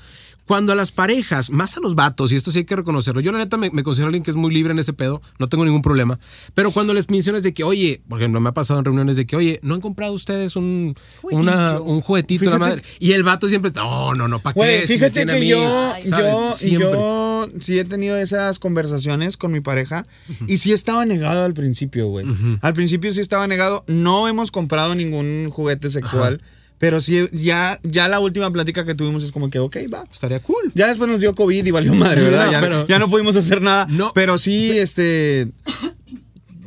Cuando 0.50 0.72
a 0.72 0.74
las 0.74 0.90
parejas, 0.90 1.50
más 1.50 1.76
a 1.76 1.80
los 1.80 1.94
vatos, 1.94 2.32
y 2.32 2.36
esto 2.36 2.50
sí 2.50 2.58
hay 2.58 2.64
que 2.64 2.74
reconocerlo, 2.74 3.20
yo 3.20 3.30
la 3.30 3.38
neta 3.38 3.56
me, 3.56 3.70
me 3.70 3.84
considero 3.84 4.08
alguien 4.08 4.24
que 4.24 4.32
es 4.32 4.36
muy 4.36 4.52
libre 4.52 4.72
en 4.72 4.80
ese 4.80 4.92
pedo, 4.92 5.22
no 5.38 5.48
tengo 5.48 5.64
ningún 5.64 5.80
problema, 5.80 6.18
pero 6.54 6.72
cuando 6.72 6.92
les 6.92 7.08
mencionas 7.08 7.44
de 7.44 7.54
que, 7.54 7.62
oye, 7.62 8.02
por 8.08 8.18
ejemplo, 8.18 8.40
me 8.40 8.48
ha 8.48 8.52
pasado 8.52 8.80
en 8.80 8.84
reuniones 8.84 9.16
de 9.16 9.26
que, 9.26 9.36
oye, 9.36 9.60
¿no 9.62 9.74
han 9.76 9.80
comprado 9.80 10.12
ustedes 10.12 10.56
un, 10.56 10.96
una, 11.22 11.78
un 11.78 12.00
juguetito 12.00 12.46
de 12.46 12.50
la 12.50 12.56
Fíjate- 12.56 12.68
madre? 12.70 12.82
Y 12.98 13.12
el 13.12 13.22
vato 13.22 13.46
siempre 13.48 13.68
está, 13.68 13.82
no, 13.82 14.12
no, 14.14 14.26
no, 14.26 14.40
¿para 14.40 14.54
qué? 14.54 14.84
Fíjate 14.88 15.24
que 15.24 15.38
mí", 15.38 15.46
yo, 15.46 15.94
yo, 16.04 16.50
yo 16.60 17.48
sí 17.60 17.78
he 17.78 17.84
tenido 17.84 18.16
esas 18.16 18.58
conversaciones 18.58 19.36
con 19.36 19.52
mi 19.52 19.60
pareja 19.60 20.04
y 20.48 20.56
sí 20.56 20.72
estaba 20.72 21.06
negado 21.06 21.44
al 21.44 21.54
principio, 21.54 22.08
güey. 22.08 22.26
Al 22.60 22.74
principio 22.74 23.12
sí 23.12 23.20
estaba 23.20 23.46
negado. 23.46 23.84
No 23.86 24.26
hemos 24.26 24.50
comprado 24.50 24.96
ningún 24.96 25.48
juguete 25.50 25.90
sexual, 25.90 26.40
pero 26.80 27.00
sí, 27.00 27.28
ya, 27.32 27.78
ya 27.84 28.08
la 28.08 28.18
última 28.20 28.50
plática 28.50 28.84
que 28.86 28.94
tuvimos 28.94 29.22
es 29.22 29.30
como 29.32 29.50
que, 29.50 29.58
ok, 29.60 29.76
va. 29.92 30.04
Estaría 30.10 30.40
cool. 30.40 30.72
Ya 30.74 30.88
después 30.88 31.08
nos 31.10 31.20
dio 31.20 31.34
COVID 31.34 31.64
y 31.64 31.70
valió 31.70 31.94
madre, 31.94 32.22
¿verdad? 32.24 32.46
No, 32.46 32.52
ya, 32.52 32.60
pero- 32.60 32.86
ya 32.88 32.98
no 32.98 33.08
pudimos 33.10 33.36
hacer 33.36 33.60
nada. 33.60 33.86
No. 33.90 34.12
Pero 34.14 34.38
sí, 34.38 34.70
este. 34.78 35.48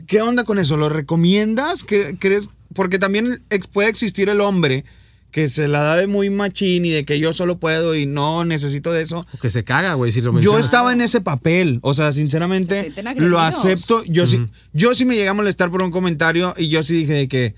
¿Qué 0.07 0.21
onda 0.21 0.43
con 0.43 0.59
eso? 0.59 0.77
¿Lo 0.77 0.89
recomiendas? 0.89 1.83
¿Qué- 1.83 2.15
¿Crees? 2.19 2.49
Porque 2.75 2.99
también 2.99 3.41
puede 3.71 3.89
existir 3.89 4.29
el 4.29 4.41
hombre 4.41 4.83
que 5.31 5.47
se 5.47 5.67
la 5.67 5.79
da 5.81 5.95
de 5.97 6.05
muy 6.05 6.29
machín 6.29 6.85
y 6.85 6.91
de 6.91 7.05
que 7.05 7.17
yo 7.19 7.33
solo 7.33 7.57
puedo 7.57 7.95
y 7.95 8.05
no 8.05 8.45
necesito 8.45 8.91
de 8.91 9.01
eso. 9.01 9.25
O 9.33 9.37
que 9.39 9.49
se 9.49 9.63
caga, 9.63 9.95
güey, 9.95 10.11
si 10.11 10.21
lo 10.21 10.39
Yo 10.39 10.59
estaba 10.59 10.93
en 10.93 11.01
ese 11.01 11.21
papel, 11.21 11.79
o 11.81 11.95
sea, 11.95 12.11
Se 12.11 12.19
sinceramente 12.19 12.79
agredidos. 12.95 13.29
lo 13.31 13.39
acepto. 13.39 14.03
Yo 14.05 14.27
sí, 14.27 14.45
yo 14.73 14.93
sí 14.93 15.05
me 15.05 15.15
llegué 15.15 15.29
a 15.29 15.33
molestar 15.33 15.71
por 15.71 15.81
un 15.81 15.89
comentario 15.89 16.53
y 16.55 16.67
yo 16.69 16.83
sí 16.83 16.93
dije 16.93 17.13
de 17.13 17.27
que 17.27 17.55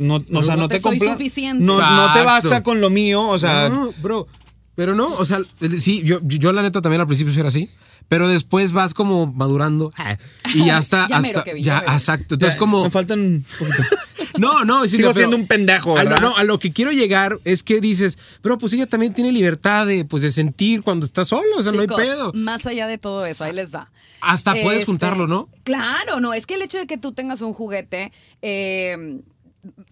no, 0.00 0.24
no, 0.28 0.40
o 0.40 0.42
sea, 0.42 0.56
No 0.56 0.62
no 0.62 0.68
te 0.68 0.76
te, 0.76 0.80
soy 0.80 0.98
suficiente. 0.98 1.62
No, 1.62 1.78
no 1.78 2.12
te 2.12 2.22
basta 2.22 2.62
con 2.62 2.80
lo 2.80 2.88
mío, 2.88 3.22
o 3.28 3.38
sea, 3.38 3.68
No, 3.68 3.92
bro. 4.00 4.26
Pero 4.74 4.94
no, 4.94 5.08
o 5.08 5.24
sea, 5.26 5.40
sí, 5.78 6.02
yo, 6.04 6.20
yo 6.22 6.52
la 6.52 6.62
neta 6.62 6.80
también 6.80 7.02
al 7.02 7.06
principio 7.06 7.34
sí 7.34 7.38
era 7.38 7.48
así, 7.48 7.68
pero 8.08 8.28
después 8.28 8.72
vas 8.72 8.94
como 8.94 9.26
madurando 9.26 9.92
ah, 9.98 10.16
y 10.54 10.64
ya 10.64 10.78
está, 10.78 11.06
Ya 11.10 11.20
mero, 11.20 11.38
hasta, 11.40 11.44
Kevin, 11.44 11.62
ya 11.62 11.78
exacto. 11.80 12.36
Entonces 12.36 12.54
ya, 12.54 12.58
como, 12.58 12.84
me 12.84 12.90
faltan 12.90 13.20
un 13.20 13.46
poquito. 13.58 13.82
no, 14.38 14.64
no, 14.64 14.86
Sigo 14.88 15.02
pero 15.02 15.14
siendo 15.14 15.36
un 15.36 15.46
pendejo, 15.46 15.98
a 15.98 16.04
lo, 16.04 16.16
no, 16.16 16.34
a 16.34 16.44
lo 16.44 16.58
que 16.58 16.72
quiero 16.72 16.92
llegar 16.92 17.38
es 17.44 17.62
que 17.62 17.82
dices, 17.82 18.16
pero 18.40 18.56
pues 18.56 18.72
ella 18.72 18.86
también 18.86 19.12
tiene 19.12 19.32
libertad 19.32 19.86
de, 19.86 20.06
pues, 20.06 20.22
de 20.22 20.30
sentir 20.30 20.82
cuando 20.82 21.04
está 21.04 21.26
solo, 21.26 21.58
o 21.58 21.62
sea, 21.62 21.72
no 21.72 21.82
hay 21.82 21.86
pedo. 21.86 22.32
Más 22.32 22.64
allá 22.64 22.86
de 22.86 22.96
todo 22.96 23.26
eso, 23.26 23.44
ahí 23.44 23.52
les 23.52 23.74
va. 23.74 23.90
Hasta 24.22 24.52
puedes 24.52 24.80
Este, 24.80 24.86
juntarlo, 24.86 25.26
¿no? 25.26 25.50
Claro, 25.64 26.20
no, 26.20 26.32
es 26.32 26.46
que 26.46 26.54
el 26.54 26.62
hecho 26.62 26.78
de 26.78 26.86
que 26.86 26.96
tú 26.96 27.12
tengas 27.12 27.42
un 27.42 27.52
juguete 27.52 28.12
eh, 28.40 29.20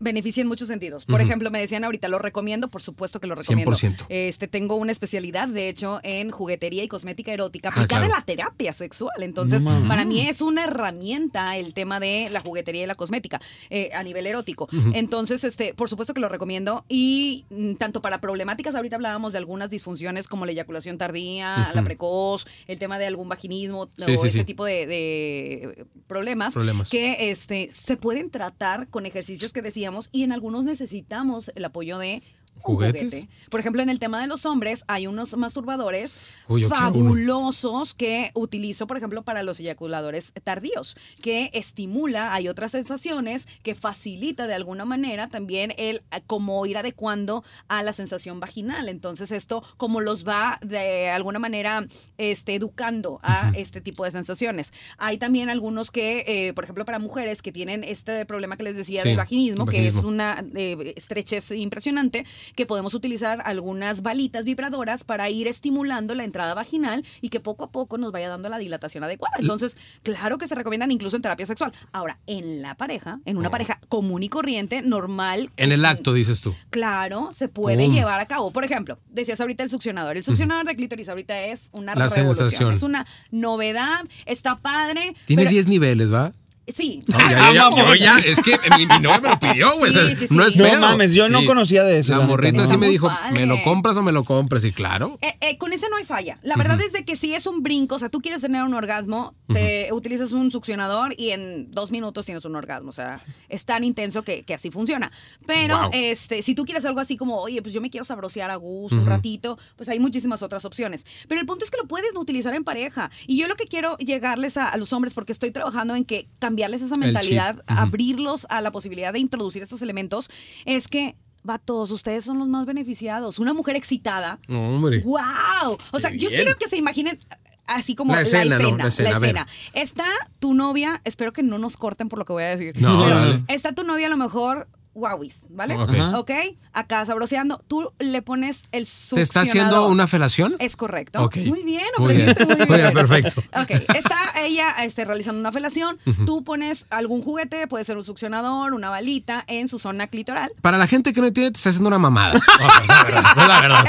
beneficia 0.01 0.41
en 0.41 0.49
muchos 0.49 0.69
sentidos. 0.69 1.05
Por 1.05 1.21
ejemplo, 1.21 1.51
me 1.51 1.61
decían 1.61 1.85
ahorita, 1.85 2.09
lo 2.09 2.19
recomiendo, 2.19 2.69
por 2.69 2.83
supuesto 2.83 3.21
que 3.21 3.27
lo 3.27 3.35
recomiendo. 3.35 3.71
100%. 3.73 4.07
Este, 4.09 4.49
tengo 4.49 4.77
una 4.77 4.93
especialidad, 4.93 5.49
de 5.49 5.69
hecho, 5.69 6.01
en 6.03 6.31
juguetería 6.31 6.83
y 6.83 6.89
cosmética 6.89 7.33
erótica 7.33 7.69
Ah, 7.69 7.73
aplicada 7.73 8.01
claro. 8.03 8.15
a 8.15 8.19
la 8.19 8.25
terapia 8.25 8.73
sexual. 8.73 9.23
Entonces, 9.23 9.63
para 9.87 10.05
mí 10.05 10.27
es 10.29 10.41
una 10.41 10.65
herramienta 10.65 11.57
el 11.57 11.75
tema 11.75 12.01
de 12.01 12.29
la 12.31 12.41
juguetería 12.41 12.85
y 12.85 12.87
la 12.87 12.95
cosmética 12.95 13.41
eh, 13.71 13.91
a 13.95 14.03
nivel 14.03 14.27
erótico. 14.27 14.69
Entonces, 14.95 15.45
este, 15.45 15.75
por 15.75 15.89
supuesto 15.89 16.15
que 16.15 16.21
lo 16.21 16.29
recomiendo. 16.29 16.85
Y 16.89 17.45
mm, 17.51 17.75
tanto 17.75 18.01
para 18.03 18.21
problemáticas, 18.21 18.75
ahorita 18.75 18.97
hablábamos 18.97 19.33
de 19.33 19.39
algunas 19.39 19.71
disfunciones 19.71 20.29
como 20.29 20.47
la 20.47 20.53
eyaculación 20.53 20.99
tardía, 20.99 21.71
la 21.75 21.83
precoz, 21.83 22.47
el 22.67 22.79
tema 22.79 22.99
de 22.99 23.07
algún 23.07 23.29
vaginismo 23.29 23.89
Sí, 23.97 24.03
o 24.03 24.07
sí, 24.07 24.13
este 24.15 24.29
sí. 24.31 24.45
tipo 24.45 24.65
de, 24.65 24.87
de 24.87 25.87
problemas, 26.07 26.55
Problemas. 26.55 26.91
que 26.91 27.31
este, 27.31 27.71
se 27.73 27.97
pueden 27.97 28.31
tratar 28.31 28.89
con 28.89 29.05
ejercicios 29.07 29.53
que 29.53 29.58
decíamos 29.63 30.09
y 30.13 30.23
en 30.23 30.33
algunos 30.33 30.65
necesitamos 30.65 31.51
el 31.55 31.65
apoyo 31.65 31.99
de 31.99 32.23
un 32.59 32.75
¿Juguetes? 32.75 33.13
juguete. 33.15 33.29
Por 33.51 33.61
ejemplo, 33.61 33.83
en 33.83 33.89
el 33.89 33.99
tema 33.99 34.21
de 34.21 34.27
los 34.27 34.45
hombres 34.47 34.85
hay 34.89 35.07
unos 35.07 35.37
masturbadores 35.37 36.15
Uy, 36.49 36.63
fabulosos 36.65 37.95
que 37.95 38.31
utilizo, 38.35 38.87
por 38.87 38.97
ejemplo, 38.97 39.23
para 39.23 39.43
los 39.43 39.61
eyaculadores 39.61 40.33
tardíos, 40.45 40.97
que 41.23 41.51
estimula, 41.55 42.35
hay 42.35 42.49
otras 42.49 42.73
sensaciones 42.73 43.47
que 43.63 43.75
facilita 43.75 44.47
de 44.47 44.55
alguna 44.55 44.85
manera 44.85 45.29
también 45.29 45.73
el 45.79 46.03
eh, 46.11 46.21
como 46.27 46.65
ir 46.67 46.77
adecuando 46.79 47.45
a 47.69 47.83
la 47.83 47.93
sensación 47.93 48.41
vaginal. 48.41 48.89
Entonces 48.89 49.31
esto 49.31 49.63
como 49.77 50.01
los 50.01 50.27
va 50.27 50.59
de 50.63 51.09
alguna 51.11 51.39
manera 51.39 51.87
este, 52.19 52.55
educando 52.55 53.21
a 53.23 53.53
este 53.55 53.81
tipo 53.81 54.05
de 54.05 54.11
sensaciones. 54.11 54.73
Hay 54.99 55.19
también 55.19 55.49
algunos 55.51 55.91
que, 55.91 56.25
eh, 56.27 56.53
por 56.55 56.65
ejemplo, 56.65 56.85
para 56.85 56.99
mujeres 56.99 57.43
que 57.43 57.53
tienen 57.53 57.85
este 57.85 58.25
problema 58.27 58.57
que 58.57 58.65
les 58.65 58.77
decía 58.77 59.03
Sí, 59.03 59.09
del 59.09 59.17
vaginismo, 59.17 59.67
que 59.67 59.87
es 59.87 59.95
vaginismo. 59.95 60.09
una 60.09 60.45
eh, 60.55 60.95
estrechez 60.97 61.51
impresionante, 61.53 62.25
que 62.57 62.67
podemos 62.67 62.95
utilizar 62.95 63.41
algunas 63.45 64.03
balitas 64.03 64.45
vibradoras 64.45 65.05
para 65.05 65.29
ir 65.31 65.49
estimulando 65.49 66.15
la 66.15 66.25
entrada 66.25 66.55
vaginal 66.55 67.05
y 67.21 67.29
que 67.29 67.41
poco 67.41 67.65
a 67.65 67.71
poco 67.71 67.99
nos 67.99 68.13
vaya 68.13 68.29
dando 68.29 68.49
la 68.49 68.59
dilatación 68.59 69.05
adecuada. 69.05 69.37
Entonces, 69.39 69.77
claro 70.03 70.39
que 70.39 70.47
se 70.47 70.55
recomiendan 70.55 70.91
incluso 70.91 71.17
en 71.17 71.23
terapia 71.23 71.47
sexual. 71.47 71.73
Ahora, 71.93 72.19
en 72.27 72.63
la 72.63 72.75
pareja, 72.77 73.21
en 73.25 73.37
una 73.37 73.51
pareja 73.51 73.81
común 73.89 74.23
y 74.23 74.29
corriente, 74.29 74.83
normal. 74.83 75.51
En 75.57 75.73
el 75.73 75.85
acto, 75.85 76.13
dices 76.13 76.41
tú. 76.41 76.55
Claro, 76.71 77.31
se 77.35 77.49
puede 77.49 77.85
Pum. 77.87 77.95
llevar 77.95 78.21
a 78.21 78.27
cabo. 78.27 78.51
Por 78.51 78.65
ejemplo, 78.65 78.99
decías 79.09 79.41
ahorita 79.41 79.63
el 79.63 79.71
succionador. 79.71 80.17
El 80.17 80.25
succionador 80.25 80.67
de 80.67 80.75
clítoris 80.75 81.09
ahorita 81.09 81.39
es 81.45 81.69
una 81.73 81.95
La 81.95 82.07
revolución. 82.07 82.35
sensación. 82.35 82.73
Es 82.73 82.83
una 82.83 83.07
novedad, 83.31 84.05
está 84.27 84.57
padre. 84.57 85.15
Tiene 85.25 85.43
pero- 85.43 85.51
10 85.53 85.67
niveles, 85.69 86.13
¿va? 86.13 86.33
Sí. 86.75 87.03
No, 87.07 87.19
ya, 87.19 87.31
ya, 87.31 87.53
ya, 87.53 87.71
yo 87.77 87.95
ya, 87.95 88.19
es 88.19 88.41
que 88.41 88.59
mi, 88.77 88.87
mi 88.87 88.99
novia 89.01 89.21
me 89.21 89.29
lo 89.31 89.39
pidió, 89.39 89.77
güey. 89.79 89.93
Sí, 89.93 90.17
sí, 90.17 90.27
sí. 90.29 90.35
No 90.35 90.45
es 90.47 90.57
No 90.57 90.65
pedo. 90.65 90.81
mames, 90.81 91.13
yo 91.15 91.29
no 91.29 91.45
conocía 91.45 91.83
de 91.85 91.99
eso, 91.99 92.13
La 92.17 92.21
morrita 92.27 92.67
sí 92.67 92.77
me 92.77 92.89
dijo, 92.89 93.09
padre. 93.09 93.33
¿me 93.41 93.47
lo 93.47 93.63
compras 93.63 93.97
o 93.97 94.03
me 94.03 94.13
lo 94.13 94.25
compras? 94.25 94.65
Y 94.65 94.73
claro. 94.73 95.19
Eh, 95.23 95.35
eh, 95.41 95.59
con 95.59 95.73
ese 95.73 95.89
no 95.89 95.97
hay 95.97 96.05
falla. 96.05 96.39
La 96.43 96.57
verdad 96.57 96.81
es 96.81 96.93
de 96.93 97.05
que 97.05 97.17
si 97.17 97.35
es 97.35 97.47
un 97.47 97.63
brinco, 97.63 97.95
o 97.95 97.99
sea, 97.99 98.09
tú 98.09 98.21
quieres 98.21 98.41
tener 98.43 98.63
un 98.63 98.75
orgasmo, 98.75 99.35
te 99.53 99.89
utilizas 99.93 100.33
un 100.33 100.51
succionador 100.51 101.15
y 101.17 101.31
en 101.31 101.71
dos 101.71 101.91
minutos 101.91 102.27
tienes 102.27 102.45
un 102.45 102.55
orgasmo. 102.57 102.91
O 102.91 102.93
sea, 102.93 103.23
es 103.49 103.65
tan 103.65 103.85
intenso 103.85 104.23
que, 104.23 104.43
que 104.43 104.55
así 104.55 104.71
funciona. 104.71 105.11
Pero 105.47 105.79
Wow. 105.79 105.91
este, 105.93 106.43
si 106.43 106.55
tú 106.55 106.65
quieres 106.65 106.85
algo 106.85 107.01
así 107.01 107.17
como, 107.17 107.37
oye, 107.39 107.63
pues 107.63 107.75
yo 107.75 107.81
me 107.81 107.91
quiero 107.91 108.05
sabrosear 108.05 108.51
a 108.51 108.57
gusto 108.57 108.97
un 108.97 109.07
ratito, 109.07 109.59
pues 109.77 109.89
hay 109.89 109.99
muchísimas 109.99 110.43
otras 110.43 110.65
opciones. 110.65 111.05
Pero 111.29 111.41
el 111.41 111.47
punto 111.47 111.65
es 111.65 111.71
que 111.71 111.77
lo 111.81 111.87
puedes 111.87 112.11
utilizar 112.15 112.55
en 112.55 112.65
pareja. 112.65 113.11
Y 113.27 113.39
yo 113.39 113.49
lo 113.49 113.55
que 113.57 113.65
quiero 113.65 113.97
llegarles 113.99 114.57
a, 114.57 114.67
a 114.69 114.77
los 114.77 114.93
hombres, 114.93 115.15
porque 115.15 115.33
estoy 115.33 115.51
trabajando 115.51 115.95
en 115.95 116.05
que 116.05 116.27
cambiarles 116.59 116.83
esa 116.83 116.97
mentalidad, 116.97 117.63
abrirlos 117.69 118.47
a 118.51 118.61
la 118.61 118.73
posibilidad 118.73 119.13
de 119.13 119.21
introducir 119.21 119.63
estos 119.63 119.81
elementos, 119.83 120.29
es 120.65 120.89
que 120.89 121.15
vatos, 121.45 121.91
ustedes 121.93 122.25
son 122.25 122.39
los 122.39 122.49
más 122.49 122.67
beneficiados. 122.67 123.39
Una 123.39 123.55
mujer 123.55 123.77
excitada. 123.77 124.39
No, 124.49 124.69
hombre. 124.75 125.01
¡Wow! 125.01 125.79
O 125.93 126.01
sea, 126.01 126.11
Qué 126.11 126.19
yo 126.19 126.29
bien. 126.29 126.43
quiero 126.43 126.59
que 126.59 126.69
se 126.69 126.77
imaginen 126.77 127.19
así 127.67 127.95
como 127.95 128.13
La 128.13 128.19
la 128.19 128.23
escena, 128.23 128.57
escena, 128.57 128.71
¿no? 128.71 128.77
La 128.77 128.83
la 128.83 128.89
escena, 128.89 129.11
escena. 129.17 129.47
Está 129.73 130.07
tu 130.41 130.55
novia, 130.55 131.01
espero 131.05 131.33
que 131.33 131.43
no 131.43 131.59
nos 131.59 131.77
corten 131.77 132.09
por 132.09 132.19
lo 132.19 132.25
que 132.25 132.33
voy 132.33 132.43
a 132.43 132.49
decir. 132.49 132.81
No, 132.83 133.05
pero 133.05 133.45
está 133.49 133.73
tu 133.73 133.85
novia 133.85 134.09
a 134.09 134.11
lo 134.11 134.17
mejor 134.17 134.69
guauis, 134.95 135.41
¿vale? 135.51 135.77
Ok. 135.77 135.91
Ajá. 135.91 136.19
Ok, 136.19 136.31
acá 136.73 137.05
sabroseando, 137.05 137.63
tú 137.69 137.93
le 137.99 138.21
pones 138.23 138.63
el 138.73 138.85
¿Te 138.87 139.21
está 139.21 139.41
haciendo 139.43 139.71
succionador. 139.71 139.91
una 139.93 140.07
felación? 140.07 140.57
Es 140.59 140.77
correcto. 140.77 141.23
Ok. 141.23 141.37
Muy 141.47 141.63
bien, 141.63 141.85
Muy 141.99 142.17
bien. 142.17 142.35
muy 142.37 142.47
bien. 142.57 142.69
Muy 142.69 142.79
bien, 142.81 142.93
perfecto. 142.95 143.41
Ok, 143.55 143.71
está 143.95 144.17
ella 144.41 144.71
este, 144.83 145.05
realizando 145.05 145.41
una 145.41 145.53
felación. 145.53 145.99
Tú 146.27 146.43
pones 146.45 146.87
algún 146.91 147.23
juguete, 147.23 147.67
puede 147.69 147.85
ser 147.85 147.97
un 147.97 148.05
succionador, 148.05 148.75
una 148.75 148.91
balita, 148.91 149.45
en 149.47 149.69
su 149.69 149.79
zona 149.79 150.07
clitoral. 150.09 150.51
Para 150.63 150.79
la 150.79 150.87
gente 150.87 151.13
que 151.13 151.21
no 151.21 151.29
entiende, 151.29 151.53
te 151.53 151.59
está 151.59 151.71
haciendo 151.71 151.89
una 151.89 151.99
mamada. 151.99 152.35
O 152.39 152.41
sea, 152.41 152.81
es 152.83 152.89
la 152.89 153.05
verdad, 153.05 153.25
es 153.37 153.49
la 153.49 153.61
verdad. 153.61 153.85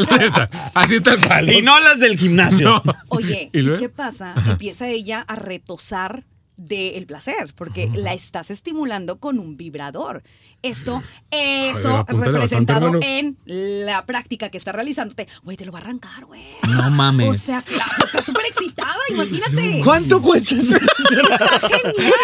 Es 0.00 0.06
correcto. 0.06 0.46
Así 0.74 1.00
tal 1.00 1.26
cual. 1.26 1.52
Y 1.52 1.62
no 1.62 1.78
las 1.80 1.98
del 2.00 2.18
gimnasio. 2.18 2.66
No. 2.86 2.94
Oye, 3.08 3.50
¿Y 3.52 3.76
qué 3.78 3.88
pasa? 3.88 4.34
Empieza 4.46 4.88
ella 4.88 5.24
a 5.28 5.36
retosar 5.36 6.24
del 6.56 7.06
placer, 7.06 7.52
porque 7.54 7.90
la 7.94 8.14
estás 8.14 8.50
estimulando 8.50 9.18
con 9.18 9.38
un 9.38 9.56
vibrador. 9.56 10.22
Esto, 10.62 11.02
eso 11.30 12.04
representado 12.08 12.92
bastante, 12.92 13.18
en 13.18 13.36
la 13.46 14.04
práctica 14.06 14.48
que 14.48 14.58
está 14.58 14.72
realizándote. 14.72 15.28
Güey, 15.42 15.56
te 15.56 15.64
lo 15.64 15.72
va 15.72 15.78
a 15.78 15.82
arrancar, 15.82 16.24
güey. 16.24 16.42
No 16.68 16.90
mames. 16.90 17.28
O 17.28 17.34
sea, 17.34 17.62
claro, 17.62 18.04
está 18.04 18.22
súper 18.22 18.46
excitada, 18.46 18.96
imagínate. 19.10 19.80
¿Cuánto 19.84 20.20
cuesta 20.20 20.54
eso? 20.54 20.76
Está 20.76 21.60
genial. 21.68 22.14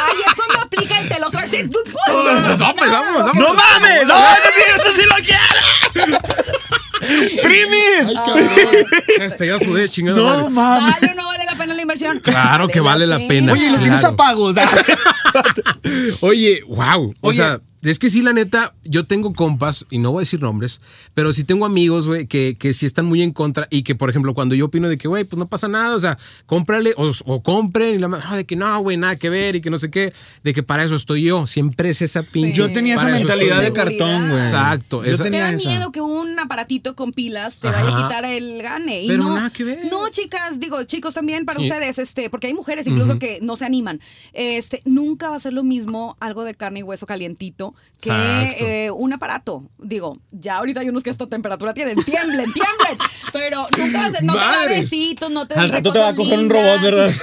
Ahí 0.00 0.20
es 0.26 0.34
cuando 0.34 0.60
aplica 0.60 1.00
el 1.00 1.08
te 1.08 1.18
lo 1.18 1.30
vamos, 2.58 2.88
vamos. 2.88 3.36
¡No 3.36 3.54
mames! 3.54 4.06
¡No, 4.06 4.14
eso 4.14 4.50
sí, 4.54 4.62
eso 4.76 4.90
sí 4.94 5.02
lo 5.08 5.16
quiero! 5.24 6.18
¡Primis! 7.42 8.12
Este, 9.20 9.46
ya 9.46 9.58
sudé, 9.58 9.88
chingada 9.88 10.18
No 10.18 10.50
mames. 10.50 10.96
Inversión? 11.88 12.20
Claro 12.20 12.68
que 12.68 12.80
vale 12.80 13.06
la 13.06 13.18
pena. 13.26 13.52
Oye, 13.52 13.70
lo 13.70 13.78
tienes 13.78 14.00
Claro. 14.00 14.14
a 14.14 14.16
pagos. 14.16 14.56
Oye, 16.20 16.62
wow. 16.68 17.14
O 17.20 17.28
Oye. 17.28 17.36
sea, 17.36 17.58
es 17.82 17.98
que 17.98 18.10
sí, 18.10 18.22
la 18.22 18.32
neta, 18.32 18.74
yo 18.84 19.06
tengo 19.06 19.32
compas, 19.34 19.86
y 19.90 19.98
no 19.98 20.10
voy 20.10 20.20
a 20.20 20.22
decir 20.22 20.40
nombres, 20.42 20.80
pero 21.14 21.32
sí 21.32 21.44
tengo 21.44 21.64
amigos, 21.66 22.06
güey, 22.08 22.26
que, 22.26 22.56
que 22.58 22.72
sí 22.72 22.86
están 22.86 23.04
muy 23.06 23.22
en 23.22 23.32
contra 23.32 23.66
y 23.70 23.82
que, 23.82 23.94
por 23.94 24.10
ejemplo, 24.10 24.34
cuando 24.34 24.54
yo 24.54 24.66
opino 24.66 24.88
de 24.88 24.98
que, 24.98 25.08
güey, 25.08 25.24
pues 25.24 25.38
no 25.38 25.48
pasa 25.48 25.68
nada, 25.68 25.94
o 25.94 25.98
sea, 25.98 26.18
cómprale 26.46 26.94
o, 26.96 27.10
o 27.24 27.42
compren, 27.42 27.94
y 27.94 27.98
la 27.98 28.08
ah, 28.24 28.36
de 28.36 28.44
que 28.46 28.56
no, 28.56 28.78
güey, 28.80 28.96
nada 28.96 29.16
que 29.16 29.30
ver 29.30 29.56
y 29.56 29.60
que 29.60 29.70
no 29.70 29.78
sé 29.78 29.90
qué, 29.90 30.12
de 30.42 30.52
que 30.54 30.62
para 30.62 30.84
eso 30.84 30.94
estoy 30.96 31.22
yo. 31.22 31.46
Siempre 31.46 31.90
es 31.90 32.02
esa 32.02 32.22
pinche. 32.22 32.52
Yo 32.54 32.72
tenía 32.72 32.96
esa 32.96 33.06
mentalidad 33.06 33.62
de 33.62 33.72
cartón, 33.72 34.30
güey. 34.30 34.42
Exacto, 34.42 35.04
Yo 35.04 35.12
esa- 35.12 35.24
Te 35.24 35.30
tenía 35.30 35.44
da 35.46 35.52
esa. 35.52 35.68
miedo 35.68 35.92
que 35.92 36.00
un 36.00 36.38
aparatito 36.38 36.94
con 36.96 37.12
pilas 37.12 37.58
te 37.58 37.68
Ajá. 37.68 37.82
vaya 37.84 37.96
a 37.96 38.02
quitar 38.08 38.24
el 38.24 38.60
gane. 38.62 39.02
Y 39.02 39.08
Pero 39.08 39.24
no, 39.24 39.34
nada 39.34 39.50
que 39.50 39.64
ver. 39.64 39.86
No, 39.90 40.08
chicas, 40.08 40.58
digo, 40.58 40.82
chicos 40.84 41.14
también 41.14 41.44
para 41.44 41.60
Sí. 41.60 41.66
ustedes, 41.66 41.98
este, 41.98 42.28
porque 42.30 42.48
hay 42.48 42.54
mujeres 42.54 42.86
incluso 42.86 43.18
que 43.18 43.38
no 43.42 43.56
se 43.56 43.64
animan. 43.64 44.00
Este, 44.32 44.82
nunca 44.84 45.30
va 45.30 45.36
a 45.36 45.40
ser 45.40 45.52
lo 45.52 45.62
mismo 45.62 46.16
algo 46.20 46.44
de 46.44 46.54
carne 46.54 46.80
y 46.80 46.82
hueso 46.82 47.06
calientito 47.06 47.67
que 48.00 48.86
eh, 48.86 48.90
un 48.90 49.12
aparato. 49.12 49.64
Digo, 49.78 50.14
ya 50.30 50.58
ahorita 50.58 50.80
hay 50.80 50.88
unos 50.88 51.02
que 51.02 51.10
hasta 51.10 51.26
temperatura 51.26 51.74
tienen, 51.74 51.96
tiemblen, 51.96 52.52
tiemblen. 52.52 52.98
Pero 53.32 53.66
nunca 53.76 54.00
va 54.00 54.06
a 54.06 54.10
ser, 54.10 54.22
no 54.22 54.34
te 54.34 54.38
da 54.38 54.66
besitos, 54.68 55.30
no 55.30 55.48
te 55.48 55.54
Al 55.54 55.70
rato 55.70 55.92
te 55.92 55.98
va 55.98 56.08
a 56.08 56.14
coger 56.14 56.38
un 56.38 56.48
robot, 56.50 56.80
¿verdad? 56.82 57.12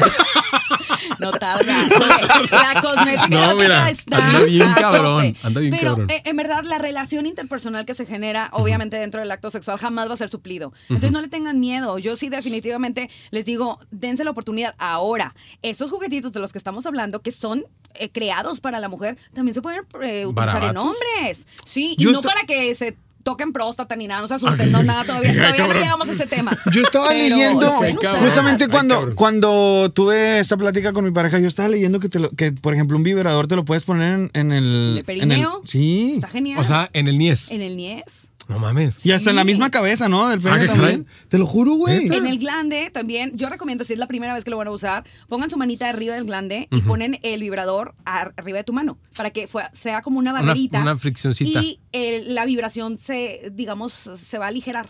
No 1.19 1.31
tarda. 1.31 1.85
Oye, 1.85 2.47
La 2.51 2.81
cosmética 2.81 3.27
No, 3.29 3.43
ahorita 3.43 3.63
mira, 3.63 3.89
está 3.89 4.17
anda 4.17 4.43
bien 4.43 4.73
cabrón, 4.73 5.35
anda 5.43 5.61
bien 5.61 5.71
Pero, 5.71 5.91
cabrón. 5.91 6.09
eh, 6.09 6.21
en 6.25 6.35
verdad, 6.35 6.63
la 6.63 6.77
relación 6.77 7.25
interpersonal 7.25 7.85
que 7.85 7.93
se 7.93 8.05
genera, 8.05 8.49
obviamente, 8.51 8.97
dentro 8.97 9.19
del 9.21 9.31
acto 9.31 9.49
sexual 9.51 9.77
jamás 9.77 10.09
va 10.09 10.15
a 10.15 10.17
ser 10.17 10.29
suplido. 10.29 10.73
Entonces, 10.89 11.11
no 11.11 11.21
le 11.21 11.27
tengan 11.27 11.59
miedo. 11.59 11.97
Yo 11.99 12.17
sí, 12.17 12.29
definitivamente, 12.29 13.09
les 13.31 13.45
digo, 13.45 13.79
dense 13.91 14.23
la 14.23 14.31
oportunidad. 14.31 14.75
Ahora, 14.77 15.35
estos 15.61 15.89
juguetitos 15.89 16.33
de 16.33 16.39
los 16.39 16.51
que 16.51 16.57
estamos 16.57 16.85
hablando, 16.85 17.21
que 17.21 17.31
son 17.31 17.65
eh, 17.93 18.09
creados 18.09 18.59
para 18.59 18.79
la 18.79 18.89
mujer, 18.89 19.17
también 19.33 19.53
se 19.53 19.61
pueden 19.61 19.83
eh, 20.01 20.25
utilizar 20.43 20.63
en 20.71 20.77
hombres. 20.77 21.47
Sí, 21.65 21.95
y 21.97 22.03
Yo 22.03 22.11
no 22.11 22.21
para 22.21 22.41
que 22.43 22.73
se 22.75 22.97
toquen 23.23 23.53
próstata 23.53 23.95
ni 23.95 24.05
nada, 24.05 24.21
no 24.21 24.27
se 24.27 24.35
asusten, 24.35 24.71
no, 24.71 24.83
nada, 24.83 25.03
todavía, 25.03 25.33
todavía 25.35 25.67
no 25.67 25.73
llegamos 25.73 26.07
a 26.09 26.11
ese 26.11 26.27
tema. 26.27 26.55
Yo 26.71 26.83
estaba 26.83 27.07
Pero 27.07 27.35
leyendo, 27.35 27.71
justamente 28.19 28.67
cuando, 28.67 29.15
cuando 29.15 29.91
tuve 29.95 30.39
esta 30.39 30.57
plática 30.57 30.93
con 30.93 31.05
mi 31.05 31.09
pareja, 31.11 31.39
yo 31.39 31.47
estaba 31.47 31.67
leyendo 31.69 31.99
que, 31.99 32.07
te 32.07 32.19
lo- 32.19 32.29
que 32.29 32.51
por 32.51 32.75
ejemplo, 32.75 32.95
un 32.97 33.01
vibrador 33.03 33.47
te 33.47 33.55
lo 33.55 33.65
puedes 33.65 33.83
poner 33.83 34.13
en, 34.13 34.31
en 34.33 34.51
el... 34.51 34.63
¿El 34.63 34.91
en 34.91 34.97
el- 34.99 35.03
perineo? 35.05 35.61
sí. 35.65 36.13
Está 36.15 36.27
genial. 36.27 36.59
O 36.59 36.63
sea, 36.63 36.87
en 36.93 37.07
el 37.07 37.17
Nies. 37.17 37.49
en 37.49 37.61
el 37.63 37.75
Nies. 37.77 38.03
No 38.47 38.59
mames. 38.59 39.05
Y 39.05 39.11
hasta 39.11 39.31
en 39.31 39.35
la 39.35 39.43
misma 39.43 39.71
cabeza, 39.71 40.07
¿no? 40.07 40.29
Del 40.29 40.39
pene 40.39 40.55
Ah, 40.55 40.59
¿qué 40.59 40.67
también. 40.67 41.07
Te 41.29 41.37
lo 41.39 41.47
juro, 41.47 41.73
güey. 41.75 42.07
En 42.13 42.27
el 42.27 42.37
glande 42.37 42.91
también, 42.93 43.31
yo 43.35 43.49
recomiendo, 43.49 43.83
si 43.83 43.93
es 43.93 43.99
la 43.99 44.07
primera 44.07 44.33
vez 44.35 44.43
que 44.43 44.51
lo 44.51 44.57
van 44.57 44.67
a 44.67 44.71
usar, 44.71 45.03
pongan 45.27 45.49
su 45.49 45.57
manita 45.57 45.89
arriba 45.89 46.13
del 46.15 46.25
glande 46.25 46.67
y 46.71 46.81
ponen 46.81 47.17
el 47.23 47.41
vibrador 47.41 47.95
ar- 48.05 48.33
arriba 48.37 48.59
de 48.59 48.63
tu 48.63 48.73
mano 48.73 48.99
para 49.17 49.31
que 49.31 49.47
fue- 49.47 49.63
sea 49.73 50.01
como 50.03 50.19
una 50.19 50.31
barrerita. 50.31 50.81
una 50.81 50.97
friccioncita. 50.97 51.59
Y 51.61 51.79
el- 51.91 52.35
la 52.35 52.45
vibración 52.45 52.97
se, 52.97 53.49
digamos, 53.53 53.93
se 53.93 54.37
va 54.37 54.45
a 54.45 54.49
aligerar. 54.49 54.87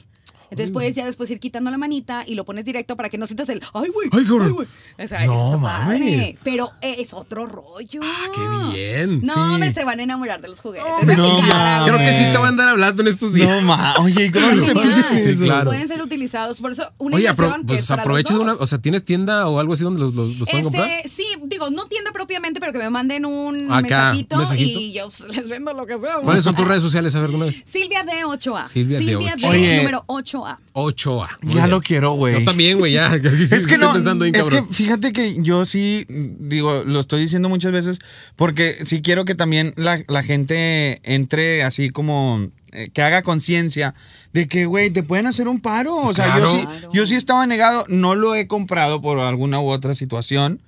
Entonces 0.55 0.71
puedes 0.71 0.95
ya 0.95 1.05
después 1.05 1.29
ir 1.31 1.39
quitando 1.39 1.69
la 1.69 1.77
manita 1.77 2.23
y 2.25 2.35
lo 2.35 2.45
pones 2.45 2.63
directo 2.65 2.95
para 2.95 3.09
que 3.09 3.17
no 3.17 3.27
sientas 3.27 3.49
el 3.49 3.61
¡ay, 3.73 3.89
güey! 3.93 4.09
Ay, 4.11 4.25
güey". 4.25 4.67
O 4.97 5.07
sea, 5.07 5.25
No, 5.25 5.57
mames. 5.57 6.35
Pero 6.43 6.71
es 6.81 7.13
otro 7.13 7.45
rollo. 7.45 7.99
Ah, 8.03 8.27
qué 8.33 8.41
bien. 8.77 9.21
No, 9.21 9.33
Sí. 9.33 9.39
hombre, 9.39 9.71
se 9.71 9.83
van 9.83 9.99
a 9.99 10.03
enamorar 10.03 10.41
de 10.41 10.47
los 10.47 10.59
juguetes. 10.61 10.87
No, 11.01 11.05
de 11.05 11.15
no. 11.15 11.85
Creo 11.85 11.97
que 11.97 12.13
sí 12.13 12.23
te 12.31 12.37
voy 12.37 12.45
a 12.45 12.49
andar 12.49 12.69
hablando 12.69 13.01
en 13.01 13.07
estos 13.09 13.33
días. 13.33 13.49
No, 13.49 13.61
ma. 13.61 13.95
Oye, 13.99 14.25
¿y 14.25 14.31
cómo 14.31 14.61
se 14.61 14.73
puede 14.73 15.19
Sí, 15.21 15.35
claro. 15.35 15.65
Pueden 15.65 15.87
ser 15.87 16.01
utilizados. 16.01 16.61
Por 16.61 16.71
eso, 16.71 16.89
una 16.97 17.17
Oye, 17.17 17.25
que 17.27 17.33
pues 17.33 17.49
es 17.81 17.87
para 17.87 17.97
los 17.97 18.05
aprovecha 18.05 18.33
de 18.33 18.39
dos. 18.39 18.43
una, 18.43 18.53
o 18.53 18.65
sea, 18.65 18.79
¿tienes 18.79 19.03
tienda 19.03 19.47
o 19.47 19.59
algo 19.59 19.73
así 19.73 19.83
donde 19.83 19.99
los, 19.99 20.13
los- 20.13 20.37
los 20.37 20.47
pueden 20.47 20.63
comprar? 20.63 20.87
Este, 20.89 21.09
sí, 21.09 21.25
digo, 21.45 21.69
no 21.69 21.85
tienda 21.87 22.11
propiamente, 22.11 22.59
pero 22.59 22.71
que 22.71 22.79
me 22.79 22.89
manden 22.89 23.25
un 23.25 23.71
Acá, 23.71 23.81
mensajito, 24.13 24.35
un 24.35 24.39
mensajito. 24.39 24.79
y 24.79 24.93
yo 24.93 25.09
pues, 25.09 25.35
les 25.35 25.49
vendo 25.49 25.73
lo 25.73 25.85
que 25.85 25.97
sea. 25.97 26.17
¿Cuáles 26.23 26.43
son 26.43 26.55
tus 26.55 26.67
redes 26.67 26.81
sociales? 26.83 27.15
A 27.15 27.19
ver, 27.19 27.29
de 27.31 27.35
una 27.35 27.45
vez. 27.45 27.61
Silvia 27.65 28.05
D8A. 28.05 28.67
Silvia 28.67 28.99
D8A. 28.99 29.35
D, 29.41 29.47
Oye. 29.47 29.77
número 29.77 30.03
8A. 30.07 30.44
8A. 30.73 31.37
Muy 31.41 31.53
Ya 31.53 31.61
bien. 31.61 31.69
lo 31.71 31.81
quiero, 31.81 32.11
güey. 32.13 32.39
Yo 32.39 32.43
también, 32.43 32.77
güey, 32.77 32.93
ya. 32.93 33.11
Sí, 33.23 33.29
sí, 33.35 33.43
es 33.43 33.49
sí, 33.49 33.55
que 33.55 33.55
estoy 33.75 33.77
no, 33.79 33.93
pensando 33.93 34.23
bien, 34.25 34.35
es 34.35 34.47
que 34.47 34.63
fíjate 34.63 35.11
que 35.11 35.37
yo 35.41 35.65
sí, 35.65 36.05
digo, 36.09 36.83
lo 36.85 36.99
estoy 36.99 37.21
diciendo 37.21 37.49
muchas 37.49 37.71
veces, 37.71 37.99
porque 38.35 38.77
sí 38.85 39.01
quiero 39.01 39.25
que 39.25 39.35
también 39.35 39.73
la, 39.77 40.03
la 40.07 40.23
gente 40.23 40.99
entre 41.03 41.63
así 41.63 41.89
como, 41.89 42.49
que 42.93 43.01
haga 43.01 43.21
conciencia 43.21 43.93
de 44.33 44.47
que, 44.47 44.65
güey, 44.65 44.89
te 44.91 45.01
pueden 45.03 45.27
hacer 45.27 45.47
un 45.47 45.61
paro. 45.61 45.95
O 45.95 46.13
sea, 46.13 46.37
yo 46.39 46.47
sí, 46.47 46.67
yo 46.91 47.07
sí 47.07 47.15
estaba 47.15 47.47
negado, 47.47 47.85
no 47.87 48.15
lo 48.15 48.35
he 48.35 48.47
comprado 48.47 49.01
por 49.01 49.19
alguna 49.19 49.59
u 49.59 49.69
otra 49.69 49.93
situación, 49.93 50.61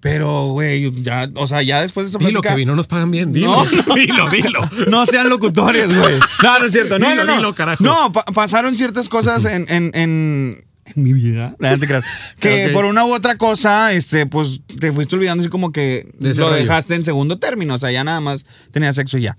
pero, 0.00 0.48
güey, 0.48 0.90
ya, 1.02 1.28
o 1.34 1.46
sea, 1.46 1.62
ya 1.62 1.82
después 1.82 2.06
de 2.06 2.08
esta 2.12 2.18
Dilo, 2.18 2.40
plática- 2.40 2.54
Kevin, 2.54 2.68
no 2.68 2.76
nos 2.76 2.86
pagan 2.86 3.10
bien. 3.10 3.32
Dilo, 3.32 3.48
No. 3.64 3.94
dilo, 3.94 4.30
dilo. 4.30 4.60
No 4.88 5.04
sean 5.06 5.28
locutores, 5.28 5.88
güey. 5.94 6.18
No, 6.42 6.58
no 6.58 6.64
es 6.64 6.72
cierto. 6.72 6.98
No, 6.98 7.08
Dilo, 7.10 7.24
no, 7.24 7.32
no. 7.32 7.36
dilo, 7.36 7.54
carajo. 7.54 7.84
No, 7.84 8.10
pa- 8.12 8.24
pasaron 8.24 8.74
ciertas 8.76 9.08
cosas 9.08 9.44
en, 9.44 9.66
en, 9.68 9.90
en, 9.94 10.64
en 10.86 11.02
mi 11.02 11.12
vida. 11.12 11.54
Que 12.40 12.70
por 12.72 12.84
una 12.86 13.04
u 13.04 13.12
otra 13.12 13.36
cosa, 13.36 13.92
este, 13.92 14.24
pues 14.26 14.62
te 14.78 14.92
fuiste 14.92 15.14
olvidando 15.16 15.42
así 15.42 15.50
como 15.50 15.72
que 15.72 16.10
De 16.18 16.32
lo 16.34 16.48
rollo. 16.48 16.56
dejaste 16.56 16.94
en 16.94 17.04
segundo 17.04 17.38
término. 17.38 17.74
O 17.74 17.78
sea, 17.78 17.90
ya 17.92 18.02
nada 18.04 18.20
más 18.20 18.46
tenía 18.72 18.92
sexo 18.94 19.18
y 19.18 19.22
ya. 19.22 19.36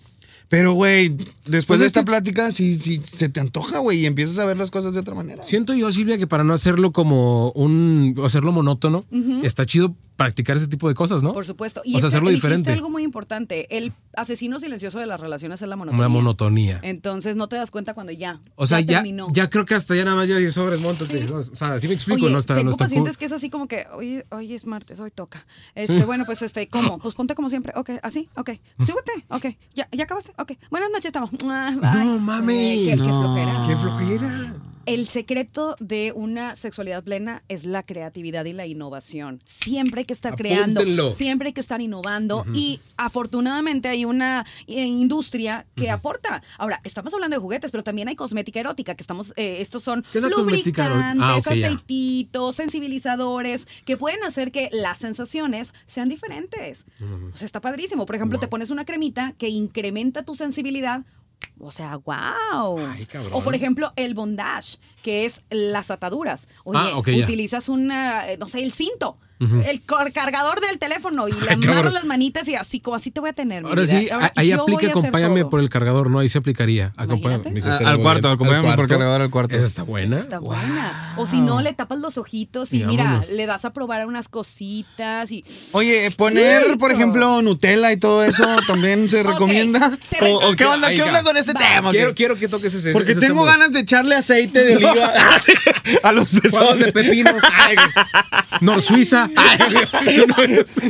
Pero, 0.51 0.73
güey, 0.73 1.15
después 1.47 1.65
Pues 1.65 1.79
de 1.79 1.85
es 1.85 1.89
esta 1.91 2.01
que- 2.01 2.07
plática, 2.07 2.51
sí, 2.51 2.75
sí, 2.75 3.01
se 3.15 3.29
te 3.29 3.39
antoja, 3.39 3.79
güey, 3.79 4.01
y 4.01 4.05
empiezas 4.05 4.37
a 4.37 4.43
ver 4.45 4.57
las 4.57 4.69
cosas 4.69 4.93
de 4.93 4.99
otra 4.99 5.15
manera. 5.15 5.41
Siento 5.43 5.73
yo, 5.73 5.89
Silvia, 5.93 6.17
que 6.17 6.27
para 6.27 6.43
no 6.43 6.53
hacerlo 6.53 6.91
como 6.91 7.51
un. 7.53 8.15
hacerlo 8.23 8.51
monótono, 8.51 9.05
está 9.43 9.65
chido 9.65 9.95
practicar 10.15 10.55
ese 10.57 10.67
tipo 10.67 10.87
de 10.87 10.93
cosas, 10.93 11.23
¿no? 11.23 11.33
Por 11.33 11.45
supuesto. 11.45 11.81
O 11.81 11.83
Y 11.83 11.91
sea, 11.91 11.97
es 11.97 12.03
que 12.03 12.07
hacerlo 12.09 12.29
diferente. 12.29 12.71
algo 12.71 12.89
muy 12.89 13.03
importante. 13.03 13.75
El 13.75 13.91
asesino 14.15 14.59
silencioso 14.59 14.99
de 14.99 15.05
las 15.07 15.19
relaciones 15.19 15.61
es 15.61 15.67
la 15.67 15.75
monotonía. 15.75 15.99
Una 16.05 16.09
monotonía. 16.09 16.79
Entonces 16.83 17.35
no 17.35 17.47
te 17.47 17.55
das 17.55 17.71
cuenta 17.71 17.93
cuando 17.93 18.11
ya. 18.11 18.39
O 18.55 18.67
sea, 18.67 18.79
ya, 18.81 18.97
terminó. 18.99 19.29
ya 19.31 19.49
creo 19.49 19.65
que 19.65 19.73
hasta 19.73 19.95
ya 19.95 20.03
nada 20.05 20.15
más 20.15 20.27
ya 20.27 20.37
dices, 20.37 20.53
sobres, 20.53 20.79
montate. 20.79 21.21
¿no? 21.25 21.37
O 21.37 21.43
sea, 21.43 21.73
así 21.73 21.87
me 21.87 21.93
explico, 21.95 22.25
Oye, 22.25 22.31
no 22.33 22.39
está, 22.39 22.53
tengo 22.53 22.65
no 22.65 22.69
está 22.71 22.85
pacientes 22.85 23.13
cool. 23.15 23.19
que 23.19 23.25
es 23.25 23.31
así 23.31 23.49
como 23.49 23.67
que, 23.67 23.85
hoy, 23.93 24.23
hoy 24.29 24.53
es 24.53 24.65
martes, 24.67 24.99
hoy 24.99 25.11
toca. 25.11 25.45
Este, 25.75 26.05
bueno, 26.05 26.25
pues 26.25 26.41
este, 26.43 26.67
¿cómo? 26.67 26.99
Pues 26.99 27.15
ponte 27.15 27.33
como 27.33 27.49
siempre. 27.49 27.73
Ok, 27.75 27.91
así, 28.03 28.29
ok. 28.35 28.51
Súbete, 28.85 29.25
ok. 29.29 29.57
¿Ya, 29.73 29.87
ya 29.91 30.03
acabaste? 30.03 30.33
Ok. 30.37 30.53
Buenas 30.69 30.89
noches, 30.91 31.07
estamos. 31.07 31.31
No 31.43 32.19
mames. 32.19 32.77
qué, 32.77 32.85
qué 32.91 32.95
No. 32.97 33.21
flojera. 33.21 33.63
¡Qué 33.67 33.75
flojera! 33.77 34.53
El 34.85 35.07
secreto 35.07 35.75
de 35.79 36.11
una 36.15 36.55
sexualidad 36.55 37.03
plena 37.03 37.43
es 37.47 37.65
la 37.65 37.83
creatividad 37.83 38.45
y 38.45 38.53
la 38.53 38.65
innovación. 38.65 39.41
Siempre 39.45 39.99
hay 40.01 40.05
que 40.05 40.13
estar 40.13 40.35
creando, 40.35 40.81
siempre 41.11 41.47
hay 41.49 41.53
que 41.53 41.61
estar 41.61 41.81
innovando 41.81 42.45
y 42.53 42.79
afortunadamente 42.97 43.89
hay 43.89 44.05
una 44.05 44.45
eh, 44.67 44.83
industria 44.85 45.65
que 45.75 45.89
aporta. 45.89 46.41
Ahora, 46.57 46.81
estamos 46.83 47.13
hablando 47.13 47.35
de 47.35 47.41
juguetes, 47.41 47.71
pero 47.71 47.83
también 47.83 48.07
hay 48.07 48.15
cosmética 48.15 48.59
erótica, 48.59 48.95
que 48.95 49.03
estamos, 49.03 49.33
eh, 49.35 49.57
estos 49.59 49.83
son 49.83 50.03
lubricantes, 50.13 51.21
Ah, 51.21 51.39
ya. 51.43 51.51
aceititos, 51.51 52.55
sensibilizadores, 52.55 53.67
que 53.85 53.97
pueden 53.97 54.23
hacer 54.23 54.51
que 54.51 54.69
las 54.71 54.97
sensaciones 54.99 55.73
sean 55.85 56.09
diferentes. 56.09 56.85
O 57.33 57.35
sea, 57.35 57.45
está 57.45 57.61
padrísimo. 57.61 58.05
Por 58.05 58.15
ejemplo, 58.15 58.39
te 58.39 58.47
pones 58.47 58.69
una 58.71 58.85
cremita 58.85 59.33
que 59.37 59.49
incrementa 59.49 60.23
tu 60.23 60.35
sensibilidad. 60.35 61.03
O 61.59 61.71
sea, 61.71 61.97
wow. 61.97 62.79
Ay. 62.79 63.07
O 63.31 63.41
por 63.43 63.55
ejemplo, 63.55 63.93
el 63.95 64.13
bondage, 64.13 64.77
que 65.03 65.25
es 65.25 65.41
las 65.49 65.91
ataduras. 65.91 66.47
Oye, 66.63 66.79
Ah, 66.81 66.97
ok, 66.97 67.09
ya. 67.09 67.23
utilizas 67.23 67.69
una, 67.69 68.31
eh, 68.31 68.37
no 68.37 68.47
sé, 68.47 68.63
el 68.63 68.71
cinto. 68.71 69.17
El 69.65 69.81
car- 69.83 70.11
cargador 70.13 70.61
del 70.61 70.77
teléfono 70.77 71.27
y 71.27 71.31
le 71.33 71.51
amarro 71.51 71.89
las 71.89 72.05
manitas 72.05 72.47
y 72.47 72.55
así 72.55 72.79
como 72.79 72.95
así 72.95 73.09
te 73.11 73.19
voy 73.21 73.31
a 73.31 73.33
tener. 73.33 73.65
Ahora 73.65 73.85
sí, 73.85 74.07
Ahora, 74.11 74.31
ahí 74.35 74.51
aplica 74.51 74.87
acompáñame 74.87 75.41
todo. 75.41 75.49
por 75.49 75.59
el 75.61 75.69
cargador, 75.69 76.09
¿no? 76.11 76.19
Ahí 76.19 76.29
se 76.29 76.37
aplicaría. 76.37 76.93
Acompáñame. 76.95 77.43
Ah, 77.65 77.79
al 77.85 77.99
cuarto, 77.99 78.29
acompáñame 78.29 78.69
Al 78.69 78.75
por 78.75 78.85
cuarto. 78.87 78.93
cargador 78.99 79.21
al 79.21 79.29
cuarto. 79.31 79.55
Esa 79.55 79.65
está 79.65 79.83
buena. 79.83 80.19
Está 80.19 80.39
buena. 80.39 81.13
O 81.17 81.25
si 81.27 81.41
no, 81.41 81.61
le 81.61 81.73
tapas 81.73 81.99
los 81.99 82.17
ojitos 82.17 82.71
y 82.73 82.83
Y 82.83 82.85
mira, 82.85 83.03
vámonos. 83.05 83.29
le 83.31 83.45
das 83.47 83.65
a 83.65 83.73
probar 83.73 84.05
unas 84.07 84.29
cositas 84.29 85.31
y. 85.31 85.43
Oye, 85.71 86.11
poner, 86.11 86.77
por 86.77 86.91
ejemplo, 86.91 87.41
Nutella 87.41 87.91
y 87.91 87.97
todo 87.97 88.23
eso 88.23 88.45
también 88.67 89.09
se 89.09 89.23
recomienda. 89.23 89.91
se 90.07 90.19
O, 90.31 90.51
o 90.51 90.55
qué 90.55 90.65
onda, 90.65 90.89
qué 90.89 91.01
onda 91.03 91.23
con 91.23 91.35
ese 91.37 91.53
Va. 91.53 91.59
tema? 91.59 91.91
Quiero, 91.91 92.13
quiero 92.13 92.35
que 92.37 92.47
toques 92.47 92.73
ese 92.73 92.91
Porque 92.91 93.13
ese 93.13 93.21
tengo 93.21 93.41
tema. 93.43 93.53
ganas 93.57 93.71
de 93.71 93.79
echarle 93.79 94.15
aceite 94.15 94.63
de 94.63 94.75
oliva 94.77 95.11
a 96.03 96.11
los 96.11 96.29
pezones. 96.29 96.85
de 96.85 96.91
pepino. 96.93 97.31
Ay, 97.53 97.75
Nor 98.61 98.81
Suiza. 98.81 99.29
Ay, 99.35 100.19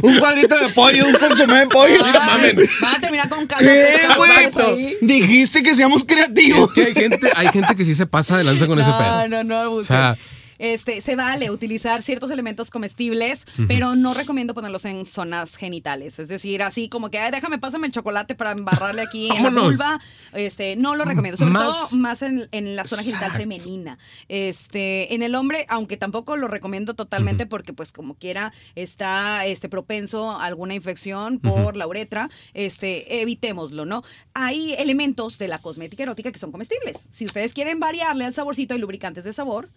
Un 0.03 0.19
cuadrito 0.19 0.57
de 0.57 0.69
pollo, 0.69 1.07
un 1.07 1.13
consomé 1.15 1.59
de 1.59 1.67
pollo. 1.67 2.05
Mira, 2.05 2.19
mamen. 2.25 2.57
Van 2.81 2.95
a 2.95 2.99
terminar 2.99 3.29
con 3.29 3.45
caldo 3.47 3.65
¿Qué, 3.69 3.99
güey? 4.17 4.97
Dijiste 5.01 5.63
que 5.63 5.75
seamos 5.75 6.03
creativos. 6.03 6.69
Es 6.69 6.75
que 6.75 6.83
hay 6.85 6.93
gente, 6.93 7.29
hay 7.35 7.47
gente 7.49 7.75
que 7.75 7.85
sí 7.85 7.95
se 7.95 8.05
pasa 8.05 8.37
de 8.37 8.43
lanza 8.43 8.67
con 8.67 8.79
ese 8.79 8.91
pedo. 8.91 9.27
No, 9.27 9.43
no, 9.43 9.43
no. 9.43 9.71
O 9.73 9.83
sea- 9.83 10.17
este, 10.61 11.01
se 11.01 11.15
vale 11.15 11.49
utilizar 11.49 12.03
ciertos 12.03 12.29
elementos 12.29 12.69
comestibles, 12.69 13.47
pero 13.67 13.95
no 13.95 14.13
recomiendo 14.13 14.53
ponerlos 14.53 14.85
en 14.85 15.07
zonas 15.07 15.55
genitales. 15.55 16.19
Es 16.19 16.27
decir, 16.27 16.61
así 16.61 16.87
como 16.87 17.09
que, 17.09 17.17
"Ay, 17.17 17.31
déjame, 17.31 17.57
pásame 17.57 17.87
el 17.87 17.93
chocolate 17.93 18.35
para 18.35 18.51
embarrarle 18.51 19.01
aquí 19.01 19.29
en 19.31 19.43
la 19.43 19.49
vulva. 19.49 19.99
Este, 20.33 20.75
no 20.75 20.95
lo 20.95 21.03
recomiendo. 21.03 21.37
Sobre 21.37 21.51
Más- 21.51 21.89
todo 21.89 21.99
más 21.99 22.21
en, 22.21 22.47
en 22.51 22.75
la 22.75 22.85
zona 22.85 23.01
genital 23.01 23.31
Exacto. 23.31 23.39
femenina. 23.41 23.97
Este, 24.29 25.13
en 25.15 25.23
el 25.23 25.33
hombre, 25.35 25.65
aunque 25.67 25.97
tampoco 25.97 26.37
lo 26.37 26.47
recomiendo 26.47 26.93
totalmente 26.93 27.45
porque, 27.47 27.73
pues, 27.73 27.91
como 27.91 28.13
quiera, 28.15 28.53
está 28.75 29.45
este, 29.45 29.67
propenso 29.67 30.31
a 30.31 30.45
alguna 30.45 30.75
infección 30.75 31.39
por 31.39 31.75
la 31.75 31.87
uretra. 31.87 32.29
Este, 32.53 33.21
evitémoslo, 33.21 33.85
¿no? 33.85 34.03
Hay 34.33 34.73
elementos 34.73 35.37
de 35.37 35.47
la 35.47 35.57
cosmética 35.57 36.03
erótica 36.03 36.31
que 36.31 36.39
son 36.39 36.51
comestibles. 36.51 36.97
Si 37.11 37.25
ustedes 37.25 37.53
quieren 37.53 37.79
variarle 37.79 38.25
al 38.25 38.33
saborcito, 38.33 38.73
hay 38.73 38.79
lubricantes 38.79 39.23
de 39.23 39.33
sabor 39.33 39.69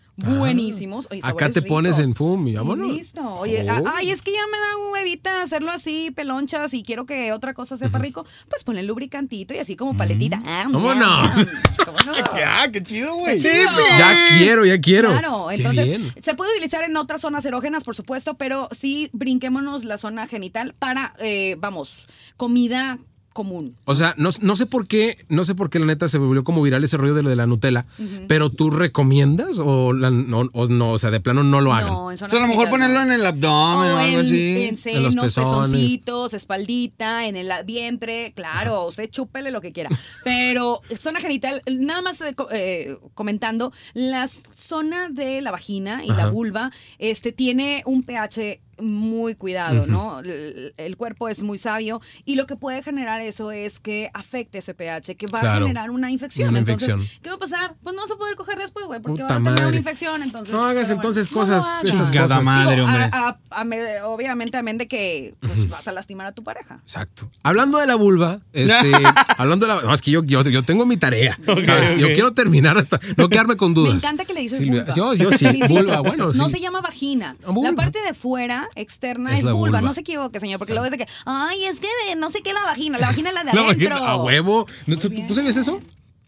buenísimos. 0.75 1.09
Oye, 1.11 1.21
Acá 1.23 1.51
te 1.51 1.63
pones 1.63 1.97
ricos. 1.97 2.09
en 2.09 2.15
pum 2.15 2.49
y 2.49 2.55
vámonos. 2.55 2.95
listo. 2.95 3.21
Oye, 3.37 3.67
Oh. 3.71 3.85
ay, 3.97 4.11
es 4.11 4.23
que 4.23 4.33
ya 4.33 4.47
me 4.51 4.59
da 4.59 4.91
huevita 4.93 5.43
hacerlo 5.43 5.71
así, 5.71 6.11
pelonchas, 6.11 6.75
y 6.75 6.83
quiero 6.83 7.07
que 7.07 7.33
otra 7.33 7.55
cosa 7.55 7.77
sepa 7.77 7.99
rico, 7.99 8.25
pues 8.49 8.65
ponle 8.65 8.83
lubricantito 8.83 9.55
y 9.55 9.59
así 9.59 9.77
como 9.77 9.97
paletita. 9.97 10.41
Ah, 10.47 10.65
Vámonos. 10.71 11.37
miam. 11.37 11.49
¿Cómo 11.85 11.99
no? 12.07 12.13
Ah, 12.47 12.67
qué 12.73 12.83
chido, 12.83 13.15
güey. 13.17 13.39
Chido. 13.41 13.71
Ya 13.99 14.15
quiero, 14.39 14.65
ya 14.65 14.81
quiero. 14.81 15.11
Claro, 15.11 15.51
entonces 15.51 15.89
bien. 15.89 16.13
se 16.21 16.35
puede 16.35 16.53
utilizar 16.53 16.85
en 16.85 16.97
otras 16.97 17.21
zonas 17.21 17.45
erógenas, 17.45 17.85
por 17.85 17.95
supuesto, 17.95 18.35
pero 18.35 18.69
sí 18.73 19.09
brinquémonos 19.13 19.85
la 19.85 19.99
zona 19.99 20.27
genital 20.27 20.75
para, 20.79 21.15
eh, 21.19 21.57
vamos, 21.59 22.07
comida 22.37 22.99
común. 23.35 23.77
O 23.85 23.95
sea, 23.95 24.15
no, 24.17 24.31
no 24.41 24.57
sé 24.57 24.65
por 24.65 24.87
qué, 24.87 25.19
no 25.29 25.45
sé 25.45 25.55
por 25.55 25.69
qué 25.69 25.79
la 25.79 25.85
neta 25.85 26.09
se 26.09 26.17
volvió 26.17 26.43
como 26.45 26.63
viral 26.63 26.83
ese 26.83 26.97
rollo 26.97 27.13
de 27.15 27.23
lo 27.23 27.29
de 27.29 27.37
la 27.37 27.47
Nutella, 27.47 27.85
pero 28.29 28.49
tú 28.49 28.71
recomiendas 28.71 29.59
o, 29.59 29.93
la- 29.93 30.11
no, 30.11 30.49
o 30.55 30.67
no, 30.69 30.93
o 30.93 30.99
sea, 30.99 31.11
de 31.11 31.21
plano 31.21 31.43
no 31.45 31.61
lo 31.61 31.75
hagan. 31.75 31.93
No, 31.93 32.11
en 32.11 32.17
zona 32.17 32.29
O 32.29 32.31
sea, 32.31 32.39
a 32.39 32.43
lo 32.47 32.49
mejor 32.49 32.71
ponerlo 32.71 33.01
no. 33.01 33.03
en 33.03 33.13
el 33.21 33.27
abdomen 33.27 33.91
o, 33.91 33.95
O 33.95 33.99
algo 33.99 34.21
en, 34.21 34.27
así. 34.27 34.51
en 34.57 34.63
En 34.63 34.71
los 34.71 34.81
senos, 34.81 35.15
pezones. 35.17 35.71
pezoncitos, 35.71 36.33
espaldita, 36.33 37.27
en 37.27 37.37
el 37.37 37.51
vientre, 37.67 38.33
claro, 38.35 38.87
usted 38.87 39.11
chúpele 39.11 39.51
lo 39.51 39.61
que 39.61 39.73
quiera. 39.73 39.91
Pero 40.23 40.81
zona 40.97 41.21
genital, 41.21 41.61
nada 41.79 42.01
más 42.03 42.21
eh, 42.23 42.35
eh, 42.53 42.97
comentando, 43.15 43.73
la 43.93 44.29
zona 44.29 45.09
de 45.11 45.41
la 45.43 45.51
vagina 45.51 46.03
y 46.05 46.09
la 46.09 46.29
vulva 46.31 46.71
este, 46.99 47.33
tiene 47.33 47.83
un 47.85 48.03
pH 48.05 48.61
muy 48.81 49.35
cuidado, 49.35 49.87
¿no? 49.87 50.21
El, 50.21 50.73
el 50.77 50.97
cuerpo 50.97 51.29
es 51.29 51.43
muy 51.43 51.59
sabio 51.59 52.01
y 52.25 52.35
lo 52.37 52.47
que 52.47 52.57
puede 52.57 52.83
generar 52.83 53.21
eso 53.21 53.51
es 53.51 53.79
que 53.81 54.11
afecte 54.15 54.59
ese 54.59 54.75
pH, 54.75 55.17
que 55.17 55.27
va 55.27 55.41
Claro. 55.41 55.65
a 55.65 55.69
generar 55.69 55.91
una 55.91 56.11
infección. 56.11 56.51
Una 56.51 56.61
entonces, 56.61 56.89
infección. 56.89 57.21
¿qué 57.23 57.29
va 57.31 57.37
a 57.37 57.39
pasar? 57.39 57.75
Pues 57.83 57.95
no 57.95 58.03
vas 58.03 58.11
a 58.11 58.17
poder 58.17 58.35
coger 58.37 58.59
después, 58.59 58.87
güey, 58.87 59.01
porque 59.01 59.23
Puta 59.23 59.35
va 59.35 59.35
a 59.35 59.39
tener 59.39 59.53
madre. 59.53 59.67
una 59.69 59.77
infección. 59.77 60.23
Entonces, 60.23 60.53
No 60.55 60.65
hagas 60.65 60.87
bueno, 60.89 60.95
entonces 60.95 61.31
no 61.31 61.37
cosas, 61.39 61.65
hagas. 61.65 61.85
esas 61.85 62.11
cosas. 62.13 62.45
madre, 62.45 62.75
Digo, 62.77 62.87
hombre. 62.87 63.05
a- 63.13 63.29
a- 63.51 63.61
a 63.61 63.65
me- 63.65 64.01
obviamente, 64.03 64.61
de 64.65 64.89
que 64.89 65.35
pues, 65.41 65.69
vas 65.69 65.87
a 65.89 65.93
lastimar 65.93 66.27
a 66.27 66.33
tu 66.33 66.43
pareja. 66.43 66.81
Exacto. 66.83 67.31
Hablando 67.43 67.79
de 67.79 67.87
la 67.87 67.95
vulva, 67.97 68.41
este, 68.53 68.73
hablando 69.39 69.67
de 69.67 69.75
la, 69.75 69.83
no, 69.83 69.93
es 69.95 70.01
que 70.01 70.11
yo, 70.11 70.25
yo, 70.25 70.43
yo 70.43 70.63
tengo 70.63 70.87
mi 70.87 70.97
tarea, 70.97 71.39
¿sabes? 71.65 71.97
Yo 71.99 72.09
quiero 72.09 72.33
terminar 72.33 72.79
hasta, 72.79 72.99
no 73.17 73.29
quedarme 73.29 73.57
con 73.57 73.75
dudas. 73.75 73.95
Me 73.95 73.99
encanta 73.99 74.25
que 74.25 74.35
le 74.35 74.41
dices 74.41 74.59
Silvia, 74.59 74.83
vulva. 74.85 74.95
Yo, 74.95 75.15
yo 75.15 75.31
sí, 75.37 75.61
vulva, 75.69 76.01
bueno, 76.01 76.33
No 76.33 76.47
sí. 76.47 76.53
se 76.57 76.61
llama 76.61 76.81
vagina. 76.81 77.37
Ah, 77.45 77.51
vulva. 77.51 77.71
La 77.71 77.77
parte 77.77 78.01
de 78.03 78.15
fuera, 78.15 78.64
externa, 78.75 79.33
Es 79.35 79.43
vulva. 79.43 79.53
vulva. 79.59 79.81
No 79.81 79.95
se 79.95 80.01
equivoque, 80.01 80.41
señor, 80.41 80.59
porque 80.59 80.73
luego 80.75 80.87
es 80.87 80.91
de 80.91 80.99
que, 80.99 81.07
ay, 81.27 81.65
es 81.65 81.81
que 81.81 81.89
no 82.17 82.31
sé 82.31 82.43
qué 82.43 82.51
es 82.51 82.55
la 82.55 82.65
vagina. 82.65 82.99
La 82.99 83.07
vagina 83.09 83.29
es 83.31 83.35
la 83.35 83.45
de 83.45 83.47
La 83.53 83.63
adentro. 83.63 83.89
vagina, 83.91 84.11
a 84.13 84.17
huevo. 84.17 84.67
¿No, 84.87 84.97
¿Tú, 84.99 85.09
bien. 85.09 85.27
¿Tú 85.27 85.35
sabías 85.35 85.57
eso? 85.57 85.81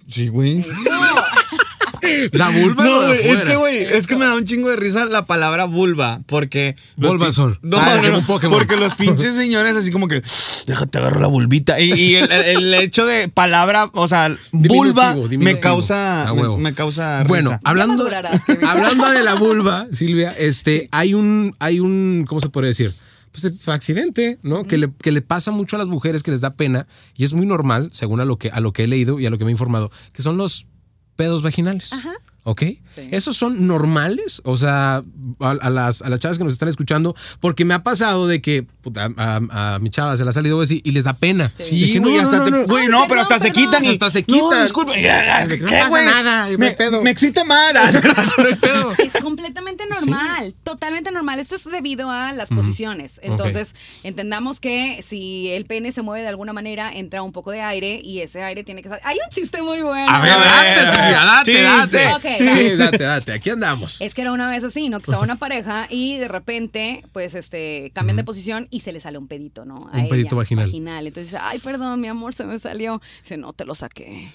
Sí, 0.08 0.28
güey. 0.28 0.64
La 2.32 2.50
vulva 2.50 2.84
No, 2.84 3.02
güey, 3.06 3.28
es 3.28 3.42
que, 3.42 3.56
güey, 3.56 3.84
es 3.84 4.06
que 4.06 4.16
me 4.16 4.24
da 4.26 4.34
un 4.34 4.44
chingo 4.44 4.68
de 4.70 4.76
risa 4.76 5.04
la 5.06 5.26
palabra 5.26 5.64
vulva, 5.64 6.20
porque... 6.26 6.76
Bulbasaur. 6.96 7.58
No, 7.62 7.76
Ah, 7.78 8.00
no, 8.10 8.24
Pokémon. 8.26 8.58
porque 8.58 8.76
los 8.76 8.94
pinches 8.94 9.34
señores 9.36 9.76
así 9.76 9.90
como 9.90 10.08
que, 10.08 10.22
déjate 10.66 10.98
agarrar 10.98 11.20
la 11.20 11.28
vulvita. 11.28 11.80
Y, 11.80 11.92
y 11.92 12.16
el, 12.16 12.30
el 12.32 12.74
hecho 12.74 13.06
de 13.06 13.28
palabra, 13.28 13.90
o 13.92 14.08
sea, 14.08 14.34
vulva, 14.52 15.10
Diminutivo, 15.14 15.44
me 15.44 15.60
causa, 15.60 16.32
me, 16.58 16.74
causa 16.74 17.24
Bueno, 17.24 17.58
hablando, 17.64 18.08
hablando 18.66 19.10
de 19.10 19.22
la 19.22 19.34
vulva, 19.38 19.86
Silvia, 19.92 20.34
este, 20.36 20.88
hay 20.92 21.14
un, 21.14 21.54
hay 21.58 21.80
un, 21.80 22.24
¿cómo 22.28 22.40
se 22.40 22.48
puede 22.48 22.68
decir? 22.68 22.92
Pues 23.32 23.52
accidente, 23.66 24.38
¿no? 24.42 24.64
Que 24.64 24.78
le, 24.78 24.88
que 25.02 25.12
le 25.12 25.20
pasa 25.20 25.50
mucho 25.50 25.76
a 25.76 25.78
las 25.78 25.88
mujeres 25.88 26.22
que 26.22 26.30
les 26.30 26.40
da 26.40 26.54
pena 26.54 26.86
y 27.14 27.24
es 27.24 27.34
muy 27.34 27.44
normal, 27.44 27.90
según 27.92 28.20
a 28.20 28.24
lo 28.24 28.38
que, 28.38 28.48
a 28.50 28.60
lo 28.60 28.72
que 28.72 28.84
he 28.84 28.86
leído 28.86 29.20
y 29.20 29.26
a 29.26 29.30
lo 29.30 29.36
que 29.36 29.44
me 29.44 29.50
he 29.50 29.52
informado, 29.52 29.90
que 30.14 30.22
son 30.22 30.38
los 30.38 30.66
pedos 31.16 31.42
vaginales. 31.42 31.92
¿Ok? 32.48 32.62
¿Esos 33.10 33.36
son 33.36 33.66
normales? 33.66 34.40
O 34.44 34.56
sea, 34.56 35.02
a, 35.40 35.50
a 35.50 35.68
las, 35.68 36.00
a 36.00 36.08
las 36.08 36.20
chavas 36.20 36.38
que 36.38 36.44
nos 36.44 36.52
están 36.52 36.68
escuchando, 36.68 37.16
porque 37.40 37.64
me 37.64 37.74
ha 37.74 37.82
pasado 37.82 38.28
de 38.28 38.40
que 38.40 38.62
puta, 38.62 39.10
a, 39.16 39.74
a 39.74 39.78
mi 39.80 39.90
chava 39.90 40.16
se 40.16 40.22
le 40.22 40.30
ha 40.30 40.32
salido 40.32 40.60
así 40.60 40.80
y 40.84 40.92
les 40.92 41.02
da 41.04 41.12
pena. 41.14 41.52
Sí, 41.58 41.98
güey, 41.98 42.14
no, 42.14 42.22
hasta 42.22 42.36
no, 42.38 42.44
te- 42.44 42.50
no, 42.52 42.56
no. 42.58 42.66
güey, 42.68 42.82
Ay, 42.84 42.88
no, 42.88 42.98
pero 43.08 43.22
perdón, 43.22 43.32
hasta 43.32 43.38
se 43.40 43.50
quitan 43.52 43.84
y 43.84 43.88
Hasta 43.88 44.10
se 44.10 44.20
No, 44.20 44.26
quitan. 44.26 44.62
disculpa. 44.62 44.92
No 44.94 45.00
¿Qué, 45.02 45.58
pasa 45.66 45.88
güey? 45.88 46.04
nada, 46.04 46.38
no 46.44 46.50
hay 46.52 46.56
me, 46.56 46.70
pedo. 46.70 47.02
me 47.02 47.10
excita 47.10 47.42
más. 47.44 47.74
No 48.38 48.46
hay 48.46 48.54
pedo. 48.54 48.92
Es 48.92 49.12
completamente 49.20 49.82
normal, 49.86 50.54
totalmente 50.62 51.10
normal. 51.10 51.40
Esto 51.40 51.56
es 51.56 51.64
debido 51.64 52.12
a 52.12 52.32
las 52.32 52.48
posiciones. 52.50 53.18
Entonces, 53.24 53.74
entendamos 54.04 54.60
que 54.60 55.00
si 55.02 55.50
el 55.50 55.64
pene 55.66 55.90
se 55.90 56.02
mueve 56.02 56.22
de 56.22 56.28
alguna 56.28 56.52
manera, 56.52 56.90
entra 56.94 57.22
un 57.22 57.32
poco 57.32 57.50
de 57.50 57.60
aire 57.62 58.00
y 58.02 58.20
ese 58.20 58.44
aire 58.44 58.62
tiene 58.62 58.82
que 58.82 58.88
salir. 58.88 59.02
Hay 59.04 59.16
un 59.16 59.28
chiste 59.30 59.60
muy 59.62 59.82
bueno. 59.82 60.06
A 60.08 60.20
ver, 60.20 60.30
date, 60.30 60.90
Silvia, 60.92 61.24
date, 61.24 61.62
date. 61.62 62.35
Sí, 62.38 62.76
date, 62.76 63.04
date. 63.04 63.32
Aquí 63.32 63.50
andamos. 63.50 64.00
Es 64.00 64.14
que 64.14 64.22
era 64.22 64.32
una 64.32 64.48
vez 64.48 64.64
así, 64.64 64.88
¿no? 64.88 64.98
Que 64.98 65.04
estaba 65.04 65.22
una 65.22 65.36
pareja 65.36 65.86
y 65.90 66.16
de 66.16 66.28
repente, 66.28 67.04
pues, 67.12 67.34
este, 67.34 67.90
cambian 67.94 68.16
de 68.16 68.24
posición 68.24 68.68
y 68.70 68.80
se 68.80 68.92
le 68.92 69.00
sale 69.00 69.18
un 69.18 69.28
pedito, 69.28 69.64
¿no? 69.64 69.76
A 69.92 69.96
Un 69.96 70.00
ella, 70.00 70.08
pedito 70.08 70.36
vaginal. 70.36 71.06
Entonces 71.06 71.32
dice, 71.32 71.38
ay, 71.42 71.58
perdón, 71.58 72.00
mi 72.00 72.08
amor, 72.08 72.34
se 72.34 72.44
me 72.44 72.58
salió. 72.58 73.00
Dice, 73.22 73.36
no, 73.36 73.52
te 73.52 73.64
lo 73.64 73.74
saqué. 73.74 74.30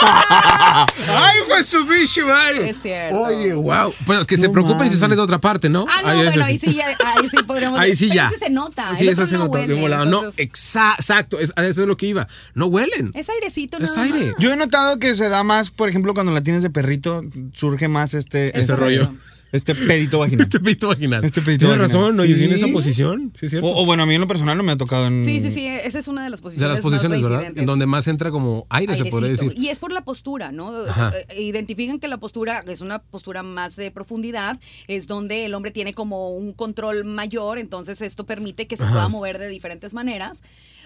¡Ay, 1.08 1.38
pues 1.48 1.66
su 1.66 1.84
bicho, 1.86 2.26
madre! 2.26 2.70
Es 2.70 2.80
cierto. 2.80 3.20
Oye, 3.20 3.52
wow. 3.54 3.92
Bueno, 4.06 4.22
es 4.22 4.26
que 4.26 4.36
se 4.36 4.48
preocupen 4.48 4.88
si 4.90 4.96
sale 4.96 5.14
de 5.16 5.20
otra 5.22 5.40
parte, 5.40 5.68
¿no? 5.68 5.86
Ah, 5.88 6.02
no, 6.02 6.08
Ahí, 6.08 6.16
bueno, 6.16 6.30
eso 6.30 6.42
ahí 6.44 6.58
sí, 6.58 6.74
ya, 6.74 6.86
ahí 6.86 7.28
sí 7.28 7.36
podríamos 7.46 7.78
Ahí 7.80 7.94
sí 7.94 8.08
pero 8.08 8.14
ya. 8.16 8.28
ese 8.28 8.38
se 8.38 8.50
nota. 8.50 8.96
Sí, 8.96 9.08
eso 9.08 9.26
se 9.26 9.36
no 9.38 9.44
nota 9.46 9.58
huele. 9.58 9.74
No, 10.06 10.22
exa- 10.32 10.94
exacto. 10.98 11.38
Es, 11.38 11.52
eso 11.56 11.82
es 11.82 11.88
lo 11.88 11.96
que 11.96 12.06
iba. 12.06 12.26
No 12.54 12.66
huelen. 12.66 13.10
Es 13.14 13.28
airecito, 13.28 13.78
Es 13.78 13.90
nada 13.96 14.02
aire. 14.02 14.26
más. 14.28 14.36
Yo 14.38 14.52
he 14.52 14.56
notado 14.56 14.98
que 14.98 15.14
se 15.14 15.28
da 15.28 15.42
más, 15.44 15.70
por 15.70 15.88
ejemplo, 15.88 16.14
cuando 16.14 16.32
la 16.32 16.42
tienes 16.42 16.62
de 16.62 16.70
perrito, 16.70 17.22
surge 17.52 17.88
más 17.88 18.14
este... 18.14 18.46
Ese 18.48 18.60
este- 18.60 18.76
rollo. 18.76 19.12
Este 19.52 19.74
pedito 19.74 20.18
vaginal. 20.20 20.42
Este 20.46 20.60
pedito 20.60 20.88
vaginal. 20.88 21.24
Este 21.24 21.40
pedito 21.42 21.66
Tienes 21.66 21.78
vaginal. 21.78 22.00
razón, 22.02 22.16
no, 22.16 22.22
Sí. 22.24 22.34
yo 22.36 22.44
en 22.44 22.52
esa 22.52 22.68
posición. 22.68 23.32
Sí, 23.34 23.46
es 23.46 23.50
cierto. 23.50 23.68
O, 23.68 23.82
o 23.82 23.86
bueno, 23.86 24.02
a 24.02 24.06
mí 24.06 24.14
en 24.14 24.20
lo 24.20 24.28
personal 24.28 24.56
no 24.56 24.62
me 24.62 24.72
ha 24.72 24.76
tocado 24.76 25.06
en. 25.06 25.24
Sí, 25.24 25.40
sí, 25.40 25.50
sí, 25.50 25.66
esa 25.66 25.98
es 25.98 26.08
una 26.08 26.22
de 26.24 26.30
las 26.30 26.40
de 26.40 26.42
posiciones. 26.44 26.76
las 26.76 26.82
posiciones, 26.82 27.20
más 27.20 27.30
¿verdad? 27.30 27.52
En 27.56 27.66
donde 27.66 27.86
más 27.86 28.06
entra 28.08 28.30
como 28.30 28.66
aire, 28.70 28.94
se 28.96 29.04
podría 29.06 29.30
decir. 29.30 29.52
Y 29.56 29.68
es 29.68 29.78
por 29.78 29.92
la 29.92 30.02
postura, 30.04 30.52
¿no? 30.52 30.70
Ajá. 30.88 31.12
Eh, 31.30 31.42
Identifican 31.42 31.98
que 31.98 32.08
la 32.08 32.18
postura 32.18 32.64
es 32.68 32.80
una 32.80 33.00
postura 33.00 33.42
más 33.42 33.76
de 33.76 33.90
profundidad, 33.90 34.58
es 34.88 35.06
donde 35.06 35.44
el 35.46 35.54
hombre 35.54 35.70
tiene 35.70 35.94
como 35.94 36.30
un 36.36 36.52
control 36.52 37.04
mayor, 37.04 37.58
entonces 37.58 38.00
esto 38.00 38.24
permite 38.26 38.66
que 38.66 38.76
se 38.76 38.84
Ajá. 38.84 38.92
pueda 38.92 39.08
mover 39.08 39.38
de 39.38 39.48
diferentes 39.48 39.94
maneras. 39.94 40.42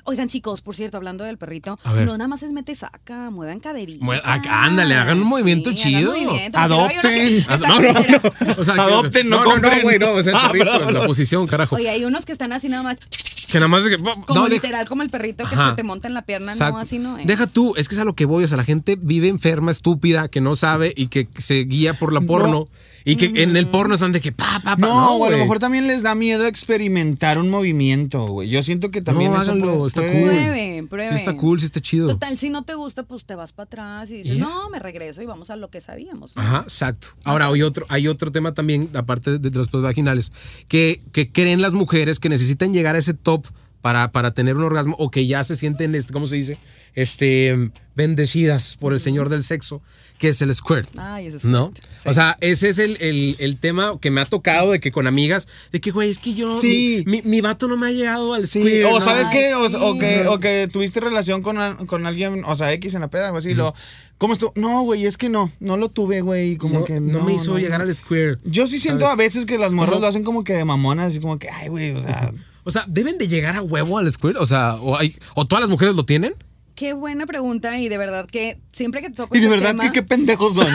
Oigan, 0.06 0.28
chicos, 0.28 0.60
por 0.60 0.76
cierto, 0.76 0.96
hablando 0.98 1.24
del 1.24 1.38
perrito, 1.38 1.78
no 1.84 2.18
nada 2.18 2.28
más 2.28 2.42
es 2.42 2.52
mete 2.52 2.74
saca, 2.74 3.30
muevan 3.30 3.58
caderita. 3.60 4.04
Acá, 4.24 4.64
ándale, 4.64 4.94
hagan 4.96 5.22
un 5.22 5.28
movimiento 5.28 5.72
chido. 5.74 6.14
Adopten. 6.52 7.44
Ah, 7.48 7.56
No, 7.56 7.80
no, 7.80 7.92
no. 7.92 8.54
O 8.58 8.64
sea, 8.64 8.74
Adopten, 8.74 9.28
no 9.28 9.38
no, 9.38 9.44
compren. 9.44 9.78
No, 9.78 9.82
güey, 9.82 9.98
no, 9.98 10.12
o 10.12 10.22
sea, 10.22 10.32
el 10.32 10.38
Ah, 10.38 10.48
perrito, 10.52 10.72
perdón. 10.72 10.94
la 10.94 11.06
posición, 11.06 11.46
carajo. 11.46 11.76
Oye, 11.76 11.88
hay 11.88 12.04
unos 12.04 12.24
que 12.26 12.32
están 12.32 12.52
así 12.52 12.68
nada 12.68 12.82
más, 12.82 12.96
que 13.50 13.54
nada 13.58 13.68
más 13.68 13.84
como 13.98 14.24
no, 14.34 14.44
deja- 14.44 14.48
literal, 14.54 14.86
como 14.88 15.02
el 15.02 15.10
perrito 15.10 15.44
que 15.46 15.54
Ajá. 15.54 15.74
te 15.76 15.82
monta 15.82 16.06
en 16.08 16.14
la 16.14 16.22
pierna, 16.22 16.52
Exacto. 16.52 16.74
no, 16.74 16.80
así 16.80 16.98
no 16.98 17.18
es. 17.18 17.26
Deja 17.26 17.46
tú, 17.46 17.74
es 17.76 17.88
que 17.88 17.94
es 17.94 18.00
a 18.00 18.04
lo 18.04 18.14
que 18.14 18.26
voy. 18.26 18.44
O 18.44 18.46
sea, 18.48 18.56
la 18.56 18.64
gente 18.64 18.96
vive 19.00 19.28
enferma, 19.28 19.70
estúpida, 19.70 20.28
que 20.28 20.40
no 20.40 20.54
sabe 20.54 20.92
y 20.96 21.06
que 21.08 21.28
se 21.38 21.64
guía 21.64 21.94
por 21.94 22.12
la 22.12 22.20
porno. 22.20 22.68
Y 23.06 23.16
que 23.16 23.42
en 23.42 23.54
el 23.56 23.68
porno 23.68 23.94
están 23.94 24.12
de 24.12 24.20
que 24.22 24.32
pa, 24.32 24.60
pa, 24.64 24.76
pa. 24.76 24.86
No, 24.86 25.16
o 25.16 25.24
a 25.26 25.30
lo 25.30 25.36
mejor 25.36 25.58
también 25.58 25.86
les 25.86 26.02
da 26.02 26.14
miedo 26.14 26.46
experimentar 26.46 27.36
un 27.38 27.50
movimiento, 27.50 28.26
güey. 28.26 28.48
Yo 28.48 28.62
siento 28.62 28.90
que 28.90 29.02
también 29.02 29.30
no, 29.30 29.36
eso 29.42 29.50
háganlo, 29.50 29.74
puede- 29.74 29.86
está 29.88 30.00
puede- 30.00 30.12
cool. 30.20 30.30
Prueben, 30.30 30.88
prueben. 30.88 31.08
Sí, 31.10 31.14
está 31.16 31.36
cool, 31.36 31.60
sí 31.60 31.66
está 31.66 31.80
chido. 31.80 32.06
Total, 32.08 32.38
si 32.38 32.48
no 32.48 32.64
te 32.64 32.74
gusta, 32.74 33.02
pues 33.02 33.26
te 33.26 33.34
vas 33.34 33.52
para 33.52 33.64
atrás 33.66 34.10
y 34.10 34.22
dices, 34.22 34.38
no, 34.38 34.70
me 34.70 34.78
regreso 34.78 35.20
y 35.20 35.26
vamos 35.26 35.50
a 35.50 35.56
lo 35.56 35.68
que 35.68 35.82
sabíamos. 35.82 36.34
¿no? 36.34 36.40
Ajá, 36.40 36.60
exacto. 36.62 37.08
Ahora 37.24 37.48
hay 37.48 37.60
otro, 37.62 37.84
hay 37.90 38.08
otro 38.08 38.32
tema 38.32 38.52
también, 38.54 38.88
aparte 38.94 39.38
de, 39.38 39.50
de 39.50 39.58
los 39.58 39.70
vaginales, 39.70 40.32
que, 40.68 41.02
que 41.12 41.30
creen 41.30 41.60
las 41.60 41.74
mujeres 41.74 42.18
que 42.18 42.30
necesitan 42.30 42.72
llegar 42.72 42.94
a 42.94 42.98
ese 42.98 43.12
top 43.12 43.46
para, 43.82 44.12
para 44.12 44.32
tener 44.32 44.56
un 44.56 44.62
orgasmo 44.62 44.96
o 44.98 45.10
que 45.10 45.26
ya 45.26 45.44
se 45.44 45.56
sienten, 45.56 45.94
este, 45.94 46.14
¿cómo 46.14 46.26
se 46.26 46.36
dice? 46.36 46.58
Este, 46.94 47.70
bendecidas 47.94 48.76
por 48.80 48.92
el 48.94 49.00
señor 49.00 49.28
del 49.28 49.42
sexo, 49.42 49.82
que 50.18 50.28
es 50.28 50.40
el 50.42 50.54
squirt. 50.54 50.88
Ay, 50.96 51.26
ese 51.26 51.38
es 51.38 51.44
¿No? 51.44 51.66
correcto. 51.70 51.88
Sí. 52.02 52.08
O 52.08 52.12
sea, 52.12 52.36
ese 52.40 52.68
es 52.68 52.78
el, 52.78 52.96
el- 53.00 53.36
el 53.40 53.56
tema 53.58 53.98
que 54.00 54.10
me 54.10 54.20
ha 54.20 54.26
tocado 54.26 54.70
de 54.72 54.80
que 54.80 54.92
con 54.92 55.06
amigas, 55.06 55.48
de 55.72 55.80
que, 55.80 55.90
güey, 55.90 56.08
es 56.10 56.18
que 56.18 56.34
yo, 56.34 56.58
Sí. 56.60 57.02
mi, 57.06 57.22
mi, 57.22 57.28
mi 57.28 57.40
vato 57.40 57.66
no 57.68 57.76
me 57.76 57.86
ha 57.88 57.90
llegado 57.90 58.32
al 58.34 58.46
Sí, 58.46 58.60
squirt. 58.60 58.86
o 58.86 58.92
¿no? 58.92 59.00
sabes 59.00 59.28
Ay, 59.30 59.38
qué, 59.38 59.54
o, 59.54 59.68
sí. 59.68 59.76
o 59.80 59.98
que, 59.98 60.26
o 60.28 60.38
que 60.38 60.68
tuviste 60.72 61.00
relación 61.00 61.42
con, 61.42 61.86
con 61.86 62.06
alguien, 62.06 62.44
o 62.46 62.54
sea, 62.54 62.72
X 62.74 62.94
en 62.94 63.00
la 63.00 63.08
peda, 63.08 63.32
o 63.32 63.36
así, 63.36 63.54
lo, 63.54 63.74
¿cómo 64.18 64.32
estuvo? 64.34 64.52
No, 64.56 64.82
güey, 64.82 65.04
es 65.06 65.16
que 65.16 65.28
no, 65.28 65.50
no 65.60 65.76
lo 65.76 65.88
tuve, 65.88 66.20
güey, 66.20 66.56
como 66.58 66.80
no, 66.80 66.84
que 66.84 67.00
no 67.00 67.18
no. 67.18 67.24
me 67.24 67.34
hizo 67.34 67.52
no, 67.52 67.58
llegar 67.58 67.80
no. 67.80 67.86
al 67.86 67.94
squirt. 67.94 68.40
Yo 68.44 68.66
sí 68.66 68.78
siento 68.78 69.06
¿sabes? 69.06 69.14
a 69.14 69.16
veces 69.16 69.46
que 69.46 69.58
las 69.58 69.74
morras 69.74 70.00
lo 70.00 70.06
hacen 70.06 70.22
como 70.24 70.44
que 70.44 70.52
de 70.54 70.64
mamonas, 70.64 71.08
así 71.08 71.20
como 71.20 71.38
que, 71.38 71.50
ay, 71.50 71.68
güey, 71.68 71.90
o 71.92 72.00
sea. 72.00 72.32
O 72.66 72.70
sea, 72.70 72.84
¿deben 72.88 73.18
de 73.18 73.28
llegar 73.28 73.56
a 73.56 73.62
huevo 73.62 73.98
al 73.98 74.10
squirt? 74.10 74.36
O 74.38 74.46
sea, 74.46 74.76
o, 74.76 74.96
hay, 74.96 75.16
o 75.34 75.44
todas 75.46 75.60
las 75.60 75.68
mujeres 75.70 75.94
lo 75.96 76.04
tienen. 76.06 76.34
Qué 76.74 76.92
buena 76.92 77.24
pregunta 77.26 77.78
y 77.78 77.88
de 77.88 77.96
verdad 77.98 78.26
que 78.26 78.58
siempre 78.72 79.00
que 79.00 79.08
toco 79.10 79.36
Y 79.36 79.38
de 79.40 79.46
este 79.46 79.56
verdad 79.56 79.70
tema- 79.70 79.84
que 79.84 79.92
qué 79.92 80.02
pendejos 80.02 80.54
son. 80.56 80.66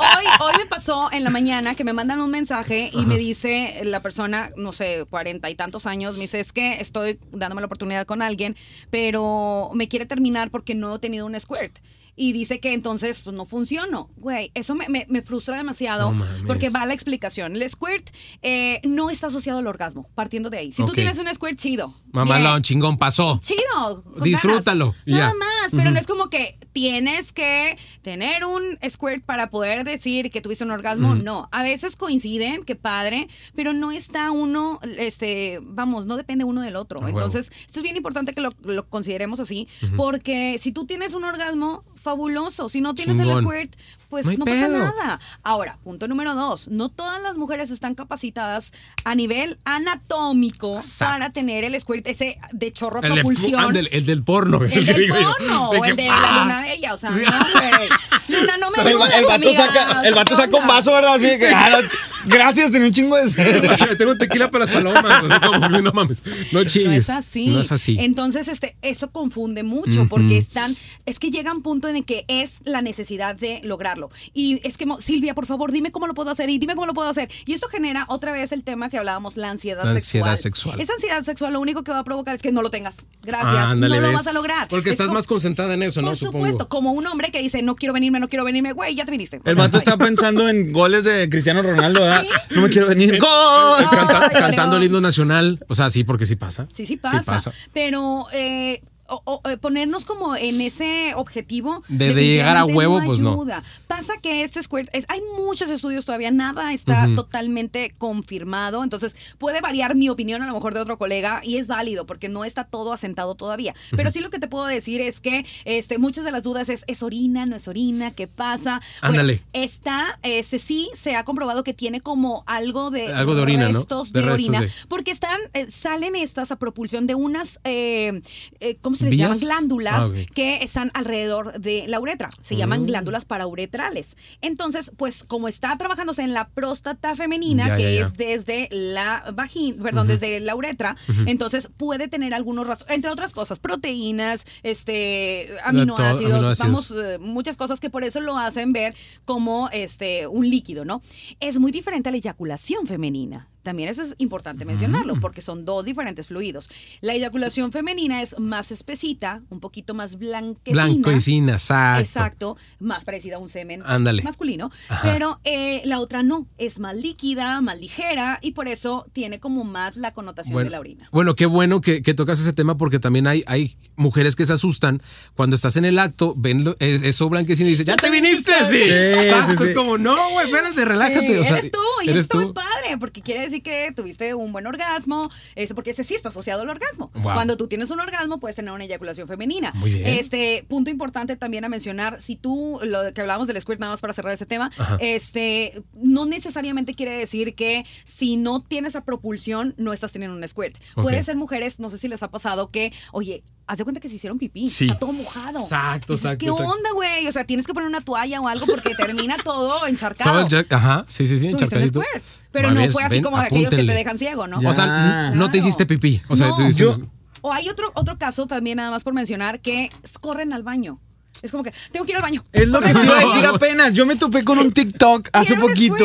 Hoy, 0.00 0.24
hoy 0.40 0.52
me 0.58 0.66
pasó 0.66 1.10
en 1.12 1.24
la 1.24 1.30
mañana 1.30 1.74
que 1.74 1.82
me 1.84 1.92
mandan 1.92 2.20
un 2.20 2.30
mensaje 2.30 2.90
y 2.92 3.06
me 3.06 3.18
dice 3.18 3.80
la 3.84 4.00
persona, 4.00 4.50
no 4.56 4.72
sé, 4.72 5.04
cuarenta 5.10 5.50
y 5.50 5.54
tantos 5.56 5.86
años, 5.86 6.14
me 6.14 6.20
dice, 6.22 6.38
es 6.40 6.52
que 6.52 6.72
estoy 6.80 7.18
dándome 7.32 7.60
la 7.60 7.66
oportunidad 7.66 8.06
con 8.06 8.22
alguien, 8.22 8.56
pero 8.90 9.70
me 9.74 9.88
quiere 9.88 10.06
terminar 10.06 10.50
porque 10.50 10.74
no 10.74 10.94
he 10.94 10.98
tenido 10.98 11.26
un 11.26 11.38
squirt. 11.40 11.78
Y 12.22 12.32
dice 12.32 12.60
que 12.60 12.74
entonces 12.74 13.20
pues, 13.24 13.34
no 13.34 13.46
funciono. 13.46 14.10
Güey, 14.18 14.50
eso 14.54 14.74
me, 14.74 14.86
me- 14.90 15.06
me 15.08 15.22
frustra 15.22 15.56
demasiado 15.56 16.12
No 16.12 16.22
porque 16.46 16.68
va 16.68 16.84
la 16.84 16.92
explicación. 16.92 17.56
El 17.56 17.66
squirt 17.70 18.10
eh, 18.42 18.78
no 18.84 19.08
está 19.08 19.28
asociado 19.28 19.58
al 19.60 19.66
orgasmo, 19.66 20.06
partiendo 20.14 20.50
de 20.50 20.58
ahí. 20.58 20.70
Si 20.70 20.82
Ok. 20.82 20.88
tú 20.88 20.94
tienes 20.96 21.18
un 21.18 21.32
squirt 21.34 21.58
chido. 21.58 21.94
Mamalón, 22.12 22.52
bien, 22.56 22.62
chingón, 22.62 22.98
pasó. 22.98 23.40
chido. 23.42 24.04
Disfrútalo, 24.22 24.94
y 25.06 25.12
ya. 25.14 25.32
Más, 25.62 25.72
pero 25.72 25.90
no 25.90 25.98
es 25.98 26.06
como 26.06 26.30
que 26.30 26.58
tienes 26.72 27.32
que 27.32 27.76
tener 28.02 28.44
un 28.44 28.78
squirt 28.88 29.24
para 29.24 29.50
poder 29.50 29.84
decir 29.84 30.30
que 30.30 30.40
tuviste 30.40 30.64
un 30.64 30.70
orgasmo. 30.70 31.14
No, 31.14 31.48
a 31.52 31.62
veces 31.62 31.96
coinciden, 31.96 32.64
qué 32.64 32.76
padre, 32.76 33.28
pero 33.54 33.72
no 33.72 33.92
está 33.92 34.30
uno, 34.30 34.80
este, 34.98 35.60
vamos, 35.62 36.06
no 36.06 36.16
depende 36.16 36.44
uno 36.44 36.62
del 36.62 36.76
otro. 36.76 37.06
Entonces, 37.06 37.50
esto 37.66 37.80
es 37.80 37.82
bien 37.82 37.96
importante 37.96 38.32
que 38.32 38.40
lo, 38.40 38.50
lo 38.62 38.86
consideremos 38.86 39.40
así, 39.40 39.68
porque 39.96 40.56
si 40.58 40.72
tú 40.72 40.86
tienes 40.86 41.14
un 41.14 41.24
orgasmo, 41.24 41.84
fabuloso. 42.00 42.68
Si 42.68 42.80
no 42.80 42.94
tienes 42.94 43.18
el 43.18 43.36
squirt, 43.36 43.76
pues 44.10 44.26
No 44.26 44.32
no, 44.32 44.44
pasa 44.44 44.68
nada. 44.68 45.20
Ahora, 45.44 45.78
punto 45.84 46.08
número 46.08 46.34
dos, 46.34 46.68
no 46.68 46.88
todas 46.90 47.22
las 47.22 47.36
mujeres 47.36 47.70
están 47.70 47.94
capacitadas 47.94 48.72
a 49.04 49.14
nivel 49.14 49.58
anatómico 49.64 50.76
Exacto. 50.76 51.12
para 51.14 51.30
tener 51.30 51.64
el 51.64 51.80
squirt 51.80 52.06
ese 52.06 52.38
de 52.52 52.72
chorro 52.72 53.00
El, 53.02 53.08
de- 53.10 53.14
propulsión. 53.22 53.60
ándale, 53.60 53.88
el 53.92 54.04
del 54.06 54.22
porno. 54.24 54.64
es 54.64 54.76
El 54.76 54.84
que 54.86 54.92
del 54.92 55.02
digo 55.02 55.16
yo. 55.20 55.32
porno 55.38 55.70
De 55.72 55.78
o 55.78 55.82
que 55.82 55.90
el 55.90 55.96
de 55.96 56.06
¡pa! 56.08 56.20
la 56.20 56.42
luna 56.42 56.60
bella, 56.62 56.94
o 56.94 56.96
sea, 56.98 57.14
Sí. 57.14 57.20
no, 57.24 57.60
güey. 57.60 57.88
Luna, 58.28 58.56
no 58.58 58.66
me 58.76 58.82
ayudas, 58.90 59.14
el 59.14 59.24
vato 59.26 59.54
saca, 59.54 60.02
el 60.04 60.14
vato 60.14 60.30
¿qué 60.30 60.36
saca 60.42 60.56
un 60.56 60.66
vaso, 60.66 60.92
¿verdad? 60.92 61.14
Así 61.14 61.26
de 61.26 61.38
que, 61.38 61.48
ah, 61.48 61.70
no, 61.82 61.88
gracias, 62.26 62.72
tenía 62.72 62.86
un 62.88 62.92
chingo 62.92 63.16
de 63.16 63.28
sed. 63.28 63.62
Tengo 63.98 64.16
tequila 64.16 64.50
para 64.50 64.64
las 64.66 64.74
palomas. 64.74 65.22
o 65.22 65.26
sea, 65.28 65.40
como 65.40 65.68
que 65.68 65.82
no 65.82 65.92
mames. 65.92 66.22
No 66.52 66.60
No 66.62 66.64
chingues. 66.64 67.00
es 67.00 67.10
así. 67.10 67.46
No 67.48 67.60
es 67.60 67.72
así. 67.72 67.96
Entonces, 68.00 68.48
este, 68.48 68.76
eso 68.82 69.10
confunde 69.10 69.62
mucho 69.62 70.06
porque 70.08 70.38
están, 70.38 70.76
es 71.06 71.18
que 71.18 71.30
llega 71.30 71.52
un 71.52 71.62
punto 71.62 71.88
en 71.88 71.96
el 71.96 72.04
que 72.04 72.24
es 72.28 72.54
la 72.64 72.82
necesidad 72.82 73.34
de 73.36 73.60
lograrlo. 73.64 73.99
Y 74.32 74.60
es 74.66 74.76
que, 74.78 74.86
Silvia, 75.00 75.34
por 75.34 75.46
favor, 75.46 75.72
dime 75.72 75.90
cómo 75.90 76.06
lo 76.06 76.14
puedo 76.14 76.30
hacer 76.30 76.48
y 76.48 76.58
dime 76.58 76.74
cómo 76.74 76.86
lo 76.86 76.94
puedo 76.94 77.08
hacer. 77.08 77.28
Y 77.44 77.52
esto 77.52 77.68
genera 77.68 78.06
otra 78.08 78.32
vez 78.32 78.52
el 78.52 78.64
tema 78.64 78.88
que 78.88 78.96
hablábamos, 78.98 79.36
la 79.36 79.50
ansiedad, 79.50 79.84
La 79.84 79.92
sexual. 79.98 80.22
ansiedad 80.30 80.36
sexual. 80.36 80.80
Esa 80.80 80.92
ansiedad 80.94 81.22
sexual 81.22 81.52
lo 81.52 81.60
único 81.60 81.82
que 81.84 81.92
va 81.92 81.98
a 81.98 82.04
provocar 82.04 82.34
es 82.34 82.42
que 82.42 82.52
no 82.52 82.62
lo 82.62 82.70
tengas. 82.70 82.96
Gracias. 83.22 83.52
Ah, 83.52 83.70
ándale, 83.72 83.96
no 83.96 84.00
lo 84.02 84.08
¿ves? 84.08 84.16
vas 84.16 84.26
a 84.26 84.32
lograr. 84.32 84.68
Porque 84.68 84.90
Es 84.90 84.94
estás 84.94 85.08
como- 85.08 85.18
más 85.18 85.26
concentrada 85.26 85.74
en 85.74 85.82
eso, 85.82 86.00
¿no? 86.00 86.08
Por 86.08 86.16
Supongo. 86.16 86.38
supuesto, 86.46 86.68
como 86.68 86.92
un 86.92 87.06
hombre 87.06 87.30
que 87.30 87.42
dice, 87.42 87.62
no 87.62 87.76
quiero 87.76 87.92
venirme, 87.92 88.20
no 88.20 88.28
quiero 88.28 88.44
venirme, 88.44 88.72
güey, 88.72 88.94
ya 88.94 89.04
te 89.04 89.10
viniste. 89.10 89.38
O 89.38 89.40
El 89.44 89.54
sea, 89.56 89.64
vato 89.64 89.78
está 89.78 89.96
pensando 89.96 90.48
en 90.48 90.72
goles 90.72 91.04
de 91.04 91.28
Cristiano 91.28 91.62
Ronaldo, 91.62 92.00
¿verdad? 92.00 92.24
No 92.50 92.62
me 92.62 92.68
quiero 92.68 92.86
venir. 92.88 93.18
¡Gol! 93.18 93.84
Canta- 93.90 94.22
Ay, 94.32 94.40
cantando 94.40 94.76
el 94.76 94.84
himno 94.84 95.00
nacional. 95.00 95.58
O 95.68 95.74
sea, 95.74 95.90
sí, 95.90 96.04
porque 96.04 96.26
sí 96.26 96.36
pasa. 96.36 96.66
Sí, 96.72 96.86
sí 96.86 96.96
pasa. 96.96 97.52
Pero 97.72 98.26
eh, 98.32 98.82
o- 99.10 99.22
o- 99.24 99.48
eh, 99.48 99.56
ponernos 99.56 100.04
como 100.04 100.36
en 100.36 100.60
ese 100.60 101.12
objetivo 101.16 101.82
De- 101.88 102.14
de 102.14 102.24
llegar 102.24 102.56
a 102.56 102.64
huevo, 102.64 103.00
pues 103.04 103.20
no. 103.20 103.44
Pasa 103.86 104.14
que 104.22 104.42
este 104.44 104.62
squirt 104.62 104.88
es, 104.92 105.04
hay 105.08 105.20
muchos 105.36 105.70
estudios 105.70 106.04
todavía, 106.04 106.30
nada 106.30 106.72
está 106.72 107.06
totalmente 107.16 107.92
confirmado, 107.98 108.82
entonces 108.84 109.16
puede 109.38 109.60
variar 109.60 109.94
mi 109.94 110.08
opinión 110.08 110.42
a 110.42 110.46
lo 110.46 110.54
mejor 110.54 110.74
de 110.74 110.80
otro 110.80 110.98
colega 110.98 111.40
y 111.44 111.56
es 111.56 111.66
válido 111.66 112.06
porque 112.06 112.28
no 112.28 112.44
está 112.44 112.64
todo 112.64 112.92
asentado 112.92 113.34
todavía. 113.34 113.74
Pero 113.96 114.10
sí 114.10 114.20
lo 114.20 114.30
que 114.30 114.38
te 114.38 114.48
puedo 114.48 114.66
decir 114.66 115.00
es 115.00 115.20
que 115.20 115.44
este, 115.64 115.98
muchas 115.98 116.24
de 116.24 116.30
las 116.32 116.42
dudas 116.42 116.68
es, 116.68 116.84
¿es 116.86 117.02
orina, 117.02 117.46
no 117.46 117.56
es 117.56 117.66
orina? 117.68 118.10
¿Qué 118.12 118.26
pasa? 118.26 118.80
Bueno, 119.02 119.20
Ándale. 119.20 119.42
Está, 119.52 120.18
este 120.22 120.58
sí 120.58 120.88
se 120.94 121.16
ha 121.16 121.24
comprobado 121.24 121.64
que 121.64 121.74
tiene 121.74 122.00
como 122.00 122.44
algo 122.46 122.90
de 122.90 123.12
Algo 123.12 123.34
de 123.34 123.42
orina, 123.42 123.68
¿no? 123.68 123.78
restos 123.80 124.12
De 124.12 124.20
de, 124.20 124.26
restos 124.26 124.48
orina, 124.48 124.60
de- 124.62 124.70
porque 124.88 125.10
están, 125.10 125.38
eh, 125.54 125.66
salen 125.70 126.16
estas 126.16 126.50
a 126.50 126.56
propulsión 126.56 127.06
de 127.06 127.14
unas, 127.14 127.58
eh, 127.64 128.20
eh, 128.60 128.76
¿cómo 128.82 128.96
se 128.96 128.99
les 129.02 129.10
¿Vías? 129.10 129.40
llaman? 129.40 129.40
Glándulas 129.40 129.94
Ah, 130.04 130.10
que 130.34 130.62
están 130.62 130.90
alrededor 130.94 131.60
de 131.60 131.84
la 131.88 132.00
uretra. 132.00 132.30
Se 132.42 132.54
Mm. 132.54 132.58
llaman 132.58 132.86
glándulas 132.86 133.24
parauretrales. 133.24 134.16
Entonces, 134.40 134.90
pues 134.96 135.24
como 135.24 135.48
está 135.48 135.76
trabajándose 135.76 136.22
en 136.22 136.32
la 136.34 136.48
próstata 136.48 137.14
femenina, 137.16 137.68
Ya, 137.68 137.76
que 137.76 137.82
ya, 137.94 138.00
ya. 138.00 138.06
es 138.06 138.12
desde 138.14 138.68
la 138.70 139.32
vagina, 139.34 139.82
perdón, 139.82 140.06
desde 140.08 140.40
la 140.40 140.54
uretra, 140.54 140.96
entonces 141.26 141.68
puede 141.76 142.08
tener 142.08 142.34
algunos 142.34 142.66
rastros, 142.66 142.90
entre 142.90 143.10
otras 143.10 143.32
cosas, 143.32 143.58
proteínas, 143.58 144.46
este, 144.62 145.50
aminoácidos, 145.64 146.32
aminoácidos. 146.32 146.58
vamos, 146.58 146.90
eh, 146.96 147.18
muchas 147.18 147.56
cosas 147.56 147.80
que 147.80 147.90
por 147.90 148.04
eso 148.04 148.20
lo 148.20 148.36
hacen 148.38 148.72
ver 148.72 148.94
como 149.24 149.68
este 149.72 150.26
un 150.26 150.48
líquido, 150.48 150.84
¿no? 150.84 151.00
Es 151.40 151.58
muy 151.58 151.72
diferente 151.72 152.08
a 152.08 152.12
la 152.12 152.18
eyaculación 152.18 152.86
femenina. 152.86 153.48
También 153.62 153.88
eso 153.90 154.02
es 154.02 154.14
importante 154.18 154.64
mencionarlo, 154.64 155.20
porque 155.20 155.42
son 155.42 155.64
dos 155.64 155.84
diferentes 155.84 156.28
fluidos. 156.28 156.70
La 157.00 157.14
eyaculación 157.14 157.72
femenina 157.72 158.22
es 158.22 158.38
más 158.38 158.70
espesita, 158.70 159.42
un 159.50 159.60
poquito 159.60 159.92
más 159.94 160.16
blanquecina. 160.18 160.84
Blanquecina, 160.86 161.52
exacto. 161.52 162.00
Exacto, 162.00 162.56
más 162.78 163.04
parecida 163.04 163.36
a 163.36 163.38
un 163.38 163.48
semen 163.48 163.82
Ándale. 163.84 164.22
masculino. 164.22 164.70
Ajá. 164.88 165.02
Pero 165.12 165.40
eh, 165.44 165.82
la 165.84 166.00
otra 166.00 166.22
no, 166.22 166.46
es 166.58 166.78
más 166.78 166.96
líquida, 166.96 167.60
más 167.60 167.78
ligera 167.78 168.38
y 168.42 168.52
por 168.52 168.68
eso 168.68 169.06
tiene 169.12 169.40
como 169.40 169.64
más 169.64 169.96
la 169.96 170.12
connotación 170.12 170.62
de 170.64 170.70
la 170.70 170.80
orina. 170.80 171.08
Bueno, 171.12 171.34
qué 171.34 171.46
bueno 171.46 171.80
que, 171.80 172.02
que 172.02 172.14
tocas 172.14 172.40
ese 172.40 172.52
tema 172.52 172.76
porque 172.76 172.98
también 172.98 173.26
hay, 173.26 173.44
hay 173.46 173.76
mujeres 173.96 174.36
que 174.36 174.46
se 174.46 174.52
asustan 174.54 175.02
cuando 175.34 175.54
estás 175.56 175.76
en 175.76 175.84
el 175.84 175.98
acto, 175.98 176.34
ven 176.36 176.64
lo- 176.64 176.76
es- 176.78 177.02
eso 177.02 177.28
blanquecino 177.28 177.68
y 177.68 177.72
dices, 177.72 177.86
¡ya 177.86 177.96
te 177.96 178.10
viniste! 178.10 178.52
Sí. 178.64 178.76
Sí, 178.78 178.82
Exacto, 178.90 179.64
sí, 179.64 179.70
Es 179.70 179.76
como, 179.76 179.98
no, 179.98 180.16
güey, 180.32 180.46
espérate, 180.50 180.84
relájate. 180.84 181.26
Sí, 181.26 181.34
o 181.36 181.44
sea, 181.44 181.58
eres 181.58 181.70
tú, 181.70 181.78
y 182.04 182.08
eres 182.10 182.28
tú. 182.28 182.54
padre, 182.54 182.96
porque 182.98 183.20
quiere 183.20 183.40
decir 183.50 183.62
que 183.62 183.92
tuviste 183.94 184.34
un 184.34 184.52
buen 184.52 184.66
orgasmo, 184.66 185.22
eso 185.54 185.74
porque 185.74 185.90
ese 185.90 186.04
sí 186.04 186.14
está 186.14 186.28
asociado 186.28 186.62
al 186.62 186.68
orgasmo. 186.68 187.10
Wow. 187.14 187.34
Cuando 187.34 187.56
tú 187.56 187.68
tienes 187.68 187.90
un 187.90 188.00
orgasmo, 188.00 188.38
puedes 188.38 188.56
tener 188.56 188.72
una 188.72 188.84
eyaculación 188.84 189.26
femenina. 189.26 189.72
Muy 189.76 189.92
bien. 189.92 190.06
Este 190.06 190.64
punto 190.68 190.90
importante 190.90 191.36
también 191.36 191.64
a 191.64 191.68
mencionar, 191.68 192.20
si 192.20 192.36
tú, 192.36 192.80
lo 192.82 193.12
que 193.12 193.20
hablábamos 193.20 193.48
del 193.48 193.60
squirt, 193.60 193.80
nada 193.80 193.92
más 193.92 194.00
para 194.00 194.12
cerrar 194.12 194.32
ese 194.34 194.46
tema, 194.46 194.70
este, 195.00 195.82
no 195.94 196.26
necesariamente 196.26 196.94
quiere 196.94 197.12
decir 197.12 197.54
que 197.54 197.84
si 198.04 198.36
no 198.36 198.62
tienes 198.62 198.90
esa 198.90 199.04
propulsión, 199.04 199.74
no 199.78 199.92
estás 199.92 200.12
teniendo 200.12 200.36
un 200.36 200.46
squirt. 200.46 200.76
Ok. 200.96 201.02
Puede 201.04 201.22
ser 201.22 201.36
mujeres, 201.36 201.78
no 201.78 201.90
sé 201.90 201.98
si 201.98 202.08
les 202.08 202.22
ha 202.22 202.30
pasado 202.30 202.70
que, 202.70 202.92
oye, 203.12 203.44
haz 203.70 203.78
de 203.78 203.84
cuenta 203.84 204.00
que 204.00 204.08
se 204.08 204.16
hicieron 204.16 204.38
pipí, 204.38 204.68
Sí. 204.68 204.86
está 204.86 204.98
todo 204.98 205.12
mojado. 205.12 205.60
Exacto, 205.60 206.12
Dices, 206.14 206.24
exacto, 206.26 206.38
¿Qué 206.44 206.50
exacto. 206.50 206.72
onda, 206.72 206.90
güey? 206.92 207.26
O 207.26 207.32
sea, 207.32 207.44
tienes 207.44 207.66
que 207.66 207.72
poner 207.74 207.88
una 207.88 208.00
toalla 208.00 208.40
o 208.40 208.48
algo 208.48 208.66
porque 208.66 208.94
termina 208.94 209.36
todo 209.42 209.86
encharcado. 209.86 210.40
el 210.40 210.48
Jack- 210.48 210.72
Ajá, 210.72 211.04
sí, 211.08 211.26
sí, 211.26 211.38
sí, 211.38 211.46
encharcadito. 211.48 212.02
pero 212.50 212.68
A 212.68 212.70
no 212.72 212.80
ver, 212.80 212.92
fue 212.92 213.02
así 213.04 213.14
ven, 213.14 213.22
como 213.22 213.38
de 213.38 213.44
aquellos 213.44 213.70
que 213.70 213.84
te 213.84 213.92
dejan 213.94 214.18
ciego, 214.18 214.46
¿no? 214.46 214.58
O 214.68 214.72
sea, 214.72 215.30
no 215.34 215.50
te 215.50 215.58
hiciste 215.58 215.86
pipí. 215.86 216.20
O 216.28 216.36
sea, 216.36 216.48
No, 216.48 216.56
tú 216.56 216.62
dices- 216.64 216.78
yo- 216.78 216.98
O 217.42 217.52
hay 217.54 217.68
otro, 217.70 217.90
otro 217.94 218.18
caso 218.18 218.46
también, 218.46 218.76
nada 218.76 218.90
más 218.90 219.02
por 219.02 219.14
mencionar, 219.14 219.60
que 219.60 219.88
corren 220.20 220.52
al 220.52 220.62
baño. 220.62 221.00
Es 221.42 221.50
como 221.50 221.62
que, 221.62 221.72
tengo 221.90 222.04
que 222.04 222.12
ir 222.12 222.16
al 222.16 222.22
baño. 222.22 222.44
Es 222.52 222.68
lo 222.68 222.80
que 222.80 222.92
te 222.92 223.02
iba 223.04 223.16
a 223.18 223.20
decir 223.24 223.44
apenas. 223.54 223.92
Yo 223.94 224.04
me 224.04 224.16
topé 224.16 224.44
con 224.44 224.58
un 224.58 224.72
TikTok 224.72 225.28
hace 225.32 225.56
poquito. 225.56 226.04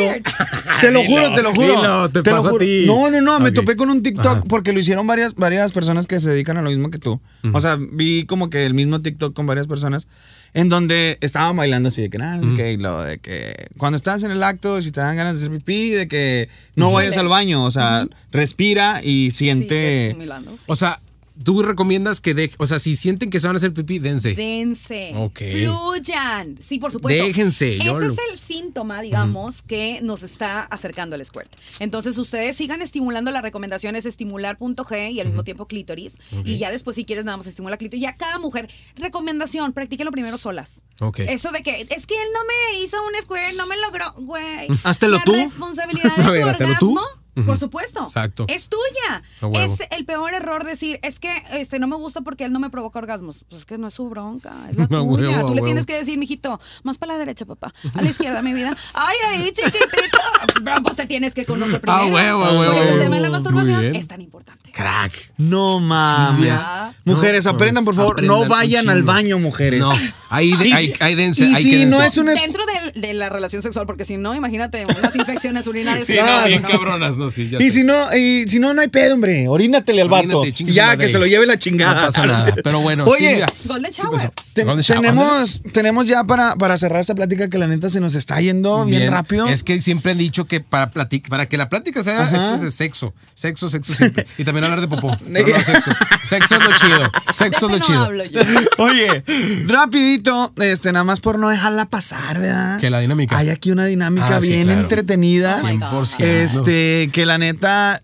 Te 0.80 0.90
lo 0.90 1.04
juro, 1.04 1.34
te 1.34 1.42
lo 1.42 1.52
juro. 1.52 1.66
dilo, 1.76 2.08
te 2.10 2.30
lo 2.30 2.36
a 2.36 2.40
juro. 2.40 2.58
ti. 2.58 2.84
No, 2.86 3.10
no, 3.10 3.20
no. 3.20 3.40
Me 3.40 3.52
topé 3.52 3.76
con 3.76 3.90
un 3.90 4.02
TikTok 4.02 4.26
Ajá. 4.26 4.42
porque 4.48 4.72
lo 4.72 4.78
hicieron 4.80 5.06
varias, 5.06 5.34
varias 5.34 5.72
personas 5.72 6.06
que 6.06 6.20
se 6.20 6.30
dedican 6.30 6.56
a 6.56 6.62
lo 6.62 6.70
mismo 6.70 6.90
que 6.90 6.98
tú. 6.98 7.20
O 7.52 7.60
sea, 7.60 7.76
vi 7.78 8.24
como 8.24 8.48
que 8.50 8.64
el 8.64 8.72
mismo 8.74 9.02
TikTok 9.02 9.34
con 9.34 9.46
varias 9.46 9.66
personas 9.66 10.06
en 10.54 10.70
donde 10.70 11.18
estaban 11.20 11.54
bailando 11.54 11.90
así 11.90 12.00
de 12.00 12.08
que 12.08 12.16
nada, 12.16 12.40
qué, 12.56 12.72
y 12.72 12.76
lo 12.78 13.02
de 13.02 13.18
que 13.18 13.66
cuando 13.76 13.96
estás 13.96 14.22
en 14.22 14.30
el 14.30 14.42
acto, 14.42 14.80
si 14.80 14.90
te 14.90 15.00
dan 15.00 15.14
ganas 15.16 15.34
de 15.38 15.46
hacer 15.46 15.58
pipí, 15.58 15.90
de 15.90 16.08
que 16.08 16.48
no 16.76 16.92
vayas 16.92 17.18
al 17.18 17.28
baño. 17.28 17.62
O 17.64 17.70
sea, 17.70 18.06
respira 18.32 19.02
y 19.02 19.30
Sí, 19.32 19.38
siente. 19.38 20.10
es 20.10 20.16
Milano, 20.16 20.52
sí. 20.52 20.64
O 20.66 20.74
sea, 20.76 20.98
tú 21.42 21.62
recomiendas 21.62 22.20
que 22.20 22.34
de, 22.34 22.50
o 22.58 22.66
sea, 22.66 22.78
si 22.78 22.96
sienten 22.96 23.30
que 23.30 23.40
se 23.40 23.46
van 23.46 23.56
a 23.56 23.58
hacer 23.58 23.72
pipí, 23.72 23.98
dense. 23.98 24.34
Dense. 24.34 25.12
Ok. 25.16 25.40
Fluyan. 25.52 26.58
Sí, 26.60 26.78
por 26.78 26.92
supuesto. 26.92 27.24
Déjense, 27.24 27.76
Ese 27.76 27.84
lo- 27.84 28.00
es 28.00 28.16
el 28.32 28.38
síntoma, 28.38 29.00
digamos, 29.02 29.62
que 29.62 30.00
nos 30.02 30.22
está 30.22 30.60
acercando 30.60 31.16
al 31.16 31.24
squirt. 31.24 31.50
Entonces, 31.80 32.16
ustedes 32.18 32.56
sigan 32.56 32.82
estimulando. 32.82 33.30
La 33.30 33.42
recomendación 33.42 33.96
es 33.96 34.06
estimular.g 34.06 35.10
y 35.12 35.20
al 35.20 35.26
mismo 35.26 35.44
tiempo 35.44 35.66
clítoris. 35.66 36.16
Y 36.44 36.58
ya 36.58 36.70
después, 36.70 36.96
si 36.96 37.04
quieres, 37.04 37.24
nada 37.24 37.36
más 37.36 37.46
estimula 37.46 37.76
clítoris. 37.76 38.02
Ya 38.02 38.16
cada 38.16 38.38
mujer, 38.38 38.68
recomendación, 38.96 39.72
practíquenlo 39.72 40.12
primero 40.12 40.38
solas. 40.38 40.82
Ok. 41.00 41.20
Eso 41.20 41.52
de 41.52 41.62
que 41.62 41.86
es 41.90 42.06
que 42.06 42.14
él 42.14 42.28
no 42.32 42.40
me 42.44 42.80
hizo 42.82 42.96
un 43.02 43.12
squirt, 43.22 43.56
no 43.56 43.66
me 43.66 43.76
logró, 43.78 44.12
güey. 44.18 44.68
Háztelo 44.84 45.18
La 45.18 45.24
tú. 45.24 45.32
responsabilidad 45.32 46.16
de 46.16 46.22
A 46.26 46.30
ver, 46.30 46.42
tu 46.42 46.48
háztelo 46.48 46.74
tú. 46.78 46.98
Por 47.44 47.58
supuesto. 47.58 48.02
Exacto. 48.04 48.46
Es 48.48 48.68
tuya. 48.68 49.22
Es 49.62 49.80
el 49.90 50.04
peor 50.06 50.32
error 50.34 50.64
decir, 50.64 50.98
es 51.02 51.18
que 51.18 51.30
este 51.52 51.78
no 51.78 51.86
me 51.86 51.96
gusta 51.96 52.22
porque 52.22 52.44
él 52.44 52.52
no 52.52 52.60
me 52.60 52.70
provoca 52.70 52.98
orgasmos. 52.98 53.44
Pues 53.48 53.60
es 53.60 53.66
que 53.66 53.76
no 53.78 53.88
es 53.88 53.94
su 53.94 54.08
bronca, 54.08 54.52
es 54.70 54.76
la 54.76 54.84
A 54.84 54.88
tuya. 54.88 55.02
huevo, 55.02 55.40
Tú 55.46 55.48
le 55.54 55.60
huevo. 55.60 55.64
tienes 55.64 55.86
que 55.86 55.96
decir, 55.96 56.16
mijito, 56.18 56.60
más 56.82 56.98
para 56.98 57.12
la 57.14 57.18
derecha, 57.18 57.44
papá. 57.44 57.74
A 57.94 58.02
la 58.02 58.08
izquierda, 58.08 58.40
mi 58.42 58.52
vida. 58.52 58.76
Ay, 58.94 59.16
ay, 59.28 59.52
chiquitito. 59.52 59.86
Pero, 60.64 60.82
Pues 60.82 60.96
te 60.96 61.06
tienes 61.06 61.34
que 61.34 61.44
conocer 61.44 61.80
primero. 61.80 62.02
A 62.02 62.06
huevo, 62.06 62.44
Por 62.44 62.58
huevo, 62.58 62.72
eso 62.82 62.94
el 62.94 63.00
tema 63.00 63.16
de 63.16 63.22
la 63.22 63.30
masturbación 63.30 63.94
es 63.96 64.08
tan 64.08 64.20
importante. 64.20 64.70
Crack. 64.72 65.32
No 65.36 65.80
mames. 65.80 66.60
Mujeres, 67.04 67.44
No, 67.44 67.50
aprendan, 67.52 67.84
por 67.84 67.94
pues, 67.94 68.02
favor. 68.02 68.14
aprendan 68.16 68.40
no 68.40 68.48
vayan 68.48 68.88
al 68.88 69.02
baño, 69.02 69.38
mujeres. 69.38 69.80
No, 69.80 69.92
ahí, 70.30 70.52
de- 70.56 70.68
Y 70.68 70.72
ahí, 70.72 70.86
si- 70.94 71.02
ahí 71.02 71.14
dense. 71.14 71.44
y 71.44 71.54
si 71.56 71.86
no 71.86 72.02
es 72.02 72.16
un 72.18 72.28
es- 72.30 72.40
Dentro 72.40 72.64
de, 72.66 73.00
de 73.00 73.14
la 73.14 73.28
relación 73.28 73.62
sexual, 73.62 73.86
porque 73.86 74.04
si 74.04 74.16
no, 74.16 74.34
imagínate 74.34 74.84
unas 74.84 75.14
infecciones 75.16 75.66
urinarias. 75.66 76.06
Sí, 76.06 76.14
no, 76.14 76.22
Ah, 76.26 76.44
bien 76.46 76.62
no. 76.62 76.68
cabronas, 76.68 77.16
no, 77.16 77.25
sí, 77.30 77.48
ya 77.48 77.58
Y 77.58 77.64
sé. 77.64 77.70
si 77.78 77.84
no, 77.84 78.14
y 78.16 78.44
si 78.48 78.58
no, 78.58 78.74
no 78.74 78.80
hay 78.82 78.88
pedo, 78.88 79.14
hombre. 79.14 79.48
Orínatele 79.48 80.02
al. 80.02 80.12
Orínate, 80.12 80.52
Ya, 80.64 80.96
que 80.96 81.08
se 81.08 81.18
lo 81.18 81.26
lleve 81.26 81.46
la 81.46 81.58
chingada. 81.58 81.94
No 82.00 82.06
pasa 82.06 82.26
nada. 82.26 82.54
Pero 82.62 82.80
bueno, 82.80 83.04
Oye, 83.06 83.28
Silvia. 83.28 83.46
Golden 83.64 83.90
shower. 83.92 84.32
Tenemos, 84.64 85.62
tenemos 85.72 86.06
ya 86.06 86.24
para, 86.24 86.56
para 86.56 86.78
cerrar 86.78 87.00
esta 87.00 87.14
plática 87.14 87.48
que 87.48 87.58
la 87.58 87.66
neta 87.68 87.90
se 87.90 88.00
nos 88.00 88.14
está 88.14 88.40
yendo 88.40 88.84
bien, 88.84 89.10
rápido. 89.10 89.46
Es 89.48 89.62
que 89.62 89.80
siempre 89.80 90.12
han 90.12 90.18
dicho 90.18 90.44
que 90.46 90.60
para, 90.60 90.90
platic- 90.92 91.28
para 91.28 91.46
que 91.46 91.56
la 91.56 91.68
plática 91.68 92.02
sea 92.02 92.22
Ajá. 92.22 92.54
es 92.54 92.60
de 92.62 92.70
sexo. 92.70 93.14
Sexo, 93.34 93.68
sexo 93.68 93.94
siempre. 93.94 94.26
Y 94.38 94.44
también 94.44 94.64
hablar 94.64 94.80
de 94.80 94.88
popó. 94.88 95.16
Pero 95.32 95.48
no 95.58 95.62
sexo. 95.64 95.90
Sexo 96.24 96.56
es 96.56 96.64
lo 96.64 96.76
chido. 96.76 97.02
Sexo 97.32 97.66
es 97.66 97.72
lo 97.72 97.78
no 97.78 97.84
chido. 97.84 98.04
hablo 98.04 98.24
yo. 98.24 98.40
Oye, 98.78 99.24
rapidito, 99.66 100.52
este, 100.58 100.92
nada 100.92 101.04
más 101.04 101.20
por 101.20 101.38
no 101.38 101.48
dejarla 101.48 101.86
pasar, 101.86 102.40
¿verdad? 102.40 102.78
Que 102.80 102.90
la 102.90 103.00
dinámica. 103.00 103.36
Hay 103.38 103.50
aquí 103.50 103.70
una 103.70 103.84
dinámica 103.84 104.36
Ah, 104.36 104.40
sí, 104.40 104.48
bien 104.50 104.64
claro. 104.64 104.80
entretenida. 104.80 105.58
Oh 105.62 105.66
my 105.66 105.76
God. 105.78 105.86
100%. 106.04 106.24
Este, 106.24 107.10
que 107.12 107.26
la 107.26 107.38
neta 107.38 108.00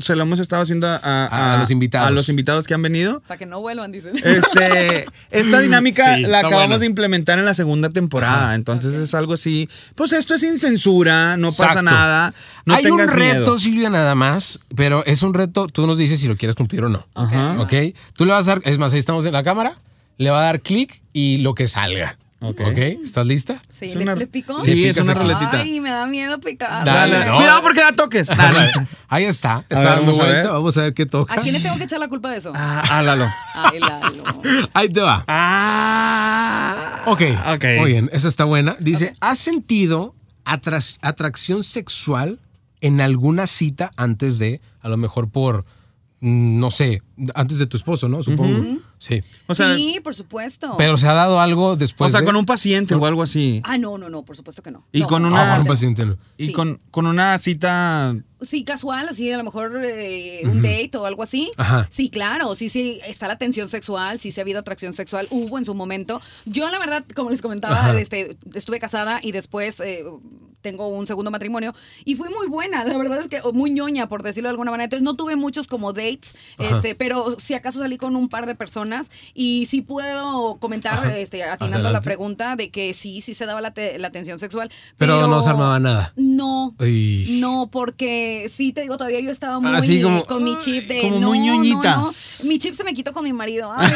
se 0.00 0.14
lo 0.16 0.22
hemos 0.22 0.38
estado 0.38 0.62
haciendo 0.62 0.86
a, 0.86 0.96
A- 0.96 1.54
a 1.54 1.58
los 1.58 1.70
invitados. 1.70 2.08
a 2.08 2.10
los 2.10 2.28
invitados 2.28 2.66
que 2.66 2.74
han 2.74 2.82
venido. 2.82 3.20
Para 3.26 3.38
que 3.38 3.46
no 3.46 3.60
vuelvan, 3.60 3.90
dicen. 3.92 4.12
Este, 4.22 5.06
esta 5.30 5.60
dinámica 5.60 5.91
Sí, 5.94 6.22
la 6.22 6.40
acabamos 6.40 6.80
de 6.80 6.86
implementar 6.86 7.38
en 7.38 7.44
la 7.44 7.54
segunda 7.54 7.90
temporada. 7.90 8.54
Entonces 8.54 8.94
es 8.94 9.14
algo 9.14 9.34
así. 9.34 9.68
Pues 9.94 10.12
esto 10.12 10.34
es 10.34 10.40
sin 10.40 10.58
censura, 10.58 11.36
no 11.36 11.52
pasa 11.52 11.82
nada. 11.82 12.34
No 12.64 12.74
Hay 12.74 12.86
un 12.86 12.98
reto, 12.98 13.16
miedo. 13.16 13.58
Silvia, 13.58 13.90
nada 13.90 14.14
más, 14.14 14.60
pero 14.74 15.04
es 15.06 15.22
un 15.22 15.34
reto, 15.34 15.66
tú 15.66 15.86
nos 15.86 15.98
dices 15.98 16.20
si 16.20 16.28
lo 16.28 16.36
quieres 16.36 16.54
cumplir 16.54 16.84
o 16.84 16.88
no. 16.88 17.06
Ajá. 17.14 17.60
¿Ok? 17.60 17.72
Tú 18.16 18.24
le 18.24 18.32
vas 18.32 18.48
a 18.48 18.54
dar, 18.54 18.62
es 18.64 18.78
más, 18.78 18.92
ahí 18.92 18.98
estamos 18.98 19.26
en 19.26 19.32
la 19.32 19.42
cámara, 19.42 19.76
le 20.18 20.30
va 20.30 20.40
a 20.40 20.44
dar 20.44 20.60
clic 20.60 21.02
y 21.12 21.38
lo 21.38 21.54
que 21.54 21.66
salga. 21.66 22.18
Ok. 22.42 22.60
¿Ok? 22.60 22.78
¿Estás 23.04 23.26
lista? 23.26 23.62
Sí, 23.70 23.86
Es 23.86 23.94
¿le, 23.94 24.02
una- 24.02 24.14
le 24.16 24.26
picó? 24.26 24.62
Sí, 24.64 24.74
Le 24.74 24.88
es 24.90 24.98
una 24.98 25.14
ruletita. 25.14 25.60
Ay, 25.60 25.80
me 25.80 25.90
da 25.90 26.06
miedo 26.06 26.38
picar. 26.40 26.84
Dale, 26.84 27.12
Dale, 27.14 27.30
no. 27.30 27.36
Cuidado 27.36 27.62
porque 27.62 27.80
da 27.80 27.92
toques. 27.92 28.26
Dale. 28.28 28.70
Ahí 29.08 29.24
está, 29.24 29.64
está 29.68 29.80
ver, 29.84 29.88
dando 29.96 30.06
vamos 30.12 30.18
a 30.20 30.24
vuelta, 30.24 30.42
ver. 30.42 30.52
vamos 30.52 30.76
a 30.78 30.82
ver 30.82 30.94
qué 30.94 31.06
toca. 31.06 31.34
¿A 31.34 31.36
quién 31.38 31.54
le 31.54 31.60
tengo 31.60 31.76
que 31.78 31.84
echar 31.84 32.00
la 32.00 32.08
culpa 32.08 32.30
de 32.30 32.38
eso? 32.38 32.52
Ah, 32.54 32.82
álalo. 32.98 33.26
Ay, 33.54 33.78
Lalo. 33.80 34.24
Ahí 34.74 34.88
te 34.88 35.00
va. 35.00 35.24
Ah. 35.28 37.02
Ok. 37.06 37.22
Ok. 37.54 37.64
Muy 37.78 37.92
bien, 37.92 38.10
esa 38.12 38.28
está 38.28 38.44
buena. 38.44 38.76
Dice, 38.80 39.14
¿has 39.20 39.38
sentido 39.38 40.14
atracción 40.44 41.62
sexual 41.64 42.38
en 42.80 43.00
alguna 43.00 43.46
cita 43.46 43.90
antes 43.96 44.38
de, 44.38 44.60
a 44.82 44.88
lo 44.88 44.96
mejor 44.96 45.28
por, 45.30 45.64
mm, 46.20 46.58
no 46.58 46.70
sé, 46.70 47.02
antes 47.34 47.58
de 47.58 47.66
tu 47.66 47.76
esposo, 47.76 48.08
¿no? 48.08 48.22
Supongo. 48.22 48.78
Sí. 48.98 49.20
O 49.46 49.54
sea, 49.54 49.74
sí, 49.74 49.98
por 50.02 50.14
supuesto. 50.14 50.74
Pero 50.78 50.96
se 50.96 51.08
ha 51.08 51.12
dado 51.12 51.40
algo 51.40 51.76
después 51.76 52.08
o 52.08 52.10
sea 52.12 52.20
de- 52.20 52.26
con 52.26 52.36
un 52.36 52.46
paciente 52.46 52.94
o 52.94 53.04
algo 53.06 53.22
así. 53.22 53.60
Ah, 53.64 53.78
no, 53.78 53.98
no, 53.98 54.08
no, 54.08 54.24
por 54.24 54.36
supuesto 54.36 54.62
que 54.62 54.70
no. 54.70 54.84
Y 54.92 55.00
No, 55.00 55.06
con 55.08 55.24
una- 55.24 55.42
Ah, 55.42 55.56
con 55.56 55.62
un 55.62 55.68
paciente. 55.68 56.06
no. 56.06 56.18
Y 56.38 56.46
Sí. 56.46 56.52
con, 56.52 56.80
con 56.90 57.06
una 57.06 57.36
cita. 57.38 58.14
Sí, 58.42 58.64
casual, 58.64 59.08
así, 59.08 59.30
a 59.30 59.36
lo 59.38 59.44
mejor 59.44 59.80
eh, 59.84 60.40
un 60.44 60.62
date 60.62 60.90
o 60.96 61.06
algo 61.06 61.22
así. 61.22 61.50
Ajá. 61.56 61.86
Sí, 61.90 62.08
claro, 62.10 62.54
sí, 62.56 62.68
sí, 62.68 63.00
está 63.06 63.28
la 63.28 63.38
tensión 63.38 63.68
sexual, 63.68 64.18
sí, 64.18 64.32
sí 64.32 64.40
ha 64.40 64.42
habido 64.42 64.58
atracción 64.60 64.92
sexual, 64.94 65.28
hubo 65.30 65.58
en 65.58 65.64
su 65.64 65.74
momento. 65.74 66.20
Yo, 66.44 66.68
la 66.70 66.78
verdad, 66.78 67.04
como 67.14 67.30
les 67.30 67.42
comentaba, 67.42 67.76
Ajá. 67.78 68.00
este, 68.00 68.36
estuve 68.54 68.80
casada 68.80 69.20
y 69.22 69.30
después 69.32 69.78
eh, 69.80 70.02
tengo 70.60 70.86
un 70.88 71.08
segundo 71.08 71.30
matrimonio 71.32 71.74
y 72.04 72.14
fui 72.14 72.28
muy 72.30 72.46
buena, 72.46 72.84
la 72.84 72.96
verdad 72.96 73.18
es 73.18 73.26
que 73.28 73.40
muy 73.52 73.70
ñoña, 73.72 74.08
por 74.08 74.22
decirlo 74.22 74.46
de 74.48 74.52
alguna 74.52 74.70
manera. 74.70 74.84
Entonces, 74.84 75.02
no 75.04 75.16
tuve 75.16 75.34
muchos 75.34 75.66
como 75.66 75.92
dates, 75.92 76.34
este, 76.58 76.94
pero 76.94 77.11
si 77.38 77.54
acaso 77.54 77.78
salí 77.80 77.96
con 77.98 78.16
un 78.16 78.28
par 78.28 78.46
de 78.46 78.54
personas 78.54 79.10
y 79.34 79.66
sí 79.66 79.82
puedo 79.82 80.56
comentar, 80.58 80.94
Ajá. 80.98 81.16
este, 81.18 81.44
atinando 81.44 81.76
a 81.76 81.80
la 81.80 81.88
Adelante. 81.98 82.04
pregunta 82.04 82.56
de 82.56 82.70
que 82.70 82.94
sí, 82.94 83.20
sí 83.20 83.34
se 83.34 83.46
daba 83.46 83.60
la, 83.60 83.72
te- 83.72 83.98
la 83.98 84.10
tensión 84.10 84.38
sexual. 84.38 84.70
Pero 84.98 85.26
no 85.26 85.40
se 85.40 85.50
armaba 85.50 85.78
nada. 85.80 86.12
No. 86.16 86.74
No, 86.78 87.68
porque 87.72 88.50
sí, 88.54 88.72
te 88.72 88.82
digo, 88.82 88.96
todavía 88.96 89.20
yo 89.20 89.30
estaba 89.30 89.58
muy 89.60 89.74
Así 89.74 90.00
como- 90.02 90.24
con 90.24 90.44
mi 90.44 90.56
chip 90.58 90.86
de. 90.88 91.02
como 91.02 91.18
no, 91.18 91.28
muy 91.28 91.38
ñoñita. 91.38 91.96
no. 91.96 92.12
Mi 92.44 92.58
chip 92.58 92.74
se 92.74 92.84
me 92.84 92.92
quitó 92.92 93.12
con 93.12 93.24
mi 93.24 93.32
marido. 93.32 93.70
Ay, 93.76 93.86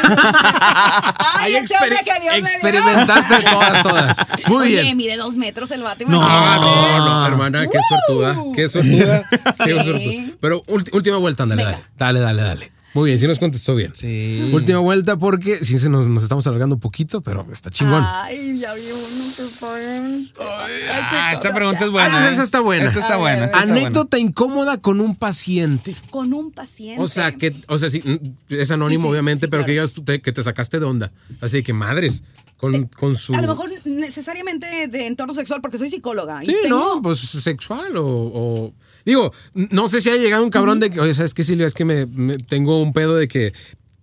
Ay, 1.39 1.53
exper- 1.53 2.03
que 2.03 2.19
Dios 2.21 2.33
me 2.33 2.41
dio. 2.41 2.45
experimentaste 2.47 3.35
todas, 3.51 3.83
todas. 3.83 4.17
Muy 4.47 4.67
Oye, 4.67 4.81
bien. 4.83 4.97
mide 4.97 5.17
dos 5.17 5.35
metros 5.37 5.71
el 5.71 5.83
vato. 5.83 6.05
No, 6.07 6.21
no, 6.21 7.05
no, 7.05 7.27
hermana, 7.27 7.67
qué 7.67 7.79
suertuda. 7.87 8.35
Qué 8.55 8.67
suertuda. 8.69 9.27
Qué 9.63 9.73
suertuda. 9.83 10.37
Pero 10.41 10.63
última 10.67 11.17
vuelta, 11.17 11.45
Venga. 11.45 11.63
dale. 11.63 11.77
Dale, 11.97 12.19
dale, 12.19 12.41
dale. 12.41 12.71
Muy 12.93 13.09
bien, 13.09 13.19
sí 13.19 13.27
nos 13.27 13.37
contestó 13.37 13.75
bien. 13.75 13.91
Sí. 13.93 14.49
Última 14.53 14.79
vuelta 14.79 15.17
porque 15.17 15.57
sí 15.57 15.77
se 15.77 15.89
nos, 15.89 16.07
nos 16.07 16.23
estamos 16.23 16.47
alargando 16.47 16.75
un 16.75 16.81
poquito, 16.81 17.21
pero 17.21 17.45
está 17.51 17.69
chingón. 17.69 18.03
Ay, 18.05 18.59
ya 18.59 18.73
vi 18.73 18.81
uno 18.81 19.33
que. 19.35 20.31
Ah, 20.39 21.31
esta 21.33 21.53
pregunta 21.53 21.85
es 21.85 21.91
buena. 21.91 22.25
Ah, 22.25 22.27
¿eh? 22.29 22.31
esa 22.31 22.43
está 22.43 22.59
buena. 22.61 22.85
Esta 22.87 22.99
está 22.99 23.17
buena. 23.17 23.45
esta 23.45 23.59
está 23.59 23.67
buena. 23.67 23.81
Anécdota 23.81 24.17
incómoda 24.17 24.77
con 24.77 24.99
un 25.01 25.15
paciente. 25.15 25.95
Con 26.09 26.33
un 26.33 26.51
paciente. 26.51 27.01
O 27.01 27.07
sea, 27.07 27.31
que, 27.33 27.53
o 27.67 27.77
sea, 27.77 27.89
sí, 27.89 28.01
mm, 28.03 28.53
es 28.53 28.71
anónimo, 28.71 29.03
Sí, 29.03 29.07
sí, 29.07 29.11
obviamente, 29.11 29.45
sí, 29.47 29.51
pero 29.51 29.65
que 29.65 29.71
digas 29.71 29.93
tú 29.93 30.03
te- 30.03 30.21
que 30.21 30.31
te 30.31 30.41
sacaste 30.41 30.79
de 30.79 30.85
onda. 30.85 31.11
Así 31.41 31.57
de 31.57 31.63
que 31.63 31.73
madres, 31.73 32.23
con, 32.57 32.87
con 32.87 33.15
su. 33.15 33.33
A 33.35 33.41
lo 33.41 33.47
mejor 33.47 33.71
necesariamente 33.85 34.87
de 34.87 35.05
entorno 35.07 35.33
sexual, 35.33 35.61
porque 35.61 35.77
soy 35.77 35.89
psicóloga. 35.89 36.43
y 36.43 36.47
Sí, 36.47 36.55
tengo- 36.63 36.95
no, 36.95 37.01
pues 37.01 37.19
sexual 37.19 37.95
o, 37.97 38.05
o- 38.05 38.73
Digo, 39.05 39.31
no 39.53 39.87
sé 39.87 40.01
si 40.01 40.09
ha 40.09 40.17
llegado 40.17 40.43
un 40.43 40.49
cabrón 40.49 40.79
de 40.81 40.89
que, 40.89 40.99
oye, 40.99 41.13
¿sabes 41.13 41.33
qué, 41.33 41.43
Silvia? 41.43 41.65
Es 41.65 41.73
que 41.73 41.85
me, 41.85 42.05
me- 42.07 42.37
tengo 42.37 42.81
un 42.81 42.91
pedo 42.91 43.15
de 43.15 43.27
que 43.29 43.53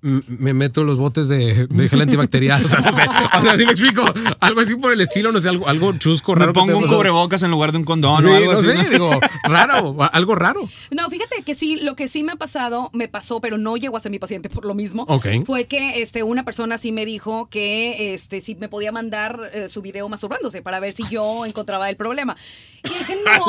me 0.05 0.53
meto 0.53 0.85
los 0.85 0.99
botes 0.99 1.29
de, 1.29 1.67
de 1.67 1.89
gel 1.89 2.03
antibacterial. 2.03 2.65
O 2.65 2.69
sea, 2.69 2.81
no 2.81 2.93
sé. 2.93 3.03
O 3.39 3.43
sea, 3.43 3.53
así 3.53 3.65
me 3.65 3.73
explico. 3.73 4.05
Algo 4.41 4.61
así 4.61 4.77
por 4.77 4.93
el 4.93 5.01
estilo, 5.01 5.33
no 5.33 5.41
sé, 5.41 5.49
algo, 5.49 5.67
algo 5.69 5.93
chusco, 5.95 6.35
raro. 6.35 6.49
Me 6.49 6.53
pongo 6.53 6.79
un 6.79 6.87
cubrebocas 6.87 7.43
en 7.43 7.51
lugar 7.51 7.73
de 7.73 7.79
un 7.79 7.85
condón 7.85 8.25
sí, 8.25 8.31
o 8.31 8.35
algo 8.35 8.53
no 8.53 8.59
así. 8.59 8.67
sé, 8.69 8.75
no 8.75 8.85
sé. 8.85 8.91
digo, 8.93 9.21
raro, 9.45 9.97
algo 10.13 10.35
raro. 10.35 10.69
No, 10.91 11.09
fíjate 11.09 11.43
que 11.45 11.55
sí, 11.55 11.77
lo 11.77 11.97
que 11.97 12.09
sí 12.09 12.23
me 12.23 12.33
ha 12.33 12.37
pasado, 12.37 12.91
me 12.93 13.09
pasó, 13.09 13.41
pero 13.41 13.57
no 13.59 13.77
llegó 13.77 13.97
a 13.97 14.01
ser 14.01 14.11
mi 14.11 14.19
paciente 14.19 14.49
por 14.51 14.65
lo 14.67 14.75
mismo. 14.75 15.05
Ok. 15.09 15.27
Fue 15.47 15.65
que 15.65 16.03
este, 16.03 16.23
una 16.23 16.45
persona 16.45 16.77
sí 16.79 16.93
me 16.93 17.07
dijo 17.07 17.49
que 17.51 18.15
este, 18.15 18.41
si 18.41 18.55
me 18.57 18.69
podía 18.69 18.93
mandar 18.93 19.51
eh, 19.55 19.69
su 19.69 19.81
video 19.83 20.09
masturbándose 20.09 20.61
para 20.63 20.81
ver 20.81 20.93
si 20.93 21.03
yo 21.11 21.47
encontraba 21.47 21.89
el 21.89 21.97
problema. 21.97 22.37
Y 22.85 22.89
dije, 22.89 23.17
no, 23.25 23.45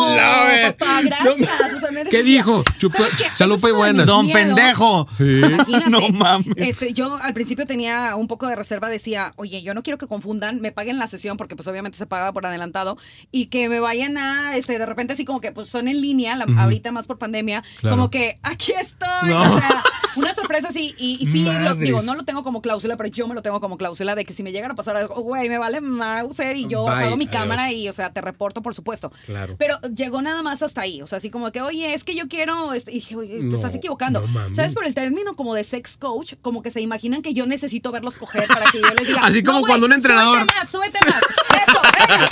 papá, 0.77 1.01
gracias. 1.03 1.73
O 1.75 1.79
sea, 1.79 1.91
me 1.91 2.03
¿Qué 2.05 2.17
decía, 2.17 2.23
dijo? 2.37 2.63
Chupa- 2.77 3.09
chalupa 3.35 3.69
y 3.69 3.73
buenas. 3.73 4.05
Don 4.05 4.25
miedos. 4.25 4.41
pendejo. 4.41 5.07
Sí. 5.11 5.25
Imagínate. 5.43 5.89
No 5.89 6.07
mames. 6.09 6.44
Este, 6.57 6.93
yo 6.93 7.17
al 7.21 7.33
principio 7.33 7.65
tenía 7.65 8.15
un 8.15 8.27
poco 8.27 8.47
de 8.47 8.55
reserva, 8.55 8.89
decía, 8.89 9.33
oye, 9.35 9.61
yo 9.63 9.73
no 9.73 9.83
quiero 9.83 9.97
que 9.97 10.07
confundan, 10.07 10.61
me 10.61 10.71
paguen 10.71 10.97
la 10.99 11.07
sesión, 11.07 11.37
porque 11.37 11.55
pues 11.55 11.67
obviamente 11.67 11.97
se 11.97 12.05
paga 12.05 12.31
por 12.33 12.45
adelantado, 12.45 12.97
y 13.31 13.47
que 13.47 13.69
me 13.69 13.79
vayan 13.79 14.17
a, 14.17 14.55
este, 14.57 14.77
de 14.77 14.85
repente 14.85 15.13
así 15.13 15.25
como 15.25 15.41
que 15.41 15.51
pues 15.51 15.69
son 15.69 15.87
en 15.87 16.01
línea, 16.01 16.35
la- 16.35 16.45
ahorita 16.61 16.91
más 16.91 17.07
por 17.07 17.17
pandemia, 17.17 17.63
Claro. 17.79 17.95
como 17.97 18.09
que 18.09 18.35
aquí 18.43 18.71
estoy, 18.73 19.29
No. 19.29 19.41
o 19.41 19.59
sea, 19.59 19.83
una 20.15 20.33
sorpresa 20.33 20.69
así, 20.69 20.95
y, 20.97 21.17
y 21.21 21.25
sí, 21.25 21.43
lo, 21.43 21.75
digo, 21.75 22.01
no 22.01 22.15
lo 22.15 22.23
tengo 22.23 22.43
como 22.43 22.61
cláusula, 22.61 22.95
pero 22.97 23.09
yo 23.09 23.27
me 23.27 23.35
lo 23.35 23.41
tengo 23.41 23.59
como 23.59 23.77
cláusula 23.77 24.15
de 24.15 24.23
que 24.25 24.33
si 24.33 24.43
me 24.43 24.51
llegan 24.51 24.71
a 24.71 24.75
pasar 24.75 25.07
güey, 25.07 25.49
me 25.49 25.57
vale 25.57 25.81
Mauser 25.81 26.55
y 26.55 26.67
yo 26.67 26.87
apago 26.87 27.17
mi 27.17 27.25
adiós. 27.25 27.41
cámara 27.41 27.71
y, 27.71 27.89
o 27.89 27.93
sea, 27.93 28.11
te 28.13 28.21
reporto, 28.21 28.61
por 28.61 28.73
supuesto. 28.73 29.11
Claro. 29.25 29.55
Pero 29.57 29.79
llegó 29.93 30.21
nada 30.21 30.41
más 30.41 30.61
hasta 30.63 30.81
ahí, 30.81 31.01
o 31.01 31.07
sea, 31.07 31.17
así 31.17 31.29
como 31.29 31.51
que, 31.51 31.61
oye, 31.61 31.93
es 31.93 32.03
que 32.03 32.15
yo 32.15 32.27
quiero, 32.29 32.73
este, 32.73 32.91
y 32.91 32.95
dije, 32.95 33.15
oye, 33.15 33.37
te 33.39 33.43
No, 33.43 33.55
estás 33.55 33.75
equivocando. 33.75 34.21
no. 34.21 34.55
¿Sabes? 34.55 34.73
Por 34.73 34.85
el 34.85 34.93
término 34.93 35.35
como 35.35 35.53
de 35.53 35.63
sex 35.65 35.97
coach, 35.97 36.34
como 36.41 36.61
que 36.61 36.71
se 36.71 36.81
imaginan 36.81 37.21
que 37.21 37.33
yo 37.33 37.45
necesito 37.47 37.91
verlos 37.91 38.15
coger 38.17 38.47
para 38.47 38.69
que 38.71 38.79
yo 38.81 38.87
les 38.97 39.07
diga. 39.07 39.21
Así 39.23 39.43
como 39.43 39.61
"No, 39.61 39.65
cuando 39.67 39.85
un 39.87 39.93
entrenador- 39.93 40.45
Súbete 40.45 40.55
más, 40.55 40.71
súbete 40.71 40.99
más. 41.09 41.21
Eso, 41.67 41.81
venga. 41.99 42.27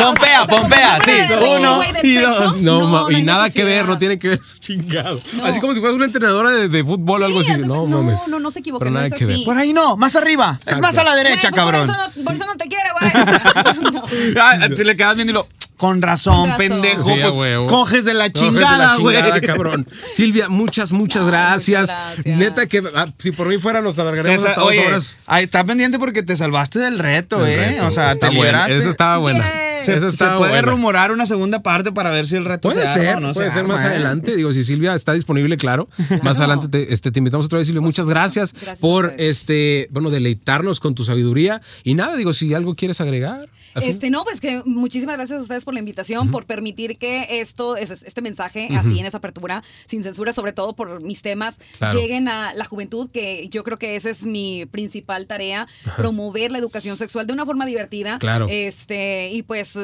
Pompea, 0.00 0.42
o 0.42 0.46
sea, 0.46 0.56
pompea, 0.60 1.00
sí. 1.00 1.12
Uno 1.58 1.82
y 2.02 2.14
dos. 2.14 2.56
No, 2.62 2.86
ma- 2.86 3.12
y 3.12 3.22
nada 3.22 3.50
que 3.50 3.64
ver, 3.64 3.86
no 3.86 3.98
tiene 3.98 4.18
que 4.18 4.28
ver, 4.28 4.38
es 4.40 4.60
chingado. 4.60 5.20
No. 5.34 5.44
Así 5.44 5.60
como 5.60 5.74
si 5.74 5.80
fueras 5.80 5.96
una 5.96 6.06
entrenadora 6.06 6.50
de, 6.50 6.68
de 6.68 6.84
fútbol 6.84 7.22
o 7.22 7.26
algo 7.26 7.42
Sí, 7.42 7.52
así. 7.52 7.62
No, 7.62 7.86
mames. 7.86 8.18
no, 8.22 8.28
no, 8.28 8.40
no 8.40 8.50
se 8.50 8.60
equivoquen, 8.60 8.80
Pero 8.86 8.90
no 8.92 8.94
nada 8.96 9.08
es 9.08 9.14
que 9.14 9.26
ver. 9.26 9.38
Por 9.44 9.58
ahí 9.58 9.72
no, 9.72 9.96
más 9.96 10.16
arriba. 10.16 10.58
Es 10.66 10.78
más 10.80 10.96
a 10.98 11.04
la 11.04 11.14
derecha, 11.16 11.50
cabrón. 11.50 11.86
Por 11.86 11.94
eso, 11.96 12.24
por 12.24 12.34
eso 12.34 12.46
no 12.46 12.56
te 12.56 12.66
quiero, 12.68 12.90
güey. 12.98 13.92
No. 13.92 14.04
Ah, 14.40 14.68
te 14.74 14.84
le 14.84 14.96
quedas 14.96 15.14
viendo 15.16 15.32
y 15.32 15.34
lo. 15.34 15.46
Con 15.80 16.02
razón, 16.02 16.34
Con 16.34 16.50
razón. 16.50 16.58
pendejo. 16.58 17.02
Sí, 17.04 17.12
pues, 17.20 17.34
huevo. 17.34 17.66
coges 17.66 18.04
de 18.04 18.14
la 18.14 18.30
Coges 18.30 18.52
de 18.54 18.60
la 18.60 18.66
chingada, 18.66 18.96
güey. 18.98 19.40
cabrón. 19.40 19.88
Silvia, 20.12 20.48
muchas, 20.48 20.92
muchas 20.92 21.26
gracias. 21.26 21.88
muchas 21.88 22.14
gracias. 22.16 22.36
Neta 22.38 22.66
que 22.66 22.82
ah, 22.94 23.06
si 23.18 23.32
por 23.32 23.48
mí 23.48 23.58
fuera 23.58 23.80
nos 23.80 23.98
alargaremos 23.98 24.44
hasta 24.44 24.60
dos 24.60 24.72
horas. 24.86 25.16
ahí 25.26 25.44
está 25.44 25.64
pendiente 25.64 25.98
porque 25.98 26.22
te 26.22 26.36
salvaste 26.36 26.78
del 26.78 26.98
reto, 26.98 27.44
El 27.46 27.52
¿eh? 27.58 27.68
reto. 27.70 27.86
O 27.86 27.90
sea, 27.90 28.10
Está 28.10 28.28
te 28.28 28.36
buena. 28.36 28.52
liberaste. 28.66 28.76
Esa 28.76 28.88
estaba 28.90 29.16
buena. 29.16 29.44
Yay. 29.44 29.70
Se, 29.84 29.92
Esa 29.96 30.08
se 30.10 30.12
estaba 30.14 30.36
puede 30.36 30.50
buena. 30.52 30.68
rumorar 30.70 31.10
una 31.12 31.24
segunda 31.24 31.62
parte 31.62 31.90
para 31.92 32.10
ver 32.10 32.26
si 32.26 32.36
el 32.36 32.44
reto 32.44 32.68
Puede 32.68 32.86
se 32.86 32.92
ser, 32.92 33.08
arma 33.14 33.28
no 33.28 33.32
puede 33.32 33.48
se 33.48 33.54
ser 33.54 33.64
más 33.66 33.82
¿eh? 33.82 33.86
adelante. 33.86 34.36
Digo, 34.36 34.52
si 34.52 34.62
Silvia 34.62 34.94
está 34.94 35.14
disponible, 35.14 35.56
claro. 35.56 35.88
Más 36.22 36.38
adelante 36.40 36.68
te, 36.68 36.92
este, 36.92 37.10
te 37.10 37.18
invitamos 37.20 37.46
otra 37.46 37.56
vez, 37.56 37.66
Silvia. 37.66 37.80
Muchas 37.80 38.06
gracias, 38.06 38.52
Gracias 38.52 38.78
por 38.78 39.14
este, 39.16 39.88
bueno, 39.90 40.10
deleitarnos 40.10 40.80
con 40.80 40.94
tu 40.94 41.04
sabiduría. 41.04 41.62
Y 41.82 41.94
nada, 41.94 42.16
digo, 42.16 42.34
si 42.34 42.52
algo 42.52 42.74
quieres 42.74 43.00
agregar. 43.00 43.48
Este, 43.76 44.10
no, 44.10 44.24
pues 44.24 44.40
que 44.40 44.62
muchísimas 44.64 45.16
gracias 45.16 45.38
a 45.38 45.42
ustedes 45.42 45.64
por 45.64 45.74
la 45.74 45.80
invitación, 45.80 46.30
por 46.30 46.46
permitir 46.46 46.98
que 46.98 47.40
esto, 47.40 47.76
es- 47.76 47.90
este 48.02 48.22
mensaje, 48.22 48.68
así 48.76 48.98
en 48.98 49.06
esa 49.06 49.18
apertura, 49.18 49.62
sin 49.86 50.02
censura, 50.02 50.32
sobre 50.32 50.52
todo 50.52 50.74
por 50.74 51.00
mis 51.00 51.22
temas, 51.22 51.58
Claro. 51.78 51.98
lleguen 51.98 52.28
a 52.28 52.52
la 52.54 52.64
juventud, 52.64 53.10
que 53.10 53.48
yo 53.48 53.62
creo 53.64 53.78
que 53.78 53.96
esa 53.96 54.10
es 54.10 54.22
mi 54.24 54.66
principal 54.66 55.26
tarea, 55.26 55.68
promover 55.96 56.50
la 56.52 56.58
educación 56.58 56.96
sexual 56.96 57.26
de 57.26 57.32
una 57.32 57.46
forma 57.46 57.66
divertida. 57.66 58.18
Claro. 58.18 58.46
Este, 58.50 59.30
y 59.32 59.42
pues. 59.42 59.76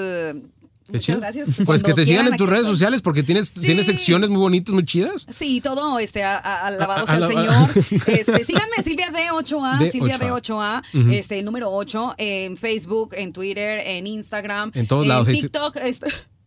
Qué 0.86 0.92
muchas 0.92 1.04
chido. 1.06 1.18
gracias. 1.20 1.48
Pues 1.64 1.66
Cuando 1.66 1.82
que 1.82 1.94
te 1.94 2.04
sigan 2.06 2.28
en 2.28 2.36
tus 2.36 2.48
redes 2.48 2.62
estoy. 2.62 2.74
sociales 2.74 3.02
porque 3.02 3.22
tienes, 3.22 3.50
tienes 3.52 3.86
secciones 3.86 4.30
muy 4.30 4.38
bonitas, 4.38 4.72
muy 4.72 4.84
chidas. 4.84 5.26
Sí, 5.30 5.60
todo 5.60 5.98
este, 5.98 6.22
a- 6.24 6.36
a- 6.38 6.66
alabado 6.66 7.02
A- 7.02 7.06
sea 7.06 7.16
el 7.16 7.22
alaba- 7.24 7.68
Señor. 7.68 8.02
Este, 8.18 8.44
síganme, 8.44 8.82
Silvia 8.84 9.10
D8A, 9.12 9.78
D8A. 9.78 9.90
Silvia 9.90 10.18
D8A, 10.18 10.82
este, 11.12 11.38
el 11.40 11.44
número 11.44 11.70
8, 11.72 12.14
en 12.18 12.56
Facebook, 12.56 13.14
en 13.16 13.32
Twitter, 13.32 13.80
en 13.84 14.06
Instagram, 14.06 14.70
En 14.74 14.86
todos 14.86 15.06
lados. 15.06 15.26
TikTok. 15.28 15.76
este- 15.76 16.06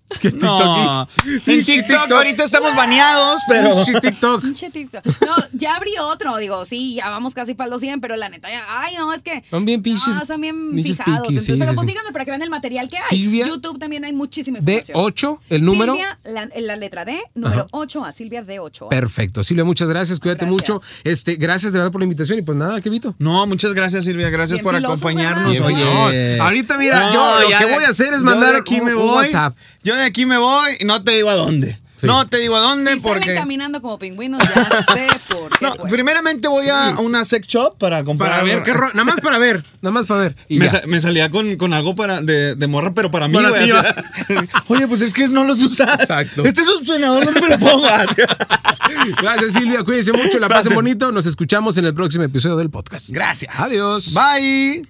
¿Qué 0.22 0.32
No, 0.32 1.08
TikTok? 1.08 1.48
en 1.48 1.66
TikTok, 1.66 2.12
ahorita 2.12 2.44
estamos 2.44 2.76
baneados, 2.76 3.42
pero. 3.48 3.74
Sí, 3.74 3.94
TikTok. 4.02 4.42
Pinche 4.42 4.70
TikTok. 4.72 5.06
No, 5.26 5.36
ya 5.54 5.76
abrí 5.76 5.92
otro, 6.00 6.36
digo, 6.38 6.66
sí, 6.66 6.96
ya 6.96 7.10
vamos 7.10 7.34
casi 7.36 7.54
para 7.54 7.70
los 7.70 7.80
100, 7.82 8.02
pero 8.02 8.16
la 8.16 8.28
neta 8.30 8.50
ya, 8.50 8.64
ay, 8.70 8.96
no, 8.98 9.14
es 9.14 9.22
que 9.22 9.44
Son 9.50 9.66
bien 9.66 9.84
pinches- 9.84 10.08
No, 10.20 10.26
son 10.26 10.42
bien 10.42 10.72
pinches 10.72 10.98
fijados. 10.98 11.28
sí, 11.28 11.34
entonces, 11.36 11.56
pero 11.60 11.70
sí, 11.72 11.76
pues 11.76 11.86
sí. 11.88 11.92
síganme 11.94 12.12
para 12.12 12.26
que 12.26 12.32
vean 12.32 12.42
el 12.42 12.50
material 12.50 12.88
que 12.88 12.98
hay. 12.98 13.04
Silvia 13.08 13.48
YouTube 13.48 13.78
también 13.80 14.04
hay 14.04 14.14
muchísima 14.14 14.58
información. 14.60 14.98
D8, 14.98 15.40
el 15.50 15.64
número. 15.66 15.94
Silvia, 15.94 16.20
la, 16.26 16.50
la 16.60 16.76
letra 16.76 17.06
D, 17.06 17.20
número 17.36 17.68
8 17.72 18.04
a 18.06 18.12
Silvia 18.12 18.44
D8. 18.44 18.90
Perfecto. 18.90 19.44
Silvia, 19.44 19.64
muchas 19.64 19.90
gracias. 19.90 20.20
Cuídate 20.20 20.46
Gracias. 20.46 20.70
mucho. 20.70 20.82
Este, 21.04 21.36
gracias 21.36 21.72
de 21.72 21.80
verdad 21.80 21.92
por 21.92 22.02
la 22.02 22.06
invitación. 22.06 22.40
Y 22.40 22.42
pues 22.42 22.58
nada, 22.58 22.82
Kevito. 22.82 23.16
No, 23.20 23.46
muchas 23.48 23.74
gracias, 23.74 24.06
Silvia. 24.06 24.30
Gracias 24.30 24.58
Bien 24.60 24.64
por 24.64 24.76
filósofa. 24.76 24.94
acompañarnos. 25.10 25.52
Bien, 25.52 25.64
Oye, 25.64 26.36
no, 26.38 26.44
ahorita 26.44 26.78
mira, 26.78 27.14
yo 27.14 27.42
lo 27.42 27.50
ya 27.50 27.60
que 27.60 27.66
voy 27.66 27.84
a 27.84 27.90
hacer 27.90 28.14
es 28.14 28.24
mandar 28.24 28.56
aquí 28.56 28.80
un- 28.80 28.86
me 28.86 28.94
voy. 28.94 29.10
WhatsApp. 29.20 29.56
Yo 29.84 29.96
de 30.00 30.06
aquí 30.06 30.26
me 30.26 30.38
voy 30.38 30.72
y 30.80 30.86
no 30.86 31.04
te 31.04 31.12
digo 31.12 31.30
a 31.30 31.36
dónde. 31.36 31.80
Sí. 32.00 32.08
No 32.08 32.26
te 32.30 32.38
digo 32.38 32.56
a 32.56 32.62
dónde 32.62 32.94
Si 32.94 33.00
salen 33.02 33.14
porque. 33.22 33.36
caminando 33.36 33.82
como 33.82 34.00
pingüinos, 34.00 34.40
ya 34.56 34.86
sé 34.94 35.08
por 35.28 35.50
qué. 35.50 35.66
No, 35.66 35.76
fue. 35.76 35.90
primeramente 35.90 36.48
voy 36.48 36.70
a 36.70 36.92
una 37.00 37.26
sex 37.26 37.46
shop 37.46 37.78
para 37.78 38.06
comprar. 38.06 38.32
Para 38.32 38.44
ver 38.44 38.64
qué 38.64 38.72
ro- 38.74 38.88
Nada 38.94 39.04
más 39.04 39.20
para 39.20 39.38
ver. 39.38 39.66
Nada 39.82 39.92
más 39.92 40.06
para 40.06 40.22
ver. 40.22 40.36
Y 40.48 40.60
me, 40.60 40.66
ya. 40.68 40.72
sa- 40.72 40.82
me 40.88 41.02
salía 41.02 41.30
con, 41.30 41.58
con 41.58 41.74
algo 41.74 41.96
para 41.96 42.22
de, 42.22 42.56
de 42.56 42.68
morra, 42.68 42.94
pero 42.94 43.12
para 43.12 43.28
mí, 43.28 43.34
Para 43.34 43.50
güey, 43.50 43.66
ti, 43.66 43.72
o 43.74 43.82
sea, 43.82 43.96
Oye, 44.70 44.88
pues 44.88 45.02
es 45.02 45.12
que 45.12 45.28
no 45.28 45.44
los 45.44 45.62
usas. 45.62 46.00
Exacto. 46.00 46.46
Este 46.46 46.64
succionador 46.64 47.26
no 47.34 47.42
me 47.42 47.50
lo 47.50 47.60
pongas. 47.60 48.08
Gracias, 49.22 49.52
Silvia. 49.54 49.84
Cuídense 49.84 50.14
mucho. 50.14 50.40
La 50.40 50.48
pasen 50.48 50.72
Gracias. 50.72 50.76
bonito. 50.76 51.12
Nos 51.12 51.26
escuchamos 51.26 51.78
en 51.80 51.84
el 51.86 51.94
próximo 51.94 52.24
episodio 52.24 52.56
del 52.56 52.70
podcast. 52.70 53.10
Gracias. 53.10 53.54
Adiós. 53.60 54.14
Bye. 54.14 54.84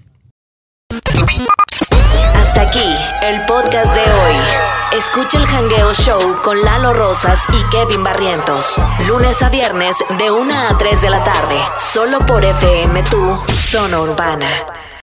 Hasta 2.50 2.62
aquí 2.62 2.96
el 3.22 3.42
podcast 3.46 3.94
de 3.94 4.02
hoy. 4.02 4.36
Escucha 4.98 5.38
el 5.38 5.46
Hangueo 5.46 5.94
Show 5.94 6.20
con 6.44 6.60
Lalo 6.60 6.96
Rosas 6.96 7.40
y 7.54 7.64
Kevin 7.70 8.04
Barrientos. 8.04 8.76
Lunes 9.06 9.40
a 9.44 9.50
viernes 9.50 9.96
de 10.18 10.32
1 10.32 10.52
a 10.52 10.76
3 10.76 11.00
de 11.00 11.10
la 11.12 11.24
tarde. 11.24 11.62
Solo 11.78 12.18
por 12.26 12.44
FM 12.44 13.04
Tu 13.04 13.38
Zona 13.54 14.00
Urbana. 14.00 14.48